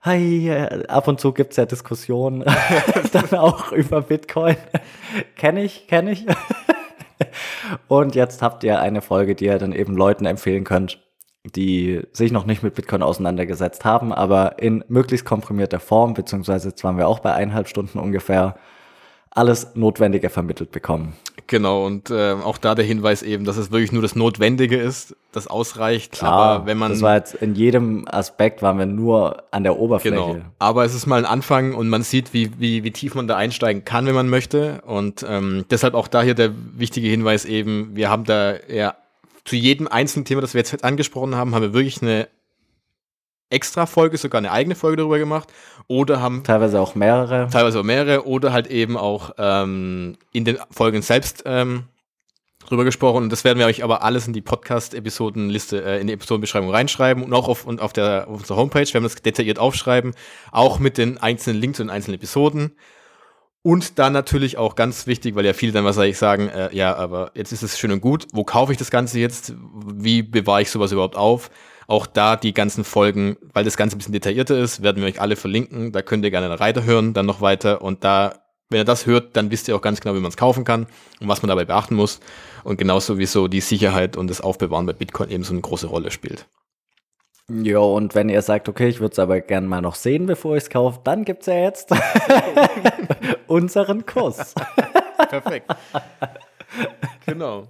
äh, 0.05 0.87
ab 0.87 1.09
und 1.09 1.19
zu 1.19 1.33
gibt's 1.33 1.57
ja 1.57 1.65
Diskussionen 1.67 2.45
dann 3.13 3.39
auch 3.39 3.73
über 3.73 4.03
Bitcoin. 4.03 4.57
kenne 5.37 5.65
ich, 5.65 5.87
kenne 5.89 6.13
ich. 6.13 6.27
und 7.89 8.15
jetzt 8.15 8.43
habt 8.43 8.65
ihr 8.65 8.81
eine 8.81 9.01
Folge, 9.01 9.35
die 9.35 9.47
ihr 9.47 9.59
dann 9.59 9.73
eben 9.73 9.97
Leuten 9.97 10.27
empfehlen 10.27 10.65
könnt, 10.65 11.01
die 11.45 12.03
sich 12.13 12.33
noch 12.33 12.45
nicht 12.45 12.63
mit 12.63 12.75
Bitcoin 12.75 13.03
auseinandergesetzt 13.03 13.85
haben, 13.85 14.13
aber 14.13 14.59
in 14.59 14.85
möglichst 14.89 15.27
komprimierter 15.27 15.81
Form, 15.81 16.15
beziehungsweise 16.15 16.69
jetzt 16.69 16.85
waren 16.85 16.99
wir 16.99 17.09
auch 17.09 17.21
bei 17.21 17.33
eineinhalb 17.33 17.69
Stunden 17.69 17.99
ungefähr, 17.99 18.57
alles 19.31 19.75
Notwendige 19.75 20.31
vermittelt 20.31 20.71
bekommen. 20.71 21.15
Genau, 21.49 21.87
und 21.87 22.11
äh, 22.11 22.33
auch 22.33 22.59
da 22.59 22.75
der 22.75 22.85
Hinweis 22.85 23.23
eben, 23.23 23.45
dass 23.45 23.57
es 23.57 23.73
wirklich 23.73 23.91
nur 23.91 24.03
das 24.03 24.15
Notwendige 24.15 24.77
ist, 24.77 25.17
das 25.33 25.47
ausreicht. 25.47 26.23
aber 26.23 26.67
wenn 26.67 26.77
man. 26.77 26.93
das 26.93 27.01
war 27.01 27.17
jetzt 27.17 27.35
in 27.35 27.55
jedem 27.55 28.07
Aspekt 28.07 28.61
waren 28.61 28.79
wir 28.79 28.85
nur 28.85 29.45
an 29.51 29.63
der 29.65 29.79
Oberfläche. 29.79 30.15
Genau. 30.15 30.37
Aber 30.59 30.85
es 30.85 30.95
ist 30.95 31.07
mal 31.07 31.17
ein 31.17 31.25
Anfang 31.25 31.75
und 31.75 31.89
man 31.89 32.03
sieht, 32.03 32.35
wie, 32.35 32.53
wie, 32.59 32.85
wie 32.85 32.91
tief 32.91 33.15
man 33.15 33.27
da 33.29 33.37
einsteigen 33.37 33.85
kann, 33.87 34.07
wenn 34.07 34.15
man 34.15 34.29
möchte. 34.29 34.83
Und 34.87 35.25
ähm, 35.27 35.65
deshalb 35.71 35.95
auch 35.95 36.07
da 36.07 36.23
hier 36.23 36.35
der 36.35 36.53
wichtige 36.77 37.09
Hinweis 37.09 37.47
eben, 37.47 37.91
wir 37.95 38.11
haben 38.11 38.25
da 38.25 38.55
ja 38.69 38.95
zu 39.47 39.57
jedem 39.57 39.89
einzelnen 39.89 40.27
Thema, 40.27 40.43
das 40.43 40.53
wir 40.53 40.59
jetzt 40.59 40.85
angesprochen 40.85 41.35
haben, 41.35 41.55
haben 41.55 41.63
wir 41.63 41.73
wirklich 41.73 42.03
eine 42.03 42.29
extra 43.51 43.87
Folge, 43.87 44.19
sogar 44.19 44.39
eine 44.39 44.53
eigene 44.53 44.75
Folge 44.75 44.99
darüber 44.99 45.19
gemacht. 45.19 45.53
Oder 45.87 46.21
haben 46.21 46.45
Teilweise 46.45 46.81
auch 46.81 46.95
mehrere. 46.95 47.49
teilweise 47.51 47.81
auch 47.81 47.85
mehrere 47.85 48.27
oder 48.27 48.53
halt 48.53 48.67
eben 48.67 48.97
auch 48.97 49.33
ähm, 49.39 50.17
in 50.33 50.45
den 50.45 50.59
Folgen 50.71 51.03
selbst 51.03 51.45
ähm, 51.47 51.85
drüber 52.69 52.85
gesprochen. 52.85 53.25
Und 53.25 53.33
das 53.33 53.45
werden 53.45 53.59
wir 53.59 53.67
euch 53.67 53.83
aber 53.83 54.03
alles 54.03 54.27
in 54.27 54.33
die 54.33 54.43
Podcast-Episodenliste, 54.43 55.83
äh, 55.83 56.01
in 56.01 56.07
die 56.07 56.13
Episodenbeschreibung 56.13 56.71
reinschreiben 56.71 57.23
und 57.23 57.33
auch 57.33 57.49
auf, 57.49 57.65
und 57.65 57.81
auf, 57.81 57.93
der, 57.93 58.27
auf 58.29 58.41
unserer 58.41 58.59
Homepage, 58.59 58.81
werden 58.81 59.03
wir 59.05 59.09
das 59.09 59.17
detailliert 59.17 59.59
aufschreiben, 59.59 60.15
auch 60.53 60.79
mit 60.79 60.99
den 60.99 61.19
einzelnen 61.19 61.61
Links 61.61 61.79
zu 61.79 61.85
den 61.85 61.91
einzelnen 61.91 62.17
Episoden. 62.17 62.77
Und 63.63 63.99
dann 63.99 64.13
natürlich 64.13 64.57
auch 64.57 64.77
ganz 64.77 65.07
wichtig, 65.07 65.35
weil 65.35 65.45
ja 65.45 65.53
viele 65.53 65.73
dann 65.73 65.85
wahrscheinlich 65.85 66.17
sagen, 66.17 66.49
äh, 66.49 66.75
ja, 66.75 66.95
aber 66.95 67.33
jetzt 67.35 67.53
ist 67.53 67.63
es 67.63 67.79
schön 67.79 67.91
und 67.91 68.01
gut, 68.01 68.27
wo 68.33 68.45
kaufe 68.45 68.73
ich 68.73 68.79
das 68.79 68.91
Ganze 68.91 69.19
jetzt? 69.19 69.55
Wie 69.93 70.23
bewahre 70.23 70.63
ich 70.63 70.71
sowas 70.71 70.93
überhaupt 70.93 71.17
auf? 71.17 71.51
Auch 71.89 72.07
da 72.07 72.37
die 72.37 72.53
ganzen 72.53 72.85
Folgen, 72.85 73.39
weil 73.55 73.65
das 73.65 73.79
Ganze 73.79 73.97
ein 73.97 73.99
bisschen 73.99 74.13
detaillierter 74.13 74.59
ist, 74.59 74.83
werden 74.83 75.03
wir 75.03 75.09
euch 75.09 75.23
alle 75.23 75.37
verlinken. 75.37 75.91
Da 75.91 76.03
könnt 76.03 76.23
ihr 76.23 76.31
gerne 76.31 76.61
weiterhören, 76.61 77.15
dann 77.15 77.25
noch 77.25 77.41
weiter. 77.41 77.81
Und 77.81 78.05
da, 78.05 78.45
wenn 78.69 78.81
ihr 78.81 78.85
das 78.85 79.07
hört, 79.07 79.35
dann 79.37 79.51
wisst 79.51 79.69
ihr 79.69 79.75
auch 79.75 79.81
ganz 79.81 80.01
genau, 80.03 80.15
wie 80.15 80.21
man 80.21 80.29
es 80.29 80.37
kaufen 80.37 80.65
kann 80.65 80.87
und 81.19 81.29
was 81.29 81.41
man 81.41 81.49
dabei 81.49 81.65
beachten 81.65 81.95
muss. 81.95 82.21
Und 82.63 82.77
genauso 82.77 83.17
wie 83.17 83.25
so 83.25 83.49
die 83.49 83.63
Sicherheit 83.63 84.19
und 84.19 84.29
das 84.29 84.43
Aufbewahren 84.43 84.85
bei 84.85 84.93
Bitcoin 84.93 85.31
eben 85.31 85.45
so 85.45 85.55
eine 85.55 85.63
große 85.63 85.87
Rolle 85.87 86.11
spielt. 86.11 86.47
Ja, 87.51 87.79
und 87.79 88.15
wenn 88.15 88.29
ihr 88.29 88.43
sagt, 88.43 88.69
okay, 88.69 88.89
ich 88.89 89.01
würde 89.01 89.13
es 89.13 89.19
aber 89.19 89.41
gerne 89.41 89.67
mal 89.67 89.81
noch 89.81 89.95
sehen, 89.95 90.27
bevor 90.27 90.59
ich 90.59 90.65
es 90.65 90.71
kaufe, 90.71 91.01
dann 91.05 91.25
gibt's 91.25 91.47
ja 91.47 91.55
jetzt 91.55 91.89
unseren 93.47 94.05
Kurs. 94.05 94.55
Perfekt. 95.31 95.71
genau. 97.25 97.69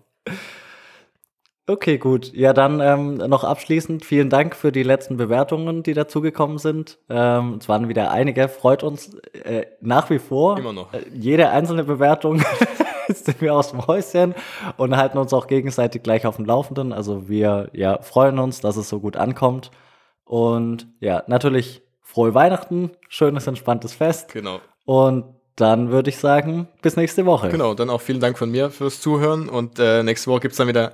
Okay, 1.68 1.98
gut. 1.98 2.32
Ja, 2.32 2.54
dann 2.54 2.80
ähm, 2.80 3.16
noch 3.16 3.44
abschließend 3.44 4.02
vielen 4.02 4.30
Dank 4.30 4.56
für 4.56 4.72
die 4.72 4.82
letzten 4.82 5.18
Bewertungen, 5.18 5.82
die 5.82 5.92
dazugekommen 5.92 6.56
sind. 6.56 6.98
Ähm, 7.10 7.58
es 7.60 7.68
waren 7.68 7.88
wieder 7.88 8.10
einige. 8.10 8.48
Freut 8.48 8.82
uns 8.82 9.14
äh, 9.44 9.66
nach 9.82 10.08
wie 10.08 10.18
vor. 10.18 10.58
Immer 10.58 10.72
noch. 10.72 10.94
Äh, 10.94 11.02
jede 11.12 11.50
einzelne 11.50 11.84
Bewertung 11.84 12.42
sind 13.08 13.42
wir 13.42 13.54
aus 13.54 13.70
dem 13.70 13.86
Häuschen 13.86 14.34
und 14.78 14.96
halten 14.96 15.18
uns 15.18 15.34
auch 15.34 15.46
gegenseitig 15.46 16.02
gleich 16.02 16.24
auf 16.24 16.36
dem 16.36 16.46
Laufenden. 16.46 16.94
Also 16.94 17.28
wir 17.28 17.68
ja, 17.74 18.00
freuen 18.00 18.38
uns, 18.38 18.62
dass 18.62 18.78
es 18.78 18.88
so 18.88 18.98
gut 18.98 19.18
ankommt. 19.18 19.70
Und 20.24 20.88
ja, 21.00 21.22
natürlich 21.26 21.82
frohe 22.00 22.32
Weihnachten, 22.32 22.92
schönes, 23.10 23.46
entspanntes 23.46 23.92
Fest. 23.92 24.32
Genau. 24.32 24.60
Und 24.86 25.24
dann 25.56 25.90
würde 25.90 26.08
ich 26.08 26.16
sagen, 26.16 26.68
bis 26.80 26.96
nächste 26.96 27.26
Woche. 27.26 27.50
Genau, 27.50 27.74
dann 27.74 27.90
auch 27.90 28.00
vielen 28.00 28.20
Dank 28.20 28.38
von 28.38 28.50
mir 28.50 28.70
fürs 28.70 29.00
Zuhören 29.00 29.48
und 29.48 29.78
äh, 29.78 30.02
nächste 30.02 30.30
Woche 30.30 30.40
gibt 30.40 30.52
es 30.52 30.58
dann 30.58 30.68
wieder 30.68 30.92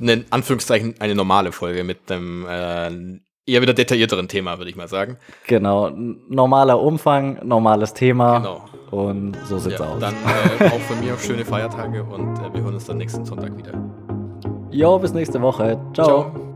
eine, 0.00 0.24
Anführungszeichen, 0.30 0.94
eine 1.00 1.14
normale 1.14 1.52
Folge 1.52 1.84
mit 1.84 2.10
einem 2.10 2.46
äh, 2.46 3.50
eher 3.50 3.62
wieder 3.62 3.74
detaillierteren 3.74 4.28
Thema, 4.28 4.58
würde 4.58 4.70
ich 4.70 4.76
mal 4.76 4.88
sagen. 4.88 5.18
Genau, 5.46 5.90
normaler 5.90 6.80
Umfang, 6.80 7.38
normales 7.46 7.92
Thema. 7.94 8.38
Genau. 8.38 8.64
Und 8.90 9.36
so 9.46 9.58
sieht's 9.58 9.78
Ja, 9.78 9.86
aus. 9.86 10.00
dann 10.00 10.14
äh, 10.14 10.66
auch 10.68 10.80
von 10.80 11.00
mir 11.00 11.18
schöne 11.18 11.44
Feiertage 11.44 12.04
und 12.04 12.38
äh, 12.38 12.54
wir 12.54 12.62
hören 12.62 12.74
uns 12.74 12.86
dann 12.86 12.96
nächsten 12.98 13.24
Sonntag 13.24 13.56
wieder. 13.56 13.72
Jo, 14.70 14.98
bis 14.98 15.12
nächste 15.12 15.40
Woche. 15.42 15.78
Ciao. 15.94 16.06
Ciao. 16.06 16.53